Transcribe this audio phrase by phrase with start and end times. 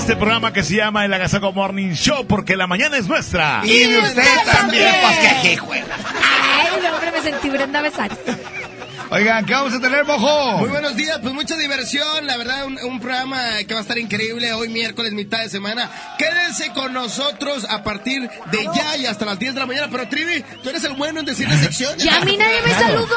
[0.00, 3.60] Este programa que se llama El Agasago Morning Show, porque la mañana es nuestra.
[3.64, 5.58] Y de usted también, pues que.
[5.60, 8.18] Ay, no, hombre, me sentí Brenda Besares.
[9.12, 10.58] Oigan, ¿qué vamos a tener, mojo?
[10.58, 13.98] Muy buenos días, pues mucha diversión, la verdad, un, un, programa que va a estar
[13.98, 15.90] increíble hoy miércoles, mitad de semana.
[16.16, 19.88] Quédense con nosotros a partir de ya y hasta las 10 de la mañana.
[19.90, 21.98] Pero Trivi, tú eres el bueno en decir la sección.
[21.98, 23.16] Ya a mí nadie me saludó.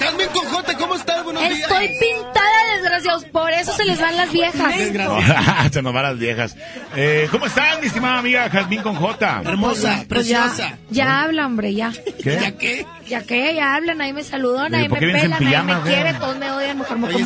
[0.00, 1.22] Jasmine Cojote, ¿cómo estás?
[1.22, 1.60] Buenos días.
[1.60, 4.74] Estoy pintada, desgraciados, por eso se les van las viejas.
[5.72, 6.56] se nos van las viejas.
[6.94, 9.42] Eh, ¿Cómo estás, mi estimada amiga Jazmín con J?
[9.44, 10.78] Hermosa, Pues ya, preciosa.
[10.88, 11.92] ya habla, hombre, ya.
[12.22, 12.38] ¿Qué?
[12.40, 12.86] ¿Ya qué?
[13.08, 15.48] Ya que ya hablan, nadie me saludó, nadie ¿por me qué vienes en pela, nadie
[15.48, 15.94] pijama, me güey?
[15.94, 17.16] quiere, todos me odian, mejor me Oye.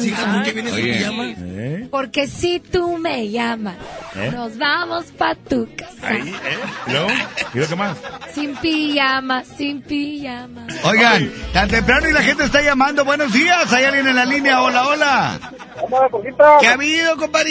[0.44, 0.92] ¿qué vienes en Oye.
[0.98, 1.24] pijama?
[1.38, 1.88] ¿Eh?
[1.90, 3.76] Porque si tú me llamas,
[4.14, 4.30] ¿Eh?
[4.34, 5.90] nos vamos pa' tu casa.
[6.08, 6.58] Ahí, ¿eh?
[6.86, 7.08] ¿Y luego?
[7.08, 7.96] ¿Y luego qué más?
[8.34, 10.66] Sin pijama, sin pijama.
[10.84, 13.04] Oigan, tan temprano y la gente está llamando.
[13.04, 14.62] Buenos días, hay alguien en la línea.
[14.62, 15.40] Hola, hola.
[15.80, 16.58] Hola, poquita.
[16.60, 17.50] ¿Qué ha habido, compadre?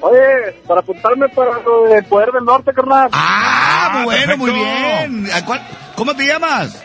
[0.00, 3.08] Oye, para apuntarme para lo de Poder del Norte, carnal.
[3.12, 5.28] Ah, Ah, bueno, muy bien.
[5.32, 6.84] ¿A cuál- ¿Cómo te llamas?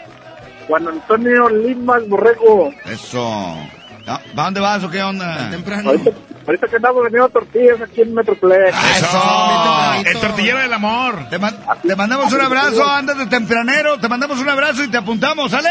[0.67, 2.71] Juan Antonio Limas Borrego.
[2.85, 3.57] Eso.
[4.05, 5.49] Ah, ¿Para dónde vas o qué onda?
[5.49, 5.91] Temprano.
[5.91, 6.11] Ahorita,
[6.45, 8.75] ahorita que andamos vendiendo tortillas aquí en Metroplex.
[8.75, 9.05] Ah, Eso.
[9.05, 10.09] Eso.
[10.09, 11.29] El tortillero del amor.
[11.29, 14.97] Te, man- te mandamos un abrazo, andas de tempranero, te mandamos un abrazo y te
[14.97, 15.69] apuntamos, ¿sale?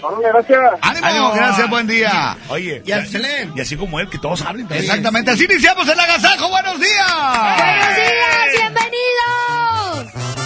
[0.00, 0.60] Órale, gracias.
[0.80, 1.06] ¡Ánimo!
[1.06, 1.32] Ánimo.
[1.34, 2.36] Gracias, buen día.
[2.50, 2.82] Oye.
[2.86, 3.52] Y Selem.
[3.56, 4.84] Y así como él, que todos hablen también.
[4.88, 6.48] Exactamente, así iniciamos el agasajo.
[6.50, 7.12] ¡Buenos días!
[7.58, 8.48] ¡Buenos días!
[8.60, 10.41] ¡Bienvenidos!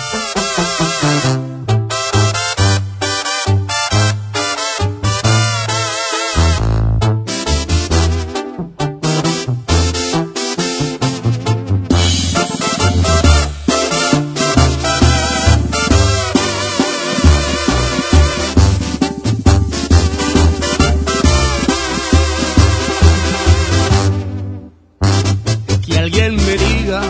[26.16, 27.02] Alguien me diga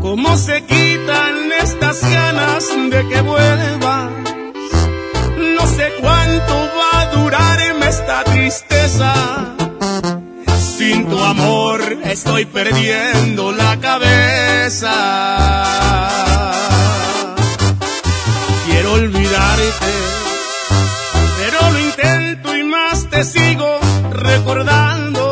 [0.00, 4.10] cómo se quitan estas ganas de que vuelvas.
[5.56, 9.14] No sé cuánto va a durarme esta tristeza.
[10.76, 14.92] Sin tu amor estoy perdiendo la cabeza.
[18.66, 19.92] Quiero olvidarte,
[21.38, 23.78] pero lo intento y más te sigo
[24.10, 25.31] recordando.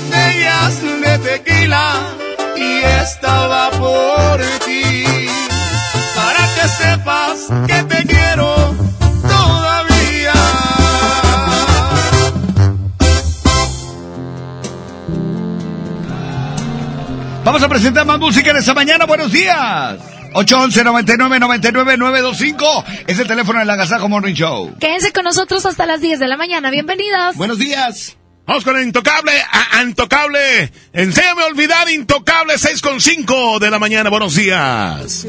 [0.00, 1.92] botellas de tequila
[2.56, 5.04] y estaba por ti.
[6.14, 8.74] Para que sepas que te quiero
[9.22, 10.32] todavía.
[17.44, 19.04] Vamos a presentar más música en esta mañana.
[19.04, 19.98] Buenos días.
[20.34, 24.76] 811 99 99 925 es el teléfono del Agasajo Morning Show.
[24.78, 26.70] Quédense con nosotros hasta las 10 de la mañana.
[26.70, 27.34] Bienvenidos.
[27.34, 28.17] Buenos días.
[28.48, 29.32] Vamos con el intocable,
[29.84, 30.72] intocable.
[30.94, 34.08] Enséñame a olvidar intocable 6 con 5 de la mañana.
[34.08, 35.26] Buenos días.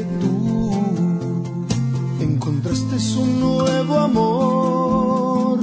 [2.18, 5.60] Encontraste un nuevo amor,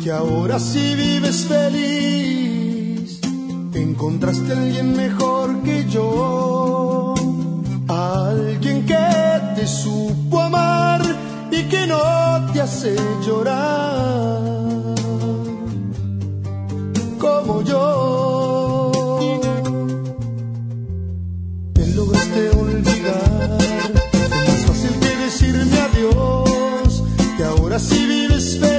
[0.00, 3.18] que ahora sí vives feliz.
[3.74, 7.14] Encontraste a alguien mejor que yo,
[7.88, 11.02] alguien que te supo amar
[11.50, 12.94] y que no te hace
[13.26, 14.85] llorar
[17.18, 18.92] como yo.
[21.74, 23.58] Te lograste olvidar,
[24.12, 27.02] fue más fácil que decirme adiós,
[27.36, 28.75] que ahora sí vives feliz,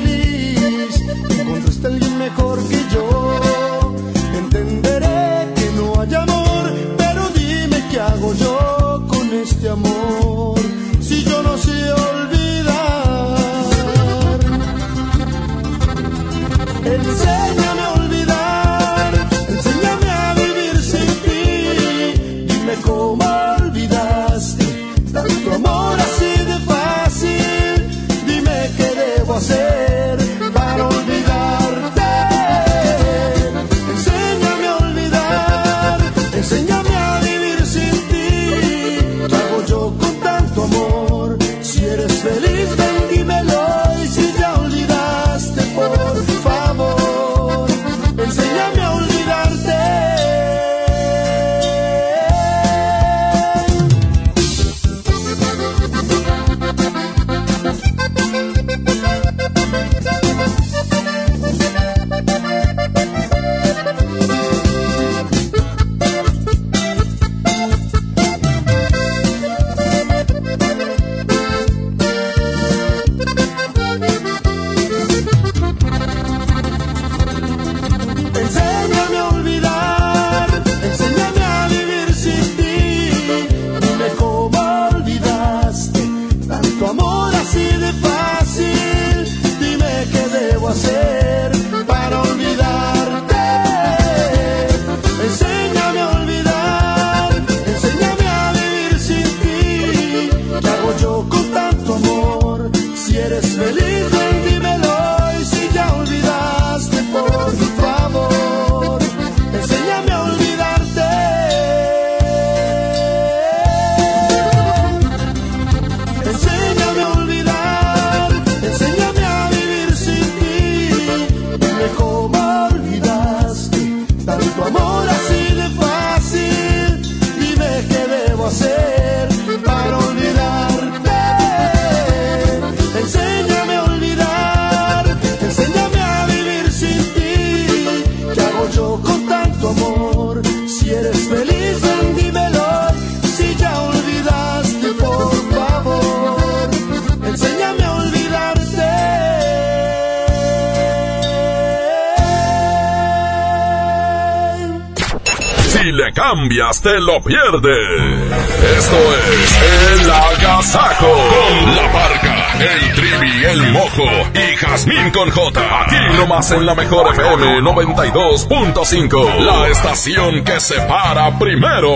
[156.88, 158.32] te lo pierdes.
[158.78, 161.12] Esto es El Agasajo.
[161.12, 165.82] Con la parca, el trivi, el mojo y Jazmín con J.
[165.82, 169.40] Aquí nomás en la mejor FM 92.5.
[169.40, 171.94] La estación que se para primero.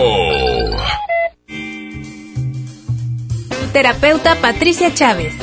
[3.72, 5.34] Terapeuta Patricia Chávez.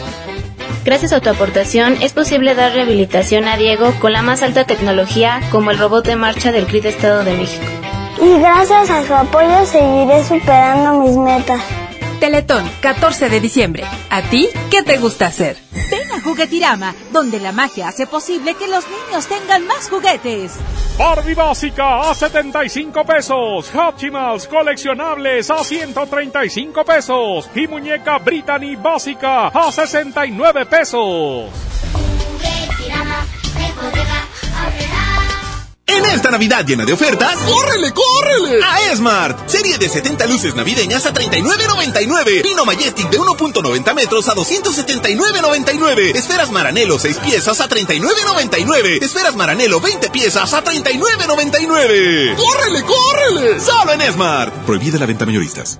[0.86, 5.41] Gracias a tu aportación es posible dar rehabilitación a Diego con la más alta tecnología
[5.51, 7.68] como el robot de marcha del CRIT Estado de México.
[8.21, 11.61] Y gracias a su apoyo seguiré superando mis metas.
[12.19, 13.83] Teletón, 14 de diciembre.
[14.09, 15.57] ¿A ti qué te gusta hacer?
[15.89, 20.57] Ven a Juguetirama, donde la magia hace posible que los niños tengan más juguetes.
[20.97, 23.71] Barbie básica a 75 pesos.
[23.73, 27.49] Hatchimals coleccionables a 135 pesos.
[27.55, 31.68] Y muñeca Brittany básica a 69 pesos.
[36.13, 38.63] Esta Navidad llena de ofertas, ¡córrele, córrele!
[38.63, 39.48] A Esmart.
[39.48, 42.42] Serie de 70 luces navideñas a 39.99.
[42.42, 46.16] Pino Majestic de 1.90 metros a 279.99.
[46.16, 49.04] Esferas Maranelo 6 piezas a 39.99.
[49.04, 52.36] Esferas Maranelo 20 piezas a 39.99.
[52.36, 53.60] ¡Córrele, córrele!
[53.60, 54.54] Solo en Esmart.
[54.66, 55.80] Prohibida la venta mayoristas.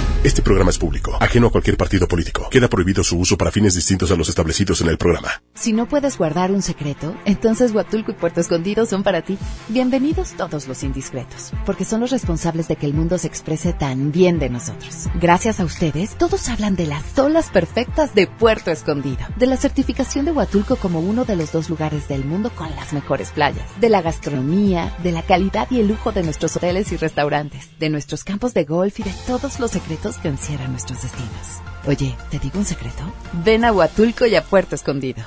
[0.23, 2.47] Este programa es público, ajeno a cualquier partido político.
[2.51, 5.41] Queda prohibido su uso para fines distintos a los establecidos en el programa.
[5.55, 9.39] Si no puedes guardar un secreto, entonces Huatulco y Puerto Escondido son para ti.
[9.69, 14.11] Bienvenidos todos los indiscretos, porque son los responsables de que el mundo se exprese tan
[14.11, 15.07] bien de nosotros.
[15.19, 20.25] Gracias a ustedes, todos hablan de las olas perfectas de Puerto Escondido, de la certificación
[20.25, 23.89] de Huatulco como uno de los dos lugares del mundo con las mejores playas, de
[23.89, 28.23] la gastronomía, de la calidad y el lujo de nuestros hoteles y restaurantes, de nuestros
[28.23, 31.61] campos de golf y de todos los secretos que encierran nuestros destinos.
[31.87, 33.03] Oye, ¿te digo un secreto?
[33.43, 35.23] Ven a Huatulco y a Puerto Escondido.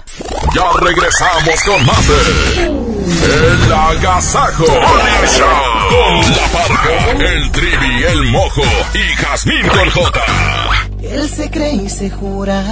[0.54, 8.62] Ya regresamos con más de El Agasajo con la parca, el trivi, el mojo
[8.94, 10.24] y Jazmín con J.
[11.02, 12.62] Él se cree y se jura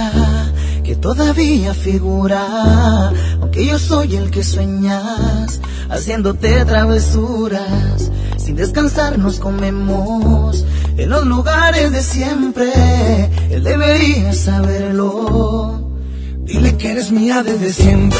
[0.83, 8.11] que todavía figura, aunque yo soy el que sueñas, haciéndote travesuras.
[8.43, 10.65] Sin descansar nos comemos
[10.97, 12.69] en los lugares de siempre.
[13.49, 15.89] Él debería saberlo.
[16.39, 18.19] Dile que eres mía desde siempre.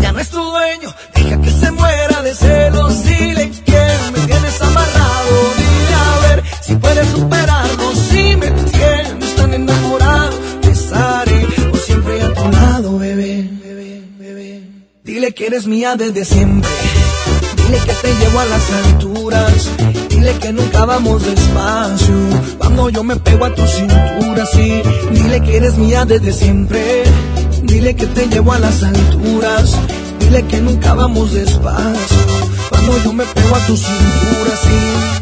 [0.00, 0.94] Ella no es tu dueño.
[1.14, 3.04] Deja que se muera de celos.
[3.04, 5.32] Dile que me tienes amarrado.
[5.58, 7.92] Dile a ver si puedes superarlo.
[8.08, 13.50] Si me tienes tan enamorado, te estaré por siempre a tu lado, bebé.
[15.04, 16.70] Dile que eres mía desde siempre.
[17.56, 19.68] Dile que te llevo a las alturas.
[20.08, 22.14] Dile que nunca vamos despacio.
[22.58, 24.82] Cuando yo me pego a tu cintura, sí.
[25.10, 27.04] Dile que eres mía desde siempre.
[27.62, 29.76] Dile que te llevo a las alturas.
[30.18, 32.18] Dile que nunca vamos despacio.
[32.70, 35.20] Cuando yo me pego a tu cintura, sí.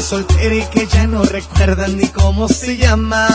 [0.00, 3.28] Soltera y que ya no recuerdas ni cómo se llama.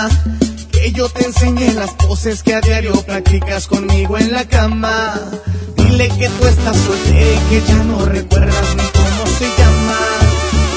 [0.85, 5.15] Que yo te enseñé las poses que a diario practicas conmigo en la cama.
[5.75, 9.97] Dile que tú estás soltera y que ya no recuerdas ni cómo se llama.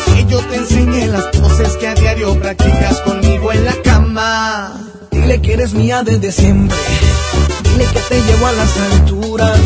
[0.06, 4.80] Que yo te enseñé las poses que a diario practicas conmigo en la cama.
[5.10, 6.78] Dile que eres mía desde siempre.
[7.64, 9.60] Dile que te llevo a las alturas.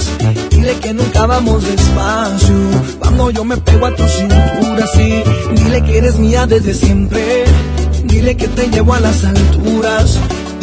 [0.51, 2.57] Dile que nunca vamos despacio.
[2.99, 5.23] Cuando yo me pego a tu cintura, sí.
[5.55, 7.45] Dile que eres mía desde siempre.
[8.05, 10.19] Dile que te llevo a las alturas.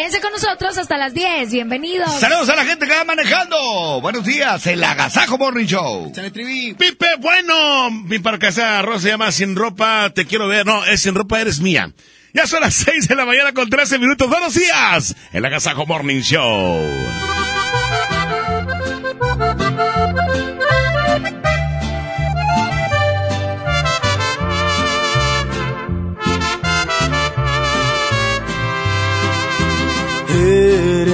[0.00, 1.52] Quédense con nosotros hasta las 10.
[1.52, 2.10] Bienvenidos.
[2.18, 4.00] Saludos a la gente que va manejando.
[4.00, 6.10] Buenos días, el Agasajo Morning Show.
[6.14, 10.64] Pipe, bueno, mi parcasa Rosa se llama Sin Ropa, te quiero ver.
[10.64, 11.92] No, es Sin Ropa, eres mía.
[12.32, 14.26] Ya son las 6 de la mañana con 13 minutos.
[14.26, 17.19] Buenos días, el Agasajo Morning Show.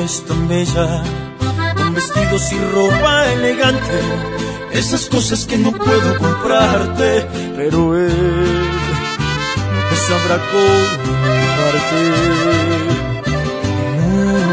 [0.06, 1.02] Es tan bella,
[1.76, 4.00] con vestidos y ropa elegante,
[4.70, 8.12] esas cosas que no puedo comprarte, pero él
[9.90, 12.12] te sabrá comprarte.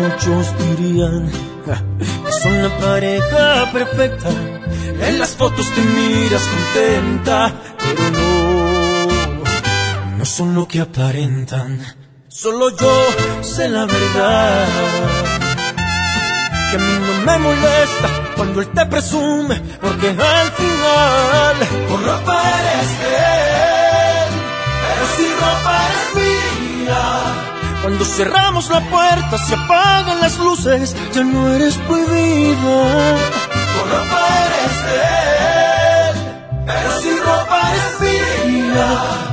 [0.02, 1.30] Muchos dirían
[1.66, 1.76] que
[2.42, 4.30] son la pareja perfecta,
[5.08, 9.08] en las fotos te miras contenta, pero no,
[10.18, 11.80] no son lo que aparentan.
[12.28, 12.92] Solo yo
[13.44, 15.43] sé la verdad.
[16.74, 21.56] Que a mí no me molesta cuando él te presume, porque al final
[21.88, 23.16] por ropa eres de
[24.24, 24.32] él,
[24.82, 27.04] pero si ropa eres mía.
[27.84, 33.18] Cuando cerramos la puerta, se apagan las luces, ya no eres prohibida.
[33.76, 34.98] Por ropa eres de
[36.10, 36.16] él,
[36.66, 39.33] pero si ropa es mía.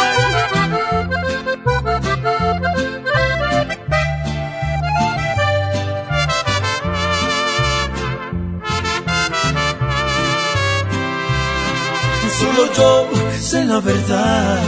[12.77, 14.59] Yo sé la verdad.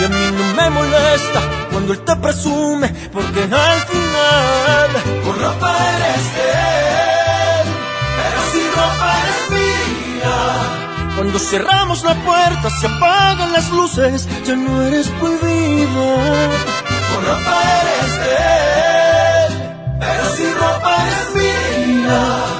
[0.00, 1.40] Y a mí no me molesta
[1.70, 4.90] cuando él te presume, porque al final
[5.24, 6.50] por ropa eres de
[7.60, 7.66] él,
[8.18, 10.36] pero si ropa eres mía.
[11.16, 16.50] Cuando cerramos la puerta, se apagan las luces, ya no eres prohibida.
[17.12, 18.36] Por ropa eres de
[19.46, 19.52] él,
[20.00, 22.59] pero si ropa es mía.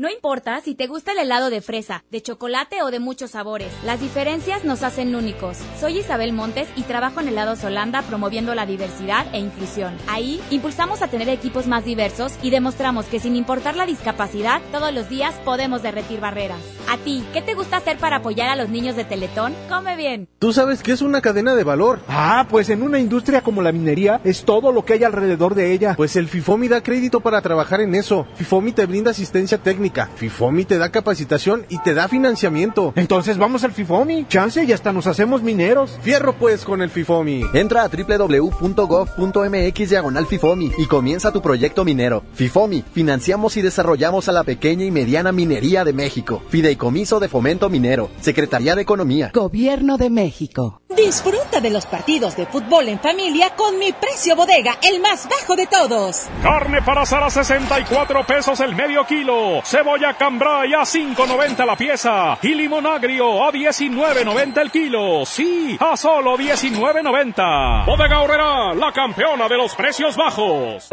[0.00, 3.70] No importa si te gusta el helado de fresa, de chocolate o de muchos sabores,
[3.84, 5.58] las diferencias nos hacen únicos.
[5.78, 9.94] Soy Isabel Montes y trabajo en Helados Holanda promoviendo la diversidad e inclusión.
[10.08, 14.90] Ahí impulsamos a tener equipos más diversos y demostramos que sin importar la discapacidad, todos
[14.94, 16.62] los días podemos derretir barreras.
[16.88, 19.54] A ti, ¿qué te gusta hacer para apoyar a los niños de Teletón?
[19.68, 20.28] Come bien.
[20.38, 22.00] Tú sabes que es una cadena de valor.
[22.08, 25.74] Ah, pues en una industria como la minería es todo lo que hay alrededor de
[25.74, 25.92] ella.
[25.94, 28.26] Pues el FIFOMI da crédito para trabajar en eso.
[28.36, 29.89] FIFOMI te brinda asistencia técnica.
[29.90, 32.92] FIFOMI te da capacitación y te da financiamiento.
[32.96, 34.26] Entonces vamos al FIFOMI.
[34.28, 35.98] Chance y hasta nos hacemos mineros.
[36.02, 37.44] Fierro pues con el FIFOMI.
[37.54, 42.22] Entra a www.gov.mx diagonal FIFOMI y comienza tu proyecto minero.
[42.34, 46.42] FIFOMI, financiamos y desarrollamos a la pequeña y mediana minería de México.
[46.48, 48.10] Fideicomiso de Fomento Minero.
[48.20, 49.30] Secretaría de Economía.
[49.32, 50.80] Gobierno de México.
[50.96, 55.56] Disfruta de los partidos de fútbol en familia con mi precio bodega, el más bajo
[55.56, 56.26] de todos.
[56.42, 59.62] Carne para asar a 64 pesos el medio kilo.
[59.80, 62.38] Cebolla cambray a 5.90 la pieza.
[62.42, 65.24] Y limón agrio a 19.90 el kilo.
[65.24, 67.86] Sí, a solo 19.90.
[67.86, 70.90] Bodega Horrera, la campeona de los precios bajos.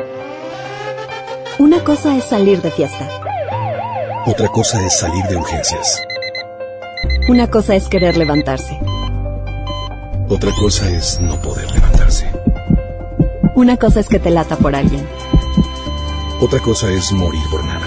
[1.59, 3.09] Una cosa es salir de fiesta.
[4.25, 6.01] Otra cosa es salir de urgencias.
[7.27, 8.79] Una cosa es querer levantarse.
[10.29, 12.31] Otra cosa es no poder levantarse.
[13.53, 15.05] Una cosa es que te lata por alguien.
[16.39, 17.86] Otra cosa es morir por nada.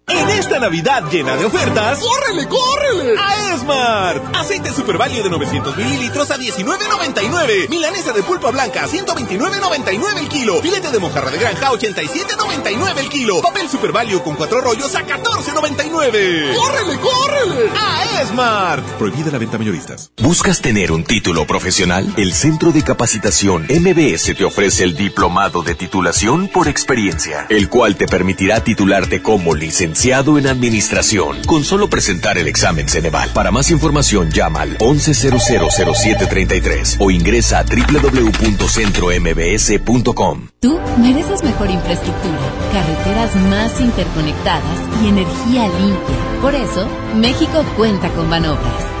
[0.07, 3.15] En esta Navidad llena de ofertas, ¡córrele, córrele!
[3.17, 4.35] A Esmart.
[4.35, 7.69] Aceite Super Value de 900 mililitros a 19.99.
[7.69, 10.61] Milanesa de pulpa blanca a 129.99 el kilo.
[10.61, 13.41] Filete de mojarra de granja a 87.99 el kilo.
[13.41, 16.55] Papel Super Value con cuatro rollos a 14.99.
[16.55, 17.71] ¡Córrele, córrele!
[17.79, 18.85] A Esmart.
[18.97, 20.11] Prohibida la venta mayoristas.
[20.21, 22.13] ¿Buscas tener un título profesional?
[22.17, 27.95] El Centro de Capacitación MBS te ofrece el Diplomado de Titulación por Experiencia, el cual
[27.95, 33.31] te permitirá titularte como licenciado licenciado en Administración, con solo presentar el examen Ceneval.
[33.33, 40.47] Para más información llama al 11000733 o ingresa a www.centrombs.com.
[40.61, 42.39] Tú mereces mejor infraestructura,
[42.71, 44.63] carreteras más interconectadas
[45.03, 46.15] y energía limpia.
[46.41, 49.00] Por eso, México cuenta con Banobras.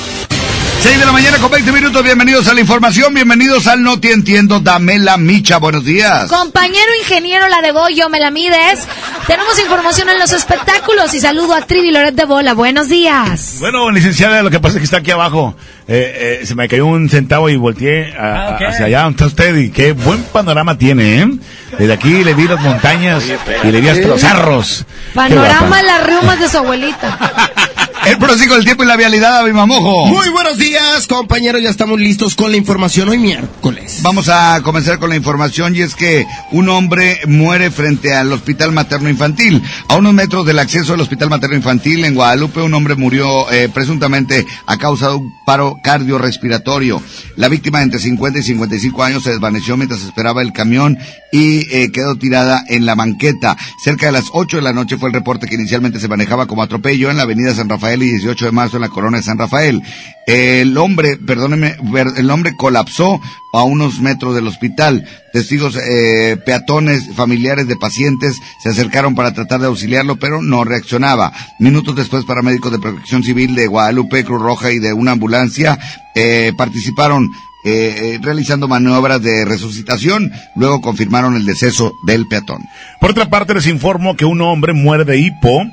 [0.81, 4.11] 6 de la mañana con 20 minutos, bienvenidos a la información, bienvenidos al No Te
[4.13, 6.27] Entiendo, dame la micha, buenos días.
[6.27, 8.87] Compañero ingeniero La de Goyo, me la mides.
[9.27, 13.57] Tenemos información en los espectáculos y saludo a Trivi Loret de Bola, buenos días.
[13.59, 15.55] Bueno, licenciada, lo que pasa es que está aquí abajo.
[15.87, 19.25] Eh, eh, se me cayó un centavo y volteé a- Ah, hacia allá donde está
[19.27, 21.27] usted y qué buen panorama tiene, ¿eh?
[21.77, 23.23] Desde aquí le vi las montañas
[23.63, 24.85] y le vi hasta los cerros.
[25.13, 27.19] Panorama las riumas de su abuelita.
[28.03, 30.07] El próximo del tiempo y la vialidad, mi mamojo.
[30.07, 31.61] Muy buenos días, compañeros.
[31.61, 33.99] Ya estamos listos con la información hoy miércoles.
[34.01, 38.71] Vamos a comenzar con la información y es que un hombre muere frente al Hospital
[38.71, 39.61] Materno Infantil.
[39.87, 43.69] A unos metros del acceso al Hospital Materno Infantil en Guadalupe, un hombre murió eh,
[43.71, 47.03] presuntamente a causa de un paro cardiorrespiratorio.
[47.35, 50.97] La víctima de entre 50 y 55 años se desvaneció mientras esperaba el camión
[51.31, 53.55] y eh, quedó tirada en la banqueta.
[53.83, 56.63] Cerca de las 8 de la noche fue el reporte que inicialmente se manejaba como
[56.63, 59.37] atropello en la avenida San Rafael y 18 de marzo en la corona de San
[59.37, 59.81] Rafael.
[60.27, 61.75] El hombre, perdóneme,
[62.15, 63.19] el hombre colapsó
[63.53, 65.07] a unos metros del hospital.
[65.33, 71.33] Testigos eh, peatones, familiares de pacientes se acercaron para tratar de auxiliarlo, pero no reaccionaba.
[71.59, 75.77] Minutos después, paramédicos de protección civil de Guadalupe, Cruz Roja y de una ambulancia
[76.15, 77.29] eh, participaron
[77.65, 80.31] eh, eh, realizando maniobras de resucitación.
[80.55, 82.61] Luego confirmaron el deceso del peatón.
[82.99, 85.63] Por otra parte, les informo que un hombre muere de hipo.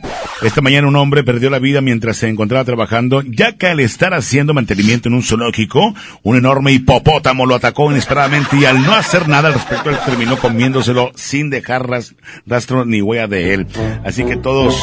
[0.42, 4.14] Esta mañana un hombre perdió la vida mientras se encontraba trabajando, ya que al estar
[4.14, 9.29] haciendo mantenimiento en un zoológico, un enorme hipopótamo lo atacó inesperadamente y al no hacer
[9.29, 12.14] nada al respecto, él terminó comiéndoselo sin dejar ras-
[12.46, 13.66] rastro ni huella de él.
[14.05, 14.77] Así que todos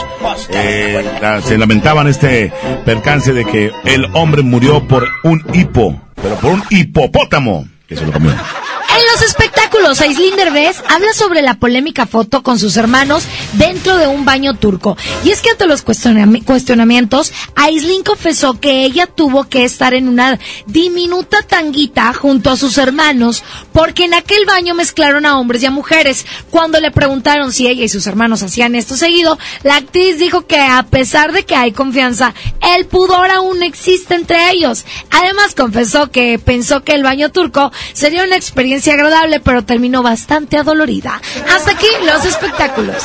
[0.50, 1.04] eh,
[1.44, 2.52] se lamentaban este
[2.86, 8.06] percance de que el hombre murió por un hipo, pero por un hipopótamo que se
[8.06, 8.34] lo comió.
[9.84, 14.98] Aislinn Derbez habla sobre la polémica foto con sus hermanos dentro de un baño turco.
[15.24, 20.08] Y es que ante los cuestionami- cuestionamientos, Aislinn confesó que ella tuvo que estar en
[20.08, 25.68] una diminuta tanguita junto a sus hermanos porque en aquel baño mezclaron a hombres y
[25.68, 26.26] a mujeres.
[26.50, 30.60] Cuando le preguntaron si ella y sus hermanos hacían esto seguido, la actriz dijo que
[30.60, 32.34] a pesar de que hay confianza,
[32.76, 34.84] el pudor aún existe entre ellos.
[35.12, 40.58] Además confesó que pensó que el baño turco sería una experiencia agradable, pero terminó bastante
[40.58, 41.22] adolorida.
[41.54, 42.96] Hasta aquí los espectáculos.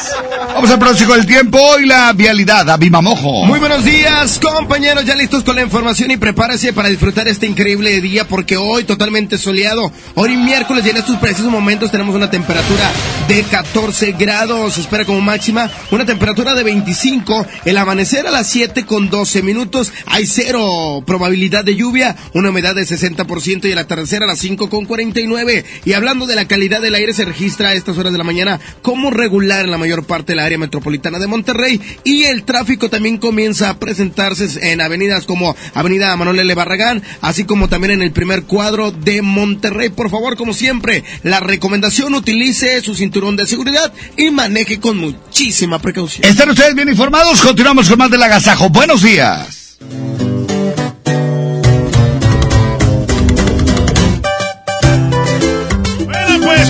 [0.55, 3.44] Vamos al próximo del tiempo y la vialidad, a Bimamojo.
[3.44, 5.05] Muy buenos días, compañeros.
[5.05, 9.38] Ya listos con la información y prepárese para disfrutar este increíble día porque hoy totalmente
[9.38, 9.90] soleado.
[10.14, 12.90] Hoy miércoles y en estos precisos momentos tenemos una temperatura
[13.29, 14.75] de 14 grados.
[14.75, 17.46] Se espera como máxima una temperatura de 25.
[17.64, 19.92] El amanecer a las 7 con 12 minutos.
[20.07, 22.16] Hay cero probabilidad de lluvia.
[22.35, 25.64] Una humedad de 60% y el atardecer a las 5 con 49.
[25.85, 28.61] Y hablando de la calidad del aire, se registra a estas horas de la mañana
[28.83, 31.81] como regular en la mayor parte de la área metropolitana de Monterrey.
[32.05, 36.55] Y el tráfico también comienza a presentarse en avenidas como Avenida Manuel L.
[36.55, 39.90] Barragán, así como también en el primer cuadro de Monterrey.
[39.90, 45.79] Por favor, como siempre, la recomendación utilice su cinturón de seguridad y maneje con muchísima
[45.79, 46.26] precaución.
[46.26, 47.40] ¿Están ustedes bien informados?
[47.40, 48.68] Continuamos con más del agasajo.
[48.70, 49.79] Buenos días.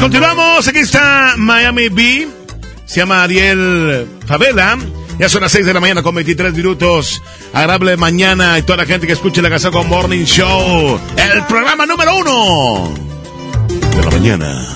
[0.00, 0.66] Continuamos.
[0.66, 2.28] Aquí está Miami B.
[2.86, 4.78] Se llama Ariel Favela.
[5.18, 7.22] Ya son las 6 de la mañana con 23 minutos.
[7.52, 10.98] Agradable mañana y toda la gente que escuche la Casaco Morning Show.
[11.16, 12.94] El programa número uno
[13.94, 14.66] de la mañana.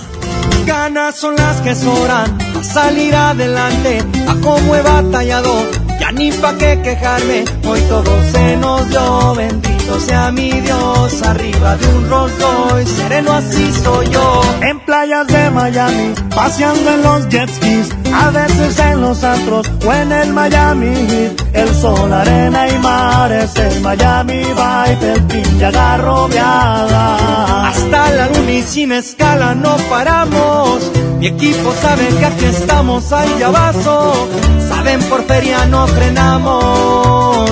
[0.67, 6.57] Ganas son las que sobran a salir adelante, a cómo he batallado, ya ni pa'
[6.59, 12.33] qué quejarme, hoy todo se nos dio, bendito sea mi Dios, arriba de un Rolls
[12.41, 17.89] Royce, sereno así soy yo, en playa playas de Miami, paseando en los jet skis,
[18.13, 21.43] a veces en los antros o en el Miami Heat.
[21.53, 27.69] El sol, arena y mares, el Miami Vibe, el pinche agarrobeada.
[27.69, 30.91] Hasta la luna y sin escala no paramos.
[31.19, 34.29] Mi equipo sabe que aquí estamos ahí abajo.
[34.69, 37.51] Saben por feria no frenamos.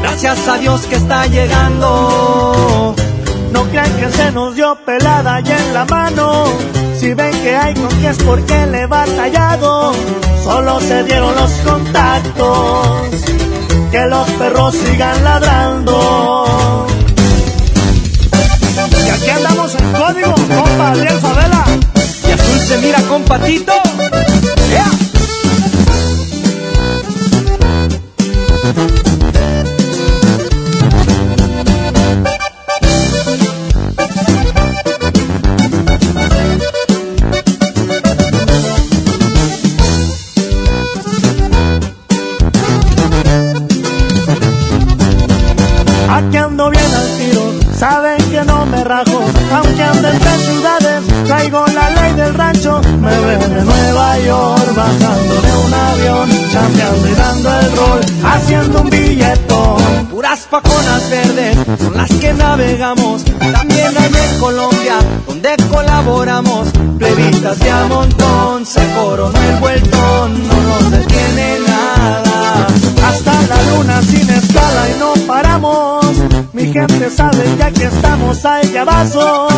[0.00, 2.94] Gracias a Dios que está llegando.
[3.52, 6.44] No crean que se nos dio pelada y en la mano.
[6.98, 9.92] Si ven que hay con que es porque le va tallado.
[10.44, 13.20] Solo se dieron los contactos.
[13.90, 16.86] Que los perros sigan ladrando.
[19.06, 21.64] Y aquí andamos en código, compa, Ariel Favela.
[22.28, 23.74] Y azul se mira con patito.
[24.72, 25.01] ¡Ea!
[51.32, 52.80] Traigo la ley del rancho.
[53.00, 58.80] Me veo de Nueva York, bajando de un avión, chambeando y dando el rol, haciendo
[58.82, 60.06] un billetón.
[60.10, 63.24] Puras paconas verdes son las que navegamos.
[63.24, 66.68] También hay en Colombia, donde colaboramos.
[66.98, 70.48] Plebitas de a montón, se coronó el vueltón.
[70.48, 72.66] No nos detiene nada.
[73.08, 76.01] Hasta la luna sin escala y no paramos.
[76.62, 79.48] Mi gente sabe que aquí estamos a ella vaso.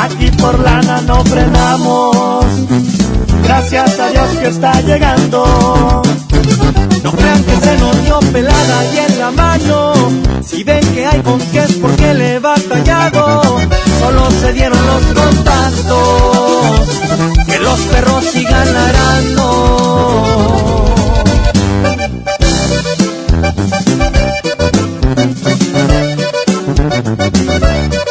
[0.00, 2.46] Aquí por lana no frenamos.
[3.42, 6.02] Gracias a Dios que está llegando.
[7.02, 9.92] No crean que se nos dio pelada y en la mano.
[10.40, 13.42] Si ven que hay con qué es porque le va tallado.
[14.00, 16.88] Solo se dieron los contactos.
[17.46, 18.74] Que los perros sigan
[27.16, 28.03] ladrando.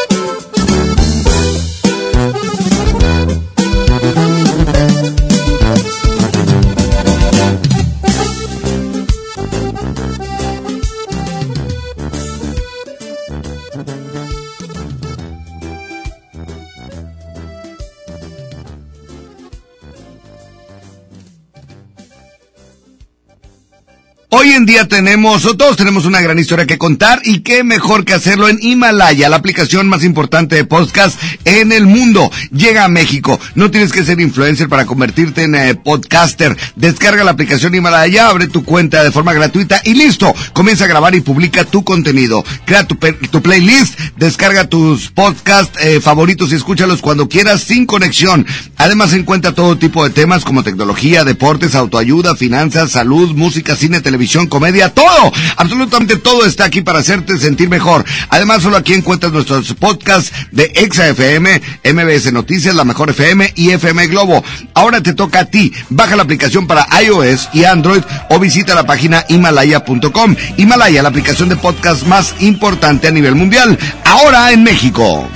[24.43, 28.03] Hoy en día tenemos, o todos tenemos una gran historia que contar y qué mejor
[28.03, 32.29] que hacerlo en Himalaya, la aplicación más importante de podcast en el mundo.
[32.51, 33.39] Llega a México.
[33.55, 36.57] No tienes que ser influencer para convertirte en eh, podcaster.
[36.75, 40.35] Descarga la aplicación Himalaya, abre tu cuenta de forma gratuita y listo.
[40.51, 42.43] Comienza a grabar y publica tu contenido.
[42.65, 42.95] Crea tu,
[43.31, 48.45] tu playlist, descarga tus podcasts eh, favoritos y escúchalos cuando quieras sin conexión.
[48.75, 54.32] Además encuentra todo tipo de temas como tecnología, deportes, autoayuda, finanzas, salud, música, cine, televisión,
[54.47, 55.31] comedia, todo.
[55.57, 58.03] Absolutamente todo está aquí para hacerte sentir mejor.
[58.29, 63.71] Además solo aquí encuentras nuestros podcasts de Exa FM, MBS Noticias, La Mejor FM y
[63.71, 64.43] FM Globo.
[64.73, 65.71] Ahora te toca a ti.
[65.89, 70.35] Baja la aplicación para iOS y Android o visita la página himalaya.com.
[70.57, 73.77] Himalaya, la aplicación de podcast más importante a nivel mundial.
[74.05, 75.29] Ahora en México.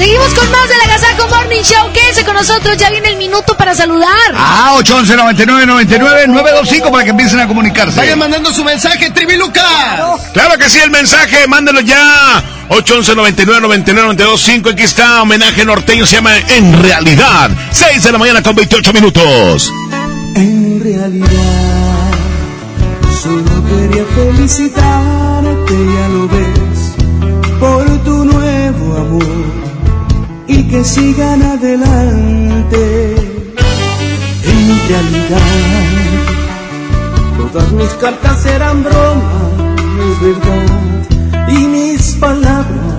[0.00, 1.92] Seguimos con más de la Gazaco Morning Show.
[1.92, 4.08] Quédense con nosotros, ya viene el minuto para saludar.
[4.34, 7.98] Ah, 811 99 99 925 para que empiecen a comunicarse.
[7.98, 10.16] Vayan mandando su mensaje, Triviluca.
[10.32, 12.42] Claro que sí, el mensaje, mándalo ya.
[12.70, 17.50] 811 99 99 925 Aquí está, homenaje norteño, se llama En Realidad.
[17.70, 19.70] 6 de la mañana con 28 minutos.
[20.34, 21.28] En realidad,
[23.22, 29.39] solo quería felicitarte, ya lo ves, por tu nuevo amor
[30.50, 33.14] y que sigan adelante.
[34.52, 35.40] En realidad,
[37.38, 39.32] todas mis cartas eran broma,
[40.06, 40.66] es verdad,
[41.48, 42.90] y mis palabras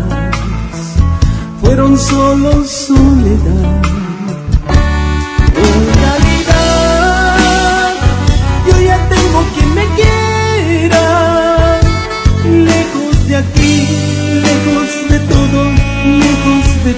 [1.61, 3.81] fueron solo soledad.
[5.67, 7.93] En realidad,
[8.67, 11.05] yo ya tengo quien me quiera,
[12.69, 13.75] lejos de aquí,
[14.47, 15.59] lejos de todo,
[16.23, 16.95] lejos Olvida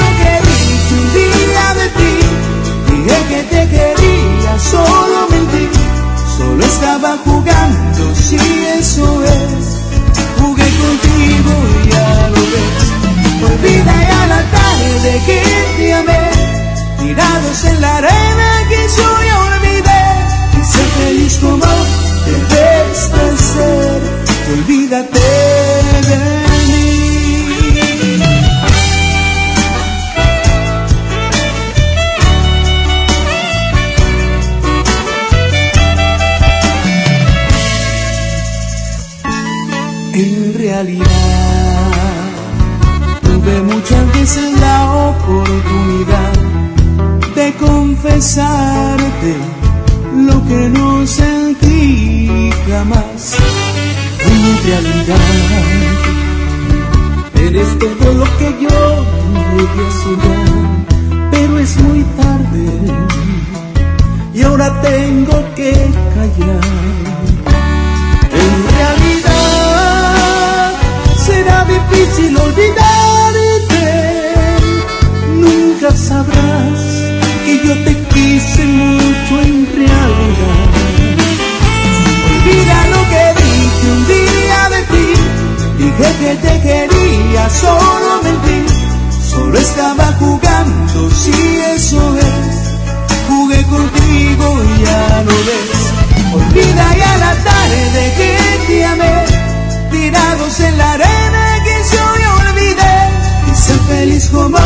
[0.00, 2.14] lo que dije un día de ti,
[2.88, 5.64] dije que te quería, solo mentí,
[6.38, 8.36] solo estaba jugando, si
[8.78, 9.64] eso es,
[10.38, 11.52] jugué contigo
[11.84, 12.84] y ya lo ves.
[13.52, 15.40] Olvida ya la tarde que
[15.76, 16.24] te amé,
[16.98, 18.33] tirados en la arena
[54.64, 55.16] realidad,
[57.34, 59.04] eres todo lo que yo
[59.56, 60.48] llegué soñar,
[61.30, 62.66] pero es muy tarde.
[64.34, 65.72] Y ahora tengo que
[86.36, 88.64] te quería, solo mentí,
[89.30, 91.32] solo estaba jugando, si
[91.74, 92.74] eso es.
[93.28, 95.94] Jugué contigo y ya lo ves.
[96.34, 99.24] Olvida ya la tarde que te amé,
[99.90, 102.04] tirados en la arena que yo
[102.48, 102.96] olvidé.
[103.50, 104.58] Y ser feliz como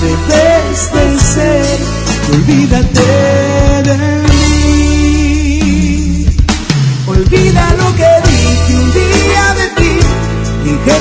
[0.00, 1.78] debes de ser,
[2.34, 3.49] olvídate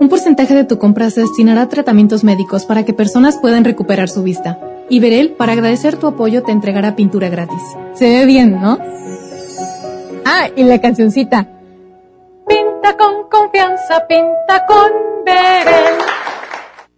[0.01, 4.09] Un porcentaje de tu compra se destinará a tratamientos médicos para que personas puedan recuperar
[4.09, 4.59] su vista.
[4.88, 7.62] Y Verel, para agradecer tu apoyo, te entregará pintura gratis.
[7.94, 8.79] Se ve bien, ¿no?
[10.24, 11.48] Ah, y la cancioncita.
[12.96, 14.90] Con confianza, pinta con
[15.24, 16.27] Verel.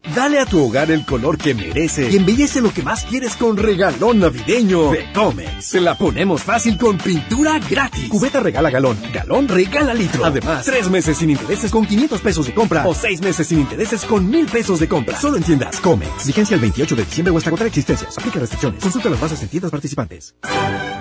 [0.03, 3.57] Dale a tu hogar el color que merece y embellece lo que más quieres con
[3.57, 5.65] regalón navideño de Comex.
[5.65, 8.09] Se la ponemos fácil con pintura gratis.
[8.09, 10.25] Cubeta regala galón, galón regala litro.
[10.25, 14.05] Además, tres meses sin intereses con 500 pesos de compra o seis meses sin intereses
[14.05, 15.21] con mil pesos de compra.
[15.21, 16.27] Solo en tiendas Comex.
[16.27, 18.17] Vigencia el 28 de diciembre o hasta agotar existencias.
[18.17, 18.83] Aplica restricciones.
[18.83, 20.35] Consulta las bases en tiendas participantes.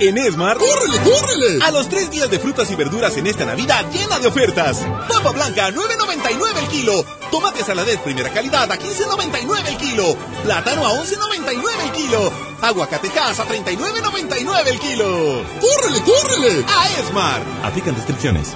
[0.02, 1.64] En Esmar, ¡córrele, córrele!
[1.64, 4.86] A los tres días de frutas y verduras en esta Navidad llena de ofertas.
[5.10, 7.06] Papa blanca, 9.99 el kilo.
[7.32, 10.18] Tomate saladez primera calidad a 15.99 el kilo.
[10.44, 12.32] Plátano a 11.99 el kilo.
[12.62, 15.44] Aguacatejas a 39.99 el kilo.
[15.62, 16.66] ¡Córrele, córrele!
[16.68, 17.42] A Esmar.
[17.64, 18.56] Aplican descripciones.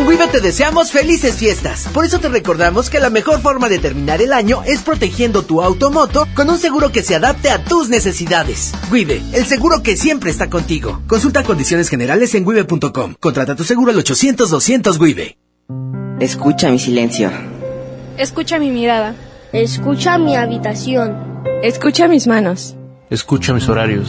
[0.00, 1.86] En Wibe te deseamos felices fiestas.
[1.92, 5.60] Por eso te recordamos que la mejor forma de terminar el año es protegiendo tu
[5.60, 8.72] automoto con un seguro que se adapte a tus necesidades.
[8.90, 11.02] Wibe, el seguro que siempre está contigo.
[11.06, 13.14] Consulta condiciones generales en wibe.com.
[13.20, 15.36] Contrata tu seguro al 800-200 Wibe.
[16.18, 17.30] Escucha mi silencio.
[18.16, 19.14] Escucha mi mirada.
[19.52, 21.42] Escucha mi habitación.
[21.62, 22.74] Escucha mis manos.
[23.10, 24.08] Escucha mis horarios.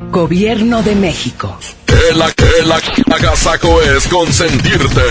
[0.11, 1.57] Gobierno de México.
[2.15, 2.29] La
[3.15, 5.01] agasaco es consentirte.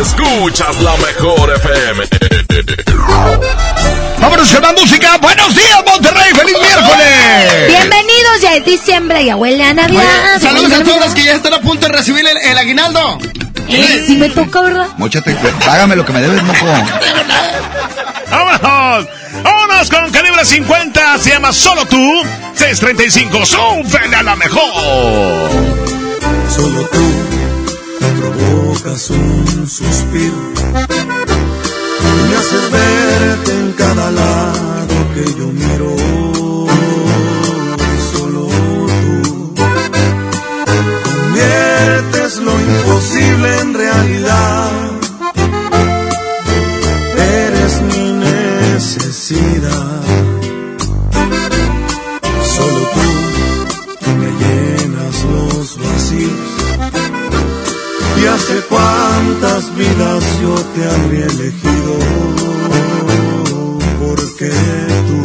[0.00, 2.04] Escuchas la mejor FM.
[4.18, 5.18] Vámonos con la música.
[5.18, 6.32] Buenos días, Monterrey.
[6.34, 7.66] ¡Feliz miércoles!
[7.68, 10.02] Bienvenidos, ya es diciembre y huele a Navidad.
[10.02, 13.18] Oye, saludos a todos los que ya están a punto de recibir el, el aguinaldo.
[13.68, 14.88] Eh, sí me toca, ¿verdad?
[14.96, 15.36] Móchate,
[15.66, 16.64] págame lo que me debes, moco.
[18.30, 19.06] ¡Vámonos!
[19.74, 21.18] ¡Vámonos con calibre 50!
[21.18, 21.96] Se llama Solo tú.
[22.54, 23.44] 635.
[23.44, 24.62] ¡Súbele a la mejor!
[26.48, 27.02] Solo tú
[28.20, 30.36] provocas un suspiro.
[32.28, 35.96] Me haces verte en cada lado que yo miro.
[38.12, 39.54] Solo tú
[41.04, 44.83] conviertes lo imposible en realidad.
[49.26, 49.40] Solo
[54.04, 56.50] tú me llenas los vacíos.
[58.20, 61.98] Y hace cuántas vidas yo te habría elegido.
[63.98, 64.50] Porque
[65.08, 65.20] tú,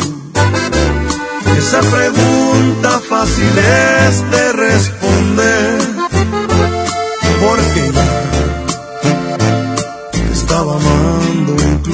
[1.57, 5.79] esa pregunta fácil es de responder.
[7.41, 7.98] Porque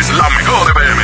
[0.00, 1.02] Es la mejor mejor FM.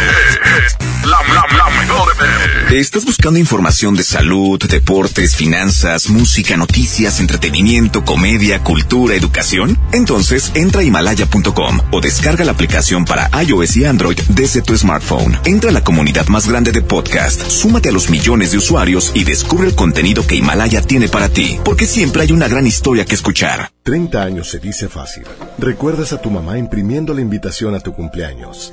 [2.74, 9.78] ¿Estás buscando información de salud, deportes, finanzas, música, noticias, entretenimiento, comedia, cultura, educación?
[9.92, 15.38] Entonces entra a himalaya.com o descarga la aplicación para iOS y Android desde tu smartphone.
[15.44, 19.22] Entra a la comunidad más grande de podcast, súmate a los millones de usuarios y
[19.22, 23.14] descubre el contenido que Himalaya tiene para ti, porque siempre hay una gran historia que
[23.14, 23.70] escuchar.
[23.84, 25.22] 30 años se dice fácil.
[25.58, 28.72] Recuerdas a tu mamá imprimiendo la invitación a tu cumpleaños.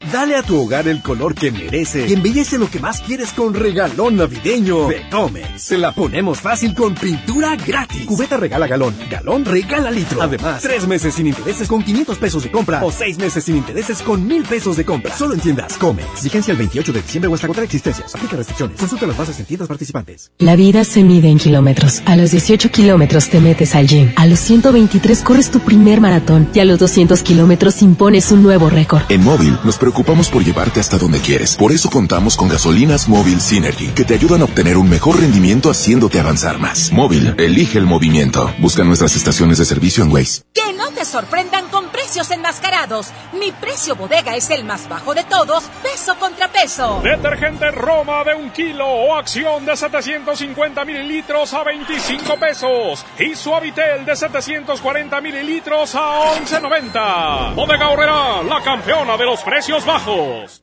[0.00, 3.52] Dale a tu hogar el color que merece y embellece lo que más quieres con
[3.52, 5.60] regalón navideño de Comex.
[5.60, 8.06] Se la ponemos fácil con pintura gratis.
[8.06, 10.22] Cubeta regala galón, galón regala litro.
[10.22, 14.00] Además, tres meses sin intereses con 500 pesos de compra o seis meses sin intereses
[14.00, 15.14] con mil pesos de compra.
[15.14, 16.22] Solo en tiendas Comex.
[16.22, 18.14] Vigencia el 28 de diciembre o hasta agotar existencias.
[18.14, 18.78] Aplica restricciones.
[18.78, 20.30] Consulta las bases en tiendas participantes.
[20.38, 22.02] La vida se mide en kilómetros.
[22.06, 24.12] A los 18 kilómetros te metes al gym.
[24.16, 26.48] A los 123 corres tu primer maratón.
[26.54, 29.02] Y a los 200 kilómetros impones un nuevo récord.
[29.08, 31.56] En móvil nos preocupamos por llevarte hasta donde quieres.
[31.56, 35.70] Por eso contamos con gasolinas móvil Synergy, que te ayudan a obtener un mejor rendimiento
[35.70, 36.92] haciéndote avanzar más.
[36.92, 38.52] Móvil, elige el movimiento.
[38.58, 40.42] Busca nuestras estaciones de servicio en Waze.
[40.52, 43.12] Que no te sorprendan con precios enmascarados.
[43.34, 47.02] Mi precio bodega es el más bajo de todos, peso contra peso.
[47.02, 53.04] Detergente Roma de un kilo o acción de 750 mililitros a 25 pesos.
[53.18, 57.54] Y Suavitel de 740 mililitros a 11.90.
[57.54, 60.62] Bodega Horrera, la campeona de los precios bajos.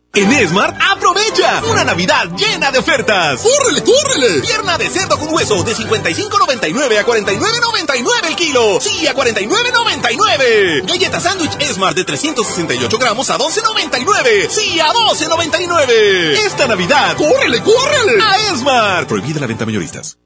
[0.13, 3.39] En Esmart, aprovecha una Navidad llena de ofertas.
[3.41, 4.41] ¡Córrele, córrele!
[4.41, 8.81] Pierna de cerdo con hueso de 55.99 a 49.99 el kilo.
[8.81, 10.85] Sí, a 49.99.
[10.85, 14.49] Galleta sándwich Esmart de 368 gramos a 12.99.
[14.49, 15.89] Sí, a 12.99.
[16.45, 18.21] Esta Navidad, ¡córrele, córrele!
[18.21, 19.07] A Esmart.
[19.07, 20.17] Prohibida la venta mayoristas.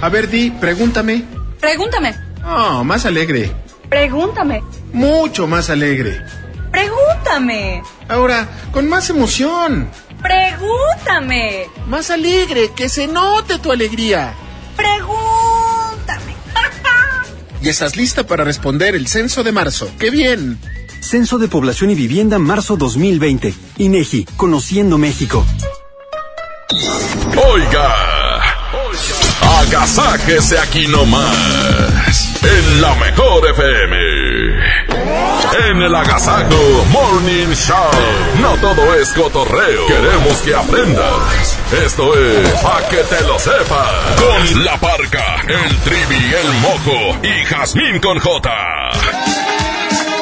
[0.00, 1.24] A ver, Di, pregúntame.
[1.60, 2.16] Pregúntame.
[2.44, 3.54] Oh, más alegre.
[3.88, 4.64] Pregúntame.
[4.92, 6.20] Mucho más alegre.
[6.76, 7.82] Pregúntame.
[8.06, 9.88] Ahora, con más emoción.
[10.20, 11.68] Pregúntame.
[11.86, 14.34] Más alegre, que se note tu alegría.
[14.76, 16.34] Pregúntame.
[17.62, 19.90] ¿Y estás lista para responder el censo de marzo?
[19.98, 20.58] ¡Qué bien!
[21.00, 23.54] Censo de Población y Vivienda marzo 2020.
[23.78, 25.46] INEGI, Conociendo México.
[27.52, 28.42] Oiga,
[29.60, 34.25] agasáquese aquí nomás, en la mejor FM.
[35.68, 37.90] En el Agasajo Morning Show.
[38.40, 39.86] No todo es cotorreo.
[39.86, 41.58] Queremos que aprendas.
[41.84, 43.90] Esto es Pa' que te lo sepas.
[44.16, 48.50] Con la parca, el trivi, el mojo y Jazmín con J.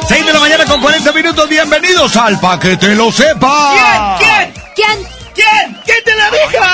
[0.09, 1.49] 6 de la mañana con 40 minutos.
[1.49, 4.19] Bienvenidos al Pa' que te lo sepa.
[4.19, 4.53] ¿Quién?
[4.55, 4.65] ¿Quién?
[4.75, 5.14] ¿Quién?
[5.35, 6.65] ¿Quién te la dijo?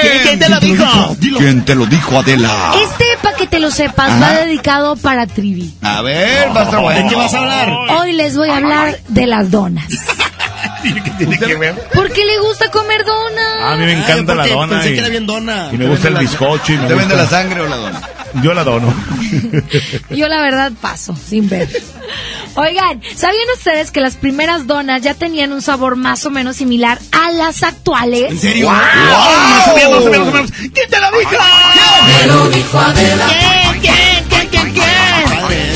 [0.00, 0.22] ¿Quién?
[0.22, 1.16] ¿Quién te lo dijo?
[1.38, 2.72] ¿Quién te lo dijo, Adela?
[2.82, 4.20] Este, para que te lo sepas, Ajá.
[4.20, 5.74] va dedicado para Trivi.
[5.82, 7.02] A ver, va a estar bueno.
[7.02, 7.70] ¿De qué vas a hablar?
[7.98, 9.86] Hoy les voy a hablar de las donas.
[10.82, 11.74] ¿Qué tiene que ver?
[11.94, 13.72] Porque le gusta comer donas.
[13.72, 14.74] A mí me encanta la dona.
[14.74, 15.68] Pensé y, que era bien dona.
[15.72, 16.72] y me gusta el bizcocho.
[16.72, 18.00] Y me ¿Te vende la sangre o la dona?
[18.42, 18.92] Yo la dono.
[20.10, 21.68] Yo la verdad paso, sin ver.
[22.54, 26.98] Oigan, ¿sabían ustedes que las primeras donas ya tenían un sabor más o menos similar
[27.12, 28.30] a las actuales?
[28.30, 28.66] ¿En serio?
[28.66, 28.74] ¡Wow!
[28.74, 30.50] Más o menos, más o menos, más o menos.
[30.50, 31.30] ¿Quién te lo dijo?
[31.30, 33.10] ¿Quién?
[33.80, 34.24] ¿Quién?
[34.30, 34.48] ¿Quién?
[34.48, 34.72] ¿Quién?
[34.72, 35.75] ¿Quién?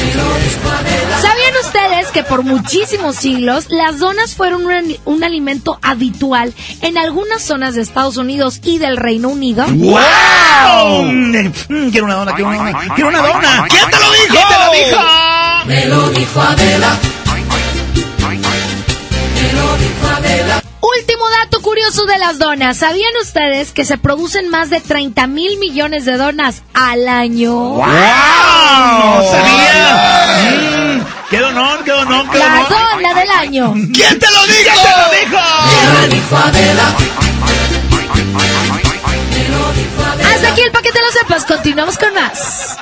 [1.20, 7.42] ¿Sabían ustedes que por muchísimos siglos las donas fueron un, un alimento habitual en algunas
[7.42, 9.64] zonas de Estados Unidos y del Reino Unido?
[9.68, 11.02] ¡Wow!
[11.04, 12.94] Mm, Quiero una dona, quiero una dona.
[12.94, 13.66] Quiero una dona.
[13.68, 14.30] ¿Quién te lo dijo?
[14.30, 15.02] ¿Quién te lo dijo?
[15.66, 16.96] Me lo dijo Adela.
[19.34, 20.62] Me lo dijo Adela.
[20.98, 22.78] Último dato curioso de las donas.
[22.78, 27.52] ¿Sabían ustedes que se producen más de 30 mil millones de donas al año?
[27.52, 27.86] ¡Wow!
[27.86, 31.06] ¡No sabía!
[31.30, 33.72] ¡Qué donón, qué donón, qué La dona del año.
[33.72, 34.62] ¿Quién te lo dijo?
[34.64, 35.38] ¿Quién te lo dijo?
[35.92, 36.96] Me lo dijo Adela.
[40.34, 41.44] Hasta aquí el paquete lo sepas.
[41.44, 42.76] Continuamos con más.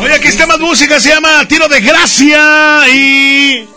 [0.00, 3.68] Oye, aquí está más música, se llama Tiro de Gracia y...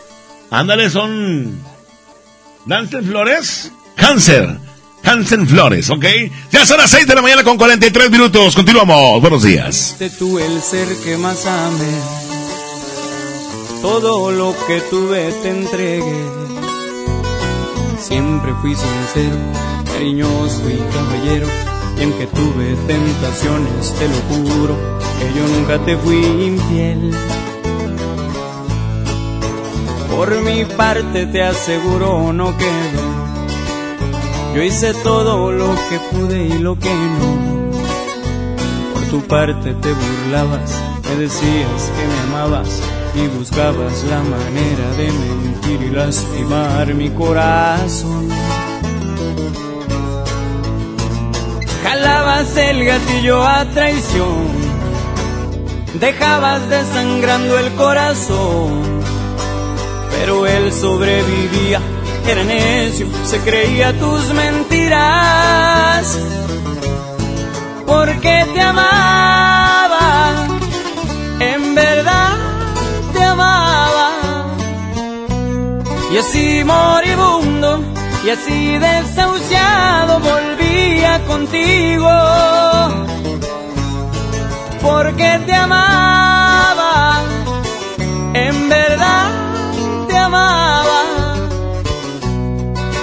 [0.49, 1.61] Ándale, son...
[2.65, 3.71] Dansen Flores.
[3.95, 4.57] Cáncer.
[5.03, 6.05] Hansen Flores, ¿ok?
[6.51, 8.55] Ya son las 6 de la mañana con 43 minutos.
[8.55, 9.19] Continuamos.
[9.19, 9.95] Buenos días.
[9.97, 11.99] Fuiste tú el ser que más amé.
[13.81, 16.25] Todo lo que tuve te entregué.
[17.99, 19.37] Siempre fui sincero,
[19.91, 21.72] cariñoso y caballero.
[21.97, 24.75] Y aunque tuve tentaciones, te lo juro,
[25.19, 27.13] que yo nunca te fui infiel.
[30.15, 33.13] Por mi parte te aseguro no quedó.
[34.55, 37.73] Yo hice todo lo que pude y lo que no.
[38.93, 40.79] Por tu parte te burlabas,
[41.09, 42.69] me decías que me amabas
[43.15, 48.29] y buscabas la manera de mentir y lastimar mi corazón.
[52.03, 54.47] Jalabas el gatillo a traición,
[56.01, 59.01] dejabas desangrando el corazón,
[60.11, 61.79] pero él sobrevivía,
[62.27, 66.19] era necio, se creía tus mentiras,
[67.85, 70.33] porque te amaba,
[71.39, 72.35] en verdad
[73.13, 74.09] te amaba,
[76.13, 77.42] y así moribundo,
[78.25, 82.09] y así desahuciado volvía contigo,
[84.81, 87.21] porque te amaba,
[88.33, 89.29] en verdad
[90.07, 91.01] te amaba,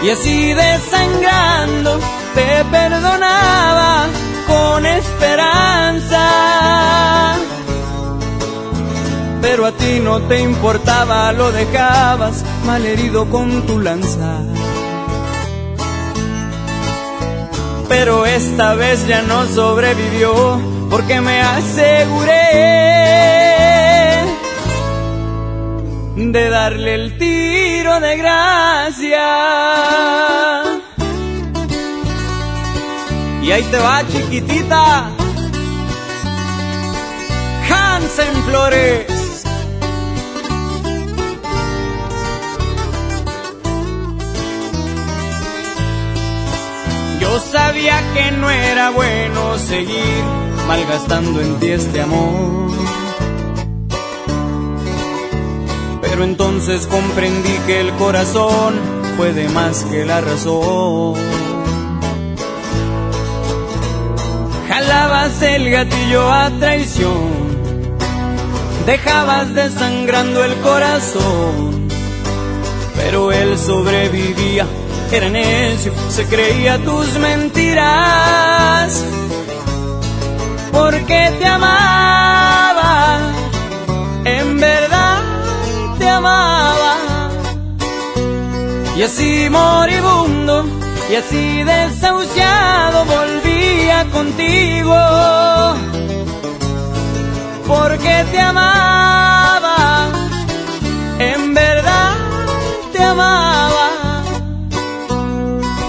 [0.02, 2.00] y así desangrando
[2.34, 4.06] te perdonaba
[4.46, 6.26] con esperanza.
[9.42, 14.40] Pero a ti no te importaba, lo dejabas malherido con tu lanza.
[17.90, 22.38] Pero esta vez ya no sobrevivió porque me aseguré
[26.14, 29.26] de darle el tiro de gracia.
[33.42, 35.10] Y ahí te va chiquitita,
[37.68, 39.19] Hansen Flores.
[47.30, 50.24] Yo sabía que no era bueno seguir
[50.66, 52.72] malgastando en ti este amor.
[56.02, 58.74] Pero entonces comprendí que el corazón
[59.16, 61.14] puede más que la razón.
[64.68, 67.30] Jalabas el gatillo a traición,
[68.86, 71.86] dejabas desangrando el corazón,
[72.96, 74.66] pero él sobrevivía
[75.12, 79.04] era necio, se creía tus mentiras,
[80.72, 83.18] porque te amaba,
[84.24, 85.18] en verdad
[85.98, 86.96] te amaba,
[88.96, 90.64] y así moribundo,
[91.10, 94.94] y así desahuciado volvía contigo,
[97.66, 100.06] porque te amaba,
[101.18, 102.12] en verdad
[102.92, 103.69] te amaba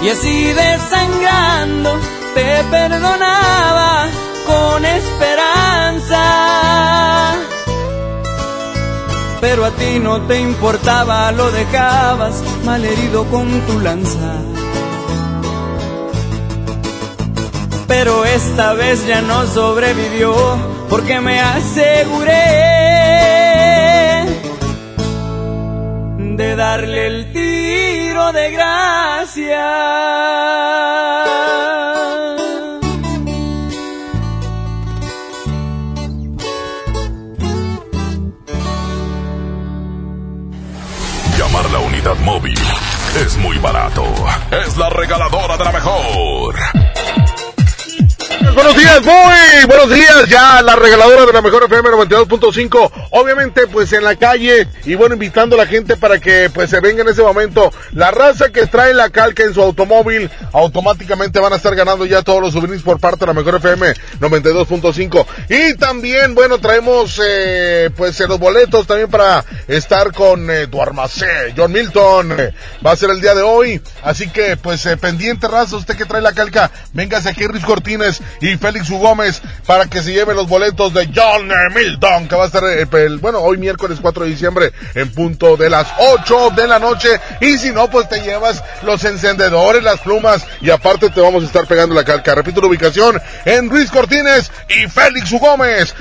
[0.02, 2.00] y así desangrando
[2.34, 4.08] te perdonaba
[4.48, 6.24] con esperanza.
[9.40, 14.34] Pero a ti no te importaba, lo dejabas malherido con tu lanza.
[17.88, 20.34] Pero esta vez ya no sobrevivió
[20.90, 22.72] porque me aseguré
[26.38, 27.61] de darle el tiro
[41.38, 42.60] Llamar la unidad móvil
[43.26, 44.04] es muy barato.
[44.52, 46.81] Es la regaladora de la mejor.
[48.54, 50.28] Buenos días, muy buenos días.
[50.28, 52.92] Ya la regaladora de la mejor FM 92.5.
[53.12, 56.82] Obviamente, pues en la calle y bueno, invitando a la gente para que pues se
[56.82, 57.72] venga en ese momento.
[57.94, 62.24] La raza que trae la calca en su automóvil, automáticamente van a estar ganando ya
[62.24, 65.26] todos los souvenirs por parte de la mejor FM 92.5.
[65.50, 71.72] Y también, bueno, traemos eh, pues los boletos también para estar con eh, Duarmacé, John
[71.72, 72.34] Milton.
[72.38, 72.54] Eh,
[72.86, 73.82] va a ser el día de hoy.
[74.04, 78.22] Así que pues eh, pendiente raza, usted que trae la calca, véngase aquí Riz Cortines
[78.42, 79.02] y Félix U.
[79.66, 83.20] Para que se lleve los boletos de John Milton, que va a estar, eh, el,
[83.20, 87.10] bueno, hoy miércoles 4 de diciembre en punto de las 8 de la noche.
[87.40, 91.46] Y si no, pues te llevas los encendedores, las plumas y aparte te vamos a
[91.48, 92.36] estar pegando la calca.
[92.36, 95.42] Repito la ubicación en Ruiz Cortines y Félix U.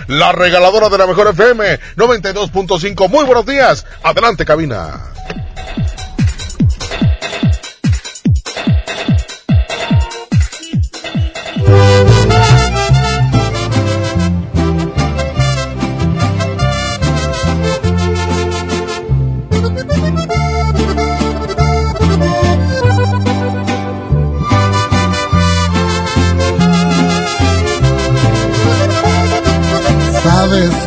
[0.08, 3.08] La regaladora de la mejor FM 92.5.
[3.08, 3.86] Muy buenos días.
[4.02, 5.00] Adelante, cabina.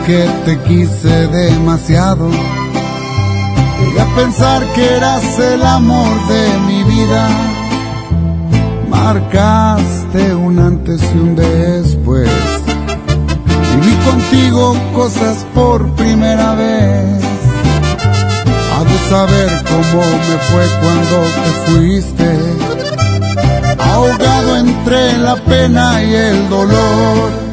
[0.06, 2.30] Que te quise demasiado.
[3.80, 7.30] Llegué a pensar que eras el amor de mi vida.
[8.90, 12.30] Marcaste un antes y un después.
[13.76, 17.24] Viví contigo cosas por primera vez.
[18.74, 22.40] Ha de saber cómo me fue cuando te fuiste.
[23.80, 27.53] ahogado entre la pena y el dolor.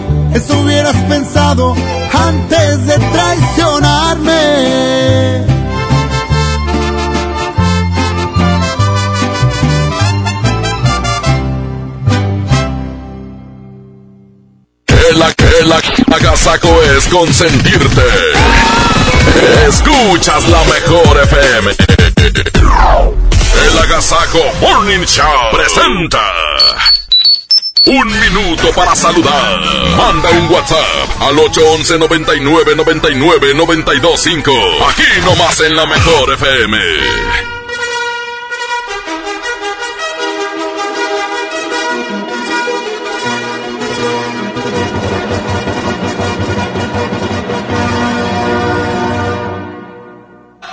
[0.33, 1.75] Eso hubieras pensado
[2.13, 4.31] antes de traicionarme.
[14.87, 15.21] El,
[15.61, 18.01] el agasaco es consentirte.
[19.67, 21.75] Escuchas la mejor FM.
[23.65, 26.19] El agasajo Morning Show presenta.
[27.85, 29.59] Un minuto para saludar.
[29.97, 34.51] Manda un WhatsApp al 811 99 99 925.
[34.87, 36.77] Aquí nomás en la mejor FM.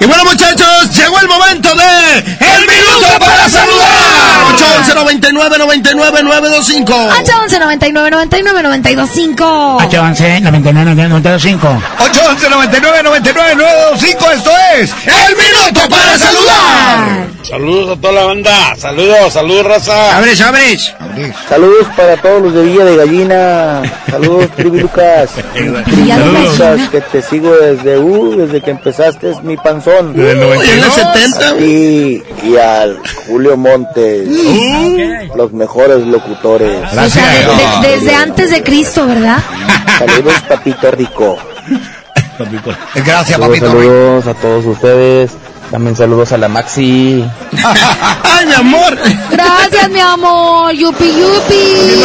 [0.01, 3.68] Y bueno, muchachos, llegó el momento de El Minuto para Saludar.
[4.79, 11.67] 811 99 99 925 811 99 99 925 811 99 925
[11.99, 17.29] 811 99 99 925 esto es El Minuto para Saludar.
[17.43, 18.77] Saludos a toda la banda.
[18.77, 20.19] Saludos, saludos, raza.
[20.19, 20.95] Abres, abres.
[21.49, 23.83] Saludos para todos los de Villa de Gallina.
[24.11, 25.31] Saludos, Trivi Lucas.
[25.57, 30.13] Lucas, que te sigo desde, uh, desde que empezaste es mi panzón.
[30.13, 30.69] Desde el 92.
[30.69, 31.61] ¿En el 70?
[31.61, 34.29] Y, y al Julio Montes.
[35.35, 36.83] Los mejores locutores.
[36.93, 39.39] O sea, de- de- desde antes de Cristo, ¿verdad?
[39.99, 41.37] Saludos, Papito Rico.
[42.95, 43.67] Gracias, Saludos, papito.
[43.67, 45.33] saludos a todos ustedes.
[45.71, 47.23] También saludos a la Maxi.
[48.23, 48.97] ¡Ay, mi amor!
[49.31, 50.73] Gracias, mi amor.
[50.73, 52.05] Yupi, yupi.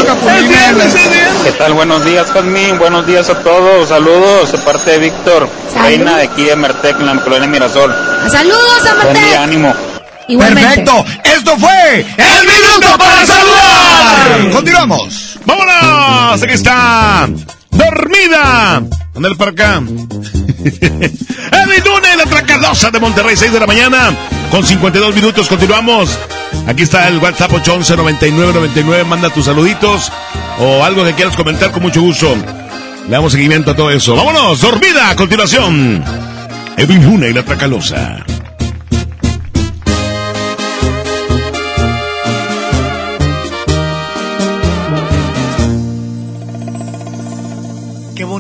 [1.44, 1.74] ¿Qué tal?
[1.74, 2.78] Buenos días, Jazmín.
[2.78, 3.88] Buenos días a todos.
[3.88, 5.48] Saludos de parte de Víctor,
[5.82, 7.94] reina de aquí de Mertec, en la colonia Mirasol.
[8.30, 9.20] Saludos, Buen Amarte.
[9.20, 9.74] día, ánimo.
[10.28, 10.84] Igualmente.
[10.84, 11.06] Perfecto.
[11.24, 14.52] Esto fue El Minuto para Saludar.
[14.52, 15.40] Continuamos.
[15.46, 16.44] ¡Vámonos!
[16.44, 17.30] Aquí está.
[17.72, 18.82] Dormida.
[19.16, 19.82] Ándale para acá.
[20.64, 24.12] Edwin Luna y la Tracalosa de Monterrey, 6 de la mañana.
[24.50, 26.18] Con 52 minutos continuamos.
[26.68, 29.04] Aquí está el WhatsApp 811 99 99.
[29.04, 30.12] Manda tus saluditos
[30.60, 32.36] o algo que quieras comentar con mucho gusto.
[33.06, 34.16] Le damos seguimiento a todo eso.
[34.16, 34.62] ¡Vámonos!
[34.62, 36.04] Dormida a continuación.
[36.78, 38.24] Edwin Luna y la Tracalosa.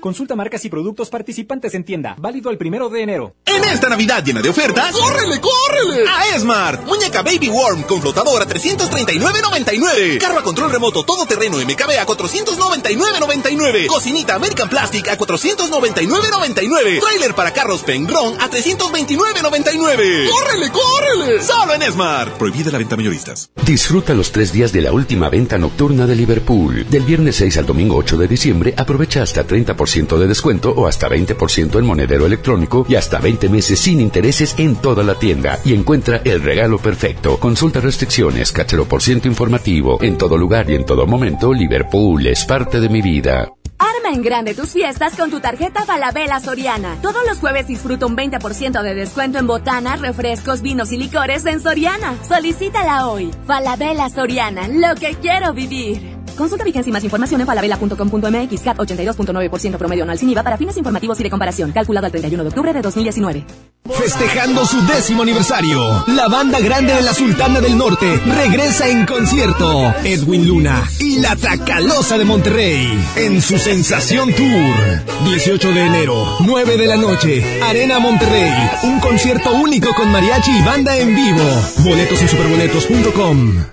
[0.00, 2.14] Consulta marcas y productos participantes en tienda.
[2.18, 3.34] Válido el primero de enero.
[3.44, 6.08] En esta Navidad llena de ofertas, ¡córrele, córrele!
[6.08, 6.84] A Esmart.
[6.86, 10.18] Muñeca Baby Worm con flotador a 339.99.
[10.18, 13.86] Carro a control remoto todoterreno MKB a 499.99.
[13.88, 17.00] Cocinita American Plastic a 499.99.
[17.00, 20.28] Trailer para carros Pengron a 329.99.
[20.30, 21.42] ¡Córrele, córrele!
[21.42, 22.38] Solo en Esmart.
[22.38, 23.50] Prohibida la venta mayoristas.
[23.66, 26.86] Disfruta los tres días de la última venta nocturna de Liverpool.
[26.88, 31.08] Del viernes 6 al domingo 8 de diciembre, aprovecha hasta 30% de descuento o hasta
[31.08, 35.58] 20% en monedero electrónico y hasta 20 meses sin intereses en toda la tienda.
[35.64, 37.38] Y encuentra el regalo perfecto.
[37.38, 39.98] Consulta restricciones, cachero por ciento informativo.
[40.02, 43.48] En todo lugar y en todo momento, Liverpool es parte de mi vida.
[43.78, 46.98] Arma en grande tus fiestas con tu tarjeta Falabella Soriana.
[47.00, 51.60] Todos los jueves disfruta un 20% de descuento en botanas, refrescos, vinos y licores en
[51.60, 52.16] Soriana.
[52.26, 53.30] Solicítala hoy.
[53.46, 56.18] Falabella Soriana, lo que quiero vivir.
[56.38, 60.76] Consulta vigencia y más información en falabella.com.mx CAT 82.9% promedio anual sin IVA para fines
[60.76, 61.72] informativos y de comparación.
[61.72, 63.44] Calculado al 31 de octubre de 2019.
[63.90, 69.94] Festejando su décimo aniversario, la banda grande de la Sultana del Norte regresa en concierto.
[70.04, 75.26] Edwin Luna y la Tracalosa de Monterrey en su Sensación Tour.
[75.26, 78.50] 18 de enero, 9 de la noche, Arena Monterrey.
[78.84, 81.44] Un concierto único con mariachi y banda en vivo.
[81.84, 83.64] Boletos en superboletos.com.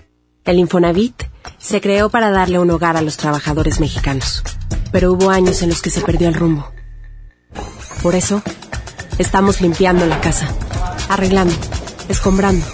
[0.44, 1.24] El Infonavit
[1.58, 4.44] se creó para darle un hogar a los trabajadores mexicanos,
[4.92, 6.70] pero hubo años en los que se perdió el rumbo.
[8.04, 8.44] Por eso,
[9.18, 10.54] estamos limpiando la casa,
[11.08, 11.56] arreglando,
[12.10, 12.66] escombrando,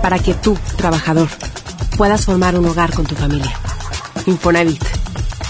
[0.00, 1.28] para que tú, trabajador,
[1.98, 3.54] puedas formar un hogar con tu familia.
[4.24, 4.82] Infonavit,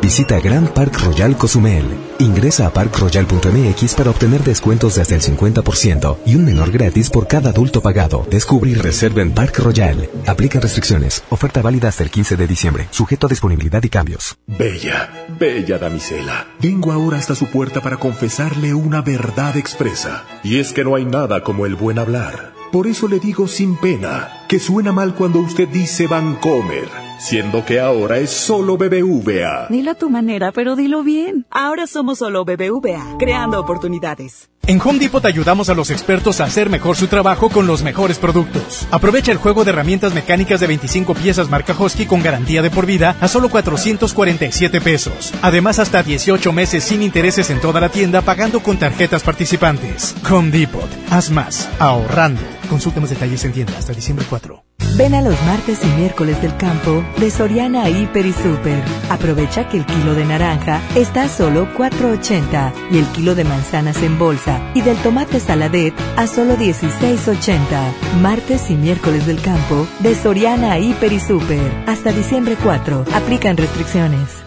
[0.00, 1.84] Visita Grand Park Royal Cozumel.
[2.18, 7.50] Ingresa a parkroyal.mx para obtener descuentos desde el 50% y un menor gratis por cada
[7.50, 8.26] adulto pagado.
[8.30, 10.08] Descubre y reserva en Park Royal.
[10.26, 11.22] Aplica restricciones.
[11.28, 12.88] Oferta válida hasta el 15 de diciembre.
[12.90, 14.38] Sujeto a disponibilidad y cambios.
[14.46, 16.46] Bella, bella damisela.
[16.60, 20.24] Vengo ahora hasta su puerta para confesarle una verdad expresa.
[20.42, 22.59] Y es que no hay nada como el buen hablar.
[22.72, 27.80] Por eso le digo sin pena que suena mal cuando usted dice Vancomer, siendo que
[27.80, 29.66] ahora es solo BBVA.
[29.68, 31.46] Dilo a tu manera, pero dilo bien.
[31.50, 34.48] Ahora somos solo BBVA, creando oportunidades.
[34.68, 38.18] En Home Depot ayudamos a los expertos a hacer mejor su trabajo con los mejores
[38.18, 38.86] productos.
[38.92, 42.86] Aprovecha el juego de herramientas mecánicas de 25 piezas marca Husky con garantía de por
[42.86, 45.32] vida a solo 447 pesos.
[45.42, 50.14] Además, hasta 18 meses sin intereses en toda la tienda pagando con tarjetas participantes.
[50.30, 50.88] Home Depot.
[51.10, 52.59] Haz más, ahorrando.
[52.70, 54.62] Consulta más detalles en tienda hasta diciembre 4.
[54.96, 58.82] Ven a los martes y miércoles del campo de Soriana Hiper y Super.
[59.10, 64.00] Aprovecha que el kilo de naranja está a solo 4.80 y el kilo de manzanas
[64.04, 68.20] en bolsa y del tomate saladet a solo 16.80.
[68.20, 71.72] Martes y miércoles del campo de Soriana Hiper y Super.
[71.88, 73.04] Hasta diciembre 4.
[73.12, 74.44] Aplican restricciones.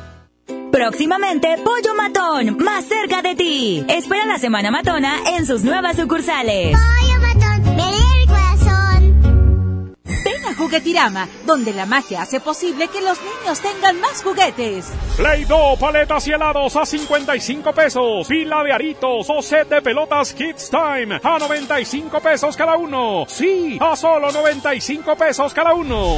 [0.74, 3.86] Próximamente, Pollo Matón, más cerca de ti.
[3.88, 6.76] Espera la Semana Matona en sus nuevas sucursales.
[6.76, 7.43] Pollo Matón,
[7.76, 9.96] me el corazón.
[10.06, 14.92] Ven a Juguetirama, donde la magia hace posible que los niños tengan más juguetes.
[15.18, 18.28] Play Doh, paletas y helados a 55 pesos.
[18.28, 23.26] Pila de aritos o set de pelotas Kids Time a 95 pesos cada uno.
[23.28, 26.18] Sí, a solo 95 pesos cada uno.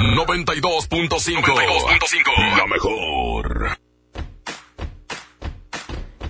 [0.00, 2.56] 92.5.
[2.56, 3.78] La mejor.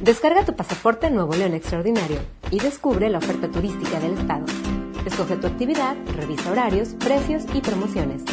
[0.00, 2.18] Descarga tu pasaporte Nuevo León Extraordinario
[2.50, 4.44] y descubre la oferta turística del estado.
[5.06, 8.24] Escoge tu actividad, revisa horarios, precios y promociones.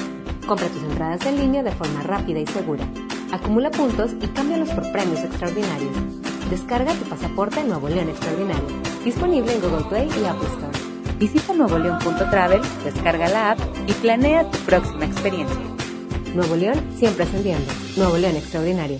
[0.48, 2.88] Compra tus entradas en línea de forma rápida y segura.
[3.32, 5.96] Acumula puntos y cámbialos por premios extraordinarios.
[6.50, 8.66] Descarga tu pasaporte Nuevo León Extraordinario.
[9.06, 10.87] Disponible en Google Play y Apple Store.
[11.20, 15.58] Visita nuevoleón.travel, descarga la app y planea tu próxima experiencia.
[16.36, 17.66] Nuevo León siempre ascendiendo.
[17.96, 19.00] Nuevo León Extraordinario.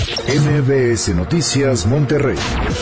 [0.01, 2.37] MBS Noticias Monterrey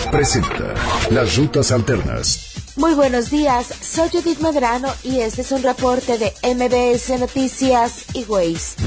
[0.09, 0.74] presenta
[1.11, 2.45] Las Rutas Alternas.
[2.78, 8.24] Muy buenos días, soy Judith Medrano y este es un reporte de MBS Noticias y
[8.24, 8.78] Waze.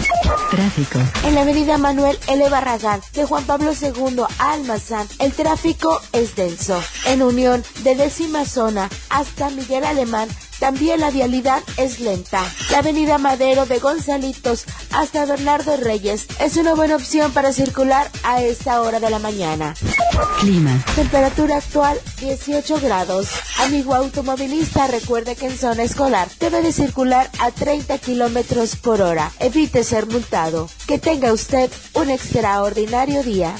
[0.50, 0.98] Tráfico.
[1.24, 2.48] En la avenida Manuel L.
[2.48, 6.82] Barragán de Juan Pablo II a Almazán, el tráfico es denso.
[7.06, 10.28] En unión de décima zona hasta Miguel Alemán,
[10.62, 12.40] también la vialidad es lenta.
[12.70, 18.42] La avenida Madero de Gonzalitos hasta Bernardo Reyes es una buena opción para circular a
[18.42, 19.74] esta hora de la mañana.
[20.38, 20.80] Clima.
[20.94, 23.30] Temperatura actual 18 grados.
[23.58, 29.32] Amigo automovilista, recuerde que en zona escolar debe de circular a 30 kilómetros por hora.
[29.40, 30.68] Evite ser multado.
[30.86, 33.52] Que tenga usted un extraordinario día.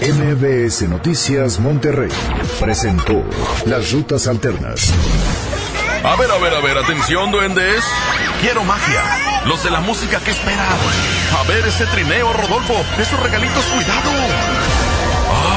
[0.00, 2.10] MBS Noticias Monterrey
[2.58, 3.22] presentó
[3.66, 4.92] Las Rutas Alternas.
[6.04, 7.84] A ver, a ver, a ver, atención, duendes.
[8.40, 9.02] Quiero magia.
[9.46, 10.66] Los de la música, ¿qué esperan?
[11.38, 12.74] A ver ese trineo, Rodolfo.
[12.98, 14.10] Esos regalitos, cuidado.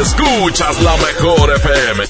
[0.00, 2.04] Escuchas la mejor FM.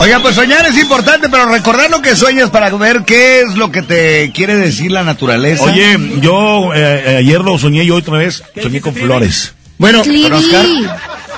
[0.00, 3.70] Oiga, pues soñar es importante, pero recordar lo que sueñas para ver qué es lo
[3.70, 5.64] que te quiere decir la naturaleza.
[5.64, 9.54] Oye, yo eh, ayer lo soñé y hoy otra vez soñé con flores.
[9.78, 10.66] Bueno, ¿con Oscar?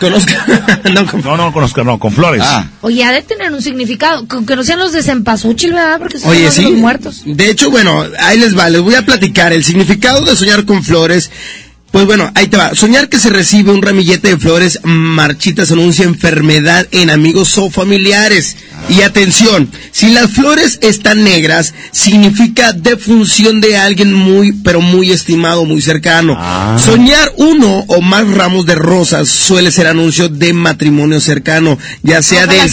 [0.00, 0.80] Con Oscar.
[0.92, 1.22] no, con...
[1.22, 2.42] no, no, con Oscar, no, con flores.
[2.44, 2.66] Ah.
[2.82, 5.98] Oye, ha de tener un significado, que no sean los de cempasúchil, ¿verdad?
[5.98, 6.62] Porque son Oye, los, sí.
[6.62, 7.22] los muertos.
[7.24, 9.52] De hecho, bueno, ahí les va, les voy a platicar.
[9.52, 11.30] El significado de soñar con flores
[11.90, 12.74] pues bueno, ahí te va.
[12.74, 18.56] Soñar que se recibe un ramillete de flores marchitas anuncia enfermedad en amigos o familiares.
[18.88, 25.64] Y atención, si las flores están negras, significa defunción de alguien muy, pero muy estimado,
[25.64, 26.36] muy cercano.
[26.36, 26.78] Ah.
[26.78, 32.46] Soñar uno o más ramos de rosas suele ser anuncio de matrimonio cercano, ya sea
[32.46, 32.70] del,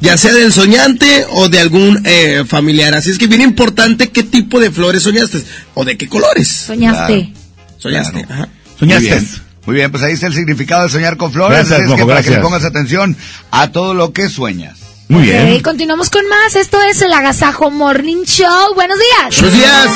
[0.00, 2.94] ya sea del soñante o de algún eh, familiar.
[2.94, 5.42] Así es que bien importante qué tipo de flores soñaste
[5.74, 6.48] o de qué colores.
[6.48, 7.39] Soñaste.
[7.80, 8.48] Soñaste, ajá.
[8.78, 9.08] Soñaste.
[9.08, 9.50] Muy bien.
[9.66, 11.68] Muy bien, pues ahí está el significado de soñar con flores.
[11.68, 13.16] Gracias, es que Mojo, para que le pongas atención
[13.50, 14.78] a todo lo que sueñas.
[15.08, 15.60] Muy bien.
[15.62, 16.54] Continuamos con más.
[16.56, 18.74] Esto es el Agasajo Morning Show.
[18.74, 19.40] Buenos días.
[19.40, 19.86] Buenos días.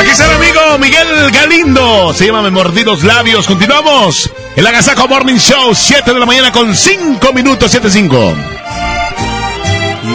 [0.00, 2.12] Aquí está el amigo Miguel Galindo.
[2.14, 3.46] Se llama Me Mordí los Labios.
[3.46, 4.30] Continuamos.
[4.56, 8.34] El Agasajo Morning Show, 7 de la mañana con 5 minutos, 7-5.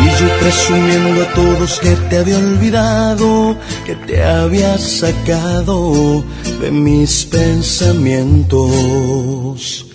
[0.03, 6.23] Y yo presumiendo a todos que te había olvidado, que te había sacado
[6.59, 9.85] de mis pensamientos.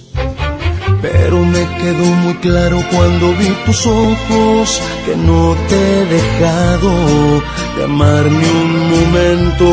[1.03, 7.43] Pero me quedó muy claro cuando vi tus ojos que no te he dejado
[7.77, 9.67] de amar ni un momento.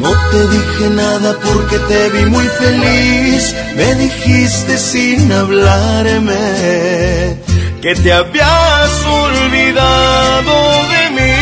[0.00, 3.54] No te dije nada porque te vi muy feliz.
[3.76, 7.36] Me dijiste sin hablarme
[7.80, 10.52] que te habías olvidado
[10.92, 11.36] de mí.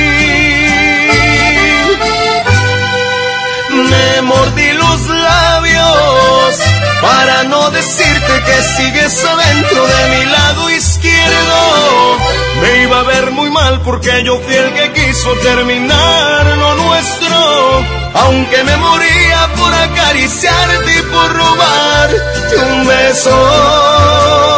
[3.91, 6.61] Me mordí los labios
[7.01, 12.19] para no decirte que sigues adentro de mi lado izquierdo.
[12.61, 17.85] Me iba a ver muy mal porque yo fui el que quiso terminar lo nuestro.
[18.15, 24.58] Aunque me moría por acariciarte y por robarte un beso.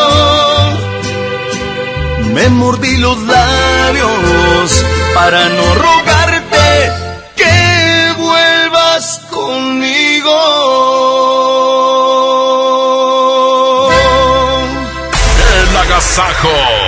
[2.33, 6.91] Me mordí los labios para no rogarte
[7.35, 10.31] que vuelvas conmigo.
[15.61, 16.80] El agasajo.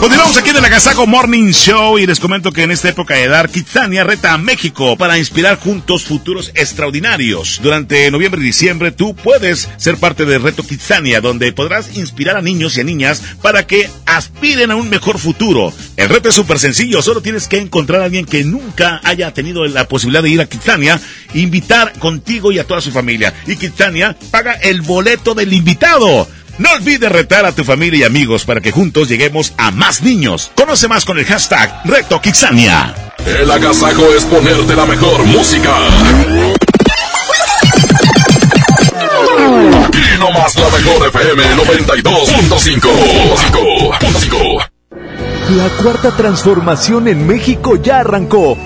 [0.00, 3.28] Continuamos aquí en el Agasajo Morning Show y les comento que en esta época de
[3.28, 7.60] dar, Kitsania reta a México para inspirar juntos futuros extraordinarios.
[7.62, 12.40] Durante noviembre y diciembre tú puedes ser parte del reto Kitsania, donde podrás inspirar a
[12.40, 15.70] niños y a niñas para que aspiren a un mejor futuro.
[15.98, 19.66] El reto es súper sencillo, solo tienes que encontrar a alguien que nunca haya tenido
[19.66, 20.98] la posibilidad de ir a Kitsania,
[21.34, 23.34] invitar contigo y a toda su familia.
[23.46, 26.26] Y Kitsania paga el boleto del invitado.
[26.60, 30.52] No olvides retar a tu familia y amigos para que juntos lleguemos a más niños.
[30.54, 32.94] Conoce más con el hashtag Reto Kitsania.
[33.24, 35.74] El agasajo es ponerte la mejor música.
[39.86, 43.98] Aquí nomás la mejor FM 92.5.
[45.56, 48.58] La cuarta transformación en México ya arrancó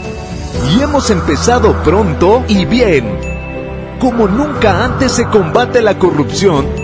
[0.76, 3.06] y hemos empezado pronto y bien.
[4.00, 6.83] Como nunca antes se combate la corrupción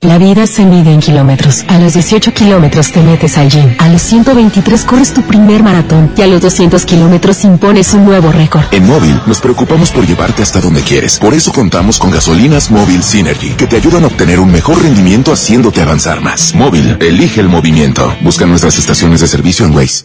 [0.00, 1.64] La vida se mide en kilómetros.
[1.66, 3.74] A los 18 kilómetros te metes al gym.
[3.80, 6.12] A los 123 corres tu primer maratón.
[6.16, 8.62] Y a los 200 kilómetros impones un nuevo récord.
[8.70, 11.18] En Móvil nos preocupamos por llevarte hasta donde quieres.
[11.18, 15.32] Por eso contamos con gasolinas Móvil Synergy, que te ayudan a obtener un mejor rendimiento
[15.32, 16.54] haciéndote avanzar más.
[16.54, 18.14] Móvil, elige el movimiento.
[18.20, 20.04] Busca nuestras estaciones de servicio en Waze.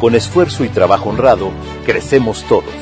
[0.00, 1.50] Con esfuerzo y trabajo honrado,
[1.84, 2.81] crecemos todos.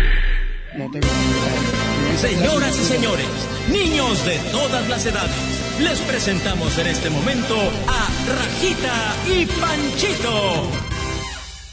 [2.19, 3.27] Señoras y señores,
[3.69, 5.31] niños de todas las edades,
[5.79, 7.55] les presentamos en este momento
[7.87, 8.09] a
[8.39, 10.71] Rajita y Panchito.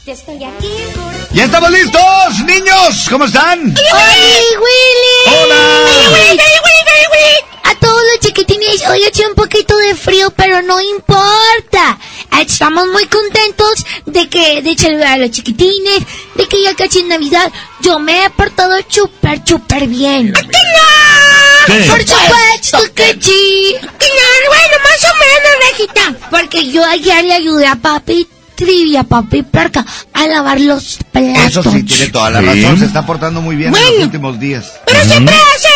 [0.04, 1.34] Ya estoy aquí por...
[1.34, 3.06] ¡Ya estamos listos, niños!
[3.08, 3.74] ¿Cómo están?
[3.92, 4.12] ¡Hola,
[4.60, 5.42] Willy!
[5.42, 5.84] ¡Hola!
[6.12, 7.47] ¡Willy, Willy, Willy!
[7.80, 11.98] Todos los chiquitines, hoy ha hecho un poquito de frío, pero no importa.
[12.40, 16.00] Estamos muy contentos de que, de saludar a los chiquitines,
[16.34, 17.50] de que ya casi es Navidad.
[17.80, 20.32] Yo me he portado súper, súper bien.
[20.32, 21.92] ¿Qué no?
[21.92, 23.74] Por supuesto que sí.
[23.98, 26.28] Que no, bueno, más o menos, Rejita.
[26.30, 29.84] Porque yo ayer le ayudé a papi trivia, papi perca,
[30.14, 31.44] a lavar los platos.
[31.44, 32.46] Eso sí, tiene toda la Sí.
[32.62, 32.78] razón.
[32.80, 34.72] Se está portando muy bien en los últimos días.
[34.86, 35.68] Pero siempre hace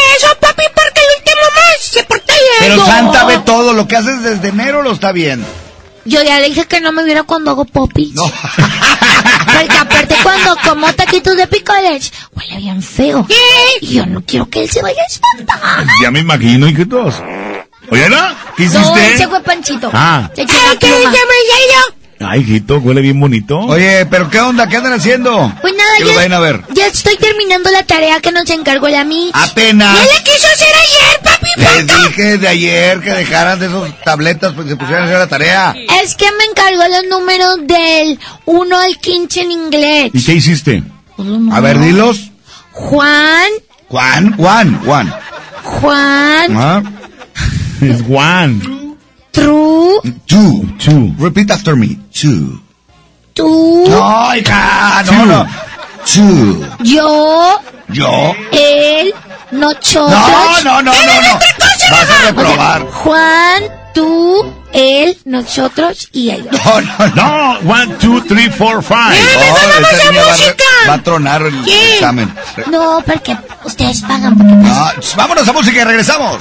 [2.63, 3.73] Pero Santa ve todo.
[3.73, 5.45] Lo que haces desde enero lo está bien.
[6.05, 8.13] Yo ya le dije que no me viera cuando hago popis.
[8.15, 8.25] No.
[9.45, 13.27] Porque aparte cuando como taquitos de picoles, huele bien feo.
[13.81, 15.87] Y yo no quiero que él se vaya a espantar.
[16.03, 17.15] Ya me imagino, ¿y qué tos?
[17.91, 18.17] Oye, ¿no?
[18.57, 19.15] ¿Qué No, hiciste?
[19.15, 19.91] ese fue Panchito.
[19.93, 20.29] Ah.
[20.35, 21.13] Se echó la pluma.
[22.21, 23.59] Ay, hijito, huele bien bonito.
[23.59, 24.69] Oye, pero ¿qué onda?
[24.69, 25.53] ¿Qué andan haciendo?
[25.61, 26.61] Pues nada, Que lo ya, vayan a ver.
[26.73, 29.35] ya estoy terminando la tarea que nos encargó la Mitch.
[29.35, 29.97] Apenas.
[29.99, 31.49] ¡Ya la quiso hacer ayer, papi!
[31.57, 35.27] Les dije de ayer que dejaran de esos tabletas porque se pusieran a hacer la
[35.27, 35.75] tarea.
[36.03, 40.11] Es que me encargó los números del 1 al 15 en inglés.
[40.15, 40.83] ¿Y qué hiciste?
[41.51, 42.31] A ver, dilos.
[42.71, 43.51] Juan,
[43.89, 45.15] Juan, Juan, Juan.
[45.65, 46.83] Juan, Ah,
[47.81, 48.61] Es Juan.
[49.33, 50.67] True, Two.
[50.79, 51.15] Two.
[51.19, 51.99] Repeat after me.
[52.13, 52.61] Two.
[53.35, 55.47] tú, No, hija, no, no.
[56.05, 56.67] Two.
[56.85, 58.35] yo, Yo.
[58.53, 59.15] él,
[59.53, 60.11] nosotros.
[60.11, 61.39] No, no, no, no, ¡Espérame, no.
[61.91, 62.27] Vas a mamá!
[62.27, 62.87] reprobar.
[62.91, 63.63] Juan,
[63.95, 66.47] tú, él, nosotros y ellos.
[66.65, 67.63] No, no, no.
[67.63, 68.99] No, one, two, three, four, five.
[69.37, 70.65] Oh, vamos esta a niña va, música!
[70.89, 71.95] va a tronar el ¿Qué?
[71.95, 72.35] examen.
[72.71, 76.39] No, porque ustedes pagan porque Ah, vámonos a música y regresamos.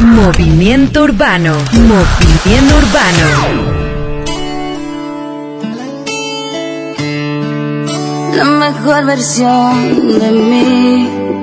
[0.00, 1.54] Movimiento Urbano.
[1.72, 3.82] Movimiento Urbano.
[8.34, 11.08] La mejor versión de mí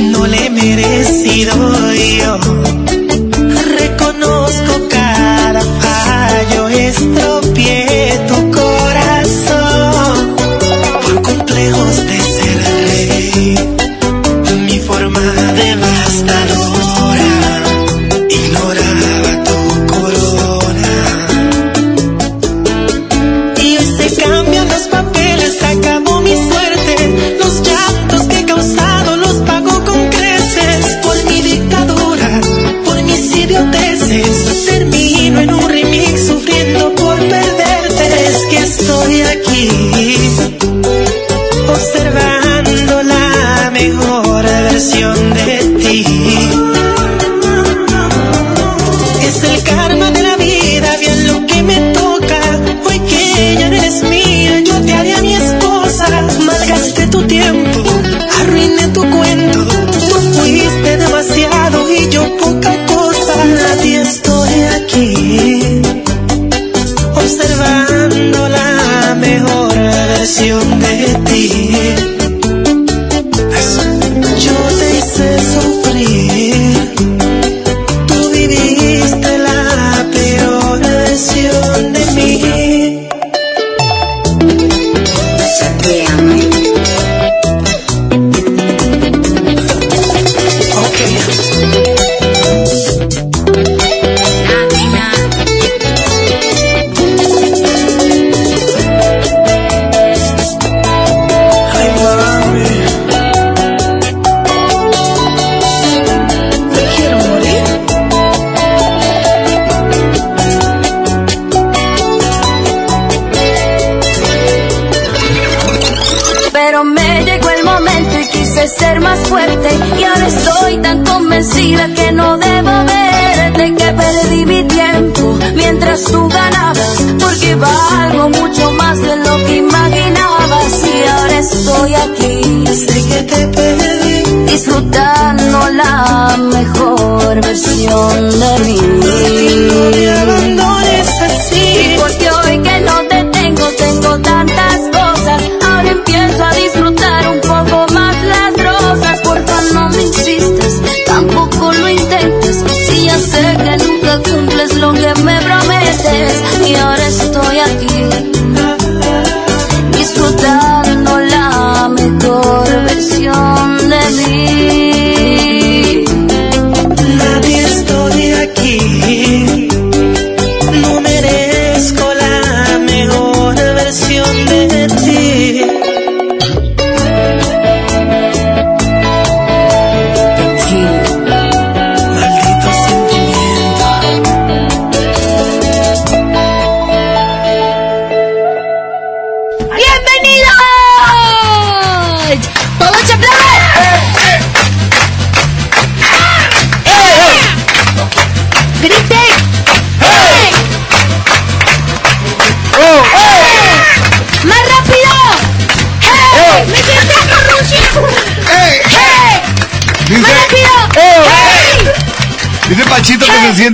[0.00, 1.54] no le he merecido
[1.92, 2.38] yo.
[3.78, 7.49] Reconozco cada fallo, estropeé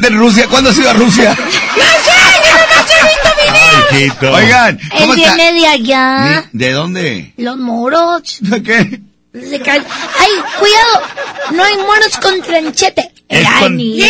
[0.02, 0.46] En Rusia.
[0.48, 1.36] ¿Cuándo has ido a Rusia?
[1.76, 2.16] ¡No sé!
[2.46, 4.44] ¡Yo nomás he visto Ay.
[4.44, 5.34] Oigan, Él ¿cómo está?
[5.34, 6.44] viene de allá.
[6.52, 7.32] ¿De dónde?
[7.36, 8.36] Los moros.
[8.40, 9.00] ¿De qué?
[9.38, 9.82] Se cae-
[10.18, 11.02] ¡Ay, cuidado!
[11.52, 13.12] No hay moros con tranchete.
[13.28, 14.00] Es Ay, con- ni-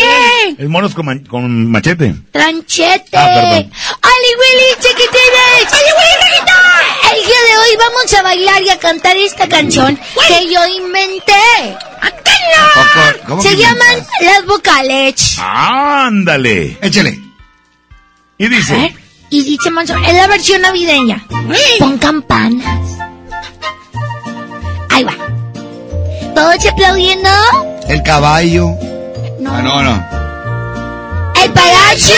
[0.58, 2.14] Es monos con, con machete.
[2.30, 3.16] ¡Tranchete!
[3.16, 3.72] Ah, perdón.
[4.02, 5.72] ¡Ali Willy, chiquitines!
[5.72, 7.16] ¡Ali Willy, reggaetón!
[7.18, 9.98] El día de hoy vamos a bailar y a cantar esta canción
[10.28, 11.75] que yo inventé.
[13.36, 15.36] Poco- ¿Cómo Se llaman las vocales.
[15.40, 16.78] Ándale.
[16.80, 17.20] Échale.
[18.38, 18.94] Y dice.
[19.30, 21.24] Y dice Manso, es la versión navideña.
[21.78, 22.80] Con campanas.
[24.90, 25.14] Ahí va.
[26.34, 27.28] ¿Todos aplaudiendo?
[27.88, 28.68] El caballo.
[29.48, 30.06] Ah, no, no.
[31.42, 32.16] El palacio,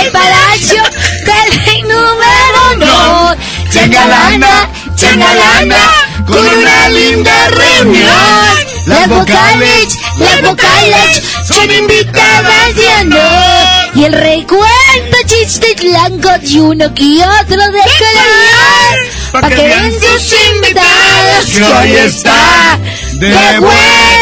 [0.00, 0.82] el palacio
[1.24, 3.36] del rey número dos.
[3.72, 5.76] Changalana, changalana,
[6.26, 8.73] con una linda reunión.
[8.86, 13.94] Las vocales, las vocales son invitadas de honor.
[13.94, 19.40] Y el rey cuenta chistes blancos y uno que otro de color.
[19.40, 22.78] Pa' que vean sus invitados que hoy está
[23.14, 24.14] de buen.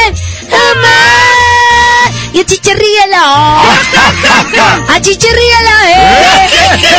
[2.33, 3.63] Y a chicharríala.
[4.89, 6.49] A chicharríala, eh.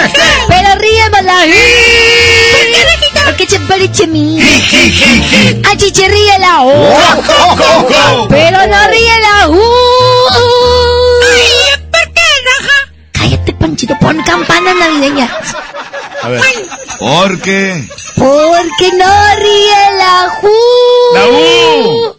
[0.47, 3.12] Pero ríemala, eh.
[3.25, 4.39] Porque se parece a mí.
[5.69, 8.27] A chicharríala, oh.
[8.29, 9.53] Pero no ríela, uh.
[11.91, 12.77] ¿Por qué, Raja?
[13.11, 15.31] Cállate, Panchito, pon campanas navideñas.
[16.21, 16.41] A ver.
[16.99, 17.87] Porque.
[18.15, 20.51] Porque no ríe la ju.
[21.13, 22.15] La U.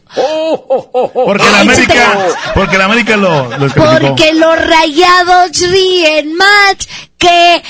[1.13, 2.19] Porque la Ay, América,
[2.55, 3.51] porque la América lo.
[3.75, 6.77] Porque los rayados ríen más
[7.19, 7.63] que.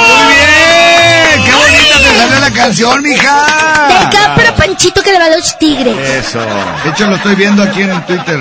[0.00, 1.44] ¡Muy bien!
[1.44, 3.86] ¡Qué bonita te salió la canción, mija!
[3.88, 6.26] De acá, pero Panchito que le va a los tigres.
[6.26, 6.40] Eso.
[6.84, 8.40] De hecho, lo estoy viendo aquí en Twitter.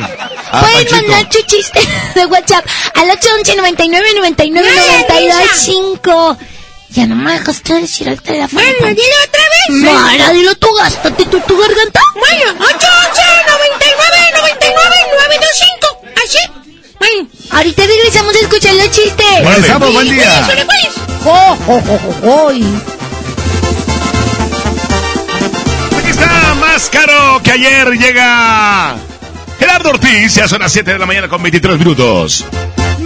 [0.52, 0.96] Ah, Pueden Panchito.
[1.12, 1.80] mandar su chiste
[2.16, 2.66] de WhatsApp
[2.96, 4.70] al 811 99 99
[5.10, 6.38] 92 5.
[6.90, 8.62] Ya no me dejaste decir el teléfono.
[8.62, 9.94] Bueno, dilo otra vez.
[9.94, 12.00] Mara, dilo tú, gástate tu, tu garganta.
[12.16, 16.02] Bueno, 811 99 99 925.
[16.26, 16.40] Así.
[17.00, 19.46] Bueno, ahorita regresamos a escuchar los chistes.
[19.46, 20.48] Regresamos, buen día.
[20.66, 20.96] Pues.
[21.26, 22.50] ¡Oh, oh, oh, oh, oh!
[25.98, 28.96] Aquí está, más caro que ayer llega
[29.60, 32.46] Gerardo Ortiz, ya son las 7 de la mañana con 23 minutos.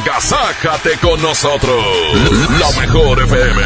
[0.00, 1.84] Agasájate con nosotros.
[2.60, 3.62] La mejor FM.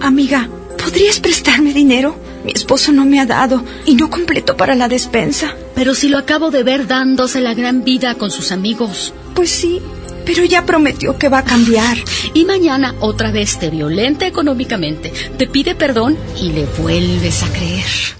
[0.00, 0.48] Amiga,
[0.78, 2.16] ¿podrías prestarme dinero?
[2.44, 5.56] Mi esposo no me ha dado y no completo para la despensa.
[5.74, 9.12] Pero si lo acabo de ver dándose la gran vida con sus amigos.
[9.34, 9.82] Pues sí,
[10.24, 11.96] Pero ya prometió que va a cambiar.
[12.34, 18.19] Y mañana otra vez te violenta económicamente, te pide perdón y le vuelves a creer.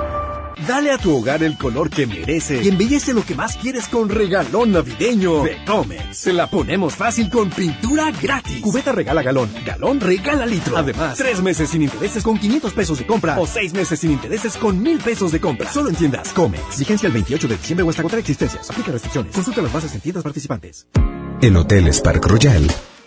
[0.71, 4.07] Dale a tu hogar el color que merece y embellece lo que más quieres con
[4.07, 6.15] regalón navideño de Comex.
[6.15, 8.61] Se la ponemos fácil con pintura gratis.
[8.61, 10.77] Cubeta regala galón, galón regala litro.
[10.77, 14.55] Además, tres meses sin intereses con 500 pesos de compra o seis meses sin intereses
[14.55, 15.69] con mil pesos de compra.
[15.69, 16.79] Solo en tiendas Comex.
[16.79, 18.69] Vigencia el 28 de diciembre o hasta contra existencias.
[18.69, 19.35] Aplica restricciones.
[19.35, 20.87] Consulta las bases en tiendas participantes.
[21.41, 22.65] En Hoteles Park Royal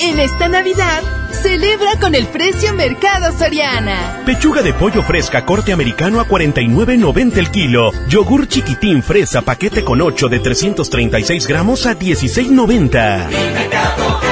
[0.00, 1.02] En esta Navidad,
[1.42, 4.22] celebra con el precio Mercado Soriana.
[4.24, 7.90] Pechuga de pollo fresca corte americano a 49.90 el kilo.
[8.08, 14.27] Yogur chiquitín fresa paquete con 8 de 336 gramos a 16.90.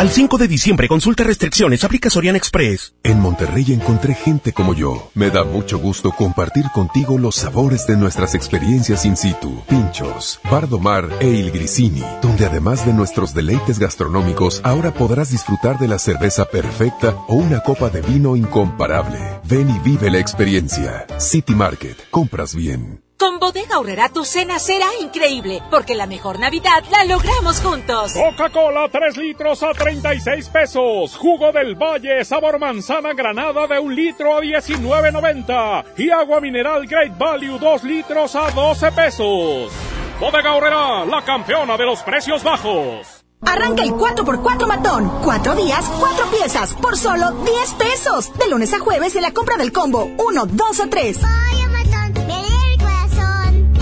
[0.00, 2.94] Al 5 de diciembre, consulta restricciones, aplica Soriana Express.
[3.02, 5.10] En Monterrey encontré gente como yo.
[5.12, 9.62] Me da mucho gusto compartir contigo los sabores de nuestras experiencias in situ.
[9.68, 15.88] Pinchos, Bardomar e Il Grisini, donde además de nuestros deleites gastronómicos, ahora podrás disfrutar de
[15.88, 19.18] la cerveza perfecta o una copa de vino incomparable.
[19.44, 21.06] Ven y vive la experiencia.
[21.18, 23.02] City Market, compras bien.
[23.20, 28.14] Con Bodega Aurrera tu cena será increíble, porque la mejor Navidad la logramos juntos.
[28.14, 31.16] Coca-Cola 3 litros a 36 pesos.
[31.18, 35.84] Jugo del Valle sabor manzana granada de un litro a 19.90.
[35.98, 39.70] Y agua mineral Great Value 2 litros a 12 pesos.
[40.18, 43.22] Bodega Aurrera, la campeona de los precios bajos.
[43.42, 45.20] Arranca el 4x4 matón.
[45.22, 48.32] Cuatro días, cuatro piezas, por solo 10 pesos.
[48.38, 51.18] De lunes a jueves en la compra del combo 1, 2 o 3.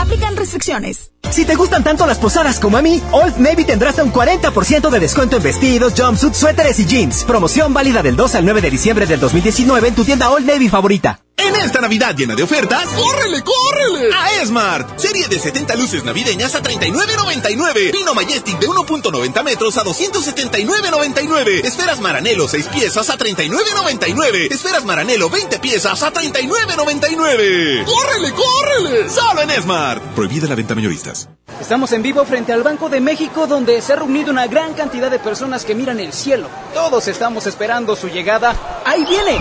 [0.08, 1.12] Aplican restricciones.
[1.30, 4.88] Si te gustan tanto las posadas como a mí, Old Navy tendrá hasta un 40%
[4.88, 7.24] de descuento en vestidos, jumpsuits, suéteres y jeans.
[7.24, 10.70] Promoción válida del 2 al 9 de diciembre del 2019 en tu tienda Old Navy
[10.70, 11.20] favorita.
[11.38, 14.10] En esta Navidad llena de ofertas, ¡córrele, córrele!
[14.12, 14.98] A Esmart.
[14.98, 17.92] Serie de 70 luces navideñas a 39.99.
[17.92, 21.64] Pino Majestic de 1.90 metros a 279.99.
[21.64, 24.52] Esferas Maranelo 6 piezas a 39.99.
[24.52, 27.84] Esferas Maranelo 20 piezas a 39.99.
[27.84, 29.08] ¡Córrele, córrele!
[29.08, 30.02] Solo en Esmart.
[30.14, 31.28] Prohibida la venta mayoristas.
[31.60, 35.10] Estamos en vivo frente al Banco de México donde se ha reunido una gran cantidad
[35.10, 36.48] de personas que miran el cielo.
[36.74, 38.82] Todos estamos esperando su llegada.
[38.84, 39.40] ¡Ahí viene!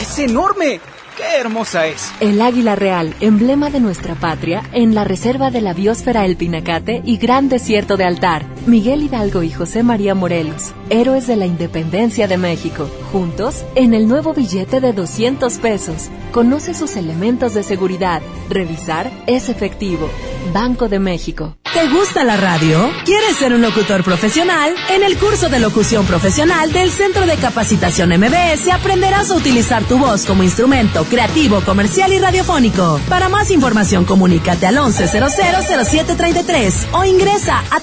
[0.00, 0.80] ¡Es enorme!
[1.16, 2.12] ¡Qué hermosa es!
[2.20, 7.00] El águila real, emblema de nuestra patria, en la reserva de la biosfera El Pinacate
[7.06, 8.44] y Gran Desierto de Altar.
[8.66, 12.90] Miguel Hidalgo y José María Morelos, héroes de la independencia de México.
[13.12, 16.08] Juntos, en el nuevo billete de 200 pesos.
[16.32, 18.22] Conoce sus elementos de seguridad.
[18.50, 20.10] Revisar es efectivo.
[20.52, 21.56] Banco de México.
[21.76, 22.90] ¿Te gusta la radio?
[23.04, 24.74] ¿Quieres ser un locutor profesional?
[24.88, 29.98] En el curso de locución profesional del Centro de Capacitación MBS aprenderás a utilizar tu
[29.98, 32.98] voz como instrumento creativo, comercial y radiofónico.
[33.10, 37.80] Para más información comunícate al 11000733 o ingresa a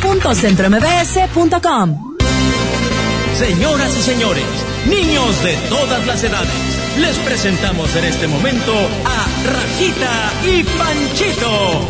[0.00, 2.16] www.centrombs.com.
[3.38, 4.44] Señoras y señores,
[4.88, 6.52] niños de todas las edades,
[6.98, 8.72] les presentamos en este momento
[9.04, 11.88] a Rajita y Panchito.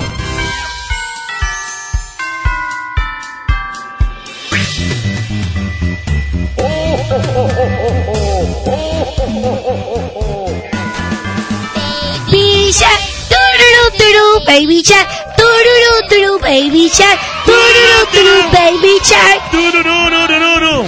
[12.32, 19.42] Baby shark, tururu turu, baby shark, tururu turu, baby shark, tururu turu, baby shark.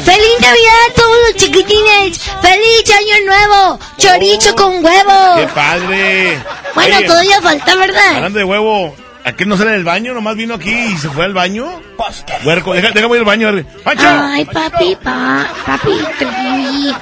[0.04, 2.20] ¡Feliz Navidad a todos los chiquitines!
[2.42, 3.78] ¡Feliz Año Nuevo!
[3.98, 5.36] ¡Chorizo con huevo!
[5.36, 6.38] ¡Qué padre!
[6.74, 8.16] Bueno, Oye, todavía falta, ¿verdad?
[8.16, 10.14] Hablando de huevo, ¿a qué no sale del baño?
[10.14, 11.80] Nomás vino aquí y se fue al baño.
[12.44, 13.64] Huerco, déjame ir al baño.
[13.82, 14.06] ¡Pancho!
[14.06, 16.94] Ay, papi, pa, papi, papi.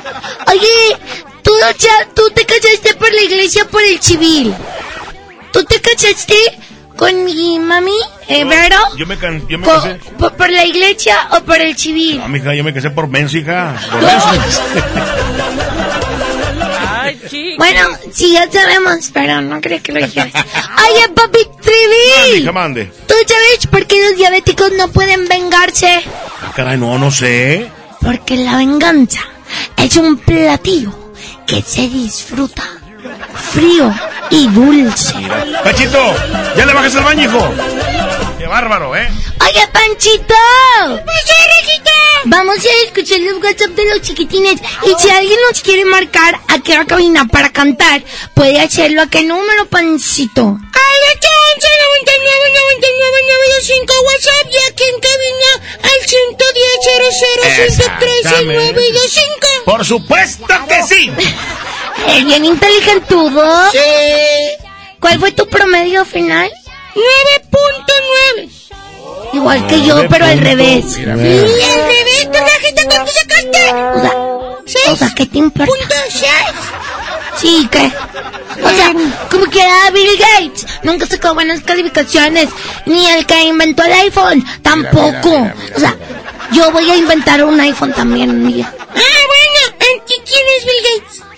[0.49, 0.97] Oye,
[1.43, 4.55] tú, ya, tú te casaste por la iglesia por el civil.
[5.53, 6.37] ¿Tú te casaste
[6.97, 7.93] con mi mami,
[8.29, 8.77] eh, Vero?
[8.97, 9.95] Yo me, can- yo me Co- casé.
[10.19, 12.19] ¿Por, por la iglesia o por el civil?
[12.19, 13.75] No, mija, yo me casé por menso, hija.
[13.91, 14.01] Por
[14.39, 14.63] menso.
[17.59, 17.81] Bueno,
[18.13, 20.33] sí, ya sabemos, pero no creo que lo dijeras.
[20.35, 22.87] Oye, papi, Trivi, mande.
[23.07, 26.03] ¿tú sabes por qué los diabéticos no pueden vengarse?
[26.43, 27.71] Ah, caray, no, no sé.
[28.01, 29.21] Porque la venganza
[29.77, 31.13] es un platillo
[31.47, 32.65] que se disfruta
[33.35, 33.93] frío
[34.31, 35.15] y dulce.
[35.65, 36.15] Panchito,
[36.57, 37.55] ya le bajas al baño, hijo.
[38.53, 39.09] Qué bárbaro, ¿eh?
[39.41, 40.35] Oye, Panchito.
[42.27, 44.61] Vamos a escuchar los WhatsApp de los chiquitines.
[44.85, 48.05] Y si alguien nos quiere marcar a la cabina para cantar,
[48.35, 49.01] puede hacerlo.
[49.01, 50.43] ¿A qué número, Panchito?
[50.43, 53.17] Al 811 99 99
[53.57, 55.51] 925 WhatsApp y aquí en cabina
[55.85, 56.83] al 110
[57.79, 58.03] 00
[58.45, 59.49] 925.
[59.65, 61.11] Por supuesto que sí.
[62.07, 63.71] Es bien inteligentudo.
[63.71, 63.79] Sí.
[65.01, 66.53] ¿Cuál fue tu promedio final?
[66.95, 68.51] 9.9.
[69.35, 70.99] Igual que yo, pero al revés.
[70.99, 73.73] Y al revés, ¿tú Rajita cuánto sacaste?
[73.73, 75.73] O sea, o sea, ¿qué te importa?
[75.73, 76.23] Punto seis.
[77.41, 77.91] Sí, ¿qué?
[78.63, 78.93] O sea,
[79.31, 80.67] como que era Bill Gates.
[80.83, 82.51] Nunca sacó buenas calificaciones.
[82.87, 84.45] Ni el que inventó el iPhone.
[84.63, 85.51] Tampoco.
[85.75, 85.97] O sea,
[86.53, 88.73] yo voy a inventar un iPhone también un día.
[88.79, 90.03] Ah, bueno.
[90.07, 91.32] ¿y ¿Quién es Bill Gates?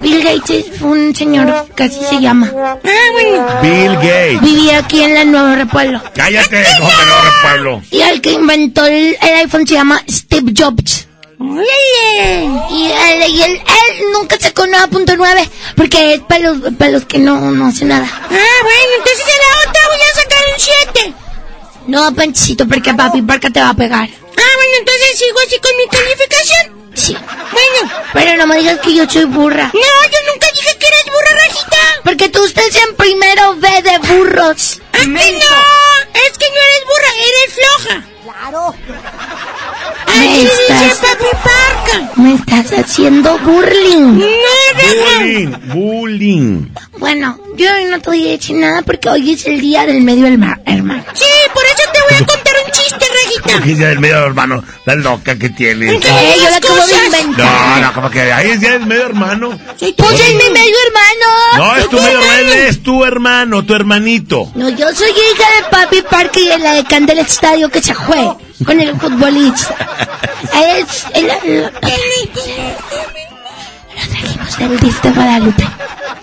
[0.00, 2.50] Bill Gates es un señor que así se llama.
[2.54, 2.76] Ah,
[3.12, 3.46] bueno.
[3.62, 4.40] Bill Gates.
[4.40, 6.00] Vivía aquí en la Nueva Repueblo.
[6.14, 7.82] Cállate, no, no, Pablo.
[7.90, 11.08] Y el que inventó el, el iPhone se llama Steve Jobs.
[11.40, 17.18] Y él, y él, él nunca sacó 9.9 porque es para los, para los que
[17.18, 18.06] no, no hace nada.
[18.10, 20.60] Ah, bueno, entonces en la otra voy a sacar un
[21.06, 21.14] 7.
[21.86, 24.08] No, Panchito, porque papi Parca te va a pegar.
[24.08, 26.77] Ah, bueno, entonces sigo así con mi calificación.
[26.98, 27.14] Sí.
[27.14, 27.92] Bueno.
[28.12, 29.70] Pero no me digas que yo soy burra.
[29.72, 31.76] No, yo nunca dije que eras burra, Rajita.
[32.02, 34.80] Porque tú estás en primero B de burros.
[34.92, 35.18] ¡Ah, que no!
[36.26, 38.06] Es que no eres burra, eres floja.
[38.32, 38.74] Claro.
[40.20, 42.10] Estás, Parca.
[42.16, 44.20] me estás haciendo burling.
[45.18, 46.66] Bullying, bullying.
[46.98, 50.02] Bueno, yo hoy no te voy a decir nada porque hoy es el día del
[50.02, 51.04] medio herma- hermano.
[51.14, 51.24] Sí,
[51.54, 53.62] por eso te voy a contar un chiste, Rajita.
[53.64, 54.62] ¿Qué es día del medio hermano?
[54.84, 56.00] La loca que tienes.
[56.00, 56.08] ¿Qué?
[56.42, 56.98] Yo la acabo de cosas.
[57.10, 57.80] No, inventar.
[57.82, 59.58] no, como que ahí es día del medio hermano.
[59.78, 61.56] Pues es mi medio hermano.
[61.56, 64.50] No, es tu medio hermano, es tu hermano, tu hermanito.
[64.54, 67.94] No, yo soy hija de Papi Parque y de la decán del estadio que se
[67.94, 68.17] juega
[68.64, 69.74] con el futbolista.
[70.54, 71.70] Es el, el- lo
[74.10, 75.64] trajimos del de Guadalupe.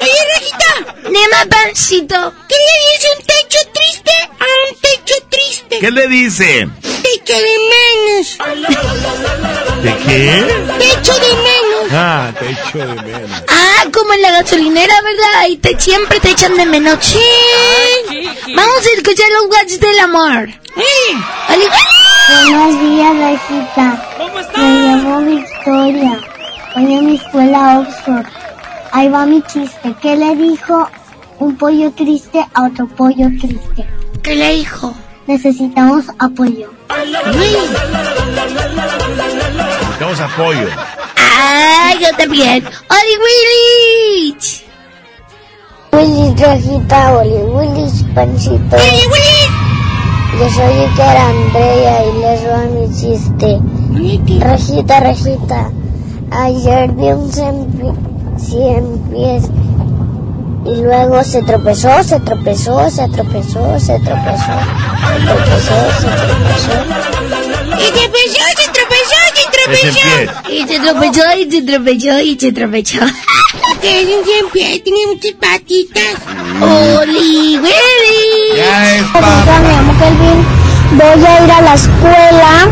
[0.02, 0.72] Oye, Rajita,
[1.10, 2.34] Dime, pancito.
[2.48, 5.74] ¿qué le dice un techo triste a un techo triste?
[5.80, 6.68] ¿Qué le dice?
[6.82, 8.28] Techo de menos.
[9.84, 10.26] ¿De qué?
[10.80, 11.65] Techo de menos.
[11.91, 13.44] Ah, te echo de menos.
[13.48, 15.40] Ah, como en la gasolinera, ¿verdad?
[15.40, 16.98] Ahí te, siempre te echan de menos.
[17.02, 17.20] Sí.
[18.56, 20.49] Vamos a escuchar los watts del amor.
[21.48, 21.66] ¡Ali,
[22.44, 24.06] Buenos días, Rajita.
[24.18, 24.57] ¿Cómo estás?
[24.57, 26.20] Me llamo Victoria.
[26.76, 28.26] Voy a mi escuela Oxford.
[28.91, 29.95] Ahí va mi chiste.
[30.02, 30.90] ¿Qué le dijo
[31.40, 33.88] un pollo triste a otro pollo triste?
[34.24, 34.95] ¿Qué le dijo?
[35.28, 36.72] Necesitamos apoyo.
[39.95, 40.68] Necesitamos apoyo.
[41.38, 42.64] Ah, yo también.
[42.64, 44.38] ¡Oli, Willy!
[45.91, 48.76] Willy, Rajita, Oli, Willy, Panchito.
[48.76, 49.45] Oye, Willy.
[50.40, 53.60] Yo soy Iker Andrea y les va mi chiste.
[54.45, 55.72] Rajita, Rajita.
[56.32, 59.44] Ayer vi un cien, pi- cien pies
[60.66, 66.76] y luego se tropezó, se tropezó, se tropezó, se tropezó, se tropezó, se tropezó.
[67.78, 68.85] Se tropezó, se tropezó,
[69.66, 70.00] tropezó.
[70.48, 70.56] pie.
[70.58, 73.00] Y se tropezó, y se tropezó, y se tropezó.
[73.82, 76.16] Que es un cien pies, tiene muchas patitas.
[76.62, 78.58] ¡Oli, Willy!
[78.58, 80.98] Ya es Hola, me llamo Kelvin.
[80.98, 82.70] Voy a ir a la escuela.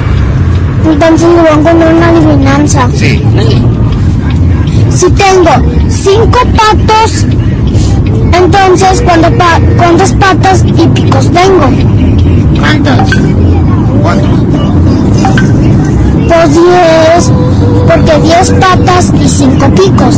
[0.85, 2.89] Entonces me voy a encontrar una adivinanza.
[2.97, 3.21] Sí.
[4.91, 5.51] Si tengo
[5.89, 7.25] cinco patos,
[8.33, 11.69] entonces ¿cuánto pa- ¿cuántas patas y picos tengo?
[12.59, 13.09] ¿Cuántos?
[16.33, 17.31] Pues diez,
[17.87, 20.15] porque diez patas y cinco picos.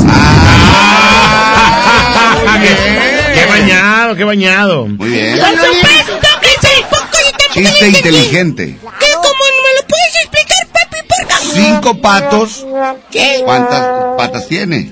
[2.47, 4.87] Ah, qué, qué bañado, qué bañado.
[4.87, 5.37] Muy bien.
[5.39, 7.97] Por supuesto que tampoco, yo tampoco Chiste lo entendí.
[7.97, 8.63] inteligente.
[8.99, 9.07] ¿Qué?
[9.13, 10.97] ¿Cómo no me lo puedes explicar, papi?
[11.07, 11.35] Porca?
[11.53, 12.65] Cinco patos.
[13.11, 13.41] ¿Qué?
[13.45, 13.83] ¿Cuántas
[14.17, 14.91] patas tiene?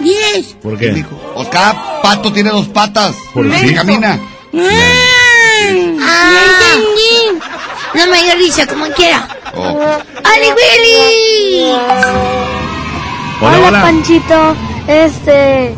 [0.00, 0.54] Diez.
[0.62, 1.04] ¿Por qué?
[1.34, 3.14] Pues cada pato tiene dos patas.
[3.34, 4.18] Por ¿Por qué camina?
[4.54, 4.58] Ah,
[6.04, 6.30] Ah.
[6.44, 7.40] entendí.
[7.94, 9.28] No me dio risa, como quiera.
[9.54, 9.60] Oh.
[9.60, 11.72] ¡Oli, Willy!
[13.40, 13.82] Hola, hola.
[13.82, 14.54] Panchito.
[14.86, 15.74] Este.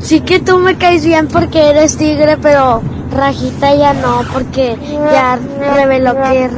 [0.00, 4.76] Sí que tú me caes bien porque eres tigre, pero Rajita ya no, porque
[5.12, 5.38] ya
[5.74, 6.52] reveló que es.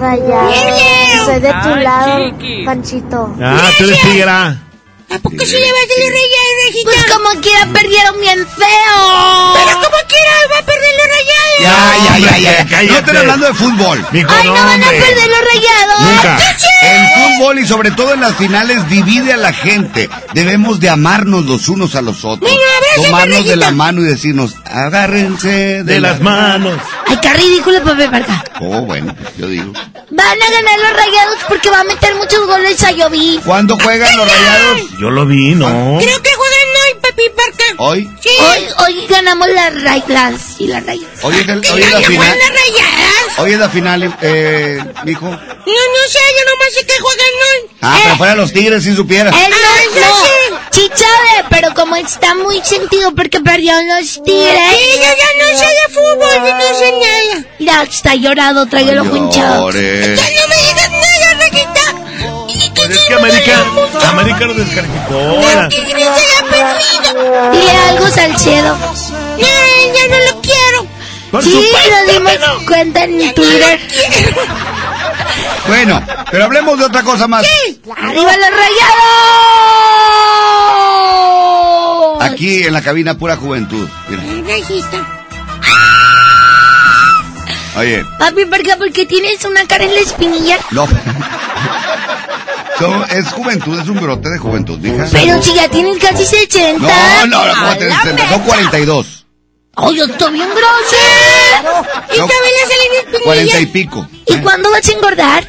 [1.24, 2.18] Soy de tu lado,
[2.64, 3.34] Panchito.
[3.40, 4.56] Ah, tú eres tigra.
[5.10, 6.90] ¿A poco sí le vas a los rayados, Rejita?
[6.90, 9.54] Pues como quiera perdieron bien feo.
[9.54, 11.40] Pero como quiera va a perder los rayados.
[11.60, 12.66] Ya, ya, ya, ya.
[12.66, 12.86] cállate.
[12.86, 14.06] No estén hablando de fútbol.
[14.12, 16.00] Mijo, Ay, no van a perder los rayados.
[16.00, 16.38] Nunca.
[16.82, 20.08] El fútbol y sobre todo en las finales divide a la gente.
[20.32, 22.50] Debemos de amarnos los unos a los otros.
[22.50, 26.78] Abrázame, Tomarnos de la mano y decirnos, agárrense De las manos.
[27.06, 28.44] Ay, qué ridículo, papi Parca.
[28.60, 29.72] Oh, bueno, pues yo digo.
[29.72, 33.40] Van a ganar los rayados porque va a meter muchos goles a Lloví.
[33.44, 34.99] ¿Cuándo juegan los rayados?
[35.00, 35.66] Yo lo vi, ¿no?
[35.98, 37.64] Creo que juegan hoy, Papi Parca.
[37.78, 38.10] Hoy.
[38.22, 38.28] Sí.
[38.38, 41.08] Hoy, hoy ganamos las rayadas y las rayas.
[41.22, 42.38] Hoy es, el- ¿Que hoy es la ya final.
[42.38, 43.38] las rayadas?
[43.38, 45.24] Hoy es la final, eh, mijo.
[45.26, 45.38] No, no
[46.08, 47.70] sé, yo nomás sé que juegan hoy.
[47.80, 49.30] Ah, pero fuera los tigres si supiera.
[49.30, 50.16] Él Ah, no, ya no.
[50.16, 50.30] sé.
[50.72, 54.58] Sí sabe, pero como está muy sentido porque perdieron los tigres.
[54.70, 57.46] Sí, yo ya no sé de fútbol, yo no sé nada.
[57.58, 59.62] Mira, está llorado, trae el ojo hinchado.
[59.70, 60.16] Llores.
[60.20, 60.59] Ya no me
[63.10, 63.64] que América,
[64.10, 65.40] América lo descalificó.
[65.40, 67.50] El tigre se ha perdido.
[67.52, 68.76] Dile algo, Salcedo.
[68.76, 70.86] No, ya no lo quiero.
[71.30, 72.66] Por Sí, supuesto nos dimos no.
[72.66, 73.80] cuenta en Twitter.
[75.66, 77.46] Bueno, pero hablemos de otra cosa más.
[77.96, 78.50] ¡Arriba los
[80.90, 82.22] rayados!
[82.22, 83.88] Aquí en la cabina pura juventud.
[84.08, 84.22] Mira.
[87.76, 88.76] Oye, Papi, ¿por qué?
[88.76, 90.58] Porque tienes una cara en la espinilla.
[90.72, 90.86] no.
[93.10, 95.06] Es juventud, es un brote de juventud, mija.
[95.10, 96.78] Pero si ya tienes casi 60.
[96.78, 98.08] No, no, no, ¿cómo A te la dicen?
[98.08, 98.44] Son mecha.
[98.44, 99.26] 42.
[99.76, 102.14] ¡Oh, yo estoy bien grande!
[102.14, 104.08] Y No, también le salen 40 y pico.
[104.26, 105.44] ¿Y cuándo vas a engordar?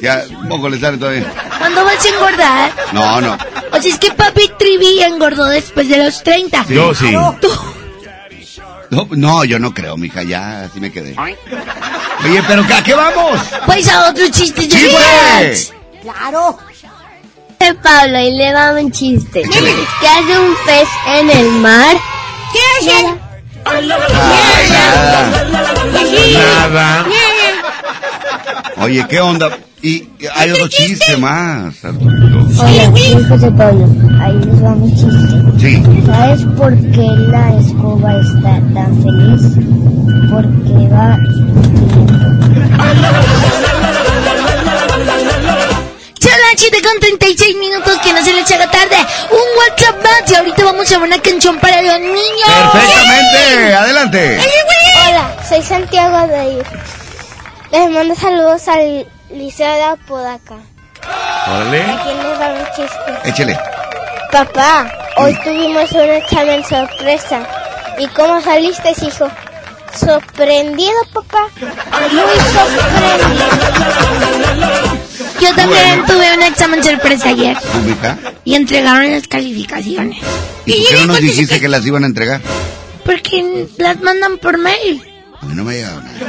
[0.00, 1.24] Ya, un poco le sale todavía.
[1.58, 2.72] ¿Cuándo vas a engordar?
[2.92, 3.38] No, no.
[3.72, 6.66] O sea, es que papi Trivi engordó después de los 30.
[6.68, 7.10] Yo sí.
[8.90, 11.16] No, no, yo no creo, mija, ya así me quedé.
[11.18, 13.40] Oye, pero ¿a qué vamos?
[13.66, 15.72] Pues a otro chiste Sí, Relax.
[16.04, 16.58] Claro.
[17.82, 19.40] Pablo, y le va un chiste.
[19.40, 21.96] ¿Qué hace un pez en el mar?
[22.52, 22.60] ¿Qué
[22.90, 23.18] hacen?
[26.34, 27.06] Nada.
[28.82, 29.56] Oye, ¿qué onda?
[29.80, 32.38] Y hay otro chiste más, Arturito.
[32.62, 33.88] Hola, soy José Pablo.
[34.20, 35.58] Ahí les va mi chiste.
[35.58, 35.82] Sí.
[36.04, 39.40] ¿Sabes por qué la escoba está tan feliz?
[40.30, 41.18] Porque va
[46.54, 48.96] las 7 con 36 minutos que no se les haga tarde.
[49.30, 52.48] Un WhatsApp más y ahorita vamos a ver una canción para los niños.
[52.72, 54.40] Perfectamente, adelante.
[55.08, 56.64] Hola, soy Santiago de
[57.72, 60.54] Les mando saludos al Liceo de Apodaca.
[61.48, 61.82] Órale.
[61.82, 63.28] Aquí les va un chiste.
[63.30, 63.58] Échele.
[64.30, 67.40] Papá, hoy tuvimos un examen sorpresa.
[67.98, 69.28] ¿Y cómo saliste, hijo?
[69.98, 71.48] Sorprendido, papá.
[72.12, 73.28] Muy sorprendido.
[75.40, 76.04] Yo también Bueno.
[76.06, 77.56] tuve un examen sorpresa ayer
[78.44, 80.18] y entregaron las calificaciones.
[80.66, 82.40] ¿Y por qué no nos dijiste que las iban a entregar?
[83.04, 85.02] Porque las mandan por mail.
[85.40, 86.16] A mí no me ha llegado nada.
[86.18, 86.22] A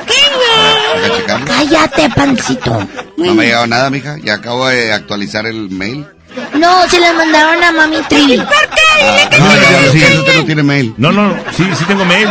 [1.00, 1.46] ver, deja checarlo.
[1.48, 2.88] Cállate, pancito.
[3.18, 4.18] No me ha llegado nada, mija.
[4.24, 6.06] Ya acabo de actualizar el mail.
[6.54, 8.38] No, se las mandaron a Mami Trivi.
[8.40, 10.94] Ah, no, ya, sí, eso usted no tiene mail.
[10.98, 12.28] No, no, sí, sí tengo mail.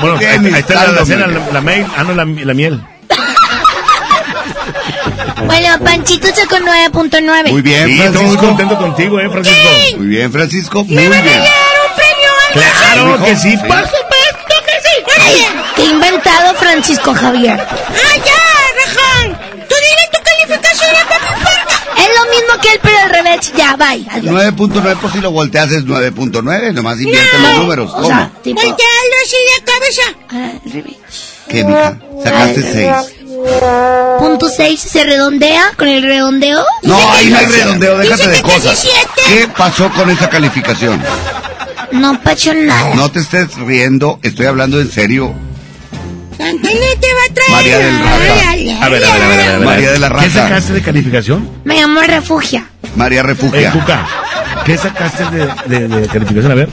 [0.00, 1.86] Bueno, ahí, ahí está la, la cena, la, la mail.
[1.96, 2.80] Ah, no, la, la miel.
[5.46, 7.50] Bueno, Panchito sacó 9.9.
[7.50, 9.68] Muy bien, Sí, estoy muy contento contigo, eh, Francisco.
[9.98, 10.84] Muy bien, Francisco.
[10.84, 11.12] Muy bien.
[11.12, 13.56] un premio Claro que sí, Sí.
[13.68, 15.22] pa- supuesto que sí.
[15.28, 17.60] Oye, Qué inventado Francisco Javier.
[17.60, 18.42] ah, ya,
[18.76, 19.38] Rajón.
[19.68, 21.76] Tú dile tu calificación a Papi Parca.
[21.96, 23.52] Es lo mismo que él, pero al revés.
[23.56, 24.06] Ya, bye.
[24.10, 24.34] Adiós.
[24.34, 26.72] 9.9, pues si lo volteas es 9.9.
[26.72, 27.92] Nomás invierte los números.
[27.94, 28.60] O sea, tipo...
[28.60, 30.02] Voltealo así de cabeza.
[30.64, 30.96] al revés.
[31.48, 31.96] ¿Qué, mija?
[32.24, 32.90] Sacaste 6.
[34.18, 36.64] Punto 6 se redondea con el redondeo.
[36.82, 37.98] No, ahí no hay redondeo.
[37.98, 38.82] Déjate de que cosas.
[38.82, 39.08] 17.
[39.28, 41.00] ¿Qué pasó con esa calificación?
[41.92, 42.94] No pasó nada.
[42.94, 44.18] No te estés riendo.
[44.22, 45.32] Estoy hablando en serio.
[46.36, 47.50] Santa Inés te va a traer.
[47.50, 47.94] María del
[48.48, 49.66] ay, A ver, a ver, a ver, a ver.
[49.66, 51.48] María de la ¿Qué sacaste de calificación?
[51.64, 52.68] Me llamo Refugia.
[52.96, 53.70] María Eh, Refugia.
[53.72, 54.06] Cuca,
[54.64, 56.52] ¿qué sacaste de, de, de calificación?
[56.52, 56.68] A ver.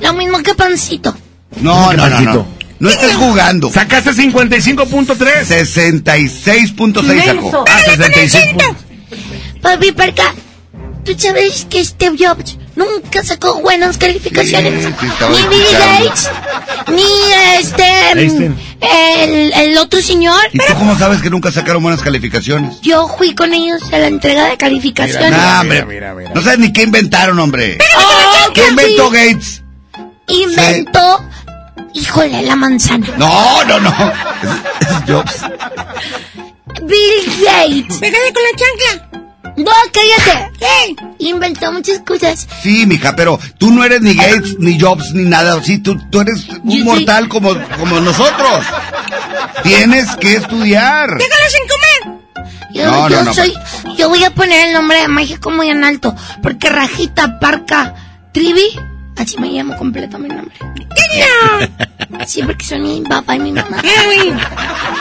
[0.00, 1.14] Lo mismo que Pancito.
[1.56, 2.46] No, no, no, no.
[2.78, 3.70] No estés jugando.
[3.70, 5.44] Sacaste 55.3.
[5.44, 7.64] 66.6 sacó.
[7.68, 8.44] Ah, 66.
[9.60, 10.34] Papi Parca,
[11.04, 14.84] tú sabes que Steve Jobs nunca sacó buenas calificaciones.
[14.86, 15.66] Sí, sí, estaba ni Bill.
[15.72, 16.30] Gates,
[16.88, 17.02] ni
[17.58, 18.54] este.
[18.80, 20.40] El, el otro señor.
[20.52, 22.80] ¿Y tú cómo sabes que nunca sacaron buenas calificaciones?
[22.80, 25.30] Yo fui con ellos a la entrega de calificaciones.
[25.64, 26.14] Mira, mira.
[26.34, 27.76] No sabes ni qué inventaron, hombre.
[27.98, 29.10] Oh, ¿Qué inventó.
[29.10, 29.62] Gates?
[30.28, 31.22] Inventó.
[31.94, 33.06] Híjole, la manzana.
[33.18, 33.90] No, no, no.
[33.90, 35.40] Es Jobs.
[36.82, 37.98] Bill Gates.
[37.98, 39.06] Pégale con la chancla.
[39.56, 40.50] No, cállate.
[40.58, 40.96] ¿Qué?
[41.26, 42.46] Inventó muchas cosas.
[42.62, 45.62] Sí, mija, pero tú no eres ni Gates, ni Jobs, ni nada.
[45.62, 48.64] Sí, tú, tú eres un mortal como, como nosotros.
[49.62, 51.10] Tienes que estudiar.
[51.18, 52.20] Déjalo sin comer.
[52.72, 53.34] Yo, No, yo no, no.
[53.34, 53.52] soy,
[53.96, 57.94] yo voy a poner el nombre de México muy en alto, porque Rajita Parca
[58.32, 58.68] Trivi,
[59.20, 60.54] así me llamo completo mi nombre.
[62.26, 63.78] Sí, porque son mi papá y mi mamá.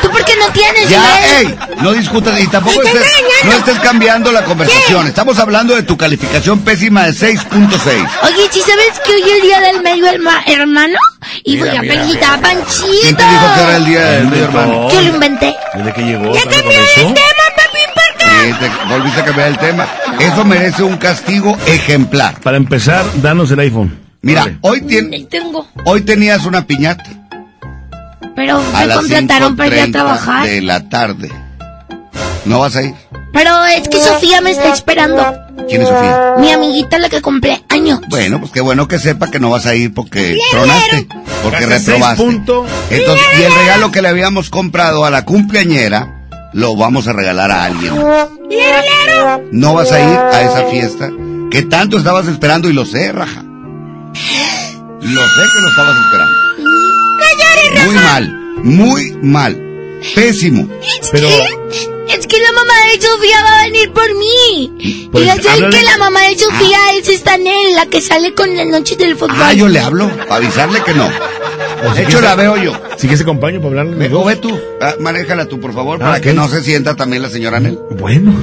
[0.01, 0.89] ¿Tú por qué no tienes?
[0.89, 3.11] Ya, ey, no discutas y tampoco Me estés,
[3.43, 5.05] no estés cambiando la conversación.
[5.07, 8.09] Estamos hablando de tu calificación pésima de 6.6.
[8.23, 10.97] Oye, ¿sí sabes que hoy es el día del medio herma- hermano?
[11.43, 12.41] Y Mira, voy a felicitar a.
[12.41, 12.87] Panchito.
[13.01, 14.89] ¿Quién te dijo que era el día del medio hermano?
[14.91, 15.55] Yo lo inventé.
[15.73, 16.33] Desde que llegó.
[16.33, 17.07] Ya ¿sabe cambió por eso?
[17.07, 18.45] el tema, papi, ¿por qué?
[18.45, 19.87] Sí, te volviste a cambiar el tema.
[20.19, 22.39] Eso merece un castigo ejemplar.
[22.41, 24.08] Para empezar, danos el iPhone.
[24.21, 25.65] Mira, hoy, tien- tengo.
[25.85, 27.05] hoy tenías una piñata
[28.35, 30.45] Pero a me contrataron para ir a 5.30 trabajar.
[30.47, 31.31] de la tarde.
[32.45, 32.93] ¿No vas a ir?
[33.31, 35.23] Pero es que Sofía me está esperando.
[35.67, 36.33] ¿Quién es Sofía?
[36.39, 37.99] Mi amiguita la que cumple años.
[38.09, 41.07] Bueno, pues qué bueno que sepa que no vas a ir porque tronaste,
[41.43, 42.23] porque reprobaste.
[42.23, 47.51] Entonces, y el regalo que le habíamos comprado a la cumpleañera, lo vamos a regalar
[47.51, 47.93] a alguien.
[49.51, 51.09] No vas a ir a esa fiesta
[51.51, 53.43] que tanto estabas esperando y lo sé, Raja.
[55.01, 56.37] Lo sé que lo estabas esperando.
[57.85, 59.65] Muy mal, muy mal.
[60.15, 60.67] Pésimo.
[61.11, 61.27] Pero,
[62.09, 65.07] Es que la mamá de Sofía va a venir por mí.
[65.11, 65.77] Pues, y ya háblale.
[65.77, 69.15] que la mamá de Sofía es esta Nel, la que sale con la noche del
[69.15, 69.35] fútbol.
[69.39, 71.07] ah, yo le hablo, para avisarle que no.
[71.09, 72.73] De si hecho, la veo yo.
[72.97, 74.13] Si quieres acompaño para hablarle.
[74.13, 77.21] O ve tú, ah, manéjala tú, por favor, Ah, para que no se sienta también
[77.21, 77.79] la señora Nel.
[77.91, 78.33] Bueno.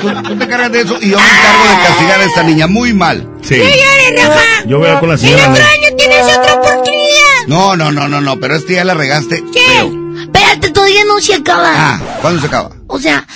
[0.00, 2.92] Tú, te encargas de eso y yo me encargo de castigar a esta niña muy
[2.92, 3.28] mal.
[3.42, 3.62] Sí.
[4.66, 5.48] Yo voy a con la señora.
[5.48, 5.62] Nel.
[5.62, 7.46] año tienes otra oportunidad.
[7.46, 9.42] No, no, no, no, no, pero este ya la regaste.
[9.52, 9.92] feo.
[10.20, 11.72] Espérate, todavía no se acaba.
[11.74, 12.70] Ah, ¿cuándo se acaba?
[12.88, 13.26] O sea,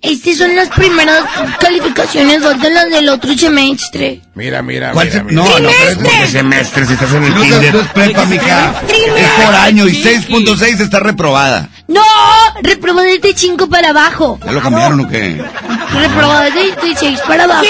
[0.00, 1.24] estas son las primeras
[1.60, 4.20] calificaciones, faltan las del otro semestre.
[4.34, 5.42] Mira, mira, ¿Cuál mira, se- mira.
[5.42, 7.74] No, no, pero es ¿Por qué semestre si estás en el No, kinder?
[7.74, 8.74] no, no es prepa, mija.
[8.88, 11.68] Es por año y 6.6 está reprobada.
[11.88, 12.02] ¡No!
[12.62, 14.38] Reprobó desde 5 para abajo.
[14.44, 15.42] ¿Ya lo cambiaron o qué?
[15.94, 17.64] Reprobó desde 6 para abajo.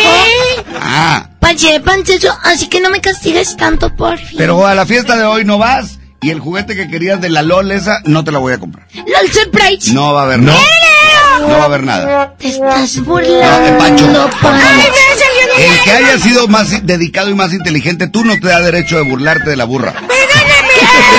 [0.80, 4.36] Ah, Panche, panchecho, así que no me castigues tanto, por fin.
[4.36, 7.42] pero a la fiesta de hoy no vas y el juguete que querías de la
[7.42, 8.86] LOL esa no te la voy a comprar.
[8.94, 9.92] LOL Surprise.
[9.94, 10.52] No va a haber No.
[11.40, 12.34] No va a haber nada.
[12.38, 14.30] Te estás No, burlando, eh, Pancho.
[14.42, 14.66] Pancho.
[15.58, 19.02] El que haya sido más dedicado y más inteligente, tú no te da derecho de
[19.02, 19.92] burlarte de la burra.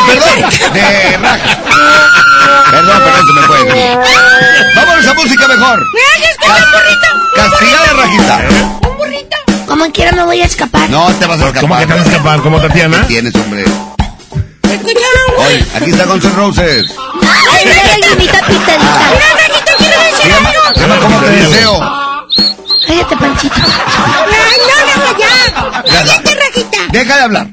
[0.07, 1.59] Perdón, de raja.
[2.71, 3.97] Perdón, perdón, tú me puedes.
[4.75, 5.83] Vámonos a música mejor.
[7.35, 8.41] Castigada, rajita.
[9.67, 10.89] Como quiera me voy a escapar.
[10.89, 11.61] No te vas a escapar.
[11.61, 12.41] ¿Cómo que te vas a escapar?
[12.41, 13.01] ¿Como Tatiana?
[13.01, 13.65] ¿Qué tienes, hombre?
[15.37, 16.83] Oye, aquí está Guns N' Roses.
[17.51, 19.11] Ay, gallinita pintadita.
[20.21, 21.79] Se llama, se llama ¿Cómo te deseo?
[22.87, 23.55] Cállate, Panchito.
[23.59, 23.65] No,
[24.95, 25.83] no, ya.
[25.83, 26.77] Cállate, Rajita.
[26.91, 27.47] Deja de hablar.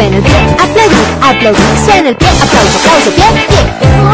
[0.00, 4.09] Suena el pie, aplaudir, aplaudir, suena el pie, aplauso, aplauso, pie, pie.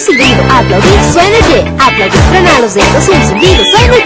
[0.00, 4.02] Silbido, aplaudir, suena el pie, aplaudir, truena los dedos, un silbido, suena el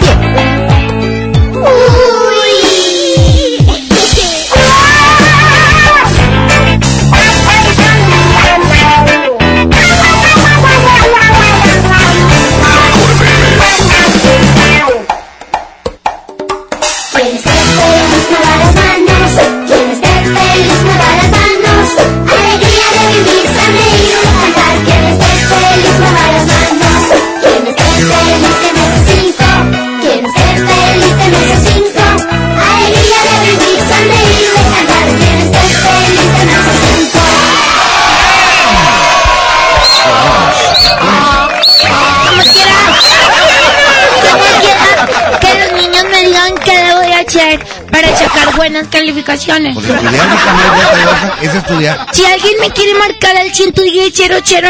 [48.65, 49.75] buenas calificaciones.
[49.75, 52.07] Porque estudiar es estudiar.
[52.13, 54.13] Si alguien me quiere marcar al 110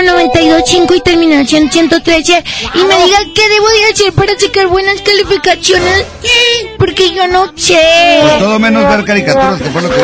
[0.04, 2.44] 925 y terminación 113
[2.74, 6.06] y me diga qué debo de hacer para sacar buenas calificaciones,
[6.78, 8.20] porque yo no sé.
[8.22, 10.04] Pues todo menos ver caricaturas, que fue lo que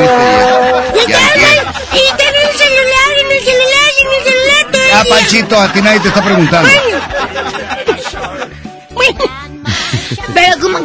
[0.93, 1.68] viste ayer.
[1.93, 4.51] Y y está en el celular, en el celular, en el celular.
[4.93, 5.03] Ah.
[5.09, 6.69] Panchito, a ti nadie te está preguntando.
[6.69, 6.90] Pero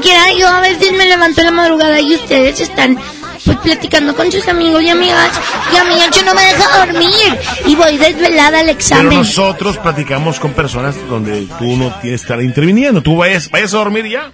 [0.06, 2.96] quiera, yo a veces me levanto en la madrugada y ustedes están
[3.44, 5.30] pues platicando con sus amigos y amigas
[5.72, 9.18] y a mí eso no me deja dormir y voy desvelada al Pero examen.
[9.18, 13.02] nosotros platicamos con personas donde tú no tienes que estar interviniendo.
[13.02, 14.30] Tú vayas, vayas a dormir ya.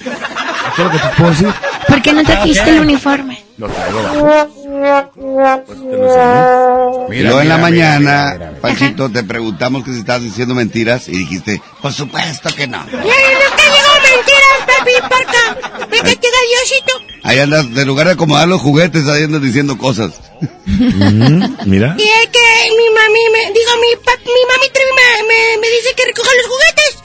[0.00, 1.48] Eso es lo que te puedo decir.
[1.86, 3.44] ¿Por qué no trajiste el uniforme?
[3.58, 4.00] Lo traigo.
[5.66, 7.12] Pues te lo enseño.
[7.12, 11.60] y luego en la mañana, Panchito, te preguntamos que si estabas diciendo mentiras y dijiste,
[11.80, 12.84] por supuesto que no
[14.66, 15.88] digo mentiras, papi, porca.
[15.90, 16.92] Métete gallosito.
[17.24, 20.12] Ahí andas, de lugar de acomodar los juguetes, ahí andas diciendo cosas.
[20.66, 21.94] Mira.
[21.98, 25.94] Y es que mi mami, me, digo, mi, pap, mi mami me, me, me dice
[25.96, 27.02] que recoja los juguetes.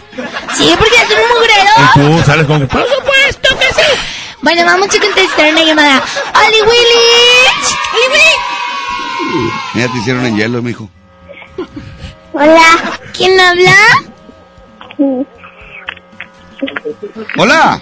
[0.58, 1.74] Sí, porque es un mugrero.
[1.78, 2.68] Y tú sales con que...
[2.68, 4.00] Por supuesto que sí.
[4.42, 6.04] Bueno, vamos a contestar una llamada.
[6.34, 7.04] ¡Oli Willy!
[7.94, 9.48] ¡Oli Willy!
[9.74, 10.90] Mira, te hicieron en hielo, mijo.
[12.34, 13.00] Hola.
[13.14, 13.76] ¿Quién habla?
[17.38, 17.80] ¡Hola!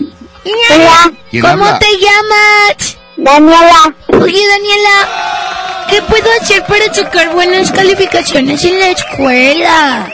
[0.69, 1.11] Hola.
[1.31, 1.79] ¿Quién ¿Cómo habla?
[1.79, 2.97] te llamas?
[3.17, 3.95] Daniela.
[4.07, 10.09] Oye, Daniela, ¿qué puedo hacer para sacar buenas calificaciones en la escuela?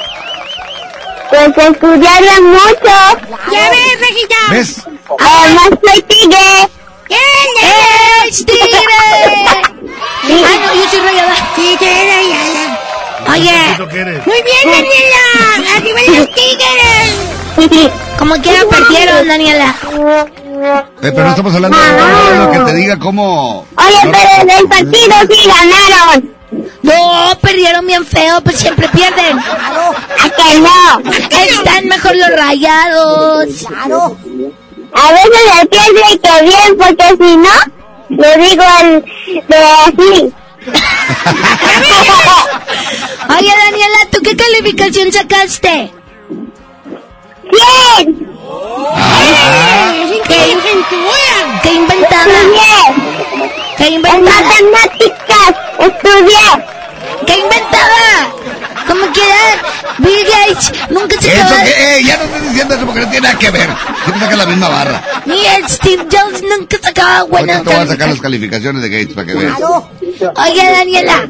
[1.29, 3.37] Pues estudiarla mucho.
[3.51, 4.35] Ya ves, Rejita.
[4.51, 4.81] ¿Ves?
[5.19, 6.69] Además soy tigre.
[8.27, 8.67] ¡Es tigre!
[10.23, 11.35] Ah, no, yo soy rayada.
[11.57, 12.79] Era rayada.
[13.29, 13.51] Oye,
[14.25, 15.75] Muy bien, Daniela.
[15.75, 17.91] Arriba los tigres.
[18.17, 19.75] como quiera perdieron, Daniela.
[21.01, 23.65] Eh, pero no estamos hablando de hablando de que te diga cómo...
[23.75, 26.35] Oye, pero en el partido sí ganaron.
[26.83, 29.39] No, perdieron bien feo, pues siempre pierden.
[29.39, 31.11] ¿A que no?
[31.11, 33.47] Están mejor los rayados.
[33.67, 34.17] Claro.
[34.93, 37.49] A veces el pierde y que bien, porque si no,
[38.09, 39.05] le digo el
[39.47, 40.33] de así.
[43.29, 45.91] Oye, Daniela, ¿tú qué calificación sacaste?
[47.51, 48.27] ¡Bien!
[50.27, 50.57] ¿Qué,
[51.63, 52.39] qué inventada?
[53.77, 54.21] ¿Qué En inventada?
[54.21, 56.47] matemáticas estudié.
[57.25, 58.33] ¿Qué inventada?
[58.87, 59.61] Como quiera,
[59.99, 63.09] Bill Gates nunca se Eso acaba que, eh, ya no estoy diciendo eso porque no
[63.09, 63.69] tiene nada que ver.
[64.03, 65.03] Siempre saca la misma barra.
[65.25, 68.89] Ni el Steve Jobs nunca sacaba buenas Ahorita te voy a sacar las calificaciones de
[68.89, 69.53] Gates para que veas.
[69.59, 71.29] Oye, Daniela,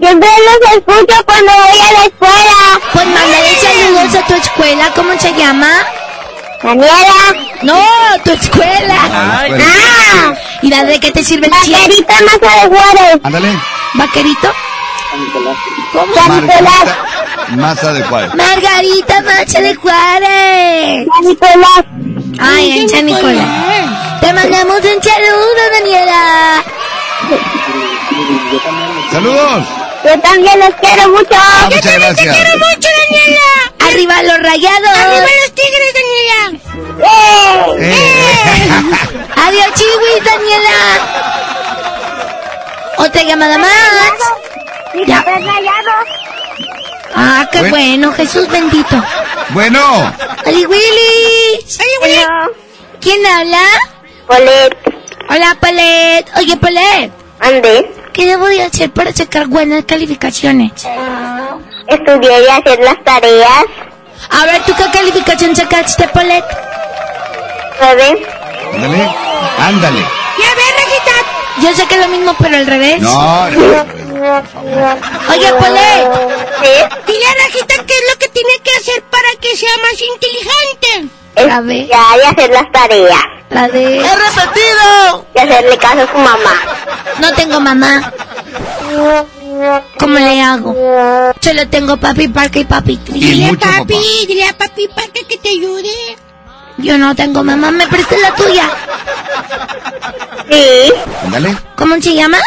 [0.00, 2.80] Siempre los escucho cuando voy a la escuela.
[2.92, 4.92] pues mándale saludos a tu escuela.
[4.94, 5.68] ¿Cómo se llama?
[6.62, 7.14] Daniela.
[7.62, 7.82] No,
[8.24, 8.96] tu escuela.
[9.12, 10.32] Ah,
[10.62, 11.74] ¿Y la de qué te sirve el chip?
[11.74, 13.20] Vaquerita Maza de Juárez.
[13.22, 13.48] Ándale.
[13.94, 14.52] ¿Vaquerito?
[15.92, 16.14] ¿Cómo?
[16.14, 16.98] Margarita
[17.56, 18.34] Maza de Juárez.
[18.34, 21.06] Margarita Macha de Juárez.
[21.12, 21.84] San Nicolás.
[22.40, 24.20] Ay, en San Nicolás.
[24.20, 26.64] Te mandamos un saludo, Daniela.
[29.10, 29.64] ¡Saludos!
[30.04, 31.28] Yo también los quiero mucho.
[31.34, 32.36] Ah, muchas gracias.
[32.36, 33.40] mucho, Daniela.
[33.90, 34.88] Arriba los rayados.
[34.96, 36.60] Arriba los tigres, Daniela.
[37.02, 37.76] ¡Eh!
[37.80, 38.70] Eh,
[39.36, 40.76] Adiós, chihuis, Daniela.
[42.98, 43.70] Otra llamada más.
[44.92, 46.06] Papás rayados.
[47.14, 47.76] Ah, qué Bueno.
[47.76, 49.02] bueno, Jesús bendito.
[49.50, 50.12] Bueno,
[50.46, 51.64] ¡Ali Willy!
[52.00, 52.48] Bueno,
[53.00, 53.62] ¿Quién habla?
[54.26, 54.76] Polet.
[55.28, 56.26] Hola, Palet.
[56.36, 57.90] Oye, Palet, Ande.
[58.12, 60.72] ¿qué debo de hacer para sacar buenas calificaciones?
[61.86, 63.64] Estudié y hacer las tareas.
[64.30, 66.44] A ver, ¿tú qué calificación sacaste, Palet?
[67.80, 68.26] ¿Nueve?
[68.74, 69.10] ándale.
[69.58, 70.00] Ándale.
[70.00, 71.39] Ya ves, Rejita.
[71.62, 73.00] Yo saqué lo mismo, pero al revés.
[73.00, 73.86] No, no.
[75.30, 76.10] Oye, Palet,
[76.62, 76.68] ¿Sí?
[77.06, 81.14] Dile a Rejita qué es lo que tiene que hacer para que sea más inteligente.
[81.52, 81.76] A ver.
[81.76, 83.24] Estudiar y hacer las tareas.
[83.50, 83.96] la de...
[83.98, 85.26] ¡He repetido!
[85.34, 86.54] Y hacerle caso a su mamá.
[87.20, 88.12] No tengo mamá.
[89.98, 90.74] ¿Cómo le hago?
[91.40, 93.84] Solo tengo papi Parque y papi Dile a papi, papá.
[94.26, 95.90] dile a papi para que te ayude.
[96.78, 98.70] Yo no tengo mamá, me prestas la tuya.
[100.50, 100.92] Sí.
[101.24, 101.56] Ándale.
[101.76, 102.38] ¿Cómo se llama?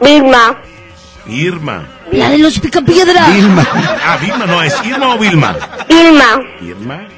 [0.00, 0.56] Vilma.
[1.26, 1.86] Irma.
[2.12, 3.26] La de los picapiedra.
[3.28, 3.66] Vilma.
[4.04, 5.56] Ah, Vilma no, ¿es Irma o Vilma?
[5.88, 6.40] Vilma.
[6.60, 7.08] Irma.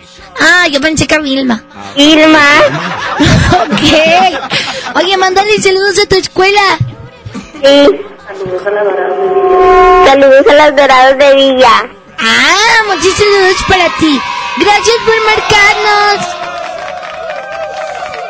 [0.41, 1.63] Ah, yo pensé que era Vilma.
[1.97, 2.41] Vilma.
[3.63, 4.97] ok.
[4.97, 6.61] Oye, mándale saludos a tu escuela.
[7.33, 8.01] Sí.
[10.07, 11.89] Saludos a las doradas de Villa.
[12.19, 14.21] Ah, muchos saludos para ti.
[14.61, 16.19] Gracias por marcarnos.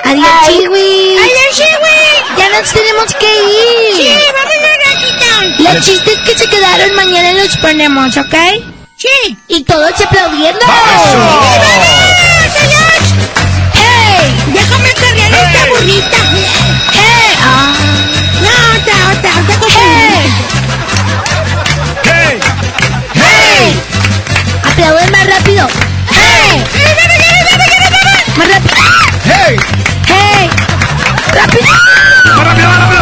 [0.04, 1.18] Adiós, Chiwi.
[1.18, 2.00] Adiós, Chiwi.
[2.38, 3.96] Ya nos tenemos que ir.
[3.96, 5.32] Sí, vámonos, Rajita.
[5.62, 8.34] Los chistes que se quedaron mañana los ponemos, ¿ok?
[8.96, 9.36] Sí.
[9.48, 10.60] Y todos aplaudiendo.
[13.74, 14.34] ¡Hey!
[14.52, 16.16] Déjame cargar esta burrita.
[16.92, 17.38] ¡Hey!
[17.42, 17.74] Ah.
[18.42, 19.78] No, otra, otra, otra cosa.
[22.04, 22.40] ¡Hey!
[23.14, 23.82] ¡Hey!
[24.64, 25.89] Aplauden más rápido.
[28.36, 28.36] ¡Hey!
[28.36, 28.74] Más rápido.
[29.24, 29.56] ¡Hey!
[30.06, 30.50] ¡Hey!
[31.34, 31.64] ¡Rápido!
[32.36, 33.00] ¡Más rápido, más rápido!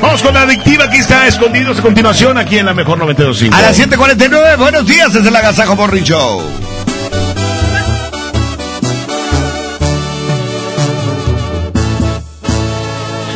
[0.00, 3.54] Vamos con la adictiva que está escondidos a continuación aquí en la mejor 92.5.
[3.54, 6.42] A las 7.49, buenos días desde el Agasajo Morning Show.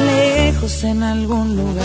[0.06, 1.84] lejos en algún lugar,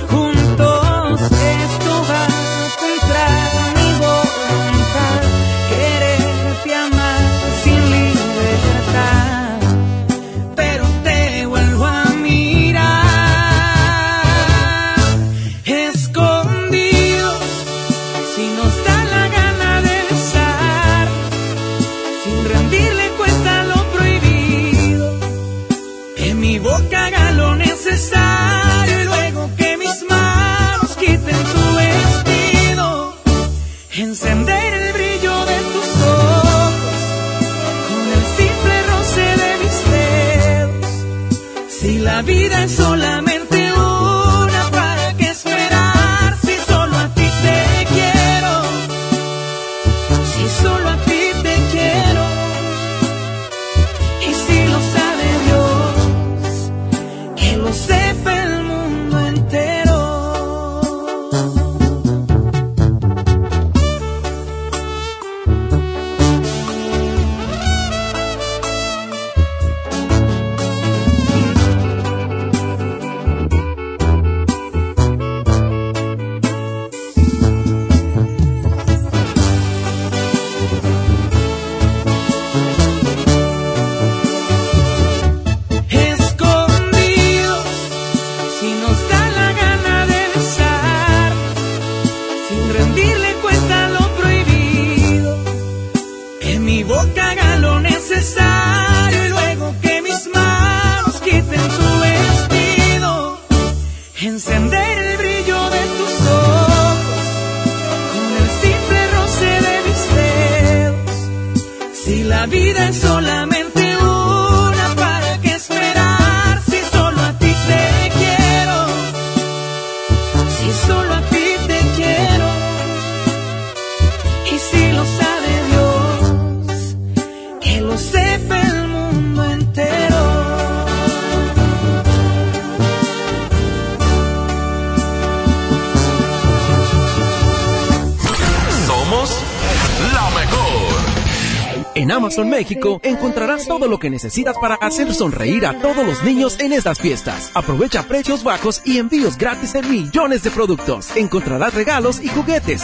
[144.11, 147.51] necesitas para hacer sonreír a todos los niños en estas fiestas.
[147.55, 151.15] Aprovecha precios bajos y envíos gratis en millones de productos.
[151.15, 152.83] Encontrarás regalos y juguetes.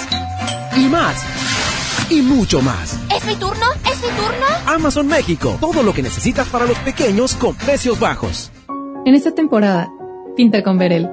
[0.75, 1.23] Y más.
[2.09, 2.99] Y mucho más.
[3.15, 3.65] ¿Es mi turno?
[3.83, 4.45] ¿Es mi turno?
[4.65, 5.57] Amazon México.
[5.59, 8.51] Todo lo que necesitas para los pequeños con precios bajos.
[9.05, 9.89] En esta temporada,
[10.35, 11.09] pinta con Verel.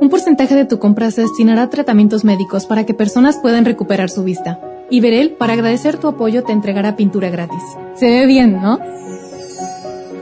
[0.00, 4.10] Un porcentaje de tu compra se destinará a tratamientos médicos para que personas puedan recuperar
[4.10, 4.60] su vista.
[4.90, 7.62] Y Verel, para agradecer tu apoyo, te entregará pintura gratis.
[7.94, 8.78] Se ve bien, ¿no?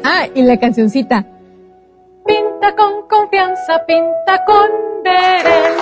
[0.05, 1.27] Ah, y la cancioncita.
[2.27, 4.69] Pinta con confianza, pinta con
[5.05, 5.73] Verel.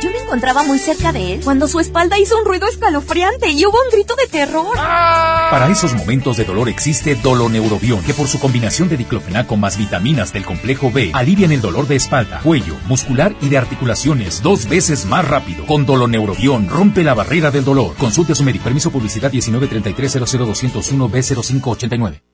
[0.00, 3.64] Yo me encontraba muy cerca de él cuando su espalda hizo un ruido escalofriante y
[3.64, 4.76] hubo un grito de terror.
[4.76, 10.32] Para esos momentos de dolor existe Doloneurobión, que por su combinación de diclofenaco más vitaminas
[10.32, 15.06] del complejo B alivian el dolor de espalda, cuello, muscular y de articulaciones dos veces
[15.06, 15.64] más rápido.
[15.66, 17.94] Con Doloneurobión rompe la barrera del dolor.
[17.94, 18.64] Consulte a su médico.
[18.64, 22.33] Permiso publicidad 1933 00201 B0589.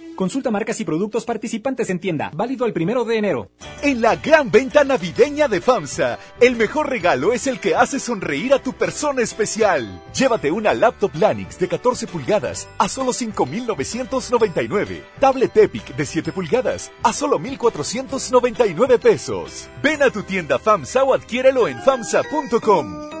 [0.21, 2.29] Consulta marcas y productos participantes en tienda.
[2.35, 3.49] Válido el primero de enero.
[3.81, 8.53] En la gran venta navideña de FAMSA, el mejor regalo es el que hace sonreír
[8.53, 9.99] a tu persona especial.
[10.13, 15.01] Llévate una laptop Lanix de 14 pulgadas a solo 5,999.
[15.19, 19.69] Tablet Epic de 7 pulgadas a solo 1,499 pesos.
[19.81, 23.20] Ven a tu tienda FAMSA o adquiérelo en FAMSA.com.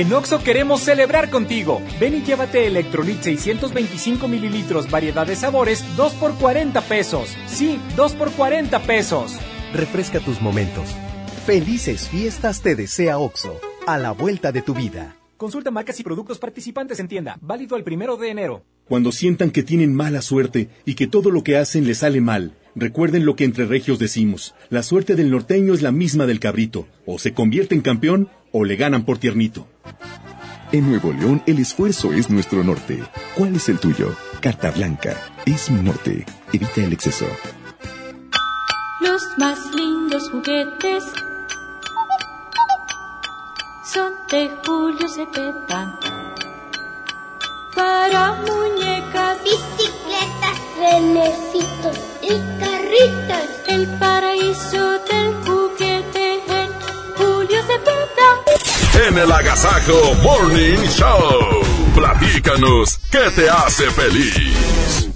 [0.00, 1.82] En Oxo queremos celebrar contigo.
[2.00, 7.36] Ven y llévate Electrolit 625 mililitros, variedad de sabores, 2 por 40 pesos.
[7.46, 9.36] Sí, 2 por 40 pesos.
[9.74, 10.88] Refresca tus momentos.
[11.44, 13.60] Felices fiestas te desea Oxo.
[13.86, 15.16] A la vuelta de tu vida.
[15.36, 17.36] Consulta marcas y productos participantes en tienda.
[17.42, 18.62] Válido el primero de enero.
[18.88, 22.54] Cuando sientan que tienen mala suerte y que todo lo que hacen les sale mal,
[22.74, 24.54] recuerden lo que entre regios decimos.
[24.68, 26.86] La suerte del norteño es la misma del cabrito.
[27.06, 29.66] O se convierte en campeón o le ganan por tiernito.
[30.72, 33.02] En Nuevo León el esfuerzo es nuestro norte.
[33.36, 34.14] ¿Cuál es el tuyo?
[34.40, 35.16] Carta Blanca.
[35.44, 36.24] Es mi norte.
[36.52, 37.26] Evita el exceso.
[39.00, 41.04] Los más lindos juguetes
[43.92, 45.98] son de Julio Cepeda.
[47.74, 53.48] Para muñecas, bicicletas, renecitos y carritas.
[53.66, 56.70] El paraíso del juguete en
[57.16, 59.08] Julio Cepeda.
[59.08, 61.62] En el Agasajo Morning Show.
[61.94, 65.08] Platícanos, ¿qué te hace feliz?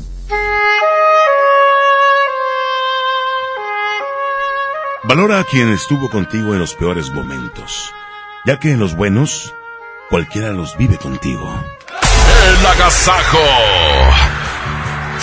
[5.04, 7.92] Valora a quien estuvo contigo en los peores momentos,
[8.46, 9.54] ya que en los buenos,
[10.08, 11.46] cualquiera los vive contigo.
[12.48, 14.43] El Agasajo.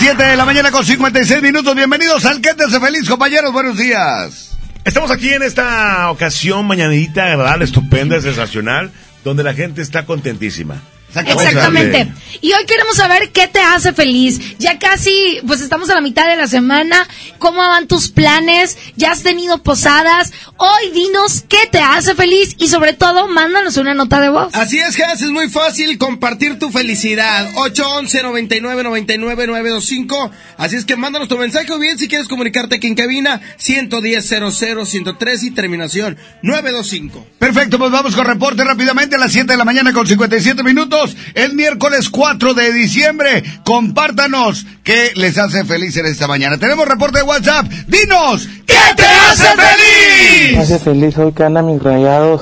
[0.02, 1.76] 7 de la mañana con 56 minutos.
[1.76, 3.52] Bienvenidos al hace feliz, compañeros.
[3.52, 4.58] Buenos días.
[4.84, 8.90] Estamos aquí en esta ocasión mañanita agradable, estupenda, sensacional,
[9.22, 10.82] donde la gente está contentísima.
[11.14, 12.12] Exactamente.
[12.40, 14.56] Y hoy queremos saber qué te hace feliz.
[14.58, 17.06] Ya casi, pues estamos a la mitad de la semana.
[17.38, 18.78] ¿Cómo van tus planes?
[18.96, 20.32] ¿Ya has tenido posadas?
[20.56, 24.54] Hoy dinos qué te hace feliz y sobre todo, mándanos una nota de voz.
[24.54, 27.50] Así es, Jas, es muy fácil compartir tu felicidad.
[27.56, 30.30] 811 99 99 925.
[30.56, 34.26] Así es que mándanos tu mensaje o bien si quieres comunicarte aquí en cabina 110
[34.26, 37.26] 00 103 y terminación 925.
[37.38, 41.01] Perfecto, pues vamos con reporte rápidamente a las 7 de la mañana con 57 minutos.
[41.34, 43.42] Es miércoles 4 de diciembre.
[43.64, 46.58] Compártanos qué les hace feliz en esta mañana.
[46.58, 47.66] Tenemos reporte de WhatsApp.
[47.86, 50.56] Dinos, ¿qué te hace feliz?
[50.56, 52.40] Me hace feliz hoy que andan mis rayados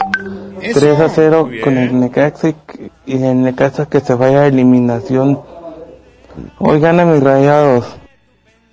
[0.61, 2.55] 3 a 0 con el Necaxa
[3.07, 5.41] y, el Necaxa que se vaya a eliminación.
[6.59, 8.00] Hoy ganan mis rayados.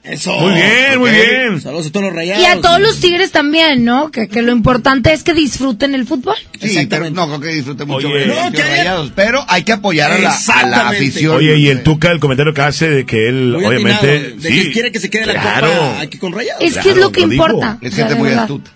[0.10, 0.32] Eso.
[0.40, 1.62] Muy bien, muy bien.
[1.62, 2.42] Saludos a todos los rayados.
[2.42, 4.10] Y a todos los tigres también, ¿no?
[4.10, 6.36] Que, que lo importante es que disfruten el fútbol.
[6.62, 8.26] Sí, pero no creo que disfrute mucho Oye.
[8.28, 11.36] No, que rayados, pero hay que apoyar a la, a la afición.
[11.38, 14.50] Oye, y el Tuca, el comentario que hace de que él, Muy obviamente, atinado, de
[14.50, 15.68] que quiere que se quede la claro.
[15.68, 16.64] copa aquí con rayados.
[16.64, 17.78] Es que es lo que lo importa.
[17.82, 18.44] Es gente muy verdad.
[18.44, 18.72] astuta.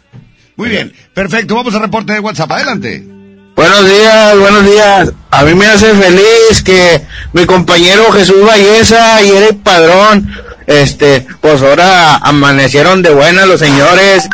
[0.58, 1.56] Muy bien, perfecto.
[1.56, 2.52] Vamos al reporte de WhatsApp.
[2.52, 3.04] Adelante.
[3.56, 5.14] Buenos días, buenos días.
[5.30, 7.02] A mí me hace feliz que
[7.34, 10.30] mi compañero Jesús Valleza y Eric Padrón,
[10.72, 14.28] este, pues ahora amanecieron de buena los señores.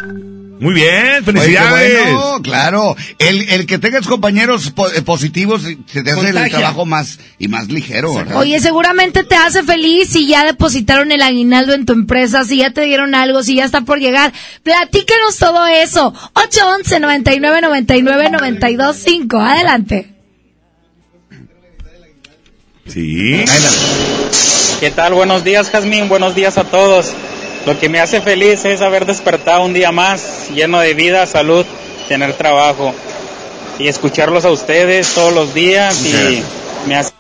[0.59, 2.03] Muy bien, Oye, felicidades.
[2.13, 2.95] bueno, claro.
[3.19, 7.47] El, el que tengas compañeros po- eh, positivos se te hace el trabajo más y
[7.47, 8.37] más ligero, ¿verdad?
[8.37, 12.71] Oye, seguramente te hace feliz si ya depositaron el aguinaldo en tu empresa, si ya
[12.71, 14.33] te dieron algo, si ya está por llegar.
[14.63, 16.11] Platícanos todo eso.
[16.33, 19.37] 811 99 99 92 5.
[19.39, 20.13] Adelante.
[22.87, 23.43] Sí.
[24.79, 25.13] ¿Qué tal?
[25.13, 26.07] Buenos días, Jazmín.
[26.09, 27.11] Buenos días a todos.
[27.65, 31.65] Lo que me hace feliz es haber despertado un día más, lleno de vida, salud,
[32.07, 32.93] tener trabajo
[33.77, 36.41] y escucharlos a ustedes todos los días y
[36.87, 37.11] me hace...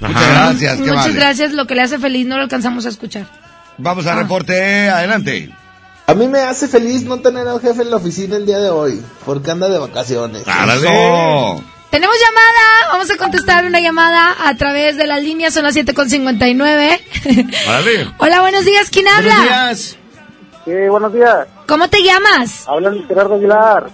[0.00, 1.52] Muchas gracias, qué Muchas gracias.
[1.52, 3.26] Lo que le hace feliz no lo alcanzamos a escuchar.
[3.76, 4.12] Vamos Ah.
[4.14, 5.50] al reporte, adelante.
[6.06, 8.70] A mí me hace feliz no tener al jefe en la oficina el día de
[8.70, 10.42] hoy, porque anda de vacaciones.
[10.42, 11.62] Eso.
[11.90, 12.92] Tenemos llamada.
[12.92, 15.52] Vamos a contestar una llamada a través de las líneas.
[15.52, 17.00] Son las 7.59.
[17.66, 18.08] Vale.
[18.18, 18.90] Hola, buenos días.
[18.90, 19.34] ¿Quién habla?
[19.34, 19.96] Buenos días.
[20.64, 21.48] Sí, buenos días.
[21.66, 22.68] ¿Cómo te llamas?
[22.68, 23.90] Hablan Gerardo Aguilar.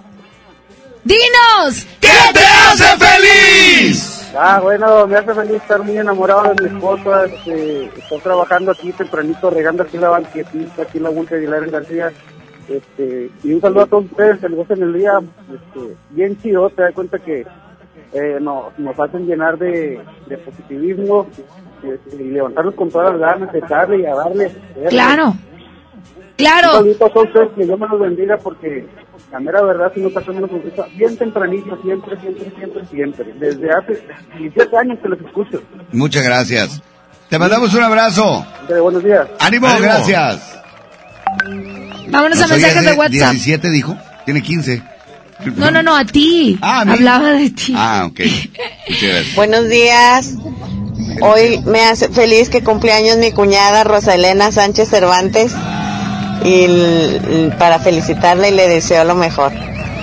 [1.04, 1.86] ¡Dinos!
[2.00, 4.28] ¿Qué te hace feliz?
[4.36, 7.24] Ah, bueno, me hace feliz estar muy enamorado de mi esposa.
[7.24, 11.70] Este, estoy trabajando aquí tempranito, regando aquí la banquetita, aquí en la Buncha Aguilar en
[11.70, 12.12] García.
[12.68, 15.12] Este, y un saludo a todos ustedes, el gozo en el día,
[15.54, 17.46] este, bien chido, te das cuenta que
[18.16, 21.26] eh, nos, nos hacen llenar de, de positivismo
[21.82, 24.52] este, y levantarnos con todas las ganas, de darle y a darle.
[24.88, 25.34] Claro.
[26.36, 26.84] Claro.
[26.98, 28.86] Todos ustedes, que Dios me los bendiga porque
[29.32, 33.32] la mera verdad si no sacamos una sonrisa bien tempranito, siempre, siempre, siempre, siempre.
[33.38, 34.02] Desde hace
[34.38, 35.62] 17 años que los escucho.
[35.92, 36.82] Muchas gracias.
[37.28, 38.46] Te mandamos un abrazo.
[38.68, 39.26] De buenos días.
[39.40, 39.84] Ánimo, Ánimo.
[39.84, 40.60] gracias.
[42.08, 43.32] Vámonos a No mensajes de WhatsApp.
[43.32, 44.95] 17 dijo, tiene 15.
[45.56, 46.58] No, no, no, a ti.
[46.62, 46.92] Ah, a.
[46.92, 47.74] Hablaba de ti.
[47.76, 48.20] Ah, ok.
[48.88, 49.34] Gracias.
[49.34, 50.34] Buenos días.
[51.20, 55.52] Hoy me hace feliz que cumpleaños mi cuñada Rosa Elena Sánchez Cervantes
[56.44, 59.52] y para felicitarla y le deseo lo mejor.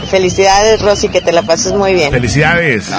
[0.10, 2.12] Felicidades Rosy, que te la pases muy bien.
[2.12, 2.90] Felicidades.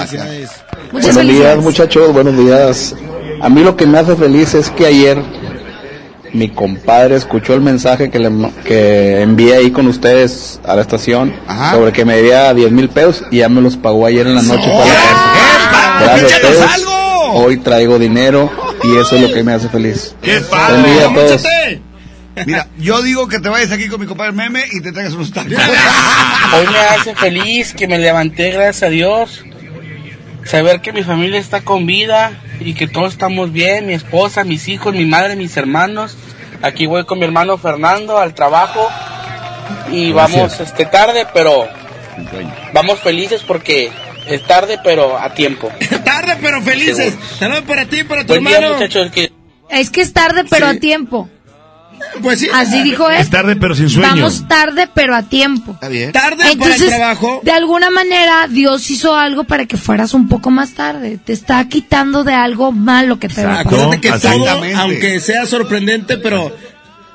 [0.91, 2.95] Muchas buenos días, muchachos, buenos días.
[3.41, 5.21] A mí lo que me hace feliz es que ayer
[6.35, 8.29] mi compadre escuchó el mensaje que, le,
[8.65, 11.33] que envié ahí con ustedes a la estación
[11.71, 14.41] sobre que me debía 10 mil pesos y ya me los pagó ayer en la
[14.41, 14.63] noche.
[14.63, 15.99] fue a la casa.
[16.01, 16.85] Gracias a ¡Échanos ustedes.
[17.33, 18.51] Hoy traigo dinero
[18.83, 20.15] y eso es lo que me hace feliz.
[20.21, 21.43] Buen día a todos.
[22.45, 25.31] Mira, yo digo que te vayas aquí con mi compadre Meme y te traigas unos
[25.31, 25.53] tacos.
[26.53, 29.43] Hoy me hace feliz que me levanté, gracias a Dios.
[30.43, 34.67] Saber que mi familia está con vida y que todos estamos bien, mi esposa, mis
[34.67, 36.15] hijos, mi madre, mis hermanos.
[36.61, 38.87] Aquí voy con mi hermano Fernando al trabajo
[39.91, 40.39] y Gracias.
[40.39, 41.67] vamos este tarde, pero
[42.73, 43.91] vamos felices porque
[44.27, 45.69] es tarde, pero a tiempo.
[46.03, 47.13] Tarde pero felices.
[47.37, 48.75] Saludos para ti y para tu Buen día, hermano.
[48.75, 49.11] muchachos.
[49.11, 49.31] Que...
[49.69, 51.29] Es que es tarde, pero a tiempo.
[52.21, 52.49] Pues sí.
[52.53, 53.17] Así dijo él.
[53.19, 54.09] Es tarde, pero sin sueño.
[54.09, 55.73] Vamos tarde, pero a tiempo.
[55.73, 56.11] Está bien.
[56.11, 57.41] Tarde para el Entonces, trabajo.
[57.43, 61.19] de alguna manera, Dios hizo algo para que fueras un poco más tarde.
[61.23, 63.73] Te está quitando de algo malo que te va a pasar.
[63.73, 64.45] Acuérdate que todo,
[64.77, 66.55] aunque sea sorprendente, pero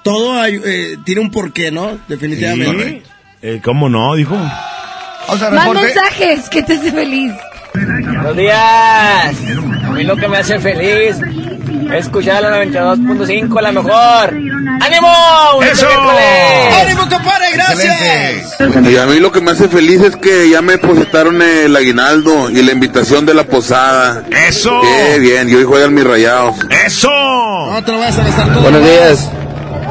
[0.03, 1.99] todo hay, eh, tiene un porqué, ¿no?
[2.09, 3.03] Definitivamente.
[3.43, 4.15] Eh, ¿Cómo no?
[4.15, 4.37] Dijo.
[4.37, 7.33] Más mensajes que te hace feliz.
[7.73, 9.37] Buenos días.
[9.85, 11.17] A mí lo que me hace feliz
[11.97, 14.35] escuchar la 92.5, la mejor.
[14.81, 15.63] ¡Ánimo!
[15.63, 15.87] ¡Eso!
[16.81, 17.53] ¡Ánimo, compadre!
[17.55, 18.57] ¡Gracias!
[18.89, 22.51] Y a mí lo que me hace feliz es que ya me depositaron el aguinaldo
[22.51, 24.25] y la invitación de la posada.
[24.49, 24.81] ¡Eso!
[24.81, 26.57] Qué bien, y hoy juegan mis rayados.
[26.87, 27.11] ¡Eso!
[27.11, 28.63] No te lo vas a gastar todo.
[28.63, 29.31] Buenos días.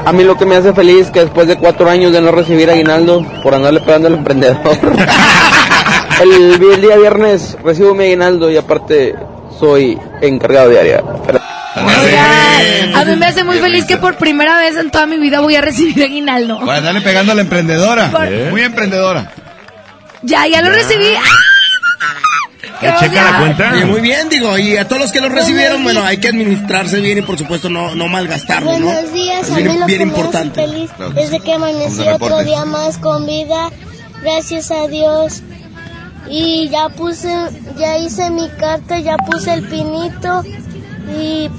[0.06, 2.70] A mí lo que me hace feliz que después de cuatro años de no recibir
[2.70, 4.58] aguinaldo por andarle pegando al emprendedor.
[6.22, 9.16] el, el día viernes recibo mi aguinaldo y aparte
[9.60, 11.04] soy encargado de área.
[11.76, 15.56] A mí me hace muy feliz que por primera vez en toda mi vida voy
[15.56, 16.60] a recibir aguinaldo.
[16.66, 18.10] Para darle pegando a la emprendedora.
[18.12, 19.32] Por- Muy emprendedora.
[20.22, 21.06] Ya, ya lo recibí.
[22.82, 23.74] ¡Qué emoción!
[23.74, 27.00] Oye, muy bien, digo, y a todos los que lo recibieron, bueno, hay que administrarse
[27.02, 28.86] bien y por supuesto no, no malgastarlo, ¿no?
[28.86, 30.62] Buenos días, Es a mí bien, lo bien que me hace importante.
[30.66, 31.44] feliz Claro desde sí.
[31.44, 33.70] que amanecí otro día más con vida,
[34.24, 35.42] gracias a Dios.
[36.30, 37.34] Y ya puse,
[37.78, 40.44] ya hice mi carta, ya puse el pinito
[41.18, 41.50] y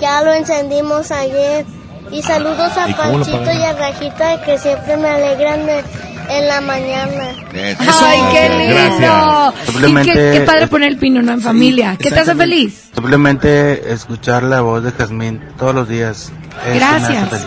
[0.00, 1.64] ya lo encendimos ayer.
[2.10, 5.82] Y saludos a ¿Y cómo lo Panchito y a Rajita que siempre me alegran de-
[6.28, 7.34] en la mañana.
[7.52, 9.54] Ay, qué lindo.
[9.80, 9.90] Gracias.
[9.90, 11.32] Y qué, qué padre poner el pino, ¿no?
[11.32, 11.96] En familia.
[11.98, 12.90] ¿Qué te hace feliz?
[12.94, 16.30] Simplemente escuchar la voz de Jazmín todos los días.
[16.66, 17.28] Eso Gracias.
[17.28, 17.46] Feliz.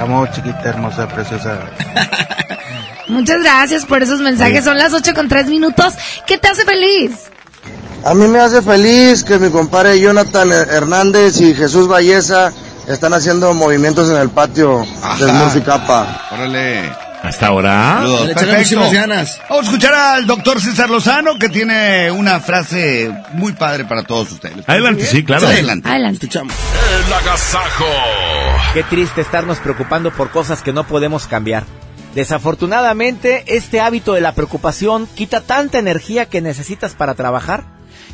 [0.00, 1.58] Amo, chiquita, hermosa, preciosa.
[3.08, 4.64] Muchas gracias por esos mensajes.
[4.64, 5.94] Son las 8 con 3 minutos.
[6.26, 7.30] ¿Qué te hace feliz?
[8.04, 12.52] A mí me hace feliz que mi compadre Jonathan Hernández y Jesús Valleza
[12.88, 14.84] están haciendo movimientos en el patio
[15.20, 16.28] del Murficapa.
[16.32, 16.92] Órale.
[17.22, 17.98] ¿Hasta ahora?
[18.00, 18.90] Saludos, perfecto.
[18.90, 19.40] ganas.
[19.48, 24.32] Vamos a escuchar al doctor César Lozano que tiene una frase muy padre para todos
[24.32, 24.68] ustedes.
[24.68, 25.46] Adelante, sí, claro.
[25.46, 25.88] Adelante.
[25.88, 26.26] Adelante.
[26.26, 26.54] Escuchamos.
[27.06, 27.86] El agasajo.
[28.74, 31.62] Qué triste estarnos preocupando por cosas que no podemos cambiar.
[32.16, 37.64] Desafortunadamente, este hábito de la preocupación quita tanta energía que necesitas para trabajar.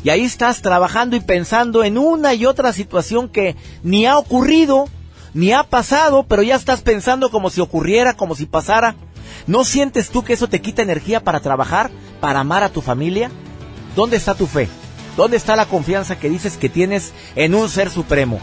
[0.03, 4.87] Y ahí estás trabajando y pensando en una y otra situación que ni ha ocurrido,
[5.33, 8.95] ni ha pasado, pero ya estás pensando como si ocurriera, como si pasara.
[9.47, 11.91] ¿No sientes tú que eso te quita energía para trabajar,
[12.21, 13.31] para amar a tu familia?
[13.95, 14.69] ¿Dónde está tu fe?
[15.17, 18.39] ¿Dónde está la confianza que dices que tienes en un ser supremo?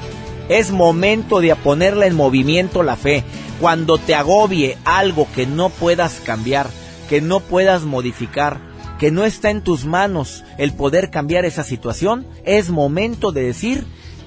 [0.48, 3.24] Es momento de ponerla en movimiento la fe.
[3.60, 6.68] Cuando te agobie algo que no puedas cambiar,
[7.09, 8.60] que no puedas modificar,
[8.98, 13.86] que no está en tus manos el poder cambiar esa situación, es momento de decir,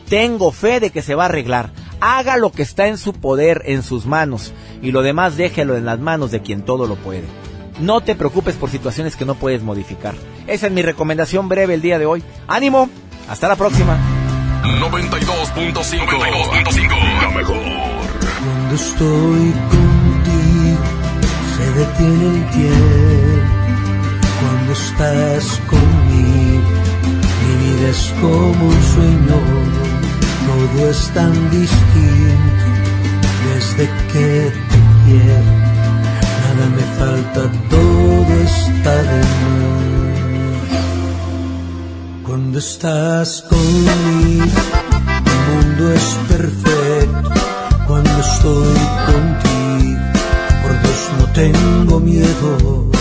[0.09, 1.71] tengo fe de que se va a arreglar.
[2.01, 5.85] Haga lo que está en su poder, en sus manos, y lo demás déjelo en
[5.85, 7.25] las manos de quien todo lo puede.
[7.79, 10.15] No te preocupes por situaciones que no puedes modificar.
[10.47, 12.23] Esa es mi recomendación breve el día de hoy.
[12.47, 12.89] Ánimo,
[13.29, 13.97] hasta la próxima.
[14.63, 17.57] 92.5 La mejor.
[18.43, 20.83] Cuando estoy contigo,
[21.57, 23.38] se detiene el tiempo.
[24.69, 26.69] Cuando estás conmigo,
[27.41, 29.39] mi vida es como un sueño.
[30.45, 32.65] Todo es tan distinto
[33.47, 35.53] desde que te quiero.
[36.43, 37.41] Nada me falta,
[37.71, 39.79] todo está de más.
[42.27, 44.59] Cuando estás conmigo,
[45.25, 47.29] el mundo es perfecto.
[47.87, 48.77] Cuando estoy
[49.09, 50.01] contigo,
[50.61, 52.98] por Dios no tengo miedo.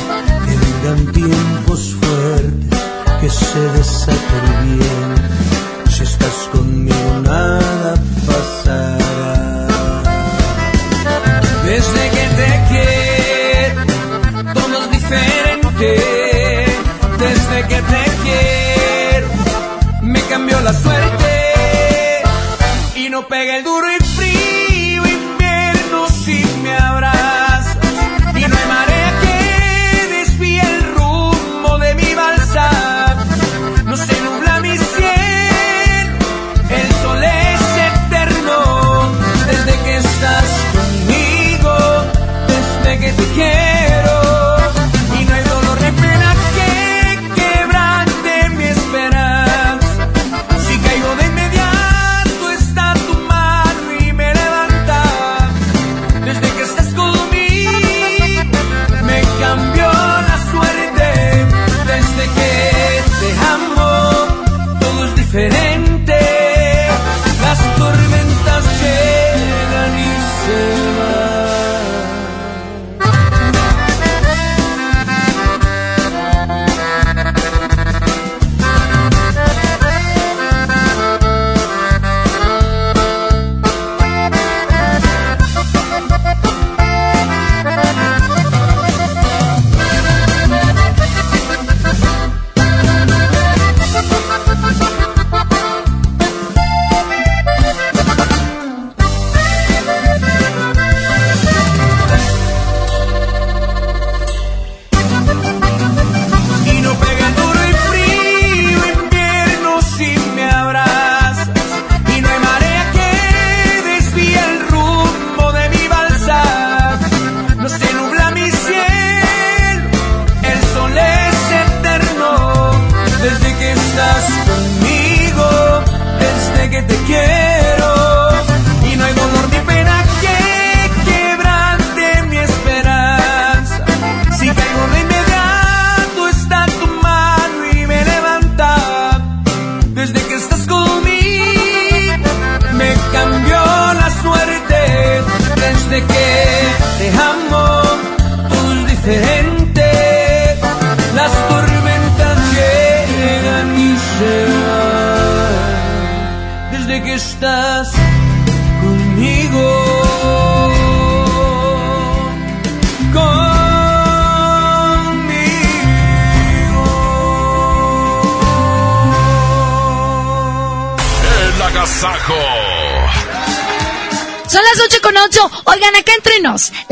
[0.88, 2.80] Vengan tiempos fuertes,
[3.20, 5.14] que se desate el bien.
[5.90, 7.94] Si estás conmigo, nada
[8.26, 9.68] pasará.
[11.64, 13.80] Desde que te quiero,
[14.54, 15.90] todo es diferente.
[17.18, 19.28] Desde que te quiero,
[20.02, 21.32] me cambió la suerte.
[22.96, 24.07] Y no pega el duro y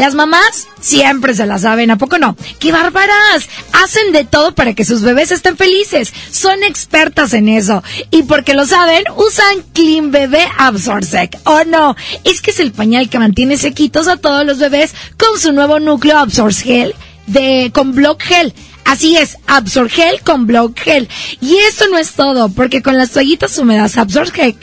[0.06, 2.36] Las mamás siempre se la saben, ¿a poco no?
[2.60, 3.48] ¡Qué bárbaras!
[3.72, 6.12] Hacen de todo para que sus bebés estén felices.
[6.30, 7.82] Son expertas en eso.
[8.12, 11.36] Y porque lo saben, usan Clean Bebé Absorsec.
[11.42, 11.96] ¿O no?
[12.22, 15.80] Es que es el pañal que mantiene sequitos a todos los bebés con su nuevo
[15.80, 16.94] núcleo Absorb Gel
[17.26, 18.54] de, con Block Gel.
[18.84, 21.08] Así es, Absorgel con Block Gel.
[21.40, 24.54] Y esto no es todo, porque con las toallitas húmedas Absorgel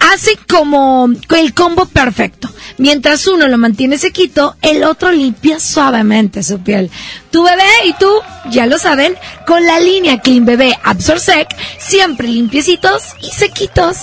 [0.00, 2.48] hace como el combo perfecto.
[2.78, 6.90] Mientras uno lo mantiene sequito, el otro limpia suavemente su piel.
[7.30, 8.10] Tu bebé y tú,
[8.50, 9.16] ya lo saben,
[9.46, 11.48] con la línea Clean Bebé Absorsec,
[11.78, 13.96] siempre limpiecitos y sequitos.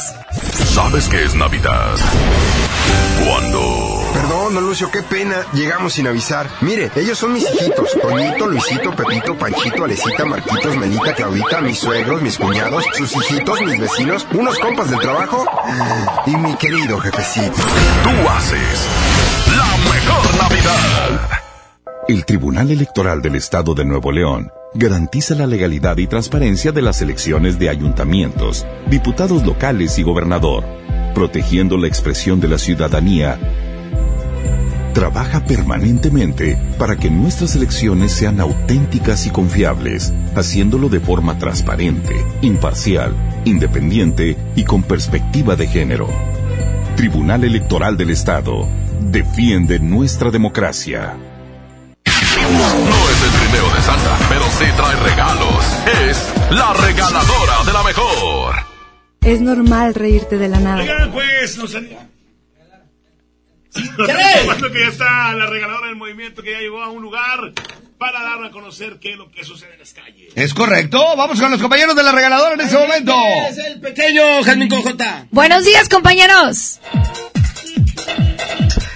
[0.74, 1.96] ¿Sabes qué es Navidad?
[3.26, 3.73] Cuando...
[4.54, 5.36] Don Lucio, qué pena.
[5.54, 6.48] Llegamos sin avisar.
[6.62, 7.90] Mire, ellos son mis hijitos.
[8.00, 13.80] Toñito, Luisito, Pepito, Panchito, Alecita, Marquitos, Melita, Claudita, mis suegros, mis cuñados, sus hijitos, mis
[13.80, 15.44] vecinos, unos compas del trabajo
[16.28, 17.56] y mi querido jefecito.
[18.04, 18.88] Tú haces
[19.58, 21.30] la mejor Navidad.
[22.08, 27.02] El Tribunal Electoral del Estado de Nuevo León garantiza la legalidad y transparencia de las
[27.02, 30.64] elecciones de ayuntamientos, diputados locales y gobernador,
[31.16, 33.40] protegiendo la expresión de la ciudadanía
[34.94, 43.14] trabaja permanentemente para que nuestras elecciones sean auténticas y confiables, haciéndolo de forma transparente, imparcial,
[43.46, 46.10] independiente y con perspectiva de género.
[46.96, 48.68] Tribunal Electoral del Estado
[49.02, 51.16] defiende nuestra democracia.
[52.06, 55.66] No es el trineo de Santa, pero sí trae regalos.
[56.08, 58.56] Es la regaladora de la mejor.
[59.22, 60.82] Es normal reírte de la nada.
[60.82, 61.74] Oigan, pues, nos
[64.46, 67.54] Cuando que ya está la regaladora del movimiento que ya llegó a un lugar
[67.98, 70.34] para dar a conocer qué es lo que sucede en las calles.
[70.36, 71.16] Es correcto.
[71.16, 73.16] Vamos con los compañeros de la regaladora en este momento.
[73.50, 75.28] Es el pequeño Jasmine Cojota.
[75.32, 76.80] Buenos días, compañeros.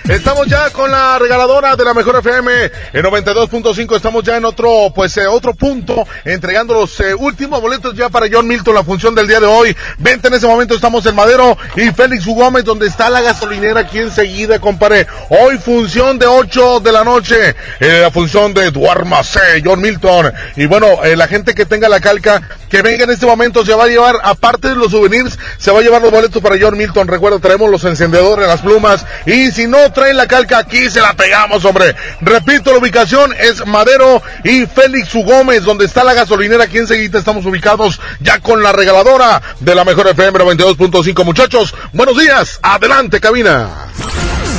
[0.09, 3.97] Estamos ya con la regaladora de la Mejor FM en 92.5.
[3.97, 8.27] Estamos ya en otro, pues, eh, otro punto, entregando los eh, últimos boletos ya para
[8.31, 9.75] John Milton, la función del día de hoy.
[9.97, 12.25] Vente, en ese momento estamos en Madero y Félix.
[12.25, 15.07] Gómez, donde está la gasolinera aquí enseguida, compadre.
[15.29, 20.31] Hoy función de 8 de la noche, eh, la función de Duarmacé, John Milton.
[20.55, 23.85] Y bueno, la gente que tenga la calca, que venga en este momento, se va
[23.85, 27.07] a llevar, aparte de los souvenirs, se va a llevar los boletos para John Milton.
[27.07, 31.13] Recuerda, traemos los encendedores, las plumas, y si no traen la calca aquí, se la
[31.13, 31.95] pegamos, hombre.
[32.21, 35.23] Repito, la ubicación es Madero y Félix U.
[35.23, 36.65] Gómez, donde está la gasolinera.
[36.65, 41.25] Aquí enseguida estamos ubicados ya con la regaladora de la mejor FM 92.5.
[41.25, 42.59] Muchachos, buenos días.
[42.61, 43.69] Adelante, cabina.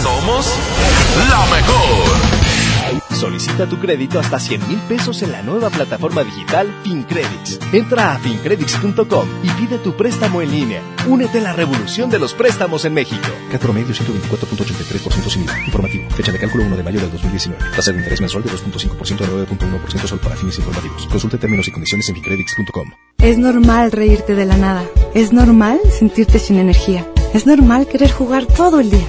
[0.03, 0.47] Somos
[1.31, 1.88] la mejor.
[3.19, 7.59] Solicita tu crédito hasta 100 mil pesos en la nueva plataforma digital FinCredits.
[7.73, 10.83] Entra a fincredits.com y pide tu préstamo en línea.
[11.09, 13.27] Únete a la revolución de los préstamos en México.
[13.51, 15.65] Cat promedio 124.83% sin IVA.
[15.65, 16.09] Informativo.
[16.11, 17.65] Fecha de cálculo 1 de mayo del 2019.
[17.75, 21.09] Tasa de interés mensual de 2.5% a 9.1% sol para fines informativos.
[21.09, 22.93] Consulte términos y condiciones en fincredits.com.
[23.19, 24.85] Es normal reírte de la nada.
[25.13, 27.05] Es normal sentirte sin energía.
[27.35, 29.09] Es normal querer jugar todo el día.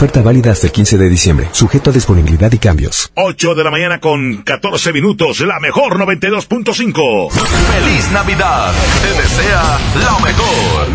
[0.00, 3.12] Oferta válida hasta el 15 de diciembre, sujeto a disponibilidad y cambios.
[3.16, 7.30] 8 de la mañana con 14 minutos, la mejor 92.5.
[7.30, 8.72] ¡Feliz Navidad!
[9.02, 10.86] Te desea la mejor.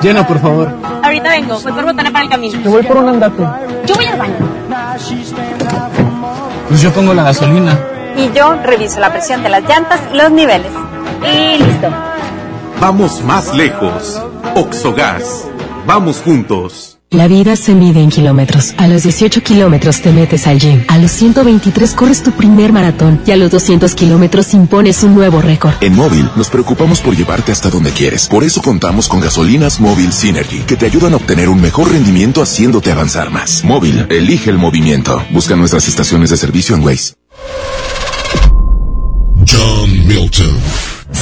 [0.00, 0.72] Llena, por favor.
[1.02, 2.60] Ahorita vengo, voy por botana para el camino.
[2.62, 3.42] Yo voy por un andate.
[3.84, 4.48] Yo voy al baño.
[6.68, 7.78] Pues yo pongo la gasolina.
[8.16, 10.72] Y yo reviso la presión de las llantas y los niveles.
[11.22, 12.07] Y listo.
[12.80, 14.22] Vamos más lejos.
[14.54, 15.48] Oxogas.
[15.84, 16.98] Vamos juntos.
[17.10, 18.72] La vida se mide en kilómetros.
[18.76, 20.84] A los 18 kilómetros te metes al gym.
[20.86, 23.20] A los 123 corres tu primer maratón.
[23.26, 25.72] Y a los 200 kilómetros impones un nuevo récord.
[25.80, 28.28] En Móvil nos preocupamos por llevarte hasta donde quieres.
[28.28, 32.42] Por eso contamos con gasolinas Móvil Synergy, que te ayudan a obtener un mejor rendimiento
[32.42, 33.64] haciéndote avanzar más.
[33.64, 35.20] Móvil, elige el movimiento.
[35.32, 37.14] Busca nuestras estaciones de servicio en Waze.
[39.44, 40.56] John Milton.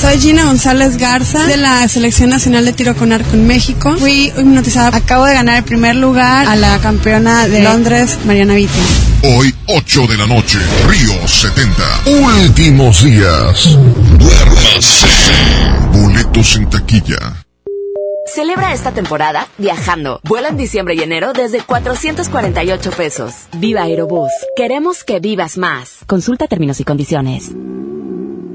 [0.01, 3.97] Soy Gina González Garza de la Selección Nacional de Tiro con Arco en México.
[3.99, 4.95] Fui hipnotizada.
[4.95, 8.79] Acabo de ganar el primer lugar a la campeona de Londres, Mariana Vitti.
[9.23, 11.83] Hoy, 8 de la noche, Río 70.
[12.45, 13.79] Últimos días.
[14.19, 15.07] Duérmase.
[15.93, 17.45] Boletos en taquilla.
[18.27, 20.21] Celebra esta temporada viajando.
[20.25, 23.33] Vuela en diciembre y enero desde 448 pesos.
[23.57, 24.31] Viva Aerobús.
[24.57, 26.01] Queremos que vivas más.
[26.07, 27.53] Consulta términos y condiciones.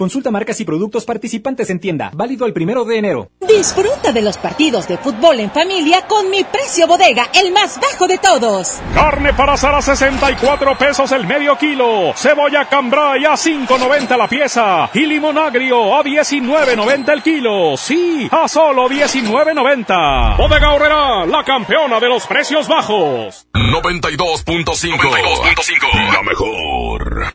[0.00, 2.10] Consulta marcas y productos participantes en tienda.
[2.14, 3.28] Válido el primero de enero.
[3.46, 8.08] Disfruta de los partidos de fútbol en familia con mi precio bodega, el más bajo
[8.08, 8.80] de todos.
[8.94, 12.14] Carne para asar a 64 pesos el medio kilo.
[12.16, 14.88] Cebolla cambray a 5.90 la pieza.
[14.94, 17.76] Y limón agrio a 19.90 el kilo.
[17.76, 20.38] Sí, a solo 19.90.
[20.38, 23.46] Bodega Horrera, la campeona de los precios bajos.
[23.52, 26.10] 92.5.
[26.10, 27.34] La mejor.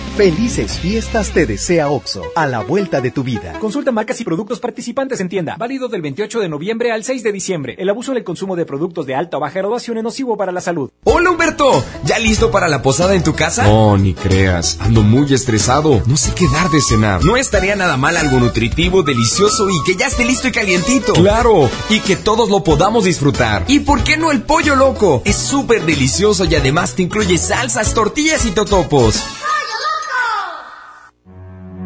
[0.17, 3.57] Felices fiestas te desea OXO, a la vuelta de tu vida.
[3.59, 5.55] Consulta marcas y productos participantes en tienda.
[5.57, 7.75] Válido del 28 de noviembre al 6 de diciembre.
[7.79, 10.51] El abuso en el consumo de productos de alta o baja graduación es nocivo para
[10.51, 10.91] la salud.
[11.05, 13.63] Hola Humberto, ¿ya listo para la posada en tu casa?
[13.63, 16.03] No, ni creas, ando muy estresado.
[16.05, 17.23] No sé qué dar de cenar.
[17.23, 21.13] No estaría nada mal algo nutritivo, delicioso y que ya esté listo y calientito.
[21.13, 23.63] Claro, y que todos lo podamos disfrutar.
[23.69, 25.21] ¿Y por qué no el pollo loco?
[25.23, 29.23] Es súper delicioso y además te incluye salsas, tortillas y totopos.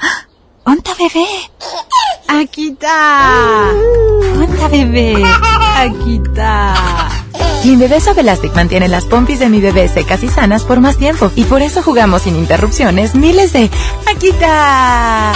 [0.64, 1.26] ¡Onta bebé!
[2.28, 3.70] Aquí está.
[4.36, 5.14] ¡Onta bebé!
[5.76, 7.08] Aquí está.
[7.62, 11.30] Clean Suave Elastic mantiene las pompis de mi bebé secas y sanas por más tiempo
[11.34, 13.70] y por eso jugamos sin interrupciones miles de
[14.06, 15.32] aquí está.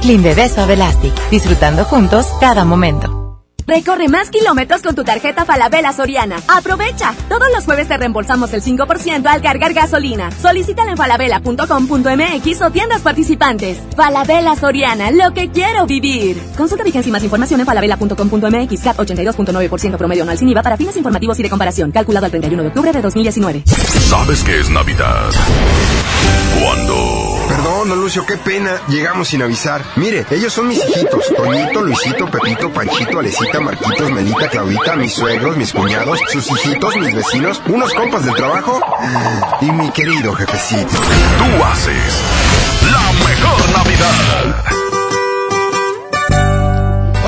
[0.00, 3.19] Clean Bebé Suave Elastic, disfrutando juntos cada momento.
[3.66, 6.36] Recorre más kilómetros con tu tarjeta Falabella Soriana.
[6.48, 7.14] ¡Aprovecha!
[7.28, 10.30] Todos los jueves te reembolsamos el 5% al cargar gasolina.
[10.30, 13.78] Solicítala en falabella.com.mx o tiendas participantes.
[13.96, 16.40] Falabella Soriana, lo que quiero vivir.
[16.56, 18.80] Consulta vigencia y más información en falabella.com.mx.
[18.80, 21.90] CAT 82.9% promedio anual sin IVA para fines informativos y de comparación.
[21.92, 23.62] Calculado al 31 de octubre de 2019.
[23.66, 25.30] ¿Sabes qué es Navidad?
[26.62, 27.30] Cuando...
[27.48, 28.80] Perdón, don Lucio, qué pena.
[28.88, 29.82] Llegamos sin avisar.
[29.96, 31.24] Mire, ellos son mis hijitos.
[31.36, 37.14] Toñito, Luisito, Pepito, Panchito, Alecita, Marquitos, Melita, Claudita, mis suegros, mis cuñados, sus hijitos, mis
[37.14, 38.80] vecinos, unos compas del trabajo
[39.60, 40.90] y mi querido jefecito.
[40.92, 42.22] Tú haces
[42.90, 44.89] la mejor Navidad.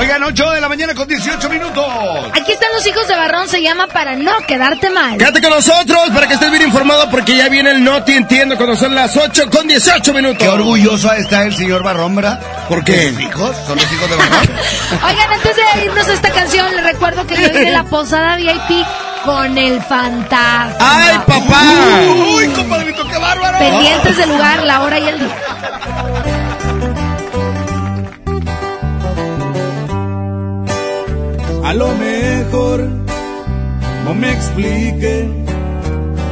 [0.03, 1.85] Oigan, 8 de la mañana con 18 minutos.
[2.33, 5.17] Aquí están los hijos de Barrón, se llama Para no quedarte mal.
[5.17, 8.75] Quédate con nosotros para que estés bien informado porque ya viene el Noti Entiendo cuando
[8.75, 10.39] son las 8 con 18 minutos.
[10.39, 12.37] Qué orgulloso está el señor Barrón, ¿verdad?
[12.67, 13.11] ¿Por qué?
[13.11, 13.55] ¿Sus hijos?
[13.65, 14.39] ¿Son los hijos de Barrón?
[15.05, 18.85] Oigan, antes de irnos a esta canción, les recuerdo que yo hice la posada VIP
[19.23, 20.75] con el fantasma.
[20.81, 21.63] ¡Ay, papá!
[22.35, 23.57] ¡Uy, compadrito, qué bárbaro!
[23.57, 26.32] Pendientes del lugar, la hora y el día.
[31.63, 32.89] A lo mejor
[34.03, 35.29] no me explique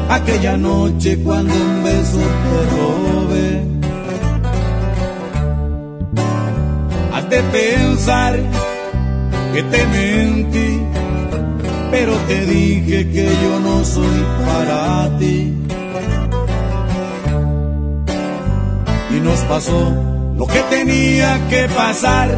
[0.09, 3.61] aquella noche cuando un beso te robé.
[7.13, 8.37] Has pensar
[9.53, 10.81] que te mentí,
[11.91, 15.53] pero te dije que yo no soy para ti.
[19.15, 19.93] Y nos pasó
[20.35, 22.37] lo que tenía que pasar,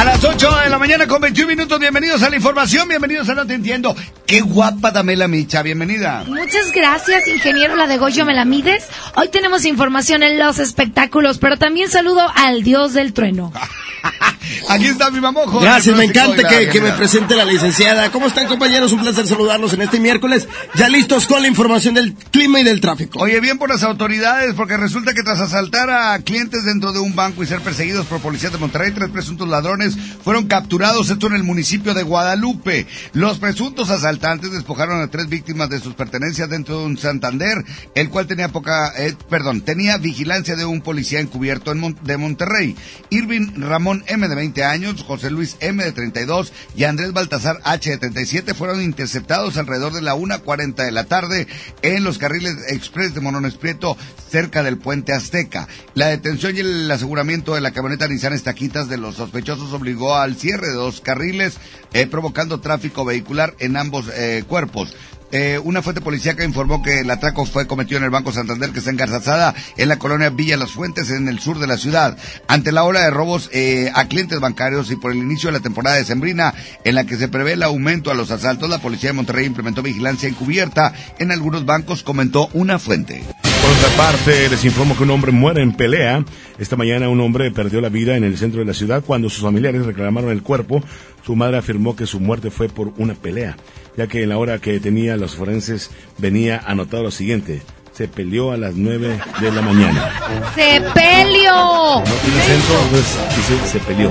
[0.00, 3.34] A las 8 de la mañana con 21 minutos, bienvenidos a la información, bienvenidos a
[3.34, 3.94] No Te Entiendo.
[4.24, 6.24] Qué guapa Damela Micha, bienvenida.
[6.26, 8.88] Muchas gracias, ingeniero La de Goyo ¿me la mides?
[9.16, 13.52] Hoy tenemos información en los espectáculos, pero también saludo al dios del trueno.
[14.68, 15.60] Aquí está mi mamojo.
[15.60, 18.10] Gracias, me encanta que, que me presente la licenciada.
[18.10, 18.92] ¿Cómo están compañeros?
[18.92, 20.48] Un placer saludarlos en este miércoles.
[20.74, 23.20] Ya listos con la información del clima y del tráfico.
[23.20, 27.14] Oye, bien por las autoridades, porque resulta que tras asaltar a clientes dentro de un
[27.14, 31.34] banco y ser perseguidos por policías de Monterrey, tres presuntos ladrones fueron capturados, esto en
[31.34, 32.86] el municipio de Guadalupe.
[33.12, 37.64] Los presuntos asaltantes despojaron a tres víctimas de sus pertenencias dentro de un Santander,
[37.94, 42.16] el cual tenía poca, eh, perdón, tenía vigilancia de un policía encubierto en Mon- de
[42.16, 42.76] Monterrey.
[43.10, 47.90] Irving Ramón M de 20 años, José Luis M de 32 y Andrés Baltasar H
[47.90, 51.46] de 37 fueron interceptados alrededor de la 1.40 de la tarde
[51.82, 53.96] en los carriles express de Morones Prieto
[54.30, 55.68] cerca del puente Azteca.
[55.94, 60.36] La detención y el aseguramiento de la camioneta Nissan Estaquitas de los sospechosos obligó al
[60.36, 61.58] cierre de dos carriles,
[61.92, 64.94] eh, provocando tráfico vehicular en ambos eh, cuerpos.
[65.32, 68.80] Eh, una fuente policíaca informó que el atraco fue cometido en el Banco Santander, que
[68.80, 72.16] está engarzazada en la colonia Villa Las Fuentes, en el sur de la ciudad.
[72.48, 75.62] Ante la ola de robos eh, a clientes bancarios y por el inicio de la
[75.62, 79.10] temporada de Sembrina, en la que se prevé el aumento a los asaltos, la policía
[79.10, 83.22] de Monterrey implementó vigilancia encubierta en algunos bancos, comentó una fuente.
[83.42, 86.24] Por otra parte, les informo que un hombre muere en pelea.
[86.58, 89.42] Esta mañana un hombre perdió la vida en el centro de la ciudad cuando sus
[89.42, 90.82] familiares reclamaron el cuerpo.
[91.24, 93.56] Su madre afirmó que su muerte fue por una pelea,
[94.00, 97.60] ya que en la hora que tenía los forenses venía anotado lo siguiente.
[97.92, 100.10] se peleó a las 9 de la mañana.
[100.54, 101.52] ¡Sepelio!
[101.52, 104.10] No tiene acento, entonces dice se peleó.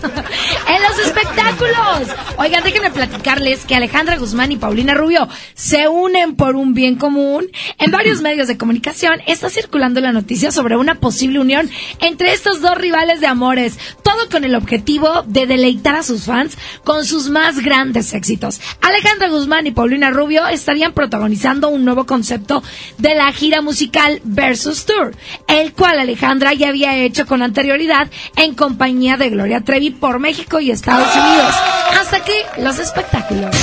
[0.68, 2.16] en los espectáculos.
[2.36, 7.46] Oigan, déjenme platicarles que Alejandra Guzmán y Paulina Rubio se unen por un bien común.
[7.78, 12.60] En varios medios de comunicación está circulando la noticia sobre una posible unión entre estos
[12.60, 13.78] dos rivales de amores.
[14.02, 18.60] Todo con el objetivo de deleitar a sus fans con sus más grandes éxitos.
[18.82, 22.62] Alejandra Guzmán y Paulina Rubio estarían protagonizando un nuevo concepto
[22.98, 25.16] de la gira musical Versus Tour,
[25.46, 30.57] el cual Alejandra ya había hecho con anterioridad en compañía de Gloria Trevi por México
[30.60, 31.54] y Estados Unidos.
[31.98, 33.54] Hasta aquí los espectáculos.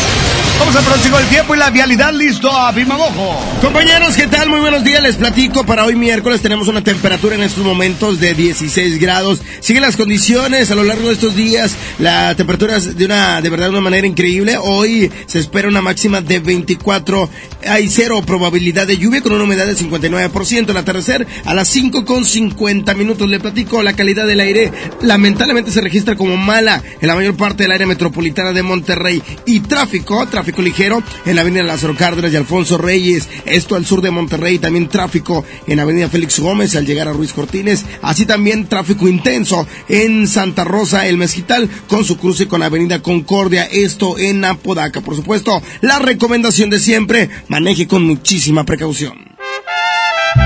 [0.59, 3.40] Vamos al próximo el tiempo y la vialidad listo a Pimamojo.
[3.61, 4.49] Compañeros, ¿qué tal?
[4.49, 5.03] Muy buenos días.
[5.03, 5.65] Les platico.
[5.65, 9.41] Para hoy miércoles tenemos una temperatura en estos momentos de 16 grados.
[9.59, 11.75] Siguen las condiciones a lo largo de estos días.
[11.99, 14.57] La temperatura es de una, de verdad, de una manera increíble.
[14.57, 17.30] Hoy se espera una máxima de 24.
[17.67, 20.69] Hay cero probabilidad de lluvia con una humedad del 59%.
[20.69, 23.30] El atardecer a las 5 con 50 minutos.
[23.30, 23.83] Le platico.
[23.83, 27.88] La calidad del aire lamentablemente se registra como mala en la mayor parte del área
[27.88, 29.22] metropolitana de Monterrey.
[29.46, 33.28] Y tráfico, tráfico ligero en la avenida Lázaro Cárdenas y Alfonso Reyes.
[33.46, 34.60] Esto al sur de Monterrey.
[34.60, 37.86] También tráfico en avenida Félix Gómez al llegar a Ruiz Cortines.
[38.02, 43.66] Así también tráfico intenso en Santa Rosa, el Mezquital, con su cruce con avenida Concordia.
[43.66, 45.02] Esto en Apodaca.
[45.02, 49.36] Por supuesto, la recomendación de siempre, maneje con muchísima precaución.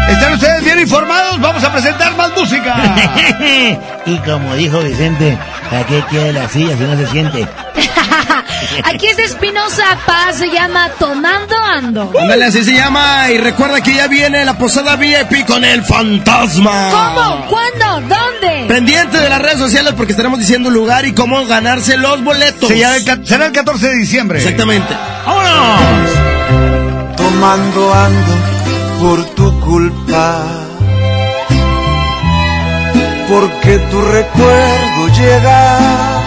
[0.09, 1.40] ¿Están ustedes bien informados?
[1.40, 2.76] Vamos a presentar más música.
[4.06, 5.38] y como dijo Vicente,
[5.72, 7.48] ¿a qué quiere la silla si no se siente?
[8.83, 12.11] Aquí es de Espinosa Paz, se llama Tomando Ando.
[12.19, 13.30] Ándale, así se llama.
[13.31, 16.89] Y recuerda que ya viene la posada VIP con el fantasma.
[16.91, 17.48] ¿Cómo?
[17.48, 18.15] ¿Cuándo?
[18.15, 18.65] ¿Dónde?
[18.67, 22.69] Pendiente de las redes sociales porque estaremos diciendo lugar y cómo ganarse los boletos.
[22.69, 24.39] Será el, será el 14 de diciembre.
[24.39, 24.95] Exactamente.
[25.25, 26.09] ¡Vámonos!
[27.15, 28.35] Tomando ando
[28.99, 30.68] por tu culpa.
[33.30, 36.19] Porque tu recuerdo llega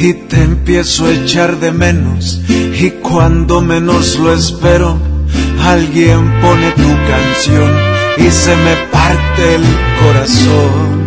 [0.00, 2.40] y te empiezo a echar de menos.
[2.48, 4.98] Y cuando menos lo espero,
[5.64, 7.70] alguien pone tu canción
[8.18, 9.64] y se me parte el
[10.02, 10.98] corazón.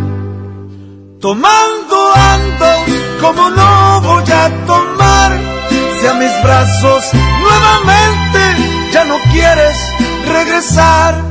[1.22, 2.66] Tomando ando
[3.22, 5.40] como no voy a tomar
[6.00, 8.40] si a mis brazos nuevamente
[8.92, 9.78] ya no quieres
[10.28, 11.31] regresar.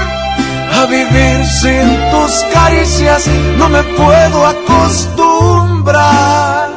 [0.81, 3.29] A vivir sin tus caricias
[3.59, 6.71] no me puedo acostumbrar.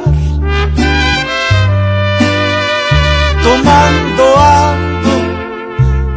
[3.41, 5.09] Tomando ando,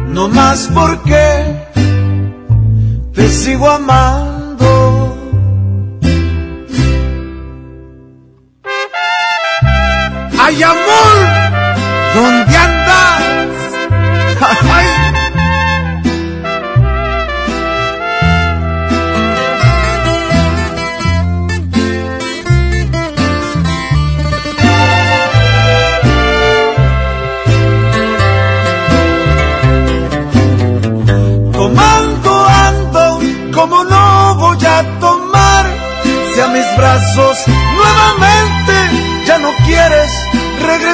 [0.09, 1.55] no más porque
[3.15, 5.17] te sigo amando.
[10.37, 11.17] ¡Ay, amor!
[12.13, 12.48] ¿Dónde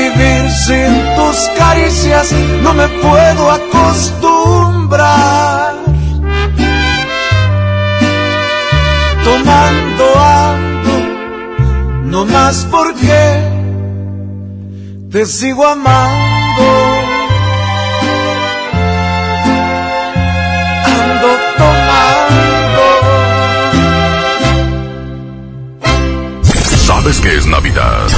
[0.00, 5.74] Vivir sin tus caricias no me puedo acostumbrar.
[9.22, 10.94] Tomando ando,
[12.04, 13.42] no más porque
[15.12, 16.62] te sigo amando.
[20.86, 22.84] Ando tomando.
[26.86, 28.08] ¿Sabes qué es Navidad?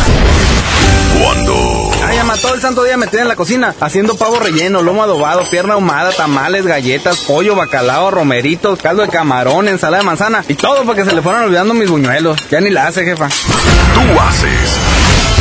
[1.20, 4.82] Cuando Ah, ya mató el santo día me tienen en la cocina haciendo pavo relleno,
[4.82, 10.44] lomo adobado, pierna ahumada, tamales, galletas, pollo, bacalao, romeritos, caldo de camarón, ensalada de manzana
[10.49, 12.39] y todo porque se le fueron olvidando mis buñuelos.
[12.50, 13.28] Ya ni la hace, jefa.
[13.28, 14.78] Tú haces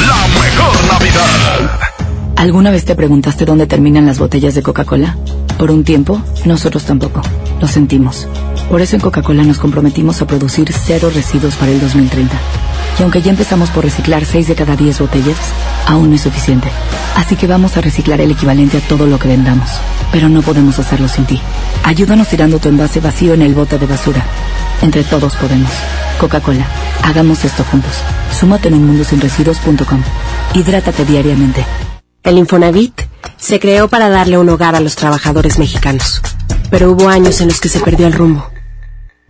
[0.08, 1.80] la mejor Navidad.
[2.36, 5.18] ¿Alguna vez te preguntaste dónde terminan las botellas de Coca-Cola?
[5.58, 7.22] Por un tiempo, nosotros tampoco.
[7.60, 8.28] Lo sentimos.
[8.72, 12.34] Por eso en Coca-Cola nos comprometimos a producir cero residuos para el 2030.
[12.98, 15.36] Y aunque ya empezamos por reciclar 6 de cada 10 botellas,
[15.88, 16.70] aún no es suficiente.
[17.18, 19.70] Así que vamos a reciclar el equivalente a todo lo que vendamos.
[20.14, 21.42] Pero no podemos hacerlo sin ti.
[21.84, 24.26] Ayúdanos tirando tu envase vacío en el bote de basura.
[24.82, 25.72] Entre todos podemos.
[26.18, 26.66] Coca-Cola,
[27.04, 27.92] hagamos esto juntos.
[28.40, 30.02] Súmate en unmundosinresiduos.com.
[30.54, 31.66] Hidrátate diariamente.
[32.24, 33.02] El Infonavit
[33.36, 36.22] se creó para darle un hogar a los trabajadores mexicanos,
[36.70, 38.48] pero hubo años en los que se perdió el rumbo.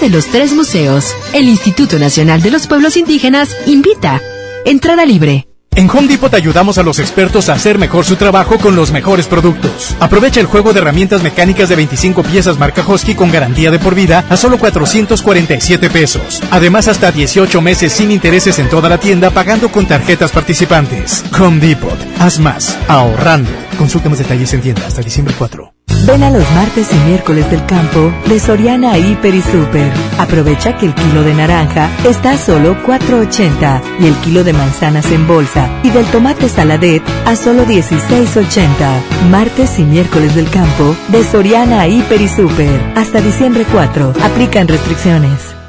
[0.00, 1.14] de los tres museos.
[1.34, 4.20] El Instituto Nacional de los Pueblos Indígenas invita.
[4.64, 5.46] Entrada libre.
[5.76, 9.26] En Home Depot ayudamos a los expertos a hacer mejor su trabajo con los mejores
[9.26, 9.94] productos.
[10.00, 13.94] Aprovecha el juego de herramientas mecánicas de 25 piezas marca Hosky con garantía de por
[13.94, 16.42] vida a solo 447 pesos.
[16.50, 21.24] Además, hasta 18 meses sin intereses en toda la tienda pagando con tarjetas participantes.
[21.38, 21.98] Home Depot.
[22.18, 22.76] Haz más.
[22.88, 23.50] Ahorrando.
[23.78, 25.69] Consulta más detalles en tienda hasta diciembre 4.
[26.06, 29.92] Ven a los martes y miércoles del campo de Soriana Hiper y Super.
[30.18, 35.10] Aprovecha que el kilo de naranja está a solo 4.80 y el kilo de manzanas
[35.12, 39.28] en bolsa y del tomate saladet a solo 16.80.
[39.30, 42.80] Martes y miércoles del campo de Soriana Hiper y Super.
[42.96, 44.14] Hasta diciembre 4.
[44.22, 45.60] Aplican restricciones.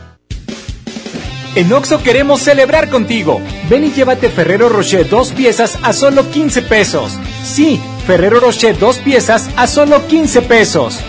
[1.54, 3.42] En Oxo queremos celebrar contigo.
[3.70, 7.20] Ven y llévate Ferrero Rocher dos piezas a solo 15 pesos.
[7.44, 11.00] Sí, Ferrero Rocher dos piezas a solo 15 pesos.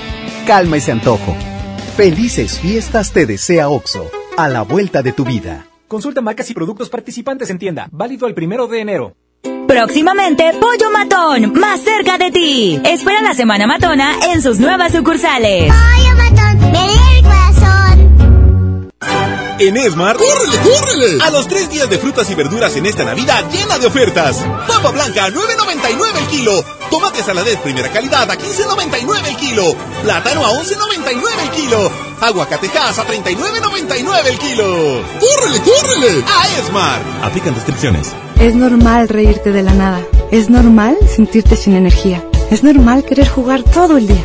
[0.46, 1.34] Calma ese antojo.
[1.96, 5.66] Felices fiestas te desea Oxo, a la vuelta de tu vida.
[5.88, 7.88] Consulta marcas y productos participantes en tienda.
[7.90, 9.16] Válido el primero de enero.
[9.66, 12.80] Próximamente, Pollo Matón, más cerca de ti.
[12.84, 15.72] Espera la Semana Matona en sus nuevas sucursales.
[15.72, 17.11] Pollo Matón, corazón.
[19.58, 21.22] En Esmar, ¡córrele, córrele!
[21.22, 24.38] A los tres días de frutas y verduras en esta Navidad llena de ofertas.
[24.66, 26.64] Papa blanca a 9.99 el kilo.
[26.90, 29.76] Tomate saladet primera calidad a 15.99 el kilo.
[30.02, 31.92] Plátano a 11.99 el kilo.
[32.20, 35.02] Aguacatejas a 39.99 el kilo.
[35.20, 36.24] ¡Córrele, córrele!
[36.26, 37.02] A Esmar.
[37.22, 38.12] Aplican descripciones.
[38.40, 40.00] Es normal reírte de la nada.
[40.30, 42.24] Es normal sentirte sin energía.
[42.50, 44.24] Es normal querer jugar todo el día.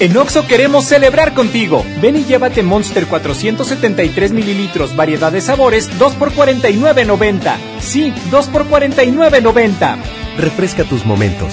[0.00, 1.84] En Oxo queremos celebrar contigo.
[2.00, 7.56] Ven y llévate Monster 473 mililitros, variedad de sabores, 2 por 49.90.
[7.80, 9.96] Sí, 2 por 49.90.
[10.38, 11.52] Refresca tus momentos.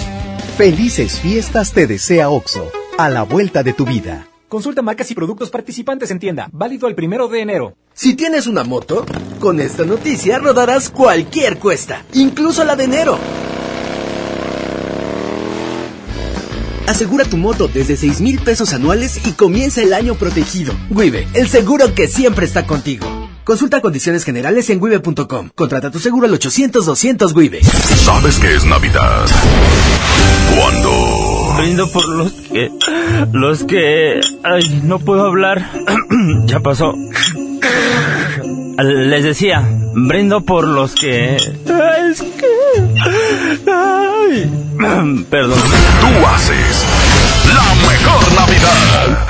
[0.58, 4.27] Felices fiestas te desea Oxo, a la vuelta de tu vida.
[4.48, 6.50] Consulta marcas y productos participantes en tienda.
[6.51, 7.76] Válido el primero de enero.
[7.93, 9.06] Si tienes una moto,
[9.40, 13.19] con esta noticia rodarás cualquier cuesta, incluso la de enero.
[16.90, 20.74] Asegura tu moto desde 6 mil pesos anuales y comienza el año protegido.
[20.90, 23.06] Wibe, el seguro que siempre está contigo.
[23.43, 25.51] Consulta condiciones generales en wibe.com.
[25.53, 27.64] Contrata tu seguro al 800-200 Wibe.
[27.64, 29.27] ¿Sabes que es Navidad?
[30.58, 31.53] Cuando...
[31.59, 32.72] Brindo por los que...
[33.34, 34.19] Los que...
[34.43, 35.69] Ay, no puedo hablar.
[36.45, 36.95] ya pasó.
[38.84, 41.35] Les decía, brindo por los que...
[41.35, 42.39] Es que...
[43.68, 44.50] Ay,
[45.30, 45.60] perdón.
[46.02, 46.86] Tú haces
[47.54, 49.28] la mejor Navidad.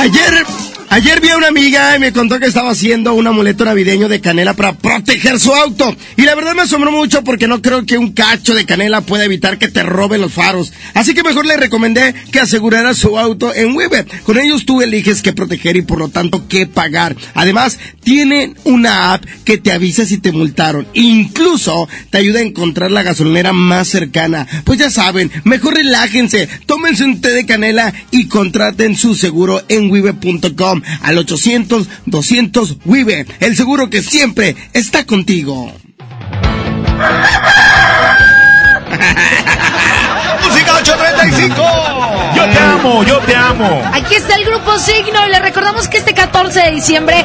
[0.00, 0.46] Ayer,
[0.90, 4.20] ayer vi a una amiga y me contó que estaba haciendo un amuleto navideño de
[4.20, 5.94] canela para proteger su auto.
[6.16, 9.24] Y la verdad me asombró mucho porque no creo que un cacho de canela pueda
[9.24, 10.72] evitar que te roben los faros.
[10.94, 14.06] Así que mejor le recomendé que asegurara su auto en Weber.
[14.24, 17.16] Con ellos tú eliges qué proteger y por lo tanto qué pagar.
[17.34, 20.86] Además, tienen una app que te avisa si te multaron.
[20.94, 24.46] Incluso te ayuda a encontrar la gasolinera más cercana.
[24.64, 29.88] Pues ya saben, mejor relájense, tómense un té de canela y contraten su seguro en
[31.02, 33.26] al 800-200 Wibe.
[33.40, 35.72] El seguro que siempre está contigo.
[40.42, 41.54] Música 835.
[42.34, 43.82] Yo te amo, yo te amo.
[43.92, 47.24] Aquí está el grupo Signo y le recordamos que este 14 de diciembre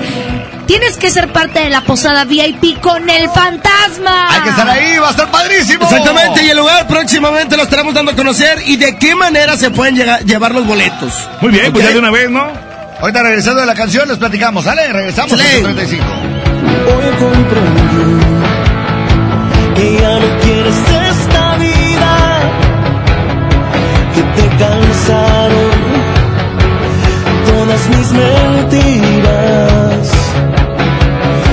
[0.65, 4.27] tienes que ser parte de la posada VIP con el fantasma.
[4.33, 5.83] Hay que estar ahí, va a estar padrísimo.
[5.83, 9.69] Exactamente, y el lugar próximamente lo estaremos dando a conocer y de qué manera se
[9.71, 11.13] pueden llegar- llevar los boletos.
[11.41, 12.72] Muy bien, pues ya de una vez, ¿no?
[13.03, 14.87] Ahorita regresando de la canción les platicamos, ¿sale?
[14.93, 15.57] Regresamos a Sale.
[15.57, 16.05] 835.
[16.87, 18.23] Hoy comprendí
[19.75, 20.77] que ya no quieres
[21.11, 22.15] esta vida,
[24.15, 25.71] que te cansaron
[27.45, 29.23] todas mis mentiras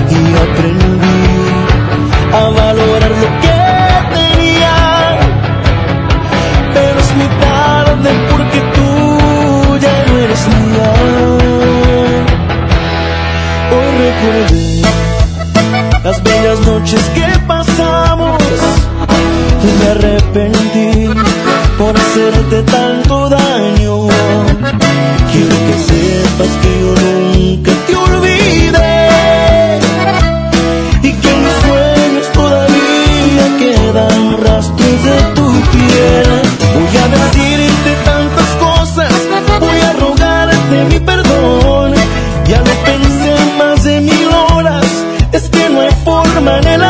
[0.09, 1.27] y aprendí
[2.33, 3.50] a valorar lo que
[16.05, 18.43] Las bellas noches que pasamos.
[19.63, 21.09] Y me arrepentí
[21.79, 24.09] por hacerte tanto daño.
[25.33, 27.20] Quiero que sepas que yo nunca
[46.51, 46.90] hay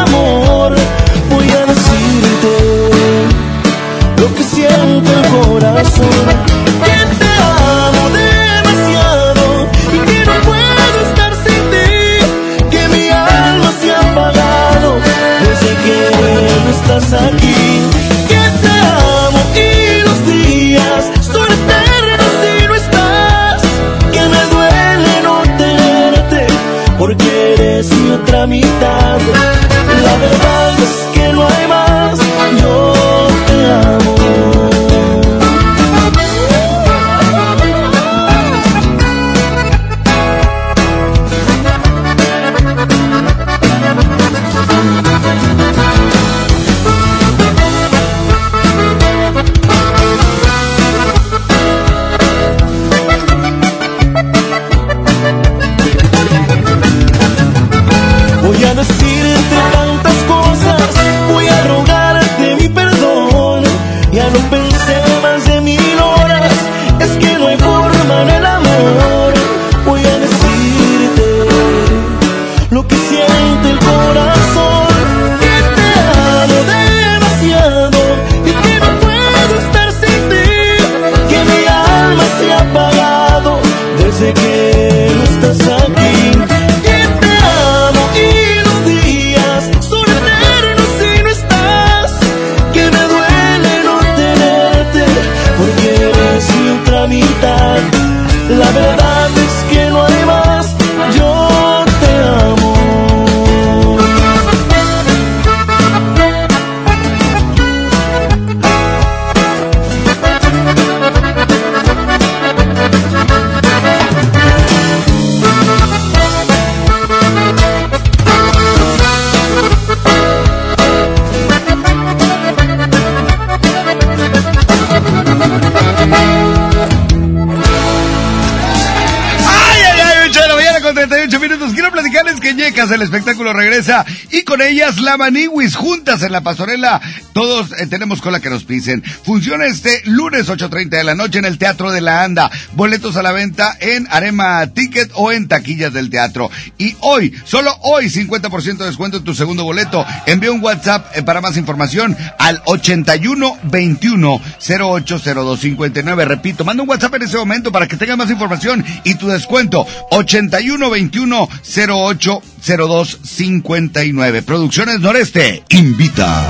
[134.51, 137.01] con ellas la Maniwis juntas en la pastorela.
[137.33, 139.01] Todos eh, tenemos cola que nos pisen.
[139.05, 142.51] Funciona este lunes 8.30 de la noche en el Teatro de la Anda.
[142.73, 146.51] Boletos a la venta en Arema Ticket o en taquillas del teatro.
[146.79, 150.05] Y hoy, solo hoy, 50% de descuento en tu segundo boleto.
[150.27, 156.25] Envía un WhatsApp eh, para más información al 81 21 0802 59.
[156.25, 159.87] Repito, manda un WhatsApp en ese momento para que tengas más información y tu descuento.
[160.11, 161.49] 81 21
[161.89, 164.43] 08 02 59.
[164.43, 166.45] Producciones Noreste invita.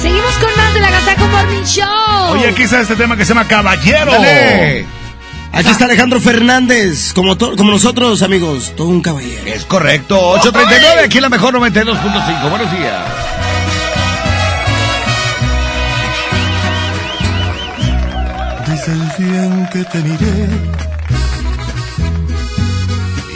[0.00, 2.30] Seguimos con más de la Gazaco Morning Show.
[2.32, 4.12] Oye, aquí está este tema que se llama Caballero.
[4.12, 4.86] Dale.
[5.52, 9.42] Aquí está Alejandro Fernández, como, to- como nosotros, amigos, todo un caballero.
[9.46, 12.50] Es correcto, 839, aquí la mejor 92.5.
[12.50, 13.02] Buenos días.
[18.66, 20.48] Desde el día en que te miré,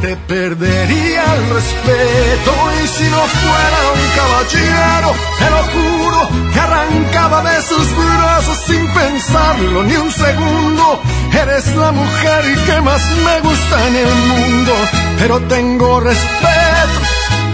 [0.00, 2.52] te perdería el respeto.
[2.82, 8.86] Y si no fuera un caballero, te lo juro, te arrancaba de sus brazos sin
[8.92, 11.00] pensarlo ni un segundo.
[11.32, 14.72] Eres la mujer que más me gusta en el mundo,
[15.18, 16.98] pero tengo respeto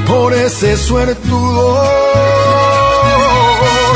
[0.06, 1.82] por ese suertudo.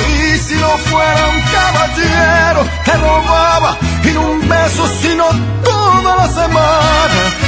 [0.08, 5.24] Y si no fuera un caballero, te robaba y un beso, sino
[5.64, 7.47] toda la semana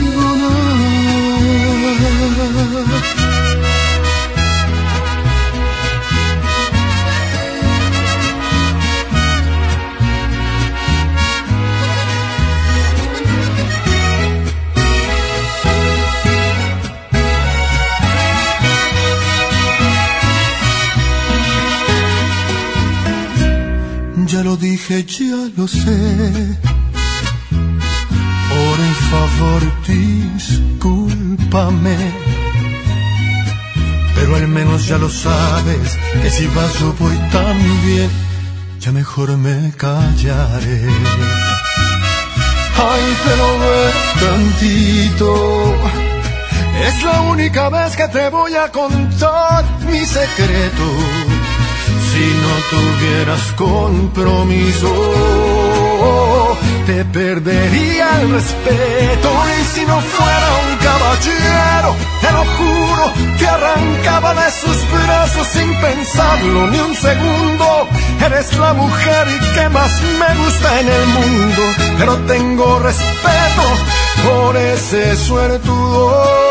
[24.61, 26.57] dije, ya lo sé.
[28.53, 28.77] Por
[29.09, 31.97] favor, discúlpame.
[34.15, 38.09] Pero al menos ya lo sabes, que si vas yo voy tan bien,
[38.79, 40.81] ya mejor me callaré.
[42.91, 43.79] Ay, pero ve
[44.23, 45.31] tantito.
[46.87, 50.85] Es la única vez que te voy a contar mi secreto.
[52.21, 54.93] Si no tuvieras compromiso,
[56.85, 59.29] te perdería el respeto.
[59.59, 65.73] Y si no fuera un caballero, te lo juro, te arrancaba de sus brazos sin
[65.81, 67.87] pensarlo ni un segundo.
[68.23, 71.63] Eres la mujer que más me gusta en el mundo,
[71.97, 73.63] pero tengo respeto
[74.27, 76.50] por ese suertudo.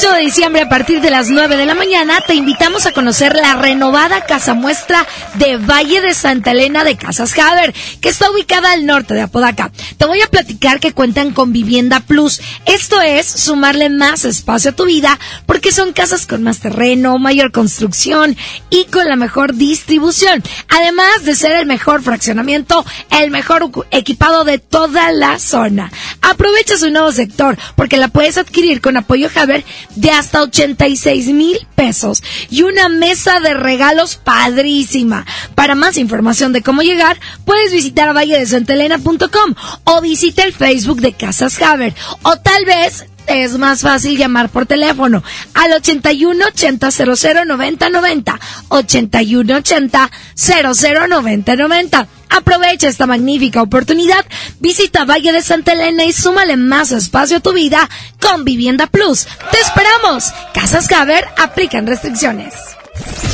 [0.00, 3.36] 8 de diciembre a partir de las 9 de la mañana te invitamos a conocer
[3.36, 8.72] la renovada casa muestra de Valle de Santa Elena de Casas Haber, que está ubicada
[8.72, 9.70] al norte de Apodaca.
[9.98, 12.40] Te voy a platicar que cuentan con Vivienda Plus.
[12.64, 17.52] Esto es sumarle más espacio a tu vida porque son casas con más terreno, mayor
[17.52, 18.38] construcción
[18.70, 20.42] y con la mejor distribución.
[20.70, 22.86] Además de ser el mejor fraccionamiento,
[23.20, 25.92] el mejor equipado de toda la zona.
[26.22, 29.62] Aprovecha su nuevo sector porque la puedes adquirir con apoyo Haber
[29.96, 35.26] de hasta 86 mil pesos y una mesa de regalos padrísima.
[35.54, 39.54] Para más información de cómo llegar, puedes visitar valledesantelena.com
[39.84, 44.66] o visita el Facebook de Casas Haber o tal vez es más fácil llamar por
[44.66, 45.22] teléfono
[45.54, 48.40] al 81 80 00 90 90.
[48.68, 52.08] 81 80 00 90 90.
[52.30, 54.24] Aprovecha esta magnífica oportunidad,
[54.60, 57.88] visita Valle de Santa Elena y súmale más espacio a tu vida
[58.20, 59.26] con Vivienda Plus.
[59.50, 60.32] ¡Te esperamos!
[60.54, 62.54] Casas Gaber aplican restricciones.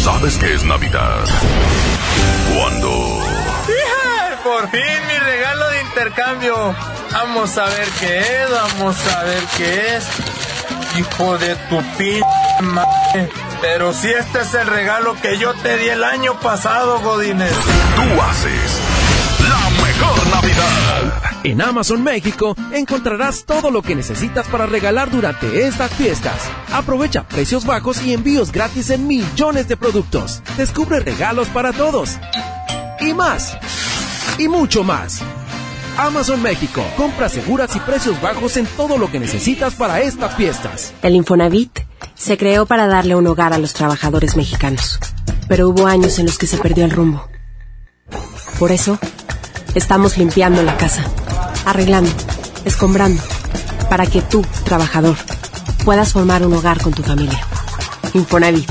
[0.03, 1.25] ¿Sabes qué es Navidad?
[2.57, 3.23] Cuando...
[4.43, 6.75] Por fin mi regalo de intercambio.
[7.19, 10.05] Vamos a ver qué es, vamos a ver qué es.
[10.99, 12.21] Hijo de tu p
[12.61, 13.31] madre.
[13.63, 17.55] Pero si este es el regalo que yo te di el año pasado, Godínez.
[17.97, 18.81] Tú haces
[19.49, 21.23] la mejor Navidad.
[21.43, 26.37] En Amazon México encontrarás todo lo que necesitas para regalar durante estas fiestas.
[26.71, 30.43] Aprovecha precios bajos y envíos gratis en millones de productos.
[30.59, 32.19] Descubre regalos para todos.
[33.01, 33.57] Y más.
[34.37, 35.23] Y mucho más.
[35.97, 36.85] Amazon México.
[36.97, 40.93] Compras seguras y precios bajos en todo lo que necesitas para estas fiestas.
[41.03, 41.81] El Infonavit
[42.15, 44.99] se creó para darle un hogar a los trabajadores mexicanos.
[45.49, 47.29] Pero hubo años en los que se perdió el rumbo.
[48.59, 48.99] Por eso,
[49.75, 51.05] estamos limpiando la casa,
[51.65, 52.11] arreglando,
[52.65, 53.23] escombrando,
[53.89, 55.17] para que tú, trabajador,
[55.85, 57.41] puedas formar un hogar con tu familia.
[58.15, 58.71] Infonavit,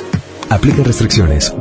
[0.51, 1.53] Aplica restricciones.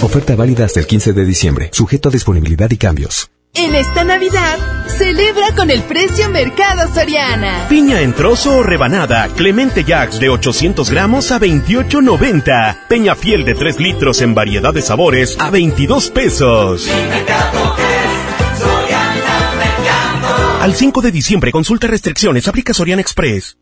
[0.00, 3.30] Oferta válida hasta el 15 de diciembre, sujeto a disponibilidad y cambios.
[3.52, 7.66] En esta Navidad, celebra con el precio Mercado Soriana.
[7.68, 12.86] Piña en trozo o rebanada, Clemente Jax de 800 gramos a 28.90.
[12.88, 16.88] Peña fiel de 3 litros en variedad de sabores a 22 pesos.
[20.62, 23.58] Al 5 de diciembre, consulta restricciones, aplica Soriana Express.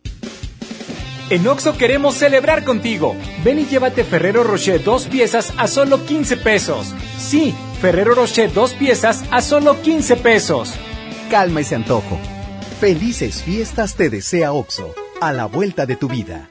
[1.29, 3.17] En Oxo queremos celebrar contigo.
[3.43, 6.95] Ven y llévate Ferrero Rocher dos piezas a solo 15 pesos.
[7.19, 10.73] Sí, Ferrero Rocher dos piezas a solo 15 pesos.
[11.29, 12.21] Calma ese antojo.
[12.79, 16.51] Felices fiestas te desea OXO, a la vuelta de tu vida.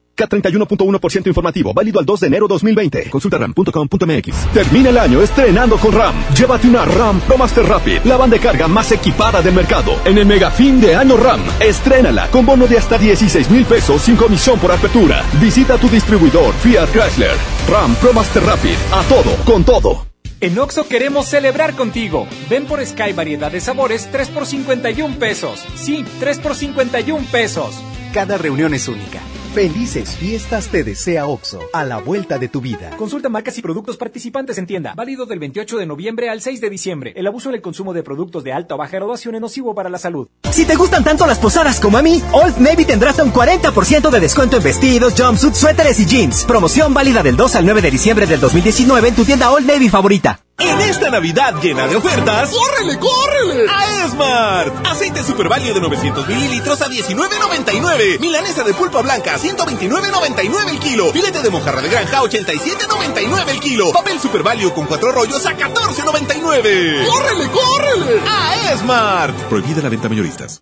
[0.21, 3.09] K31.1% informativo, válido al 2 de enero 2020.
[3.09, 4.53] Consulta ram.com.mx.
[4.53, 6.15] Termina el año estrenando con RAM.
[6.35, 9.93] Llévate una RAM Pro Master Rapid, la banda de carga más equipada del mercado.
[10.05, 14.01] En el mega fin de año RAM, estrénala con bono de hasta 16 mil pesos
[14.01, 15.23] sin comisión por apertura.
[15.39, 17.35] Visita tu distribuidor Fiat Chrysler.
[17.69, 20.05] RAM Pro Master Rapid, a todo, con todo.
[20.39, 22.27] En Oxo queremos celebrar contigo.
[22.49, 25.63] Ven por Sky variedad de sabores 3 por 51 pesos.
[25.75, 27.75] Sí, 3 por 51 pesos.
[28.11, 29.19] Cada reunión es única.
[29.53, 32.91] Felices fiestas te desea OXO, a la vuelta de tu vida.
[32.95, 34.93] Consulta marcas y productos participantes en tienda.
[34.95, 37.11] Válido del 28 de noviembre al 6 de diciembre.
[37.17, 39.89] El abuso en el consumo de productos de alta o baja graduación es nocivo para
[39.89, 40.29] la salud.
[40.51, 44.09] Si te gustan tanto las posadas como a mí, Old Navy tendrá hasta un 40%
[44.09, 46.45] de descuento en vestidos, jumpsuits, suéteres y jeans.
[46.45, 49.89] Promoción válida del 2 al 9 de diciembre del 2019 en tu tienda Old Navy
[49.89, 50.39] favorita.
[50.61, 53.65] En esta Navidad llena de ofertas, ¡córrele, córrele!
[53.67, 54.87] A Esmart.
[54.87, 58.19] Aceite Super Value de 900 mililitros a 19.99.
[58.19, 61.11] Milanesa de pulpa blanca a 129.99 el kilo.
[61.11, 63.91] Filete de mojarra de granja a 87.99 el kilo.
[63.91, 67.07] Papel Super Value con cuatro rollos a 14.99.
[67.07, 68.21] ¡Córrele, córrele!
[68.29, 69.35] A Esmart.
[69.49, 70.61] Prohibida la venta mayoristas.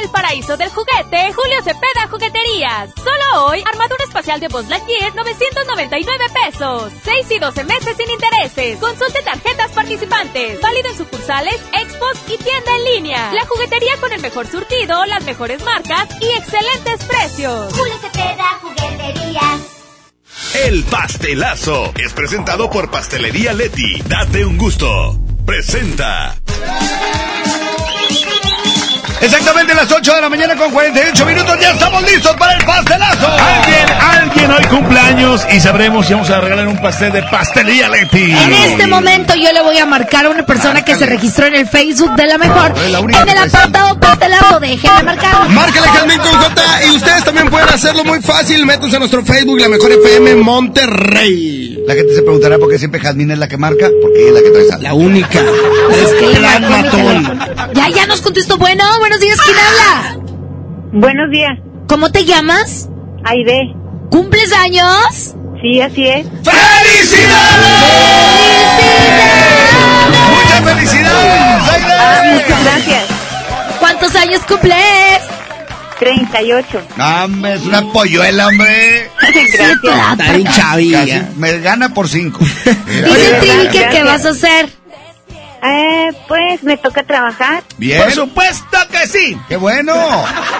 [0.00, 2.90] El paraíso del juguete, Julio Cepeda Jugueterías.
[2.96, 6.92] Solo hoy, armadura espacial de Buzz Lightyear, 999 pesos.
[7.04, 8.78] 6 y 12 meses sin intereses.
[8.78, 10.60] Consulte tarjetas participantes.
[10.60, 13.32] Válido en sucursales, expos y tienda en línea.
[13.32, 17.72] La juguetería con el mejor surtido, las mejores marcas y excelentes precios.
[17.72, 19.60] Julio Cepeda Jugueterías.
[20.54, 24.02] El pastelazo es presentado por Pastelería Leti.
[24.02, 25.18] Date un gusto.
[25.46, 26.36] Presenta.
[29.22, 31.56] Exactamente las 8 de la mañana con 48 minutos.
[31.60, 33.28] Ya estamos listos para el pastelazo.
[33.28, 38.32] Alguien, alguien hoy cumpleaños y sabremos si vamos a regalar un pastel de pastelería Leti.
[38.32, 41.54] En este momento yo le voy a marcar a una persona que se registró en
[41.54, 42.76] el Facebook de la mejor.
[42.76, 45.48] la En el apartado pastelazo, déjenme marcar.
[45.50, 48.66] Márcale Jazmín con J y ustedes también pueden hacerlo muy fácil.
[48.66, 51.78] Métanse a nuestro Facebook, la mejor FM Monterrey.
[51.86, 54.34] La gente se preguntará por qué siempre Jazmín es la que marca, porque ella es
[54.34, 54.82] la que trae saldo.
[54.82, 55.40] La única.
[55.40, 57.38] Es que Gran matón.
[57.74, 58.56] Ya, ya nos contestó.
[58.56, 60.16] Bueno, buenos días, ¿quién habla?
[60.92, 61.58] Buenos días.
[61.86, 62.88] ¿Cómo te llamas?
[63.24, 63.74] Aide.
[64.10, 65.34] ¿Cumples años?
[65.60, 66.24] Sí, así es.
[66.26, 66.54] ¡Muchas
[70.64, 71.68] felicidades!
[71.68, 71.92] ¡Aide!
[71.92, 73.04] Ah, muchas gracias.
[73.78, 74.76] ¿Cuántos años cumples?
[75.98, 76.82] 38.
[76.96, 79.10] Dame, es una polluela, hombre.
[79.20, 79.72] Gracias.
[80.12, 81.04] Está bien chavilla.
[81.04, 82.40] Casi me gana por cinco.
[82.86, 83.08] Mira.
[83.08, 84.81] Dice Trivi que qué vas a hacer.
[85.64, 87.62] Eh, pues me toca trabajar.
[87.76, 88.02] Bien.
[88.02, 89.36] Por supuesto que sí.
[89.48, 89.94] ¡Qué bueno!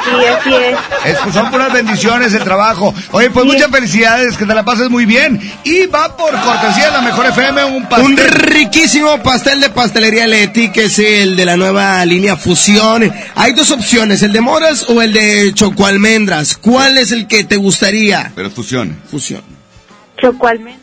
[0.05, 0.78] Sí, así es.
[1.05, 2.94] Es, pues, son puras bendiciones el trabajo.
[3.10, 5.40] Oye, pues muchas felicidades, que te la pases muy bien.
[5.64, 8.06] Y va por cortesía de la mejor FM un pastel.
[8.06, 13.12] Un riquísimo pastel de pastelería Leti, que es el de la nueva línea Fusión.
[13.34, 16.56] Hay dos opciones, el de moras o el de chocoalmendras.
[16.56, 18.31] ¿Cuál es el que te gustaría?
[18.36, 18.97] Pero fusión.
[19.10, 19.42] Fusión.
[20.20, 20.82] Chocoalmendra.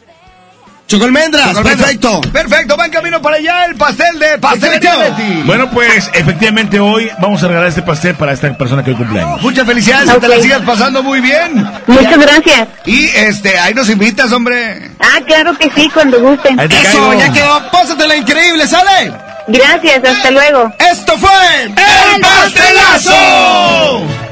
[0.90, 1.56] Chocoalmendras.
[1.60, 2.20] perfecto.
[2.34, 5.16] Perfecto, va en camino para allá el pastel de pastelería.
[5.46, 9.40] Bueno, pues efectivamente hoy vamos a regalar este pastel para esta persona que hoy cumpleaños.
[9.40, 11.64] Muchas felicidades, que te la sigas pasando muy bien.
[11.86, 12.68] Muchas gracias.
[12.88, 14.90] Y este, ahí nos invitas, hombre.
[15.00, 16.60] Ah, claro que sí, cuando gusten.
[16.60, 17.14] Eso, caigo.
[17.14, 17.70] ya quedó.
[17.72, 19.14] Pásatela increíble, ¿sale?
[19.48, 20.74] Gracias, hasta luego.
[20.92, 24.29] Esto fue ¡El pastelazo!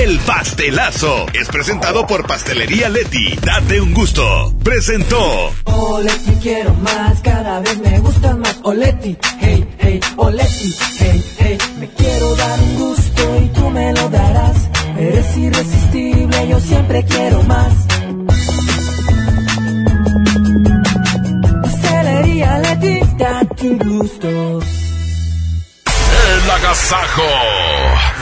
[0.00, 3.36] El pastelazo es presentado por Pastelería Leti.
[3.36, 4.54] Date un gusto.
[4.64, 5.52] Presentó.
[5.64, 8.58] Oleti quiero más, cada vez me gustan más.
[8.62, 11.58] Oleti, hey, hey, Oleti, hey, hey.
[11.78, 14.56] Me quiero dar un gusto y tú me lo darás.
[14.98, 17.74] Eres irresistible, yo siempre quiero más.
[21.62, 24.81] Pastelería Leti, date un gusto.
[26.30, 27.22] El agasajo.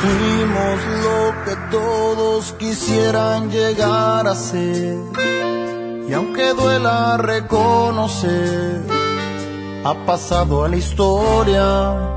[0.01, 4.97] Fuimos lo que todos quisieran llegar a ser.
[6.09, 8.81] Y aunque duela reconocer,
[9.85, 12.17] ha pasado a la historia.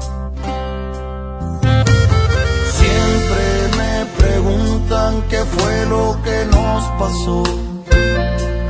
[2.79, 3.45] Siempre
[3.77, 7.43] me preguntan qué fue lo que nos pasó.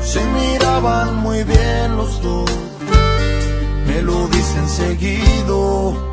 [0.01, 2.49] Se miraban muy bien los dos,
[3.87, 6.12] me lo dicen seguido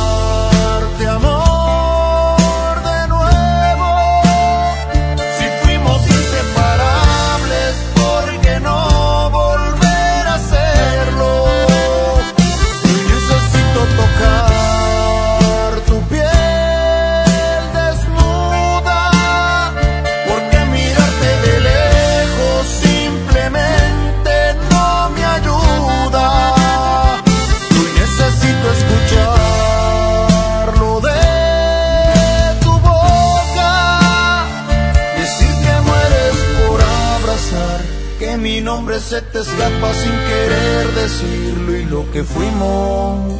[38.91, 43.39] nombre se te escapa sin querer decirlo y lo que fuimos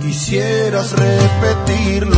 [0.00, 2.16] quisieras repetirlo.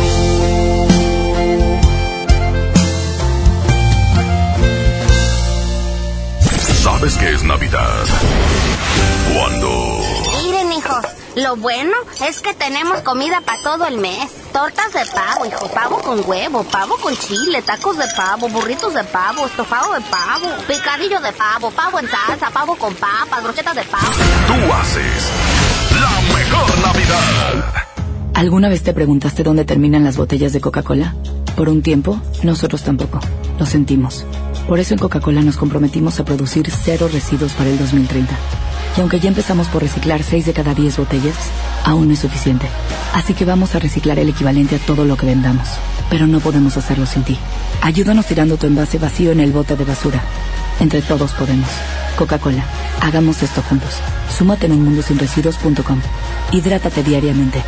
[6.83, 8.05] ¿Sabes qué es Navidad?
[9.33, 9.98] Cuando...
[11.39, 11.93] Lo bueno
[12.27, 14.29] es que tenemos comida para todo el mes.
[14.51, 19.05] Tortas de pavo, hijo, pavo con huevo, pavo con chile, tacos de pavo, burritos de
[19.05, 23.83] pavo, estofado de pavo, picadillo de pavo, pavo en salsa, pavo con papas, brochetas de
[23.83, 24.05] pavo.
[24.47, 25.31] Tú haces
[26.01, 27.73] la mejor Navidad.
[28.33, 31.15] ¿Alguna vez te preguntaste dónde terminan las botellas de Coca-Cola?
[31.55, 33.21] Por un tiempo, nosotros tampoco.
[33.57, 34.25] Lo sentimos.
[34.67, 38.35] Por eso en Coca-Cola nos comprometimos a producir cero residuos para el 2030.
[38.97, 41.35] Y aunque ya empezamos por reciclar 6 de cada 10 botellas,
[41.85, 42.67] aún no es suficiente.
[43.13, 45.67] Así que vamos a reciclar el equivalente a todo lo que vendamos.
[46.09, 47.37] Pero no podemos hacerlo sin ti.
[47.81, 50.21] Ayúdanos tirando tu envase vacío en el bote de basura.
[50.79, 51.69] Entre todos podemos.
[52.17, 52.63] Coca-Cola,
[53.01, 53.95] hagamos esto juntos.
[54.37, 56.01] Súmate en unmundosinresiduos.com.
[56.51, 57.63] Hidrátate diariamente.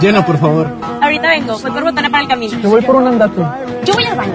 [0.00, 0.76] Llena, por favor.
[1.00, 2.58] Ahorita vengo, voy por botana para el camino.
[2.60, 3.40] Yo voy por un andate.
[3.84, 4.34] Yo voy al baño.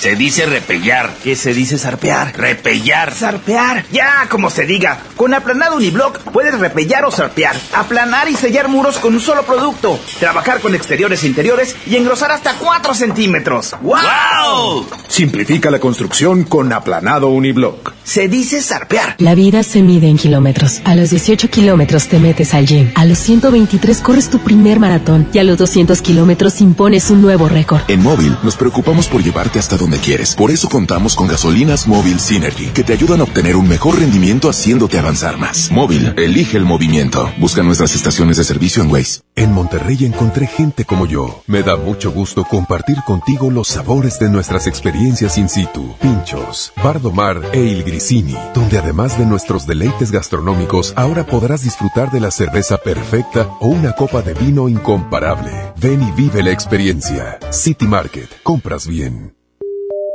[0.00, 1.14] Se dice repellar.
[1.22, 2.34] ¿Qué se dice zarpear?
[2.34, 3.12] Repellar.
[3.12, 3.84] Zarpear.
[3.92, 4.98] Ya, como se diga.
[5.14, 7.54] Con aplanado uniblock puedes repellar o zarpear.
[7.74, 10.00] Aplanar y sellar muros con un solo producto.
[10.18, 13.76] Trabajar con exteriores e interiores y engrosar hasta 4 centímetros.
[13.82, 14.86] ¡Wow!
[15.06, 17.92] Simplifica la construcción con aplanado uniblock.
[18.02, 19.16] Se dice zarpear.
[19.18, 20.80] La vida se mide en kilómetros.
[20.84, 22.90] A los 18 kilómetros te metes al gym.
[22.94, 25.28] A los 123 corres tu primer maratón.
[25.34, 27.82] Y a los 200 kilómetros impones un nuevo récord.
[27.88, 30.34] En móvil nos preocupamos por llevarte hasta donde quieres.
[30.34, 34.48] Por eso contamos con gasolinas móvil Synergy, que te ayudan a obtener un mejor rendimiento
[34.48, 35.70] haciéndote avanzar más.
[35.70, 37.30] Móvil, elige el movimiento.
[37.38, 39.20] Busca nuestras estaciones de servicio en Waze.
[39.36, 41.42] En Monterrey encontré gente como yo.
[41.46, 45.94] Me da mucho gusto compartir contigo los sabores de nuestras experiencias in situ.
[46.00, 52.20] Pinchos, Bardomar e Il Grisini, donde además de nuestros deleites gastronómicos, ahora podrás disfrutar de
[52.20, 55.50] la cerveza perfecta o una copa de vino incomparable.
[55.76, 57.38] Ven y vive la experiencia.
[57.50, 59.39] City Market, compras bien.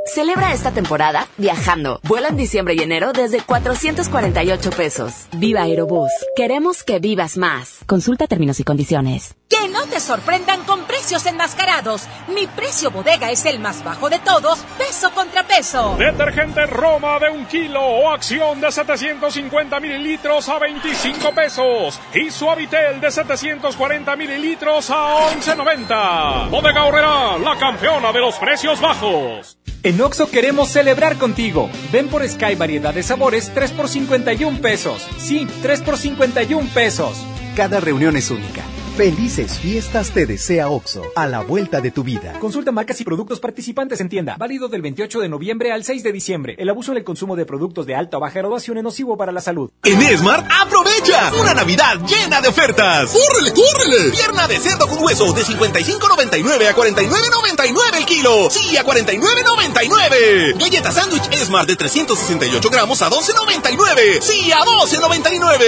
[0.06, 2.00] Celebra esta temporada viajando.
[2.04, 5.26] Vuela en diciembre y enero desde 448 pesos.
[5.36, 6.12] Viva Aerobús.
[6.36, 7.80] Queremos que vivas más.
[7.88, 9.36] Consulta términos y condiciones.
[9.48, 12.08] Que no te sorprendan con precios enmascarados.
[12.34, 15.96] Mi precio bodega es el más bajo de todos, peso contra peso.
[16.00, 22.00] Detergente Roma de un kilo o acción de 750 mililitros a 25 pesos.
[22.16, 26.50] Y Suavitel de 740 mililitros a 11.90.
[26.50, 29.58] Bodega Horrera, la campeona de los precios bajos.
[29.84, 31.70] En Oxo queremos celebrar contigo.
[31.92, 35.08] Ven por Sky variedad de sabores 3 por 51 pesos.
[35.20, 37.16] Sí, 3 por 51 pesos.
[37.56, 38.64] Cada reunión es única.
[38.96, 42.32] Felices fiestas te desea OXO, a la vuelta de tu vida.
[42.40, 44.38] Consulta marcas y productos participantes en tienda.
[44.40, 46.56] Válido del 28 de noviembre al 6 de diciembre.
[46.58, 49.34] El abuso en el consumo de productos de alta o baja graduación es nocivo para
[49.34, 49.70] la salud.
[49.84, 53.12] En Esmart, aprovecha una Navidad llena de ofertas.
[53.12, 54.12] ¡Córrele, córrele!
[54.12, 58.50] Pierna de cerdo con hueso de 55.99 a 49.99 el kilo.
[58.50, 60.58] Sí, a 49.99.
[60.58, 64.22] Galleta sándwich Esmart de 368 gramos a 12.99.
[64.22, 65.62] Sí, a 12.99.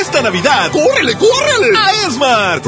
[0.00, 1.76] Esta Navidad, ¡córrele, córrele!
[1.76, 2.67] A Esmart.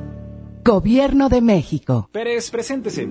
[0.63, 2.07] Gobierno de México.
[2.11, 3.07] Pérez, preséntese.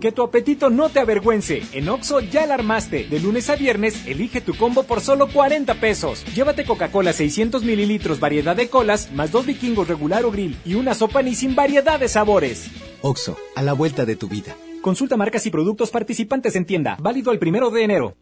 [0.00, 1.62] que tu apetito no te avergüence.
[1.72, 3.04] En Oxo ya la armaste.
[3.04, 6.24] De lunes a viernes, elige tu combo por solo 40 pesos.
[6.34, 10.94] Llévate Coca-Cola 600 mililitros, variedad de colas, más dos vikingos regular o grill y una
[10.94, 12.70] sopa ni sin variedad de sabores.
[13.00, 14.54] Oxo, a la vuelta de tu vida.
[14.82, 16.98] Consulta marcas y productos participantes en tienda.
[17.00, 18.14] Válido el primero de enero.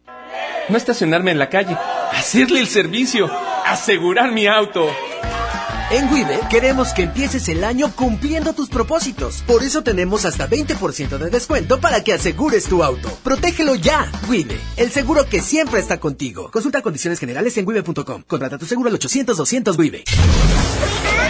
[0.69, 1.77] No estacionarme en la calle.
[2.12, 3.28] Hacerle el servicio.
[3.67, 4.86] Asegurar mi auto.
[5.93, 9.45] En Wibe queremos que empieces el año cumpliendo tus propósitos.
[9.47, 13.11] Por eso tenemos hasta 20% de descuento para que asegures tu auto.
[13.23, 14.11] Protégelo ya.
[14.27, 16.51] Wibe, el seguro que siempre está contigo.
[16.51, 18.23] Consulta condiciones generales en wibe.com.
[18.27, 20.05] Contrata tu seguro al 800 200 Wibe.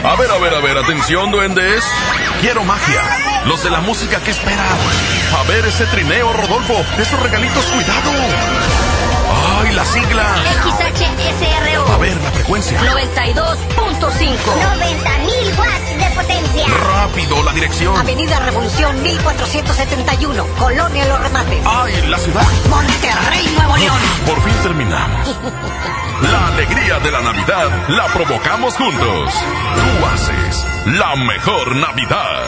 [0.05, 1.83] A ver, a ver, a ver, atención, duendes.
[2.41, 3.03] Quiero magia.
[3.47, 4.79] Los de la música que esperan.
[5.37, 6.75] A ver ese trineo, Rodolfo.
[7.01, 8.11] Esos regalitos, cuidado.
[9.61, 10.37] ¡Ay, la sigla!
[10.63, 11.93] XHSRO.
[11.95, 12.81] A ver, la frecuencia.
[14.13, 14.37] 92.5.
[14.43, 16.67] 90.000 watts de potencia.
[16.69, 17.97] Rápido, la dirección.
[17.97, 21.61] Avenida Revolución 1471, Colonia Los Remates.
[21.65, 22.43] ¡Ay, la ciudad!
[22.69, 23.99] Monterrey, Nuevo León.
[24.27, 25.37] Por fin terminamos.
[26.23, 29.35] La alegría de la Navidad la provocamos juntos.
[29.75, 30.67] Tú haces
[30.97, 32.43] la mejor Navidad.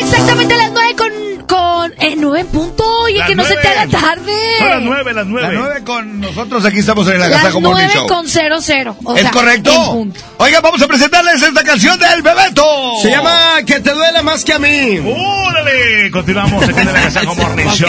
[0.00, 1.12] Exactamente a las 9 con,
[1.48, 2.84] con eh, 9 en punto.
[3.02, 3.80] Oye, Las que no se te nueve.
[3.80, 4.32] haga tarde.
[4.58, 7.84] Son las nueve, las Las nueve con nosotros aquí estamos en el Las Agasajo Morning
[7.86, 8.06] 9 Show.
[8.06, 8.96] con 00.
[9.04, 10.06] O ¿Es sea, correcto?
[10.36, 12.64] Oiga, vamos a presentarles esta canción del Bebeto.
[13.02, 13.36] Se llama
[13.66, 14.98] Que te duele más que a mí.
[14.98, 16.10] ¡Órale!
[16.10, 17.88] Continuamos aquí en el Agasajo Morning Show.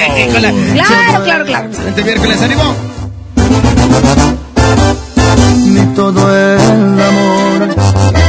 [0.74, 1.68] Claro, claro, claro.
[1.68, 2.76] Excelente miércoles, ánimo.
[6.00, 7.76] Todo el amor,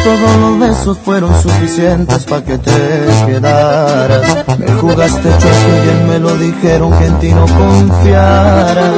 [0.02, 2.72] todos los besos fueron suficientes para que te
[3.26, 4.44] quedaras.
[4.58, 8.90] Me jugaste chueco y bien me lo dijeron que en ti no confiara.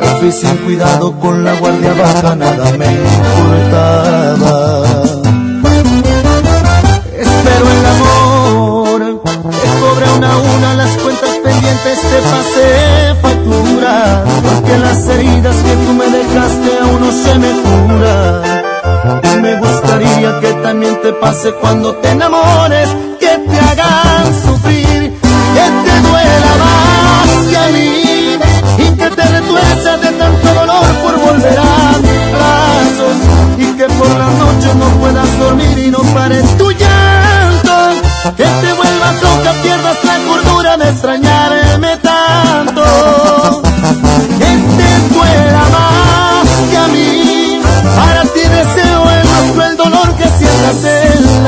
[0.00, 4.82] Me fui sin cuidado con la guardia baja, nada me importaba.
[7.16, 13.25] Espero el amor, cobre una a una las cuentas pendientes, te pasé
[14.06, 14.24] factura.
[14.42, 18.56] Porque las heridas que tú me dejaste aún no se me curan.
[19.22, 22.88] Y me gustaría que también te pase cuando te enamores,
[23.20, 25.12] que te hagan sufrir,
[25.56, 27.68] que te duela más que a.
[28.78, 33.16] Y que te retuerzas de tanto dolor por volver a mis brazos.
[33.58, 37.76] Y que por las noches no puedas dormir y no pares tu llanto.
[38.36, 42.15] Que te vuelvas loca, pierdas la cordura de extrañarme tanto.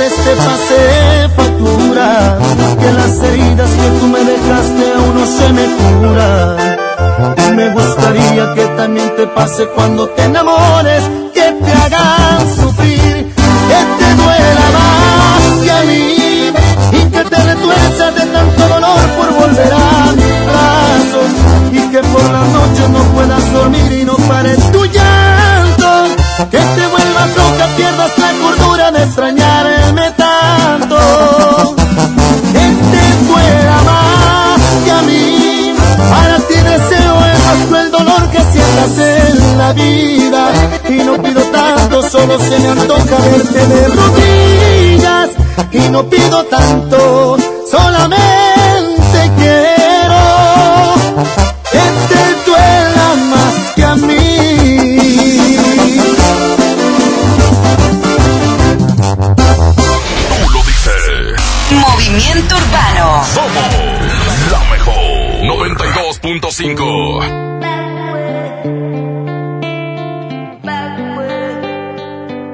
[0.00, 2.38] pendientes, te pasé factura.
[2.78, 7.56] Que las heridas que tú me dejaste aún no se me curan.
[7.56, 11.02] Me gustaría que también te pase cuando te enamores,
[11.34, 13.34] que te hagan sufrir,
[13.70, 16.52] que te duela más que a mí.
[16.92, 21.30] Y que te retuerzas de tanto dolor por volver a mis brazos.
[21.72, 25.90] Y que por las noches no puedas dormir y no pares tu llanto.
[26.50, 26.86] Que te
[27.20, 30.96] vuelvas loca, pierdas la cordura de extrañarme tanto.
[32.52, 35.74] Que te duela más que a mí.
[36.10, 40.52] Para ti deseo el más cruel dolor que sientas en la vida.
[40.88, 45.30] Y no pido tanto, solo se me antoja verte de rodillas.
[45.72, 47.36] Y no pido tanto,
[47.70, 48.59] solamente
[63.10, 63.66] Somos
[64.52, 65.42] la mejor.
[65.42, 66.70] 92.5.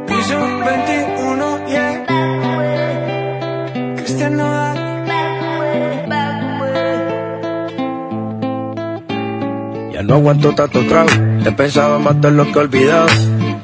[0.07, 1.93] Piso 21, yeah.
[3.97, 4.77] Cristian Nodal.
[9.93, 11.11] Ya no aguanto tanto trago.
[11.45, 13.09] He pensado matar lo que olvidado.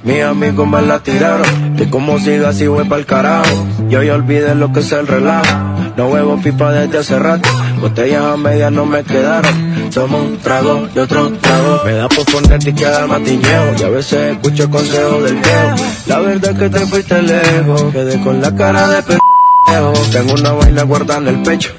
[0.05, 1.75] Mis amigos me la tiraron.
[1.79, 3.67] Que como siga así voy pa'l carajo.
[3.89, 5.72] Yo ya olvidé lo que es el relajo.
[5.97, 7.49] No huevo pipa desde hace rato.
[7.81, 9.91] Botellas a medias no me quedaron.
[9.93, 11.83] Tomo un trago y otro trago.
[11.85, 13.75] Me da por ponerte y quedar matiñeo.
[13.79, 15.75] Y a veces escucho consejos del viejo.
[16.07, 17.85] La verdad es que te fuiste lejos.
[17.93, 19.93] Quedé con la cara de pendejo.
[20.11, 21.71] Tengo una vaina guardada en el pecho.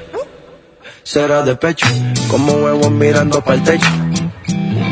[1.02, 1.88] Será de pecho.
[2.30, 3.88] Como huevos mirando para el techo.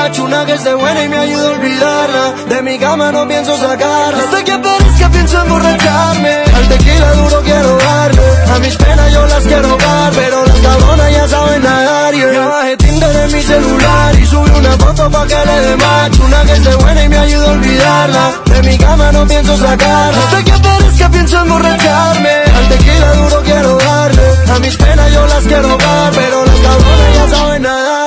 [0.00, 2.24] Macho Una que esté buena y me ayude a olvidarla.
[2.48, 4.22] De mi cama no pienso sacarla.
[4.24, 8.26] Hasta que aparezca pienso emborracharme Al tequila duro quiero darle.
[8.54, 12.14] A mis penas yo las quiero dar Pero las cabronas ya saben nadar.
[12.14, 12.32] Yeah.
[12.32, 16.24] Ya bajé Tinder en mi celular y subí una foto pa' que le dé macho
[16.24, 18.24] Una que esté buena y me ayude a olvidarla.
[18.52, 20.18] De mi cama no pienso sacarla.
[20.24, 24.26] Hasta que aparezca pienso emborracharme Al tequila duro quiero darle.
[24.54, 27.99] A mis penas yo las quiero dar Pero las cabronas ya saben nadar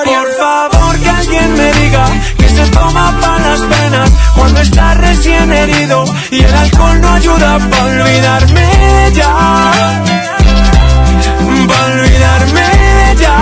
[2.93, 8.69] toma las penas cuando está recién herido y el alcohol no ayuda para olvidarme.
[11.67, 12.61] Para olvidarme
[13.11, 13.35] ella.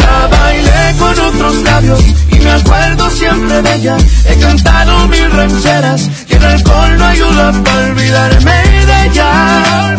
[0.00, 2.00] Ya bailé con otros labios
[2.30, 3.96] y me acuerdo siempre de ella.
[4.28, 9.96] He cantado mil rancheras y el alcohol no ayuda para olvidarme de ella.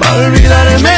[0.00, 0.93] Para olvidarme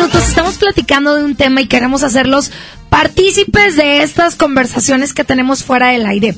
[0.00, 2.50] minutos estamos platicando de un tema y queremos hacerlos
[2.88, 6.34] partícipes de estas conversaciones que tenemos fuera del aire.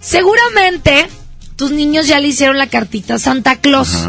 [0.00, 1.08] Seguramente
[1.56, 4.06] tus niños ya le hicieron la cartita a Santa Claus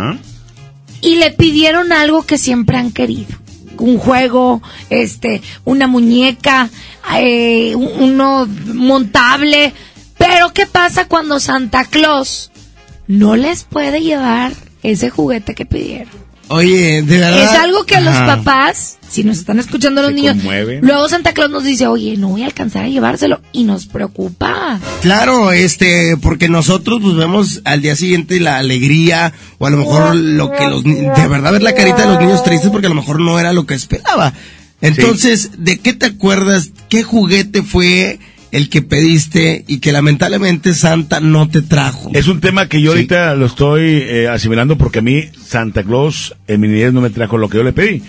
[1.01, 3.35] y le pidieron algo que siempre han querido.
[3.79, 6.69] Un juego, este, una muñeca,
[7.17, 9.73] eh, un- uno montable.
[10.17, 12.51] Pero ¿qué pasa cuando Santa Claus
[13.07, 16.26] no les puede llevar ese juguete que pidieron?
[16.49, 17.43] Oye, de verdad.
[17.43, 18.37] Es algo que los Ajá.
[18.37, 20.79] papás, si nos están escuchando los Se niños, conmueven.
[20.81, 24.79] luego Santa Claus nos dice, oye, no voy a alcanzar a llevárselo y nos preocupa.
[25.01, 30.15] Claro, este, porque nosotros pues vemos al día siguiente la alegría o a lo mejor
[30.15, 32.89] lo que los ni- de verdad ver la carita de los niños tristes porque a
[32.89, 34.33] lo mejor no era lo que esperaba.
[34.81, 36.69] Entonces, ¿de qué te acuerdas?
[36.87, 38.19] ¿Qué juguete fue
[38.51, 42.11] el que pediste y que lamentablemente Santa no te trajo?
[42.13, 46.35] Es un tema que yo ahorita lo estoy eh, asimilando porque a mí Santa Claus
[46.47, 48.03] en mi niñez no me trajo lo que yo le pedí.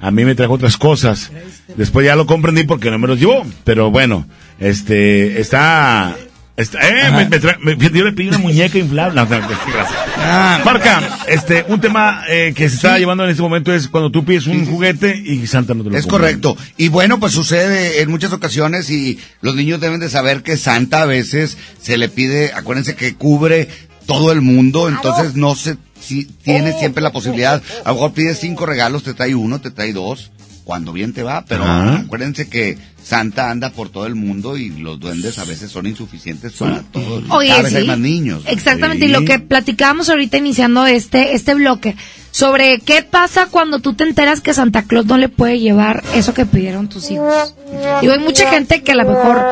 [0.00, 1.30] A mí me trajo otras cosas.
[1.76, 3.46] Después ya lo comprendí porque no me los llevó.
[3.64, 4.26] Pero bueno,
[4.58, 6.16] este, está...
[6.62, 9.14] está eh, me- me tra- me- yo le pedí una muñeca inflable.
[9.16, 10.64] No, no, no, gracias.
[10.64, 14.24] Marca, este, un tema eh, que se está llevando en este momento es cuando tú
[14.24, 16.18] pides un juguete y Santa no te lo Es compra.
[16.20, 16.56] correcto.
[16.76, 21.02] Y bueno, pues sucede en muchas ocasiones y los niños deben de saber que Santa
[21.02, 23.68] a veces se le pide, acuérdense que cubre
[24.06, 28.38] todo el mundo, entonces no se si, tiene siempre la posibilidad, a lo mejor pides
[28.40, 30.32] cinco regalos, te trae uno, te trae dos,
[30.64, 31.96] cuando bien te va, pero Ajá.
[32.04, 36.52] acuérdense que Santa anda por todo el mundo y los duendes a veces son insuficientes
[36.52, 37.24] para todos.
[37.30, 37.78] Oye, Cada vez sí.
[37.78, 38.44] hay más niños.
[38.46, 39.10] Exactamente, Sí.
[39.10, 41.96] y lo que platicábamos ahorita iniciando este, este bloque,
[42.30, 46.32] sobre qué pasa cuando tú te enteras que Santa Claus no le puede llevar eso
[46.32, 47.54] que pidieron tus hijos.
[48.00, 49.42] Digo, hay mucha gente que a lo mejor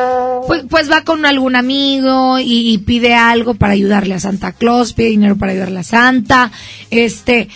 [0.47, 4.93] pues, pues va con algún amigo y, y pide algo para ayudarle a Santa Claus,
[4.93, 6.51] pide dinero para ayudarle a Santa,
[6.89, 7.49] este,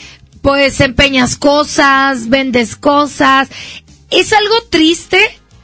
[0.46, 3.48] pues empeñas cosas, vendes cosas.
[4.12, 5.18] Es algo triste,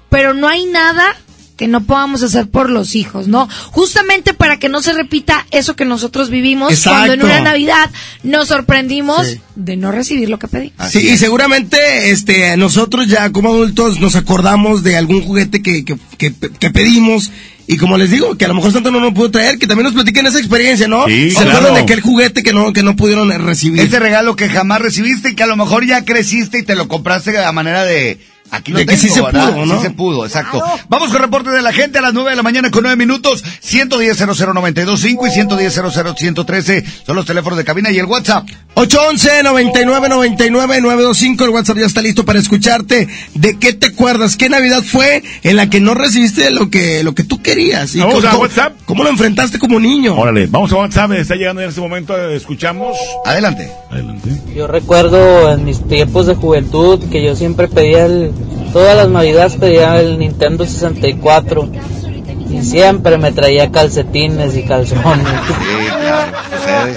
[0.10, 1.16] pero no hay nada
[1.56, 3.48] que no podamos hacer por los hijos, ¿no?
[3.69, 6.98] Justamente para que no se repita eso que nosotros vivimos Exacto.
[6.98, 7.92] cuando en una Navidad
[8.24, 9.42] nos sorprendimos Sí.
[9.56, 10.74] de no recibir lo que pedí.
[10.90, 15.95] Sí, y seguramente este, nosotros ya como adultos nos acordamos de algún juguete que, que,
[16.18, 17.30] que, que pedimos.
[17.67, 19.85] Y como les digo, que a lo mejor Santa no nos pudo traer, que también
[19.85, 21.06] nos platiquen esa experiencia, ¿no?
[21.07, 21.51] Sí, ¿Se claro.
[21.51, 23.81] acuerdan de aquel juguete que no, que no pudieron recibir?
[23.81, 26.88] Ese regalo que jamás recibiste y que a lo mejor ya creciste y te lo
[26.88, 28.19] compraste a manera de...
[28.52, 29.54] Aquí lo De que sí se ¿verdad?
[29.54, 29.78] pudo, ¿no?
[29.78, 30.62] Sí se pudo, exacto.
[30.90, 33.44] Vamos con reporte de la gente a las 9 de la mañana con 9 minutos.
[33.62, 35.82] 110 00925 y 110
[36.18, 38.46] 113 son los teléfonos de cabina y el WhatsApp.
[38.74, 43.08] 811 99 99 925 el WhatsApp ya está listo para escucharte.
[43.34, 44.36] ¿De qué te acuerdas?
[44.36, 47.96] ¿Qué Navidad fue en la que no recibiste lo que lo que tú querías?
[47.96, 48.74] Vamos cómo, a WhatsApp.
[48.86, 50.16] ¿Cómo lo enfrentaste como niño?
[50.16, 52.98] Órale, vamos a WhatsApp, está llegando en este momento, escuchamos.
[53.26, 53.72] Adelante.
[53.90, 54.30] Adelante.
[54.54, 58.34] Yo recuerdo en mis tiempos de juventud que yo siempre pedía el,
[58.74, 61.69] todas las navidades pedía el Nintendo 64
[62.50, 65.25] y siempre me traía calcetines y calzones.
[65.27, 66.93] Sí, claro, sucede.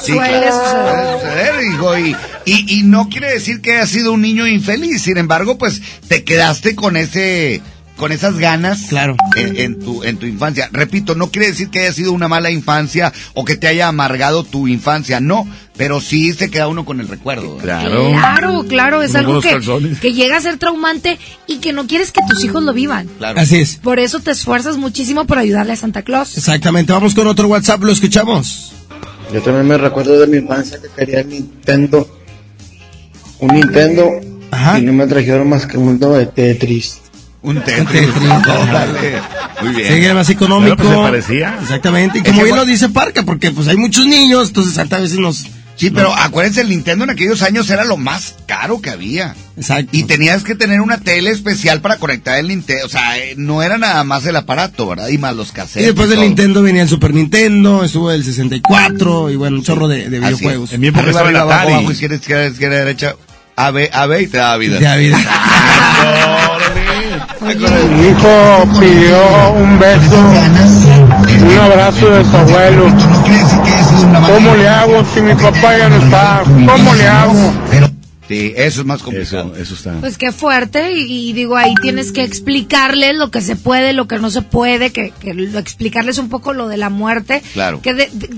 [0.00, 1.18] Sí, Suele claro, suceder.
[1.20, 5.02] suele suceder, hijo, y, y, y no quiere decir que hayas sido un niño infeliz,
[5.02, 7.60] sin embargo, pues te quedaste con ese
[7.96, 9.16] con esas ganas Claro.
[9.36, 10.68] en, en tu en tu infancia.
[10.72, 14.44] Repito, no quiere decir que haya sido una mala infancia o que te haya amargado
[14.44, 17.56] tu infancia, no, pero sí se queda uno con el recuerdo.
[17.58, 18.08] Claro.
[18.10, 19.58] Claro, claro, es algo que,
[20.00, 23.08] que llega a ser traumante y que no quieres que tus hijos lo vivan.
[23.18, 23.40] Claro.
[23.40, 23.76] Así es.
[23.76, 26.36] Por eso te esfuerzas muchísimo por ayudarle a Santa Claus.
[26.36, 26.92] Exactamente.
[26.92, 28.72] Vamos con otro WhatsApp, lo escuchamos.
[29.32, 32.08] Yo también me recuerdo de mi infancia que quería el Nintendo.
[33.40, 34.10] Un Nintendo.
[34.78, 37.00] Y no me trajeron más que un juego de Tetris.
[37.42, 38.08] Un Tetris.
[38.16, 39.20] Órale.
[39.62, 39.88] Muy bien.
[39.94, 40.76] Sí, era más económico.
[40.76, 41.58] Pues, se parecía.
[41.62, 42.18] Exactamente.
[42.18, 45.46] Y como bien lo dice Parca, porque pues hay muchos niños, entonces a veces nos...
[45.76, 49.34] Sí, pero acuérdense, el Nintendo en aquellos años era lo más caro que había.
[49.58, 49.90] Exacto.
[49.92, 52.86] Y tenías que tener una tele especial para conectar el Nintendo.
[52.86, 55.08] O sea, eh, no era nada más el aparato, ¿verdad?
[55.08, 55.84] Y más los Y cassettes.
[55.84, 56.20] después del.
[56.20, 60.72] Nintendo venía el Super Nintendo, estuvo el 64 y bueno, un chorro de, videojuegos.
[60.72, 63.16] En mi época Arriba, arriba, abajo, abajo, izquierda, izquierda, izquierda, derecha.
[63.56, 64.78] A, B, A, B y te da vida.
[64.78, 65.18] De la vida.
[67.46, 72.86] Mi hijo pidió un beso, un abrazo de su abuelo.
[74.34, 76.42] ¿Cómo le hago si mi papá ya no está?
[76.44, 77.52] ¿Cómo le hago?
[78.28, 79.52] Sí, eso es más complicado.
[79.54, 79.92] Eso, eso está.
[80.00, 84.08] Pues qué fuerte, y, y digo, ahí tienes que explicarles lo que se puede, lo
[84.08, 87.40] que no se puede, que, que lo- explicarles un poco lo de la muerte.
[87.52, 87.80] Claro.
[87.80, 88.30] Que de- de-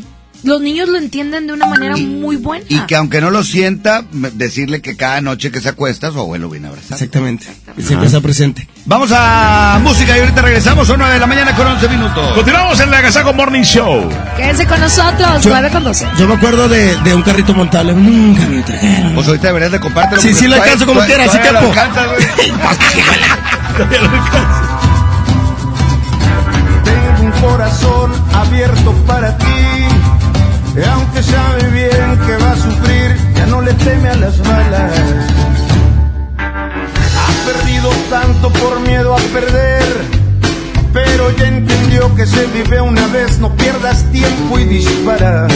[0.44, 2.64] los niños lo entienden de una manera muy buena.
[2.68, 6.48] Y que aunque no lo sienta, decirle que cada noche que se acuesta, su abuelo
[6.48, 6.92] viene a abrazar.
[6.94, 7.46] Exactamente.
[7.78, 8.68] Siempre está presente.
[8.86, 10.86] Vamos a música y ahorita regresamos.
[10.86, 12.32] Son 9 de la mañana con 11 minutos.
[12.34, 14.08] Continuamos en la Agasago Morning Show.
[14.36, 16.06] Quédense con nosotros, Yo- 9 con 12.
[16.18, 19.14] Yo me acuerdo de, de un carrito montable, nunca me trajeron.
[19.14, 20.22] Pues ahorita deberías de compártelo.
[20.22, 21.80] Sí, sí lo alcanzo como quiera, sí todavía lo capo.
[21.80, 22.28] alcanzas, güey.
[26.84, 29.44] Tengo un corazón abierto para ti.
[30.78, 34.92] Y aunque sabe bien que va a sufrir, ya no le teme a las balas.
[36.38, 39.82] Ha perdido tanto por miedo a perder.
[40.92, 45.48] Pero ya entendió que se vive una vez, no pierdas tiempo y dispara.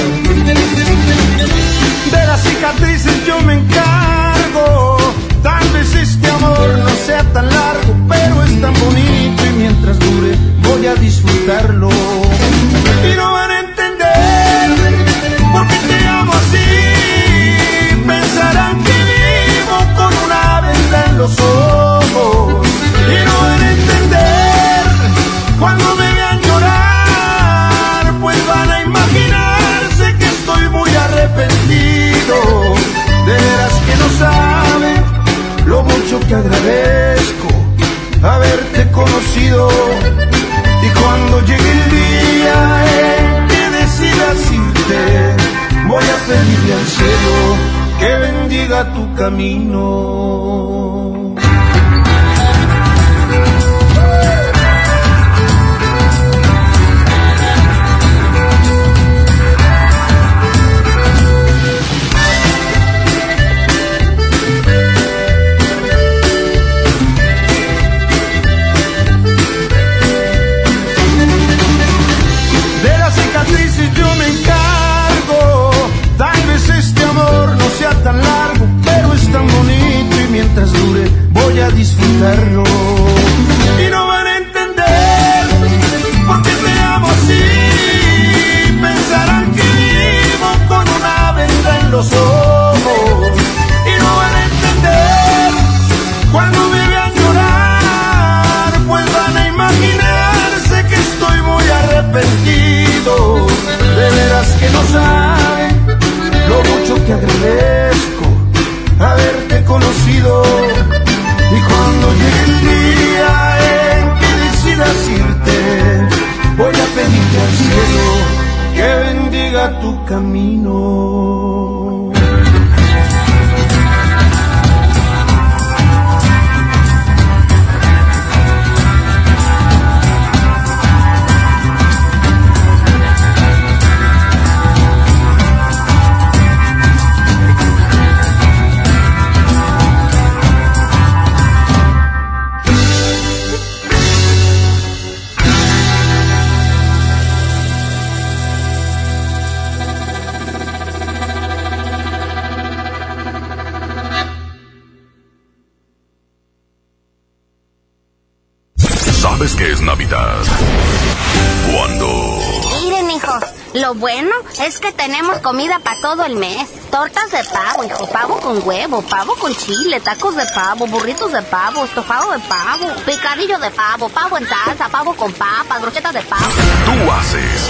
[165.42, 166.68] Comida para todo el mes.
[166.90, 171.42] Tortas de pavo, hijo, pavo con huevo, pavo con chile, tacos de pavo, burritos de
[171.42, 176.20] pavo, estofado de pavo, picadillo de pavo, pavo en salsa, pavo con papas, brochetas de
[176.22, 176.44] pavo.
[176.44, 177.68] Tú haces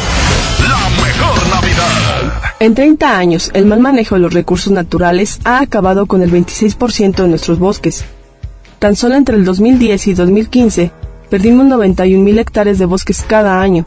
[0.61, 2.43] la mejor Navidad.
[2.61, 7.15] En 30 años, el mal manejo de los recursos naturales ha acabado con el 26%
[7.15, 8.05] de nuestros bosques.
[8.79, 10.93] Tan solo entre el 2010 y 2015,
[11.31, 13.87] perdimos 91.000 hectáreas de bosques cada año.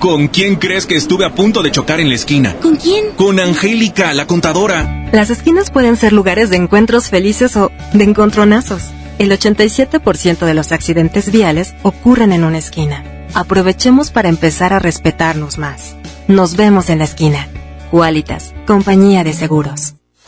[0.00, 2.56] ¿Con quién crees que estuve a punto de chocar en la esquina?
[2.56, 3.10] ¿Con quién?
[3.16, 5.10] Con Angélica, la contadora.
[5.12, 8.82] Las esquinas pueden ser lugares de encuentros felices o de encontronazos.
[9.18, 13.04] El 87% de los accidentes viales ocurren en una esquina.
[13.34, 15.96] Aprovechemos para empezar a respetarnos más.
[16.28, 17.46] Nos vemos en la esquina.
[17.90, 19.99] Qualitas, compañía de seguros.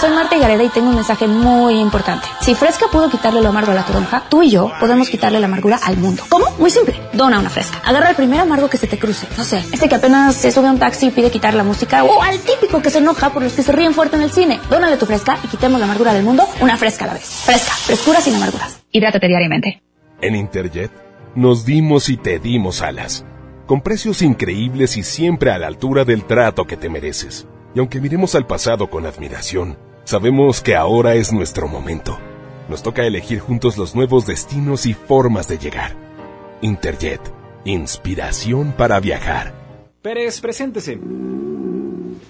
[0.00, 2.26] Soy Marta Gareda y tengo un mensaje muy importante.
[2.40, 5.46] Si Fresca pudo quitarle lo amargo a la toronja, tú y yo podemos quitarle la
[5.46, 6.22] amargura al mundo.
[6.28, 6.46] ¿Cómo?
[6.58, 6.94] Muy simple.
[7.12, 7.78] Dona una Fresca.
[7.84, 9.26] Agarra el primer amargo que se te cruce.
[9.36, 12.04] No sé, ese que apenas se sube a un taxi y pide quitar la música
[12.04, 14.60] o al típico que se enoja por los que se ríen fuerte en el cine.
[14.70, 17.26] Dónale tu Fresca y quitemos la amargura del mundo una Fresca a la vez.
[17.44, 17.72] Fresca.
[17.72, 18.80] Frescura sin amarguras.
[18.92, 19.82] Hidrátate diariamente.
[20.20, 20.92] En Interjet
[21.34, 23.24] nos dimos y te dimos alas.
[23.66, 27.46] Con precios increíbles y siempre a la altura del trato que te mereces.
[27.74, 32.18] Y aunque miremos al pasado con admiración, Sabemos que ahora es nuestro momento.
[32.68, 35.96] Nos toca elegir juntos los nuevos destinos y formas de llegar.
[36.60, 37.20] Interjet,
[37.64, 39.54] inspiración para viajar.
[40.02, 40.98] Pérez, preséntese.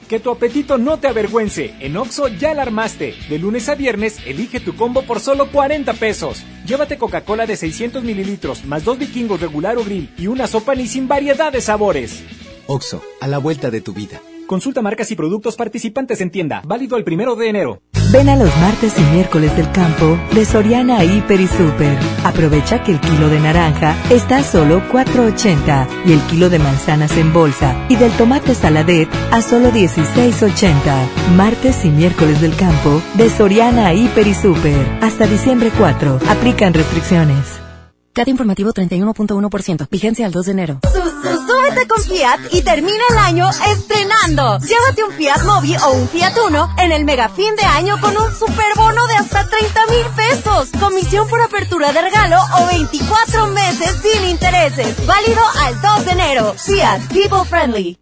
[0.08, 1.74] Que tu apetito no te avergüence.
[1.80, 3.14] En Oxo ya la armaste.
[3.30, 6.44] De lunes a viernes, elige tu combo por solo 40 pesos.
[6.66, 10.86] Llévate Coca-Cola de 600 mililitros, más dos vikingos regular o grill y una sopa ni
[10.86, 12.22] sin variedad de sabores.
[12.66, 14.20] Oxo, a la vuelta de tu vida.
[14.46, 16.62] Consulta marcas y productos participantes en tienda.
[16.64, 17.80] Válido el primero de enero.
[18.12, 21.98] Ven a los martes y miércoles del campo de Soriana Hiper y Super.
[22.24, 27.16] Aprovecha que el kilo de naranja está a solo 4.80 y el kilo de manzanas
[27.16, 30.74] en bolsa y del tomate saladet a solo 16.80.
[31.36, 34.98] Martes y miércoles del campo de Soriana Hiper y Super.
[35.00, 36.18] Hasta diciembre 4.
[36.28, 37.61] Aplican restricciones.
[38.12, 39.88] CAT informativo 31.1%.
[39.90, 40.80] Vigencia al 2 de enero.
[40.82, 44.58] Súbete con Fiat y termina el año estrenando.
[44.58, 48.16] Llévate un Fiat Mobi o un Fiat Uno en el mega fin de año con
[48.16, 50.70] un superbono de hasta 30 mil pesos.
[50.78, 55.06] Comisión por apertura de regalo o 24 meses sin intereses.
[55.06, 56.54] Válido al 2 de enero.
[56.58, 58.01] Fiat People Friendly.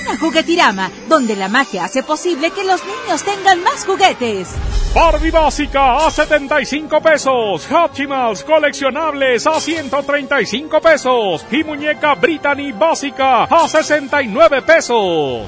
[0.21, 4.49] Juguetirama, donde la magia hace posible que los niños tengan más juguetes.
[4.93, 7.67] Barbie básica a 75 pesos.
[7.71, 11.45] Hatchimals coleccionables a 135 pesos.
[11.49, 15.47] Y muñeca Brittany básica a 69 pesos.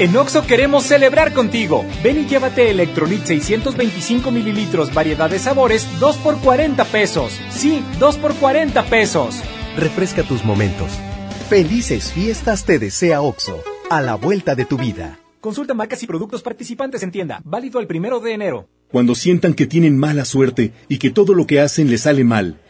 [0.00, 1.84] En Oxo queremos celebrar contigo.
[2.02, 7.38] Ven y llévate Electrolit 625 mililitros, variedad de sabores, 2 por 40 pesos.
[7.50, 9.42] Sí, 2 por 40 pesos.
[9.76, 10.90] Refresca tus momentos.
[11.50, 15.18] Felices fiestas te desea Oxo, a la vuelta de tu vida.
[15.38, 17.42] Consulta marcas y productos participantes en tienda.
[17.44, 18.68] Válido el primero de enero.
[18.90, 22.58] Cuando sientan que tienen mala suerte y que todo lo que hacen les sale mal,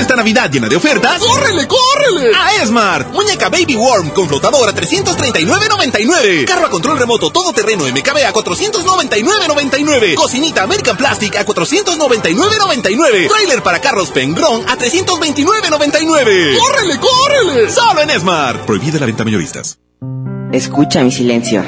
[0.00, 2.34] Esta Navidad llena de ofertas, ¡córrele, córrele!
[2.34, 3.12] A Esmart.
[3.12, 6.46] Muñeca Baby Worm con flotador a 339.99.
[6.46, 10.14] Carro a control remoto todoterreno MKB a 499.99.
[10.14, 13.28] Cocinita American Plastic a 499.99.
[13.28, 16.56] Trailer para carros Pengron a 329.99.
[16.56, 17.70] ¡Córrele, córrele!
[17.70, 18.64] Solo en Esmart.
[18.64, 19.78] Prohibida la venta mayoristas.
[20.50, 21.62] Escucha mi silencio.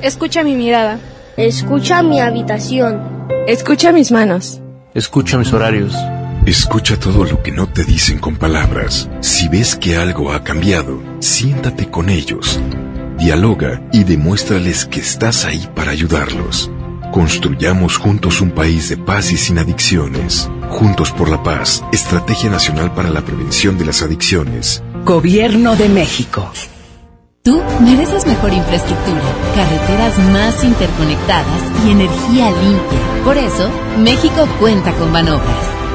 [0.00, 0.98] Escucha mi mirada.
[1.36, 3.28] Escucha mi habitación.
[3.46, 4.58] Escucha mis manos.
[4.94, 5.94] Escucha mis horarios.
[6.46, 9.08] Escucha todo lo que no te dicen con palabras.
[9.20, 12.60] Si ves que algo ha cambiado, siéntate con ellos.
[13.16, 16.68] Dialoga y demuéstrales que estás ahí para ayudarlos.
[17.12, 20.50] Construyamos juntos un país de paz y sin adicciones.
[20.68, 24.82] Juntos por la paz, Estrategia Nacional para la Prevención de las Adicciones.
[25.04, 26.50] Gobierno de México.
[27.44, 29.22] Tú mereces mejor infraestructura,
[29.54, 33.24] carreteras más interconectadas y energía limpia.
[33.24, 35.81] Por eso, México cuenta con Banobras.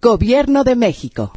[0.00, 1.30] Gobierno de México.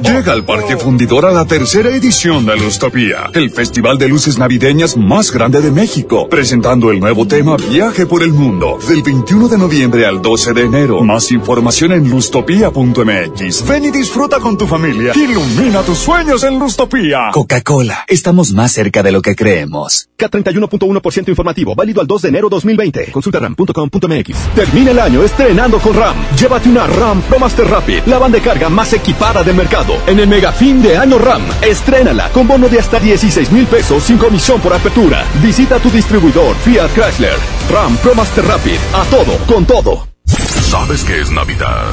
[0.00, 4.96] Llega al Parque Fundidor a la tercera edición de Lustopía, el festival de luces navideñas
[4.96, 9.58] más grande de México, presentando el nuevo tema Viaje por el Mundo, del 21 de
[9.58, 11.00] noviembre al 12 de enero.
[11.00, 13.66] Más información en lustopía.mx.
[13.66, 15.12] Ven y disfruta con tu familia.
[15.16, 17.30] Ilumina tus sueños en Lustopía.
[17.32, 20.08] Coca-Cola, estamos más cerca de lo que creemos.
[20.18, 23.10] K31.1% informativo, válido al 2 de enero 2020.
[23.10, 24.54] Consulta ram.com.mx.
[24.54, 26.14] Termina el año estrenando con RAM.
[26.38, 29.94] Llévate una RAM Pro Master Rapid la banda de carga más equipada del mercado.
[30.06, 34.02] En el mega fin de año RAM, estrénala con bono de hasta 16 mil pesos
[34.02, 35.24] sin comisión por apertura.
[35.42, 37.38] Visita tu distribuidor Fiat Chrysler.
[37.70, 38.78] RAM Pro Master Rapid.
[38.94, 40.08] A todo, con todo.
[40.26, 41.92] ¿Sabes qué es Navidad?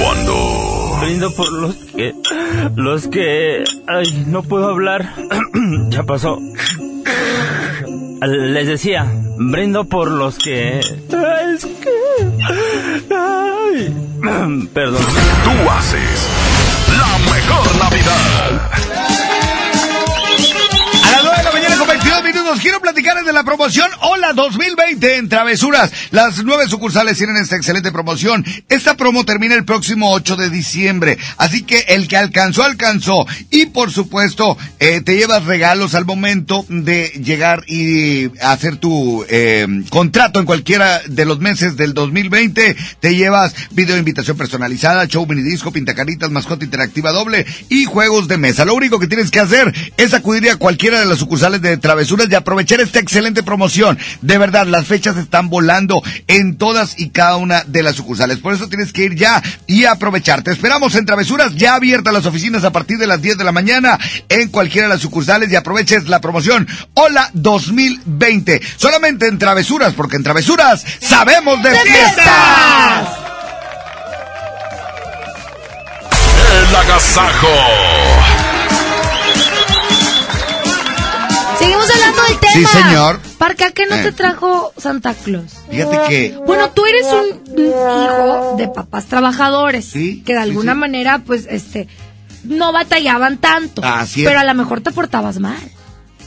[0.00, 0.98] Cuando...
[1.00, 2.14] Brindo por los que...
[2.76, 3.64] Los que...
[3.88, 5.14] Ay, no puedo hablar.
[5.90, 6.38] ya pasó.
[8.22, 10.78] Les decía, brindo por los que...
[10.78, 12.01] Es que...
[14.74, 15.02] Perdón.
[15.44, 16.28] Tú haces
[16.98, 19.21] la mejor Navidad.
[22.32, 25.92] Minutos quiero platicarles de la promoción Hola 2020 en Travesuras.
[26.12, 28.44] Las nueve sucursales tienen esta excelente promoción.
[28.70, 31.18] Esta promo termina el próximo 8 de diciembre.
[31.36, 33.26] Así que el que alcanzó, alcanzó.
[33.50, 39.66] Y por supuesto, eh, te llevas regalos al momento de llegar y hacer tu eh,
[39.90, 42.76] contrato en cualquiera de los meses del 2020.
[43.00, 48.26] Te llevas video de invitación personalizada, show mini disco, pintacaritas, mascota interactiva doble y juegos
[48.26, 48.64] de mesa.
[48.64, 52.21] Lo único que tienes que hacer es acudir a cualquiera de las sucursales de Travesuras
[52.30, 53.98] y aprovechar esta excelente promoción.
[54.20, 58.38] De verdad, las fechas están volando en todas y cada una de las sucursales.
[58.38, 60.42] Por eso tienes que ir ya y aprovechar.
[60.42, 63.52] Te esperamos en Travesuras, ya abiertas las oficinas a partir de las 10 de la
[63.52, 68.60] mañana en cualquiera de las sucursales y aproveches la promoción Hola 2020.
[68.76, 73.22] Solamente en Travesuras, porque en Travesuras sabemos de, fiestas.
[76.74, 78.11] agasajo.
[82.52, 83.20] Sí, señor.
[83.38, 84.02] ¿Para qué no Eh.
[84.02, 85.52] te trajo Santa Claus?
[85.70, 89.84] Fíjate que Bueno, tú eres un hijo de papás trabajadores.
[89.86, 90.78] Sí, Que de sí, alguna sí.
[90.78, 91.88] manera, pues, este,
[92.44, 93.82] no batallaban tanto.
[93.84, 94.28] Así es.
[94.28, 95.56] Pero a lo mejor te portabas mal.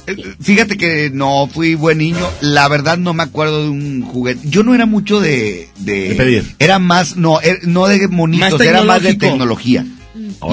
[0.07, 2.27] Eh, Fíjate que no fui buen niño.
[2.41, 4.41] La verdad no me acuerdo de un juguete.
[4.47, 5.69] Yo no era mucho de...
[5.79, 6.55] De, De pedir.
[6.59, 9.83] Era más, no, er- no de monitos, Más era más de tecnológico.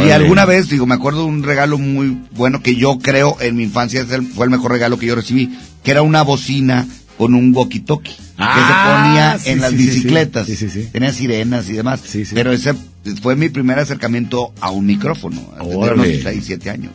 [0.05, 3.57] Y alguna vez, digo, me acuerdo de un regalo muy bueno que yo creo en
[3.57, 6.87] mi infancia fue el mejor regalo que yo recibí, que era una bocina
[7.19, 10.47] con un walkie-talkie que Ah, se ponía sí, en las sí, bicicletas.
[10.47, 10.89] Sí, sí, sí.
[10.91, 12.01] Tenía sirenas y demás.
[12.35, 12.75] Pero ese
[13.21, 16.23] fue mi primer acercamiento a un micrófono, a unos Órale.
[16.23, 16.93] 6, 7 años.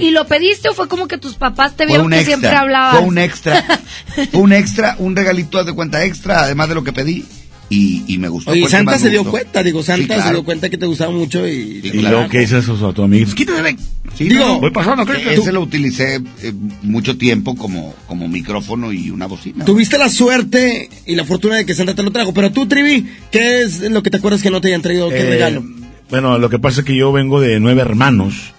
[0.00, 2.36] ¿Y lo pediste o fue como que tus papás te vieron que extra.
[2.36, 2.98] siempre hablabas?
[2.98, 3.64] Fue un extra.
[4.30, 7.24] fue un extra, un regalito haz de cuenta extra, además de lo que pedí.
[7.70, 8.50] Y, y me gustó.
[8.52, 9.30] Oye, que Santa se dio gustó.
[9.32, 10.22] cuenta, digo, Santa Sí, claro.
[10.22, 11.80] se dio cuenta que te gustaba mucho y...
[11.84, 13.30] Y luego, ¿qué dices eso a tu amigo?
[13.34, 13.78] Quítate, ven.
[14.16, 15.20] Sí, Digo, no, voy pasando, ¿qué?
[15.22, 19.66] que Ese lo utilicé eh, mucho tiempo como, como micrófono y una bocina.
[19.66, 23.06] Tuviste la suerte y la fortuna de que Santa te lo trajo, pero tú, Trivi,
[23.30, 25.10] ¿qué es lo que te acuerdas que no te hayan traído?
[25.10, 25.62] ¿Qué Eh, regalo?
[26.08, 28.54] Bueno, lo que pasa es que yo vengo de nueve hermanos.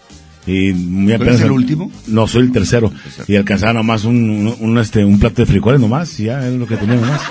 [0.50, 1.92] Y muy ¿Tú apenas eres el último?
[2.08, 2.92] No, soy el tercero.
[3.28, 6.54] Y alcanzaba nomás un, un, un, este, un plato de frijoles nomás, y ya es
[6.54, 7.22] lo que tenía nomás.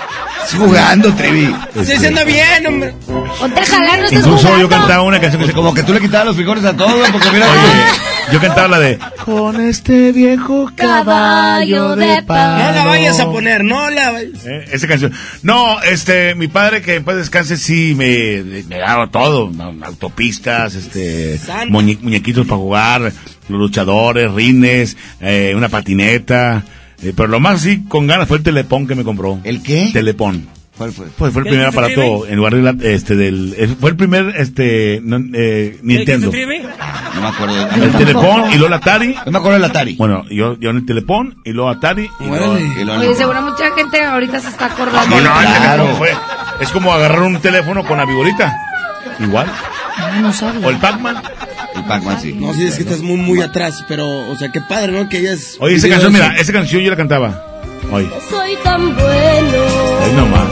[0.43, 1.53] Estás jugando, Trevi.
[1.83, 2.93] Se anda bien, hombre.
[3.39, 4.61] Ponte jalar, no estás Incluso jugando.
[4.61, 5.53] yo cantaba una canción que se...
[5.53, 7.45] Como que tú le quitabas los frijoles a todos, porque mira...
[8.31, 8.99] Yo cantaba la de...
[9.25, 12.63] Con este viejo Caballo de paz.
[12.63, 14.45] No la vayas a poner, no la vayas.
[14.45, 15.11] Eh, esa canción.
[15.43, 19.51] No, este, mi padre que en paz descanse sí me, me daba todo,
[19.83, 21.39] autopistas, este,
[21.69, 23.08] muñe- muñequitos para jugar,
[23.49, 26.63] los luchadores, rines, eh, una patineta,
[27.01, 29.39] eh, pero lo más así con ganas fue el telepón que me compró.
[29.43, 29.89] ¿El qué?
[29.93, 30.47] Telepón.
[30.77, 31.07] ¿Cuál fue?
[31.17, 33.97] Pues fue el ¿Qué primer aparato en lugar de la- este del eh, fue el
[33.97, 36.31] primer este no, eh, Nintendo.
[36.31, 37.67] No me acuerdo.
[37.83, 39.13] El telepón y luego el Atari.
[39.25, 39.95] No me acuerdo del Atari.
[39.97, 43.41] Bueno, yo yo en el telepón y luego Atari y luego, y luego- Oye, seguro
[43.41, 45.17] mucha gente ahorita se está acordando.
[45.17, 45.87] No, no, el Claro.
[45.97, 46.11] fue.
[46.61, 48.55] Es como agarrar un teléfono con la vigorita.
[49.19, 49.47] Igual.
[49.97, 50.65] Ah, no sabía.
[50.65, 51.21] O el Pac-Man.
[51.79, 52.33] El Pac-Man, sí.
[52.33, 55.09] No, sí, es que estás muy, muy atrás, pero, o sea, qué padre, ¿no?
[55.09, 55.55] Que hayas...
[55.59, 56.23] Oye, esa canción, eso.
[56.25, 57.43] mira, esa canción yo la cantaba.
[57.91, 59.63] Oye, Soy tan bueno
[60.03, 60.47] ahí nomás.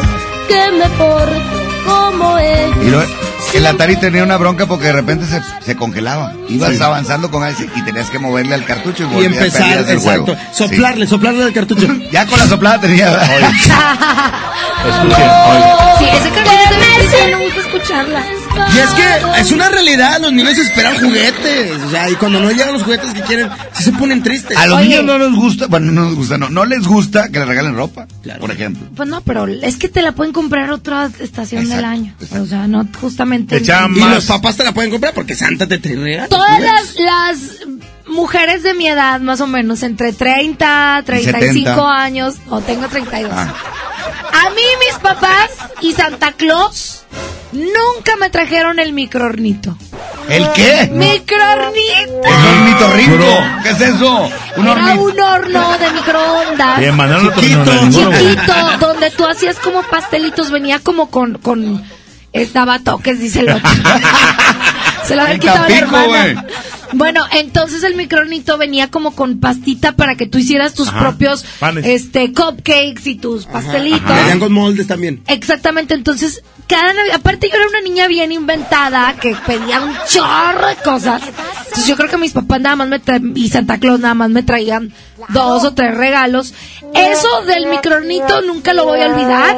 [0.47, 1.41] que me porto
[1.85, 2.69] como él.
[2.85, 3.11] Y luego,
[3.53, 6.33] el Atari tenía una bronca porque de repente se, se congelaba.
[6.49, 9.89] Ibas avanzando con ese y tenías que moverle al cartucho y, Y volvías empezar, perdías
[9.89, 10.25] el exacto.
[10.35, 10.41] juego.
[10.53, 11.87] Soplarle, soplarle al cartucho.
[12.11, 13.07] Ya con la soplada tenía.
[14.87, 15.65] Escuchen, oye.
[15.99, 18.23] Sí, canción gusta escucharla.
[18.75, 21.71] Y es que es una realidad, los niños esperan juguetes.
[21.83, 24.57] O sea, y cuando no llegan los juguetes que quieren, sí se ponen tristes.
[24.57, 24.89] A los Oye.
[24.89, 27.75] niños no les gusta, bueno, no les gusta, no, no les gusta que les regalen
[27.75, 28.07] ropa,
[28.39, 28.87] por ejemplo.
[28.95, 32.43] Pues no, pero es que te la pueden comprar otra estación del Exacto, año.
[32.43, 33.61] O sea, no justamente.
[33.61, 36.29] Y los papás te la pueden comprar porque Santa te trae regalos.
[36.29, 37.37] Todas las, las
[38.07, 42.03] mujeres de mi edad, más o menos, entre 30, 35 70.
[42.03, 43.31] años, o tengo 32.
[43.33, 43.53] Ah.
[44.33, 45.49] A mí mis papás
[45.81, 47.03] y Santa Claus
[47.51, 49.77] nunca me trajeron el microornito.
[50.29, 50.89] ¿El qué?
[50.91, 52.21] ¡Microornito!
[52.25, 53.43] Es un ornitorrinco.
[53.63, 54.29] ¿Qué es eso?
[54.57, 56.93] Un Era un horno de microondas.
[56.93, 61.83] Mandaron otro Chiquito, no, chiquito, donde tú hacías como pastelitos, venía como con, con,
[62.33, 63.69] estaba toques, dice el otro.
[65.05, 66.45] Se lo había quitado la hermana.
[66.93, 71.43] Bueno, entonces el micronito venía como con pastita para que tú hicieras tus Ajá, propios,
[71.59, 71.85] panes.
[71.85, 74.07] este, cupcakes y tus pastelitos.
[74.07, 75.21] Venían con moldes también.
[75.27, 80.67] Exactamente, entonces, cada Navidad, aparte yo era una niña bien inventada que pedía un chorro
[80.67, 81.21] de cosas.
[81.67, 84.29] Entonces yo creo que mis papás nada más me tra- y Santa Claus nada más
[84.29, 84.93] me traían
[85.29, 86.53] dos o tres regalos.
[86.93, 89.57] Eso del micronito nunca lo voy a olvidar.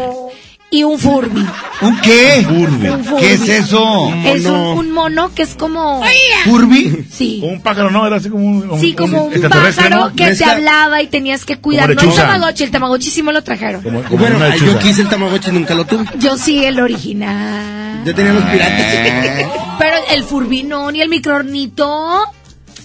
[0.72, 1.44] Y un Furby.
[1.82, 2.46] ¿Un qué?
[2.48, 2.90] Furby.
[2.90, 3.22] Un Furby.
[3.22, 4.14] ¿Qué es eso?
[4.24, 6.04] Es un, un mono que es como...
[6.46, 7.08] ¿Furby?
[7.12, 7.42] Sí.
[7.44, 10.16] Un pájaro, no, era así como un, un- Sí, como un extraterrestre, pájaro ¿no?
[10.16, 11.96] que te hablaba y tenías que cuidar.
[11.96, 12.14] No el.
[12.16, 13.82] Tamagotchi, el Tamagotchi sí me lo trajeron.
[13.82, 16.06] Como, como Bueno, una yo quise el Tamagotchi y nunca lo tuve.
[16.20, 18.04] Yo sí, el original.
[18.06, 18.48] Yo tenía los Eh.
[18.52, 19.78] piratas.
[19.80, 22.22] Pero el Furby no, ni el microornito.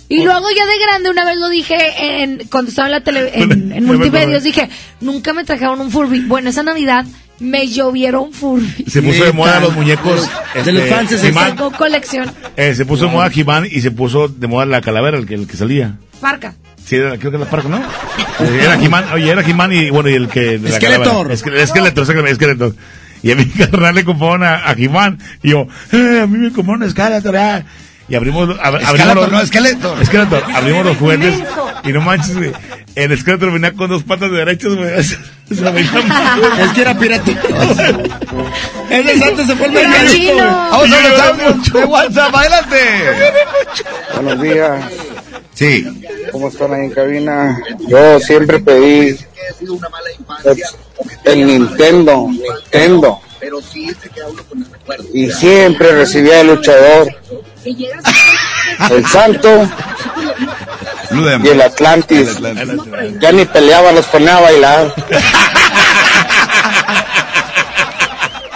[0.09, 1.77] Y luego ya de grande una vez lo dije
[2.23, 4.69] en, cuando estaba en la tele, en, en multimedios, dije,
[5.01, 6.21] nunca me trajeron un Furby.
[6.21, 7.05] Bueno, esa Navidad
[7.41, 8.85] me llovieron Furby.
[8.89, 10.29] Se puso de moda los muñecos.
[10.65, 11.29] De los fans, ese.
[11.29, 11.51] He-Man.
[11.51, 12.31] Sacó colección.
[12.57, 15.35] Eh, se puso de moda He-Man y se puso de moda la calavera, el que,
[15.35, 15.97] el que salía.
[16.21, 16.55] Parca.
[16.85, 17.79] Sí, era, creo que era Parco, ¿no?
[17.79, 20.59] Eh, Era He-Man, oye, era He-Man y bueno, y el que...
[20.59, 21.05] de la Skeletor.
[21.07, 21.35] calavera.
[21.35, 22.75] Esque- Skeletor, exactamente, Skeletor.
[23.23, 26.53] Y a mi carnal le compraron a, a He-Man y yo, eh, a mí me
[26.53, 27.65] compraron a Skeletor, ah.
[28.07, 30.05] Y abrimos, ab- abrimos los, no, Skeletor.
[30.05, 31.43] Skeletor, abrimos los juguetes
[31.85, 32.37] y no manches,
[32.95, 34.91] güey, el esqueleto venía con dos patas de derechos, güey.
[35.05, 35.55] Se
[36.63, 37.31] Es que era pirata.
[38.91, 40.37] Ese es antes se fue el Pero mercadito.
[40.37, 42.77] Vamos a los de WhatsApp, adelante.
[44.15, 44.85] Buenos días.
[45.53, 46.03] Sí.
[46.33, 47.61] ¿Cómo están ahí en cabina?
[47.87, 49.19] Yo siempre pedí
[50.45, 50.63] el,
[51.25, 53.21] el Nintendo, Nintendo.
[55.13, 57.15] Y siempre recibía el luchador,
[57.65, 59.69] el Santo
[61.43, 62.39] y el Atlantis.
[63.21, 64.95] Ya ni peleaba, los ponía a bailar.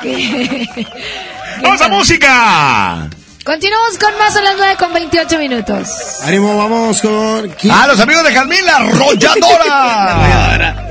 [1.62, 3.08] ¡Vamos a música!
[3.48, 5.88] Continuamos con más a las 9 con 28 minutos.
[6.22, 7.50] Ánimo, vamos con.
[7.70, 10.06] A los amigos de Jazmín, la arrolladora.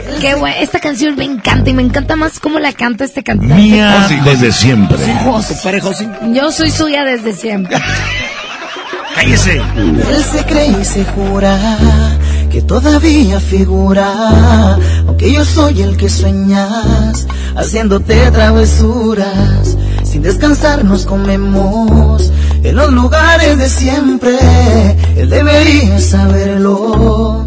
[0.22, 3.54] Qué bueno, esta canción me encanta y me encanta más cómo la canta este cantante.
[3.54, 4.98] Mía desde siempre.
[5.24, 6.10] Compadre José.
[6.34, 7.78] Yo soy suya desde siempre.
[9.20, 11.58] Él se cree y se jura
[12.52, 19.78] que todavía figura, aunque yo soy el que sueñas, haciéndote travesuras.
[20.04, 22.32] Sin descansar nos comemos
[22.64, 24.38] en los lugares de siempre.
[25.16, 27.47] Él debería saberlo.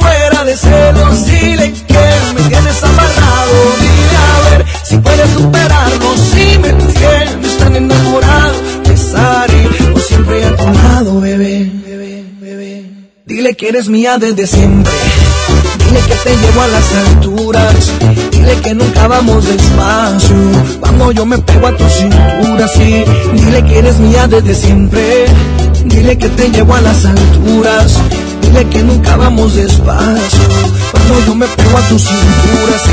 [0.00, 1.26] Muera de celos.
[1.26, 2.04] Dile que
[2.34, 3.56] me tienes amarrado.
[3.80, 6.16] Dile a ver si puedes superarlo.
[6.32, 8.54] Si me tienes tan enamorado.
[8.88, 11.70] Besaré o siempre a tu lado, bebé.
[13.26, 14.92] Dile que eres mía desde siempre.
[15.86, 17.74] Dile que te llevo a las alturas.
[18.32, 20.36] Dile que nunca vamos despacio.
[20.80, 23.04] Cuando yo me pego a tu cintura, sí.
[23.32, 25.26] Dile que eres mía desde siempre.
[25.84, 27.96] Dile que te llevo a las alturas.
[28.50, 30.48] Dile que nunca vamos despacio.
[30.90, 32.90] Cuando yo me pego a tu cintura, sí.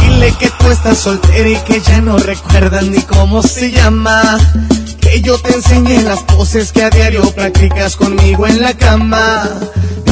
[0.00, 4.40] Dile que tú estás soltera y que ya no recuerdas ni cómo se llama.
[5.00, 9.48] Que yo te enseñé las poses que a diario practicas conmigo en la cama.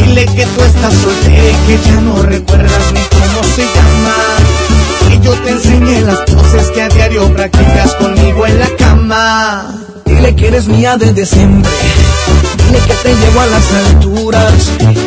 [0.05, 4.17] Dile que tú estás soltera y que ya no recuerdas ni cómo se llama.
[5.09, 9.75] Que yo te enseñé las poses que a diario practicas conmigo en la cama.
[10.07, 11.71] Dile que eres mía desde siempre.
[12.67, 14.53] Dile que te llevo a las alturas.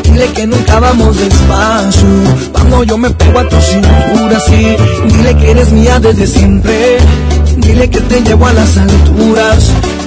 [0.03, 2.07] Dile que nunca vamos despacio.
[2.51, 4.75] Cuando yo me pego a tu cintura, sí.
[5.07, 6.97] Dile que eres mía desde siempre.
[7.57, 9.71] Dile que te llevo a las alturas.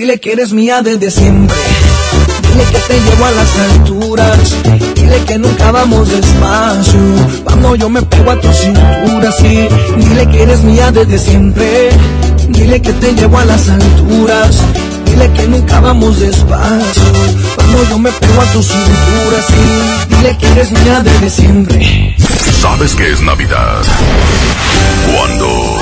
[0.00, 1.54] Dile que eres mía desde siempre.
[2.48, 4.38] Dile que te llevo a las alturas.
[4.94, 7.00] Dile que nunca vamos despacio.
[7.44, 9.68] Cuando yo me pego a tu cintura, sí.
[9.98, 11.90] Dile que eres mía desde siempre.
[12.48, 14.56] Dile que te llevo a las alturas.
[15.04, 17.02] Dile que nunca vamos despacio.
[17.56, 20.16] Cuando yo me pego a tu cintura, sí.
[20.16, 22.16] Dile que eres mía desde siempre.
[22.58, 23.82] ¿Sabes qué es Navidad?
[25.14, 25.76] Cuando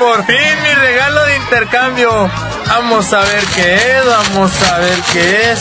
[0.00, 2.57] Por fin mi regalo de intercambio.
[2.68, 5.60] Vamos a ver qué es, vamos a ver qué es.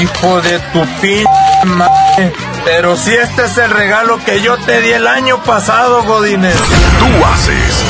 [0.00, 1.24] Hijo de tu p
[1.64, 2.32] madre.
[2.64, 6.56] Pero si este es el regalo que yo te di el año pasado, Godínez.
[6.98, 7.84] tú haces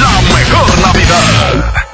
[0.00, 1.93] la mejor Navidad.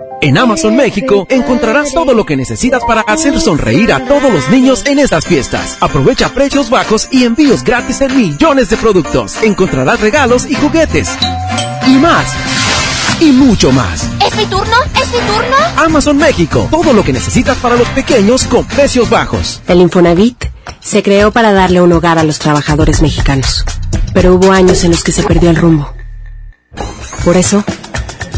[0.23, 4.83] En Amazon México encontrarás todo lo que necesitas para hacer sonreír a todos los niños
[4.85, 5.77] en estas fiestas.
[5.81, 9.41] Aprovecha precios bajos y envíos gratis en millones de productos.
[9.41, 11.09] Encontrarás regalos y juguetes.
[11.87, 12.35] Y más.
[13.19, 14.07] Y mucho más.
[14.23, 14.75] ¿Es mi turno?
[15.01, 15.57] ¿Es mi turno?
[15.77, 16.67] Amazon México.
[16.69, 19.63] Todo lo que necesitas para los pequeños con precios bajos.
[19.67, 20.45] El Infonavit
[20.81, 23.65] Se creó para darle un hogar a los trabajadores mexicanos,
[24.13, 25.91] pero hubo años en los que se perdió el rumbo.
[27.23, 27.63] Por eso,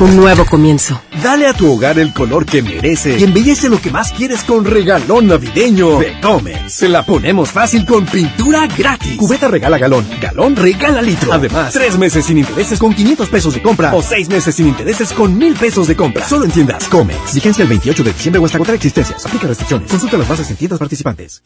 [0.00, 1.00] un nuevo comienzo.
[1.22, 4.64] Dale a tu hogar el color que merece y embellece lo que más quieres con
[4.64, 6.72] regalón navideño de Comex.
[6.72, 9.18] Se la ponemos fácil con pintura gratis.
[9.18, 11.32] Cubeta regala galón, galón regala litro.
[11.32, 15.12] Además, tres meses sin intereses con 500 pesos de compra o seis meses sin intereses
[15.12, 16.26] con mil pesos de compra.
[16.26, 17.34] Solo en tiendas Comex.
[17.34, 19.26] Vigencia el 28 de diciembre o hasta agotar existencias.
[19.26, 19.90] Aplica restricciones.
[19.90, 21.42] Consulta las bases en tiendas participantes.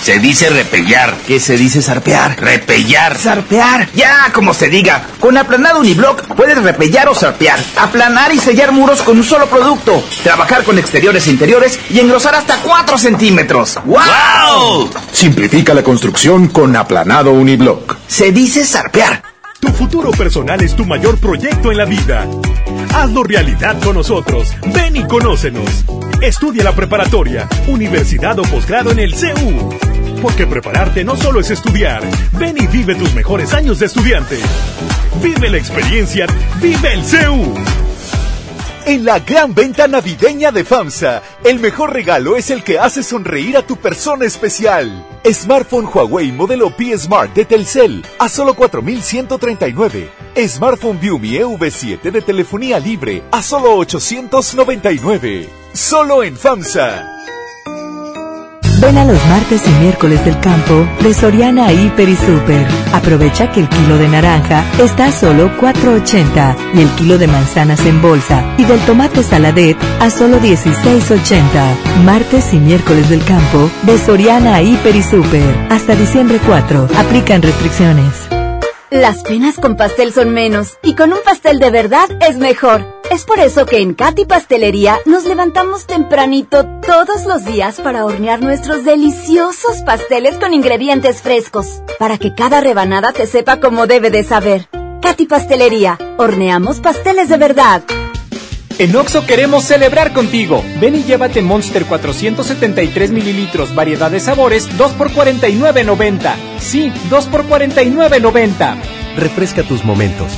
[0.00, 1.16] Se dice repellar.
[1.26, 2.40] ¿Qué se dice zarpear?
[2.40, 3.16] Repellar.
[3.16, 3.88] Zarpear.
[3.94, 5.04] Ya, como se diga.
[5.18, 7.58] Con aplanado uniblock puedes repellar o zarpear
[7.96, 12.34] aplanar y sellar muros con un solo producto, trabajar con exteriores e interiores y engrosar
[12.34, 13.78] hasta 4 centímetros.
[13.86, 14.90] ¡Wow!
[15.12, 17.96] Simplifica la construcción con aplanado uniblock.
[18.06, 19.22] Se dice zarpear.
[19.60, 22.26] Tu futuro personal es tu mayor proyecto en la vida.
[22.94, 24.52] Hazlo realidad con nosotros.
[24.74, 25.86] Ven y conócenos.
[26.20, 29.70] Estudia la preparatoria, universidad o posgrado en el CEU.
[30.20, 32.02] Porque prepararte no solo es estudiar.
[32.32, 34.38] Ven y vive tus mejores años de estudiante.
[35.22, 36.26] Vive la experiencia.
[36.60, 37.85] Vive el CEU.
[38.86, 43.56] En la gran venta navideña de FAMSA, el mejor regalo es el que hace sonreír
[43.56, 45.04] a tu persona especial.
[45.24, 50.08] Smartphone Huawei modelo P Smart de Telcel a solo 4.139.
[50.46, 55.48] Smartphone Viumi EV7 de telefonía libre a solo 899.
[55.72, 57.15] Solo en FAMSA.
[58.80, 62.66] Ven a los martes y miércoles del campo de Soriana Hiper y Super.
[62.92, 67.84] Aprovecha que el kilo de naranja está a solo 4.80 y el kilo de manzanas
[67.86, 72.02] en bolsa y del tomate saladet a solo 16.80.
[72.04, 75.66] Martes y miércoles del campo de Soriana Hiper y Super.
[75.70, 76.88] Hasta diciembre 4.
[76.96, 78.28] Aplican restricciones.
[78.90, 82.95] Las penas con pastel son menos y con un pastel de verdad es mejor.
[83.10, 88.42] Es por eso que en Katy Pastelería nos levantamos tempranito todos los días para hornear
[88.42, 94.24] nuestros deliciosos pasteles con ingredientes frescos, para que cada rebanada te sepa como debe de
[94.24, 94.68] saber.
[95.00, 97.82] Katy Pastelería, horneamos pasteles de verdad.
[98.78, 100.62] En Oxo queremos celebrar contigo.
[100.80, 106.34] Ven y llévate Monster 473 mililitros, variedad de sabores, 2 por 49.90.
[106.58, 108.76] Sí, 2 por 49.90.
[109.16, 110.30] Refresca tus momentos.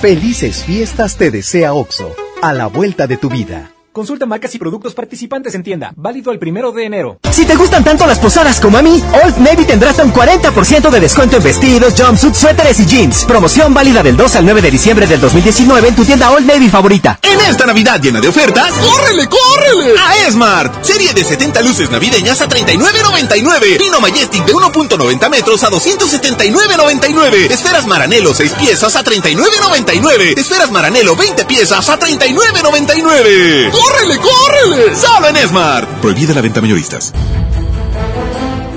[0.00, 3.72] Felices fiestas te desea Oxo, a la vuelta de tu vida.
[3.98, 5.92] Consulta marcas y productos participantes en tienda.
[5.96, 7.18] Válido el primero de enero.
[7.32, 10.88] Si te gustan tanto las posadas como a mí, Old Navy tendrá hasta un 40%
[10.88, 13.24] de descuento en vestidos, jumpsuits, suéteres y jeans.
[13.24, 16.68] Promoción válida del 2 al 9 de diciembre del 2019 en tu tienda Old Navy
[16.68, 17.18] favorita.
[17.22, 19.98] En esta Navidad llena de ofertas, ¡córrele, córrele!
[19.98, 20.84] A Esmart.
[20.84, 23.78] Serie de 70 luces navideñas a 39.99.
[23.78, 27.50] Pino Majestic de 1.90 metros a 279.99.
[27.50, 30.38] Esferas Maranelo 6 piezas a 39.99.
[30.38, 33.87] Esferas Maranelo 20 piezas a 39.99.
[33.88, 34.96] ¡Córrele, córrele!
[34.96, 35.88] Solo en Smart.
[36.00, 37.12] Prohibida la venta mayoristas.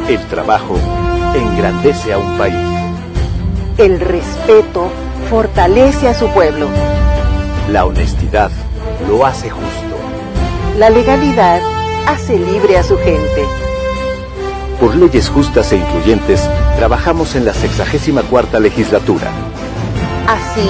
[0.07, 0.77] El trabajo
[1.35, 2.56] engrandece a un país.
[3.77, 4.90] El respeto
[5.30, 6.67] fortalece a su pueblo.
[7.69, 8.51] La honestidad
[9.07, 9.95] lo hace justo.
[10.77, 11.61] La legalidad
[12.07, 13.45] hace libre a su gente.
[14.80, 16.41] Por leyes justas e incluyentes,
[16.77, 19.30] trabajamos en la 64 legislatura.
[20.27, 20.69] Así,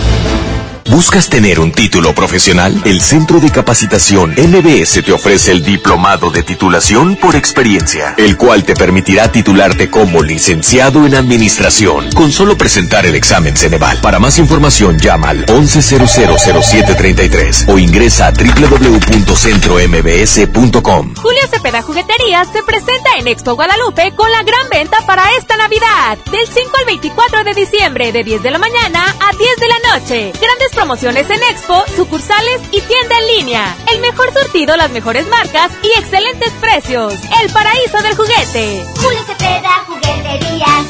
[0.91, 2.81] ¿Buscas tener un título profesional?
[2.83, 8.65] El Centro de Capacitación MBS te ofrece el Diplomado de Titulación por Experiencia, el cual
[8.65, 14.01] te permitirá titularte como licenciado en Administración con solo presentar el examen Ceneval.
[14.01, 21.15] Para más información llama al 11000733 o ingresa a www.centrombs.com.
[21.15, 26.17] Julio Cepeda Jugueterías se presenta en Expo Guadalupe con la gran venta para esta Navidad,
[26.29, 29.79] del 5 al 24 de diciembre, de 10 de la mañana a 10 de la
[29.93, 30.33] noche.
[30.41, 33.75] Grandes promociones en Expo, sucursales y tienda en línea.
[33.93, 37.13] El mejor surtido, las mejores marcas y excelentes precios.
[37.39, 38.83] El paraíso del juguete.
[38.95, 40.87] Julio Cepeda, jugueterías.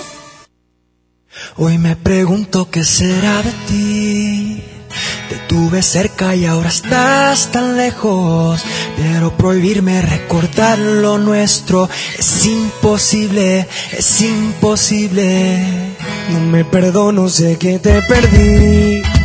[1.58, 4.64] Hoy me pregunto qué será de ti.
[5.28, 8.64] Te tuve cerca y ahora estás tan lejos.
[8.96, 15.98] Pero prohibirme recordar lo nuestro es imposible, es imposible.
[16.30, 19.21] No me perdono, sé que te perdí.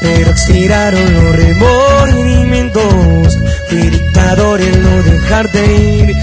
[0.00, 3.38] Pero expiraron los remordimientos.
[3.68, 6.16] Fui dictador en no dejarte ir.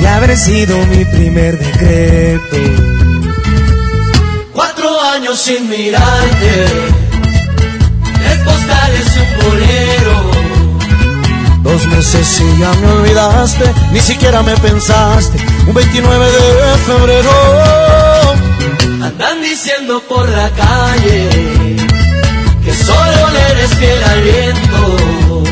[0.00, 2.56] Y haber sido mi primer decreto.
[4.52, 6.66] Cuatro años sin mirarte.
[8.18, 10.30] Tres postales y un bolero.
[11.62, 15.38] Dos sé si ya me olvidaste, ni siquiera me pensaste.
[15.66, 17.30] Un 29 de febrero.
[19.02, 21.93] Andan diciendo por la calle
[22.64, 25.42] que solo le eres fiel al viento.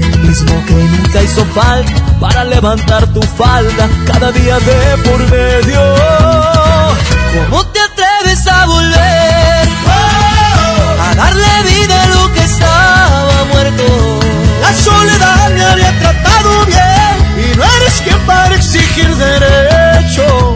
[0.00, 5.80] El mismo que nunca hizo falta para levantar tu falda cada día de por medio.
[7.34, 9.68] ¿Cómo te atreves a volver?
[11.06, 13.84] A darle vida a lo que estaba muerto.
[14.62, 20.49] La soledad me había tratado bien y no eres quien para exigir derecho.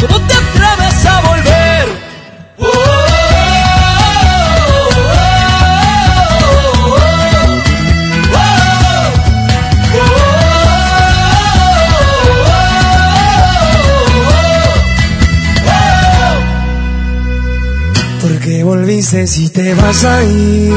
[0.00, 1.88] ¿Cómo te atreves a volver?
[18.22, 20.74] ¿Por qué volviste si te vas a ir?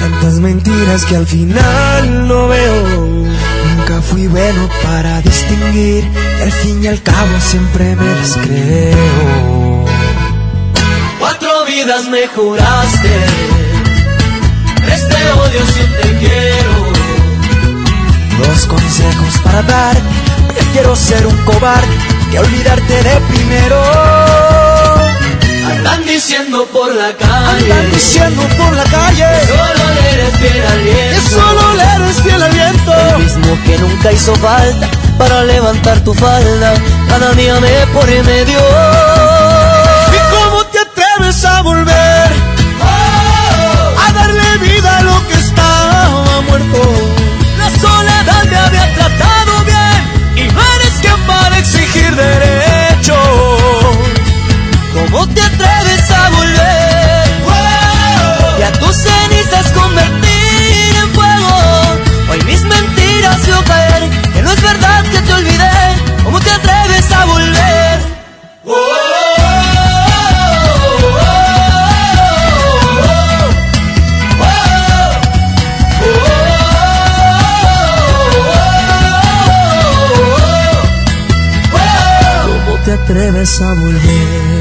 [0.00, 2.91] Tantas mentiras que al final no veo.
[4.12, 6.04] Fui bueno para distinguir
[6.38, 9.86] y al fin y al cabo siempre me las creo.
[11.18, 13.16] Cuatro vidas me juraste.
[14.86, 16.74] Este odio si te quiero.
[18.46, 20.02] Dos consejos para darte.
[20.52, 21.96] Prefiero ser un cobarde
[22.30, 24.31] que olvidarte de primero.
[25.82, 27.72] Andan diciendo por la calle.
[27.72, 29.26] Andan diciendo por la calle.
[29.40, 31.22] que Solo le eres fiel al viento.
[31.22, 32.92] Que solo le eres fiel al viento.
[32.94, 34.88] El mismo que nunca hizo falta
[35.18, 36.74] para levantar tu falda.
[37.08, 38.60] Cada día me pone medio.
[40.16, 42.30] ¿Y cómo te atreves a volver?
[44.06, 46.80] A darle vida a lo que estaba muerto.
[47.58, 49.31] La soledad me había tratado
[55.12, 57.28] ¿Cómo te atreves a volver?
[58.58, 62.30] Y a tus cenizas convertir en fuego.
[62.30, 64.10] Hoy mis mentiras veo caer.
[64.32, 66.24] Que no es verdad que te olvidé.
[66.24, 68.00] ¿Cómo te atreves a volver?
[82.44, 84.51] ¿Cómo te atreves a volver?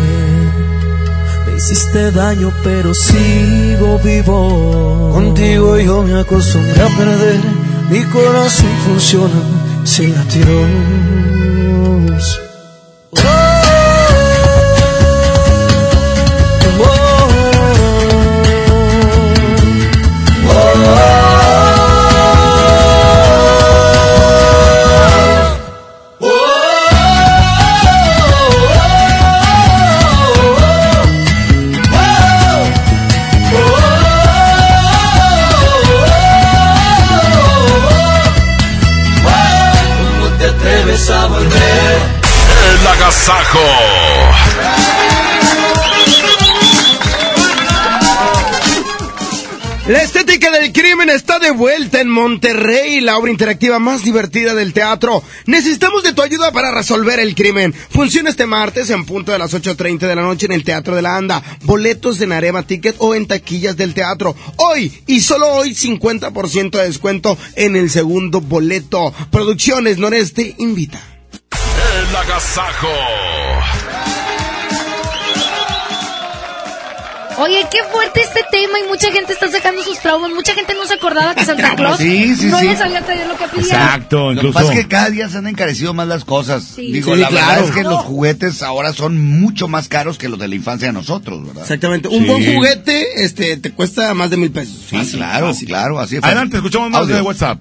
[1.71, 5.09] Hiciste daño, pero sigo vivo.
[5.13, 7.39] Contigo yo me acostumbré a perder.
[7.89, 9.41] Mi corazón funciona
[9.85, 10.67] sin latidos.
[51.15, 55.23] Está de vuelta en Monterrey, la obra interactiva más divertida del teatro.
[55.45, 57.73] Necesitamos de tu ayuda para resolver el crimen.
[57.73, 61.01] Funciona este martes en punto de las 8.30 de la noche en el Teatro de
[61.01, 61.43] la Anda.
[61.63, 64.35] Boletos en Arema Ticket o en taquillas del teatro.
[64.57, 69.13] Hoy y solo hoy 50% de descuento en el segundo boleto.
[69.31, 71.01] Producciones Noreste invita.
[71.51, 72.87] El agasajo.
[77.37, 80.31] Oye, qué fuerte este tema y mucha gente está sacando sus traumas.
[80.31, 82.67] Mucha gente no se acordaba que Santa Claus Sí, sí, no sí.
[82.67, 83.65] les había traído lo que pedían.
[83.65, 84.53] Exacto, Lo que incluso.
[84.59, 86.63] pasa es que cada día se han encarecido más las cosas.
[86.75, 86.91] Sí.
[86.91, 87.47] Digo, Sí, la claro.
[87.47, 90.87] verdad es que los juguetes ahora son mucho más caros que los de la infancia
[90.87, 91.63] de nosotros, ¿verdad?
[91.63, 92.07] Exactamente.
[92.09, 94.75] Un buen juguete este, te cuesta más de mil pesos.
[94.89, 96.23] Sí, claro, claro, así es.
[96.23, 97.15] Adelante, escuchamos más Audio.
[97.15, 97.59] de WhatsApp.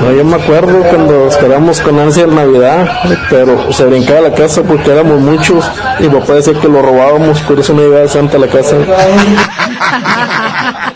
[0.00, 2.86] No, yo me acuerdo cuando esperamos con ansia en Navidad,
[3.30, 5.64] pero se brincaba la casa porque éramos muchos
[6.00, 8.76] y papá decía que lo robábamos, por eso no llegaba Santa la casa.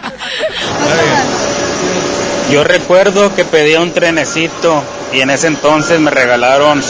[2.50, 4.82] Yo recuerdo que pedía un trenecito
[5.12, 6.82] y en ese entonces me regalaron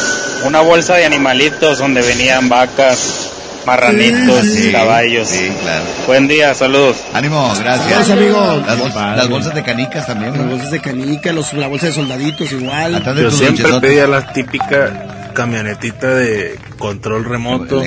[0.45, 3.31] una bolsa de animalitos donde venían vacas,
[3.67, 5.29] marranitos, Sí, caballos.
[5.29, 5.85] sí, claro.
[6.07, 6.97] Buen día, saludos.
[7.13, 7.89] Ánimo, gracias.
[7.91, 8.63] Gracias, amigo.
[8.67, 11.93] Las, bol- las bolsas de canicas también, Las bolsas de canica, los, la bolsa de
[11.93, 13.03] soldaditos igual.
[13.05, 17.83] De Yo siempre pedía la típica camionetita de control remoto,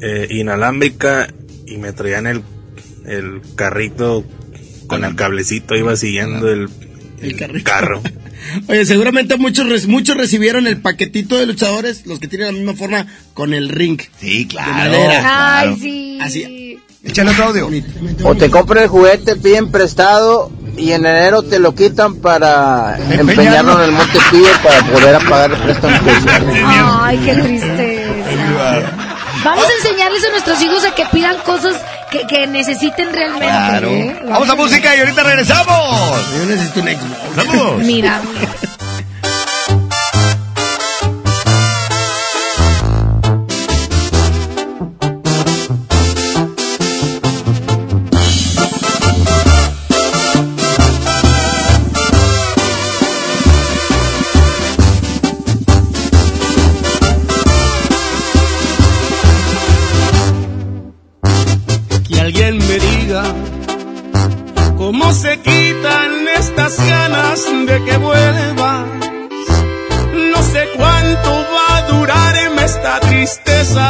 [0.00, 1.28] eh, inalámbrica,
[1.66, 2.42] y me traían el,
[3.06, 4.24] el carrito
[4.86, 6.68] con el cablecito, iba siguiendo el,
[7.20, 8.02] el carro.
[8.68, 12.74] Oye, seguramente muchos, re- muchos recibieron el paquetito de luchadores, los que tienen la misma
[12.74, 14.00] forma, con el ring.
[14.20, 15.58] Sí, De madera.
[15.60, 16.18] Ay, sí.
[16.20, 16.78] Así.
[17.02, 17.70] Échale otro audio.
[18.22, 23.74] O te compran el juguete, piden prestado y en enero te lo quitan para empeñarlo
[23.78, 25.96] en el Monte Pío para poder pagar el préstamo.
[27.02, 28.90] Ay, qué tristeza.
[29.44, 31.76] Vamos a enseñarles a nuestros hijos a que pidan cosas
[32.14, 33.46] que, que necesiten realmente.
[33.46, 33.88] Claro.
[33.88, 34.16] ¿eh?
[34.28, 36.16] Vamos a música y ahorita regresamos.
[36.38, 37.36] Yo necesito un Xbox.
[37.36, 37.84] Vamos.
[37.84, 38.20] Mira.
[67.66, 68.86] De que vuelvas.
[70.32, 73.88] No sé cuánto va a durarme esta tristeza.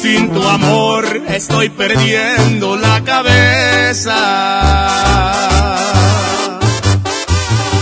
[0.00, 4.18] Sin tu amor estoy perdiendo la cabeza.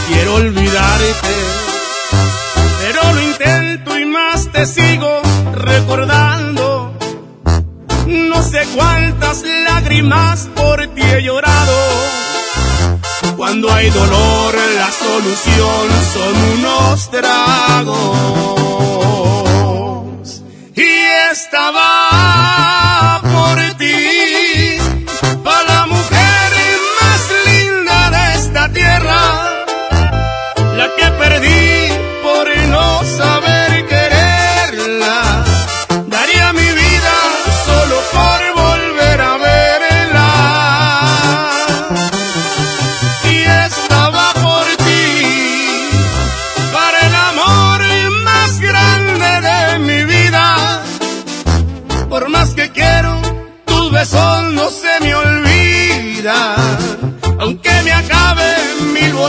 [0.08, 1.34] Quiero olvidarte,
[2.80, 5.22] pero lo intento y más te sigo
[5.54, 6.92] recordando.
[8.06, 12.29] No sé cuántas lágrimas por ti he llorado.
[13.40, 17.96] Cuando hay dolor, la solución son unos tragos.
[20.76, 20.82] Y
[21.32, 22.09] estaba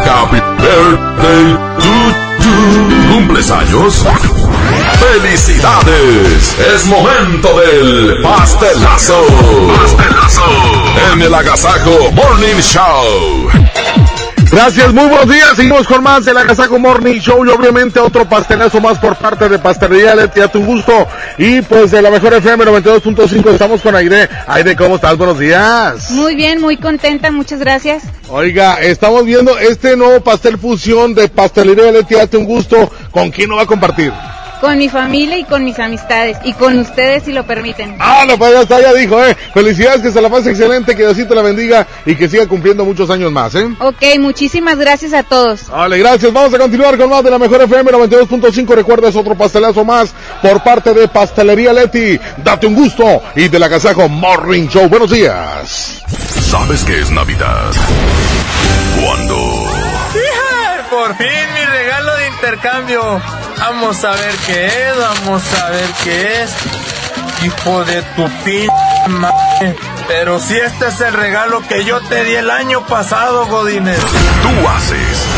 [0.05, 1.45] Happy birthday
[1.79, 1.93] to
[2.43, 2.55] you.
[3.13, 4.03] ¿Cumples años?
[4.99, 6.55] ¡Felicidades!
[6.75, 9.25] Es momento del pastelazo.
[9.81, 10.43] Pastelazo.
[11.13, 13.49] En el Agasajo Morning Show.
[14.51, 15.55] Gracias, muy buenos días.
[15.55, 19.49] Seguimos con más de la Casaco Morning Show y obviamente otro pastelazo más por parte
[19.49, 21.07] de Pastelería Leti a tu gusto.
[21.37, 24.29] Y pues de la mejor FM 92.5 estamos con Aide.
[24.47, 25.17] Aide, ¿cómo estás?
[25.17, 26.11] Buenos días.
[26.11, 28.03] Muy bien, muy contenta, muchas gracias.
[28.29, 32.89] Oiga, estamos viendo este nuevo pastel fusión de Pastelería Leti a tu gusto.
[33.11, 34.13] ¿Con quién lo va a compartir?
[34.61, 36.37] Con mi familia y con mis amistades.
[36.43, 37.95] Y con ustedes si lo permiten.
[37.99, 39.35] Ah, no, pues ya está, ya dijo, eh.
[39.53, 43.09] Felicidades, que se la pase excelente, que Diosito la bendiga y que siga cumpliendo muchos
[43.09, 43.67] años más, eh.
[43.79, 45.69] Ok, muchísimas gracias a todos.
[45.69, 46.33] Vale, gracias.
[46.33, 48.75] Vamos a continuar con más de la mejor FM 92.5.
[48.75, 52.19] Recuerda, es otro pastelazo más por parte de Pastelería Leti.
[52.37, 53.21] Date un gusto.
[53.35, 54.87] Y de la Casajo Morning Show.
[54.89, 56.01] Buenos días.
[56.41, 57.71] ¿Sabes qué es Navidad?
[59.03, 59.35] Cuando
[60.89, 63.21] Por fin mi regalo de intercambio.
[63.59, 66.51] Vamos a ver qué es, vamos a ver qué es.
[67.43, 68.67] Hijo de tu p
[69.09, 69.75] madre.
[70.07, 73.99] Pero si este es el regalo que yo te di el año pasado, Godínez.
[73.99, 75.36] tú haces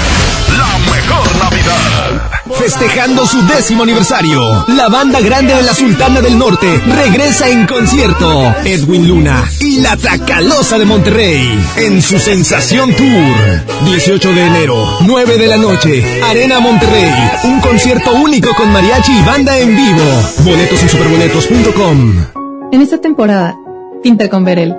[1.09, 2.31] mejor Navidad.
[2.57, 8.53] Festejando su décimo aniversario, la banda grande de la Sultana del Norte regresa en concierto.
[8.63, 13.85] Edwin Luna y la Tracalosa de Monterrey en su Sensación Tour.
[13.85, 17.11] 18 de enero, 9 de la noche, Arena Monterrey.
[17.43, 20.05] Un concierto único con mariachi y banda en vivo.
[20.43, 22.25] Boletos en superboletos.com.
[22.71, 23.55] En esta temporada,
[24.03, 24.75] pinta con Verel.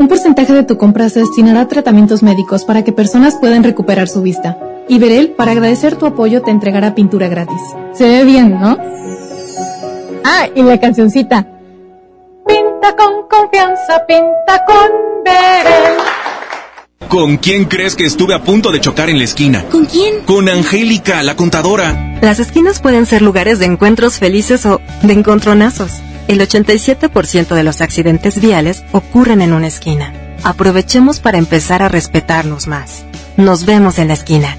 [0.00, 4.08] Un porcentaje de tu compra se destinará a tratamientos médicos para que personas puedan recuperar
[4.08, 4.56] su vista.
[4.88, 7.60] Y Verel, para agradecer tu apoyo, te entregará pintura gratis.
[7.92, 8.78] Se ve bien, ¿no?
[10.24, 11.46] Ah, y la cancioncita.
[12.46, 14.88] Pinta con confianza, pinta con
[15.24, 15.98] Verel.
[17.08, 19.64] ¿Con quién crees que estuve a punto de chocar en la esquina?
[19.70, 20.20] ¿Con quién?
[20.26, 22.18] Con Angélica, la contadora.
[22.20, 25.90] Las esquinas pueden ser lugares de encuentros felices o de encontronazos.
[26.28, 30.12] El 87% de los accidentes viales ocurren en una esquina.
[30.44, 33.04] Aprovechemos para empezar a respetarnos más.
[33.38, 34.58] Nos vemos en la esquina.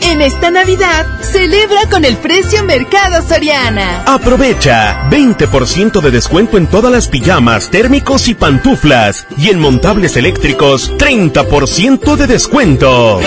[0.00, 4.02] En esta Navidad, celebra con el precio Mercado Soriana.
[4.06, 9.26] Aprovecha 20% de descuento en todas las pijamas, térmicos y pantuflas.
[9.36, 13.20] Y en montables eléctricos, 30% de descuento.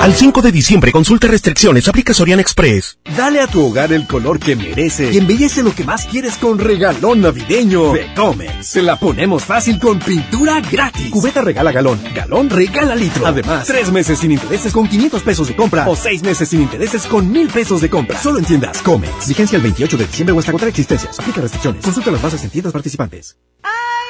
[0.00, 2.96] Al 5 de diciembre, consulta restricciones, aplica Sorian Express.
[3.14, 6.58] Dale a tu hogar el color que merece y embellece lo que más quieres con
[6.58, 8.66] regalón navideño de Comex.
[8.66, 11.10] Se la ponemos fácil con pintura gratis.
[11.10, 13.26] Cubeta regala galón, galón regala litro.
[13.26, 17.04] Además, tres meses sin intereses con 500 pesos de compra o seis meses sin intereses
[17.04, 18.18] con 1000 pesos de compra.
[18.18, 19.28] Solo en tiendas Comex.
[19.28, 21.20] Vigencia el 28 de diciembre o hasta contra existencias.
[21.20, 21.84] Aplica restricciones.
[21.84, 23.36] Consulta las bases en tiendas participantes.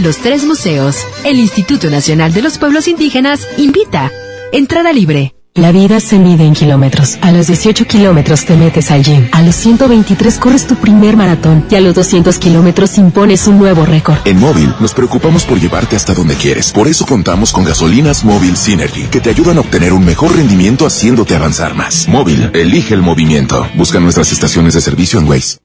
[0.00, 0.96] los tres museos.
[1.24, 4.10] El Instituto Nacional de los Pueblos Indígenas invita.
[4.52, 5.34] Entrada libre.
[5.56, 7.16] La vida se mide en kilómetros.
[7.20, 9.28] A los 18 kilómetros te metes al gym.
[9.30, 11.64] A los 123 corres tu primer maratón.
[11.70, 14.16] Y a los 200 kilómetros impones un nuevo récord.
[14.24, 16.72] En Móvil nos preocupamos por llevarte hasta donde quieres.
[16.72, 20.86] Por eso contamos con gasolinas Móvil Synergy, que te ayudan a obtener un mejor rendimiento
[20.86, 22.08] haciéndote avanzar más.
[22.08, 23.64] Móvil, elige el movimiento.
[23.76, 25.58] Busca nuestras estaciones de servicio en Waze.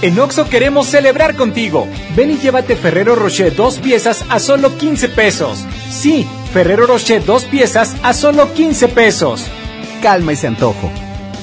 [0.00, 1.88] En Oxo queremos celebrar contigo.
[2.14, 5.64] Ven y llévate Ferrero Rocher dos piezas a solo 15 pesos.
[5.90, 9.44] Sí, Ferrero Rocher dos piezas a solo 15 pesos.
[10.00, 10.88] Calma ese antojo.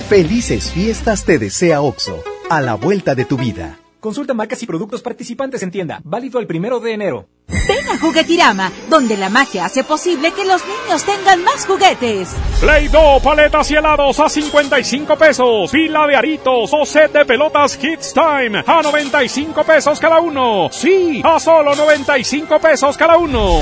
[0.08, 3.78] Felices fiestas te desea Oxo, a la vuelta de tu vida.
[4.06, 6.00] Consulta marcas y productos participantes en tienda.
[6.04, 7.28] Válido el primero de enero.
[7.48, 12.30] Ven a Juguetirama, donde la magia hace posible que los niños tengan más juguetes.
[12.60, 15.72] Play-Doh, paletas y helados a 55 pesos.
[15.72, 20.70] Pila de aritos o set de pelotas Kids Time a 95 pesos cada uno.
[20.72, 23.62] Sí, a solo 95 pesos cada uno.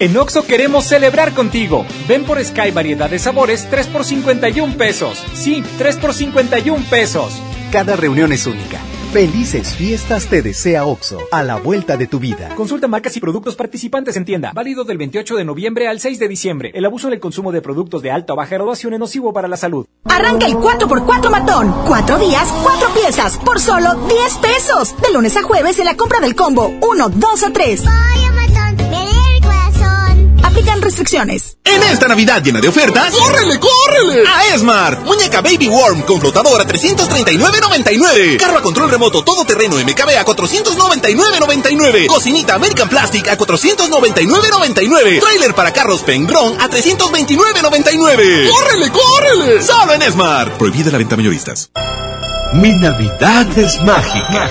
[0.00, 1.84] En Oxo queremos celebrar contigo.
[2.06, 5.24] Ven por Sky variedad de sabores 3 por 51 pesos.
[5.34, 7.42] Sí, 3 por 51 pesos.
[7.72, 8.80] Cada reunión es única
[9.12, 12.54] Felices fiestas te desea OXO, a la vuelta de tu vida.
[12.54, 14.52] Consulta marcas y productos participantes en tienda.
[14.54, 16.70] Válido del 28 de noviembre al 6 de diciembre.
[16.74, 19.48] El abuso en el consumo de productos de alta o baja graduación es nocivo para
[19.48, 19.86] la salud.
[20.04, 21.74] Arranca el 4x4 matón.
[21.86, 24.94] Cuatro días, cuatro piezas, por solo 10 pesos.
[25.00, 27.84] De lunes a jueves en la compra del combo 1, 2 o 3.
[30.58, 31.56] Aplican restricciones.
[31.62, 34.26] En esta Navidad llena de ofertas, ¡córrele, córrele!
[34.26, 35.04] A Esmart.
[35.04, 38.38] Muñeca Baby Worm con flotador a 339.99.
[38.38, 42.08] Carro a control remoto todoterreno MKB a 499.99.
[42.08, 45.20] Cocinita American Plastic a 499.99.
[45.20, 48.50] Trailer para carros Pengron a 329.99.
[48.50, 49.62] ¡Córrele, córrele!
[49.62, 50.58] Solo en Esmart.
[50.58, 51.70] Prohibida la venta mayoristas.
[52.54, 54.50] Mi Navidad es mágica.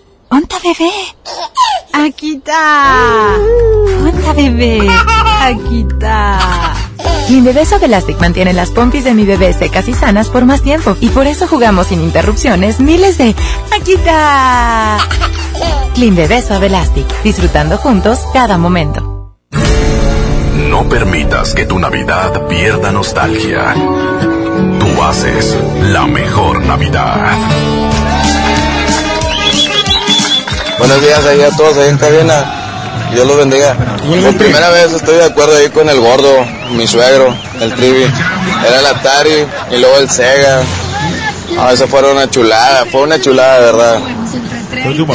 [0.31, 0.91] ¡Onta bebé!
[1.91, 3.35] Aquí está.
[4.01, 4.87] ¡Onta bebé!
[5.41, 6.73] Aquí está.
[7.27, 10.95] Mi bebé Elastic mantiene las pompis de mi bebé secas y sanas por más tiempo
[11.01, 13.35] y por eso jugamos sin interrupciones miles de
[13.77, 14.99] aquí está.
[15.95, 19.35] Clean Bebé Suave Elastic, disfrutando juntos cada momento.
[20.69, 23.73] No permitas que tu Navidad pierda nostalgia.
[24.79, 25.57] Tú haces
[25.91, 27.37] la mejor Navidad.
[30.81, 32.43] Buenos días ahí a todos ahí en cabina.
[33.13, 33.75] Dios los bendiga.
[33.75, 38.11] Por primera vez estoy de acuerdo ahí con el gordo, mi suegro, el Trivi.
[38.67, 40.63] Era el Atari y luego el Sega.
[41.59, 43.99] Ah, eso fue una chulada, fue una chulada, de verdad.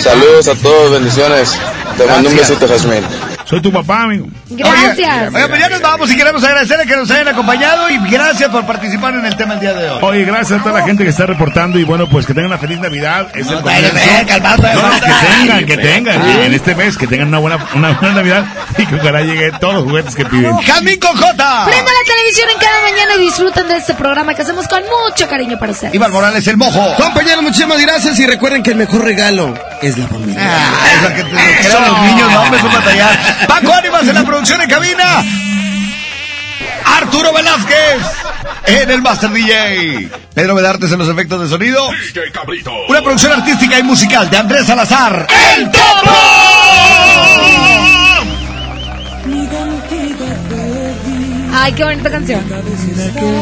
[0.00, 1.50] Saludos a todos, bendiciones.
[1.98, 3.35] Te mando un besito, Jasmine.
[3.46, 4.26] Soy tu papá, amigo.
[4.50, 5.32] Gracias.
[5.32, 8.66] Oye, pues ya nos vamos y queremos agradecerle que nos hayan acompañado y gracias por
[8.66, 9.98] participar en el tema el día de hoy.
[10.02, 12.58] Oye, gracias a toda la gente que está reportando y bueno, pues que tengan una
[12.58, 13.28] feliz Navidad.
[13.36, 17.28] Es el Dale, ve, calmado, No, que tengan, que tengan en este mes, que tengan
[17.28, 18.44] una buena, una buena Navidad
[18.78, 20.56] y que ojalá lleguen todos los juguetes que piden.
[20.58, 21.66] Jamín Cojota.
[21.66, 25.28] Prenda la televisión en cada mañana y disfruten de este programa que hacemos con mucho
[25.28, 25.94] cariño para ustedes.
[25.94, 26.96] Iván Morales, el mojo.
[26.96, 30.36] Compañeros, muchísimas gracias y recuerden que el mejor regalo es la familia.
[30.40, 33.35] Ah, es lo que te eran los niños, no me supo batallar.
[33.46, 35.24] Paco Ánimas en la producción en cabina.
[36.84, 38.02] Arturo Velázquez
[38.66, 40.08] en el Master DJ.
[40.34, 41.88] Pedro Medartes en los efectos de sonido.
[42.88, 45.26] Una producción artística y musical de Andrés Salazar.
[45.56, 46.10] ¡El Topo!
[51.58, 52.42] Ay, qué bonita canción.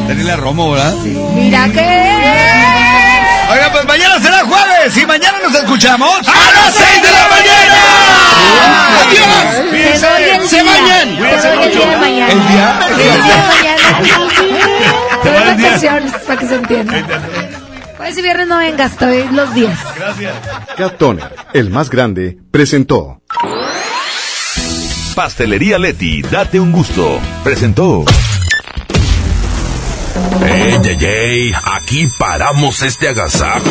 [0.08, 0.94] Daniela Romo, ¿verdad?
[1.34, 3.13] Mira que.
[3.50, 7.76] Oiga, pues mañana será jueves y mañana nos escuchamos a las 6 de la mañana.
[9.00, 10.48] ¡Adiós!
[10.50, 11.08] ¡Se bañan!
[11.08, 12.32] El día de mañana.
[12.32, 12.80] ¿El día?
[12.88, 13.18] El día de
[15.22, 15.70] mañana.
[15.70, 17.04] Canciones para que se entienda.
[17.96, 19.78] Pues si viernes no vengas, doy los días.
[19.96, 20.34] Gracias.
[20.76, 23.20] Cat Toner, el más grande, presentó.
[25.14, 27.20] Pastelería Leti, date un gusto.
[27.44, 28.04] Presentó.
[30.44, 31.52] ¡Ey, ey, ey!
[31.64, 33.70] Aquí paramos este agasajo.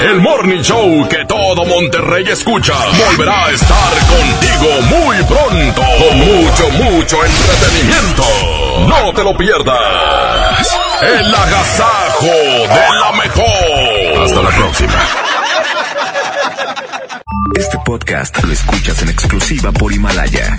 [0.00, 2.74] El Morning Show que todo Monterrey escucha
[3.08, 8.24] volverá a estar contigo muy pronto con mucho, mucho entretenimiento.
[8.86, 10.76] No te lo pierdas.
[11.00, 14.24] El agasajo de la mejor.
[14.24, 15.06] Hasta la próxima.
[17.54, 20.58] Este podcast lo escuchas en exclusiva por Himalaya.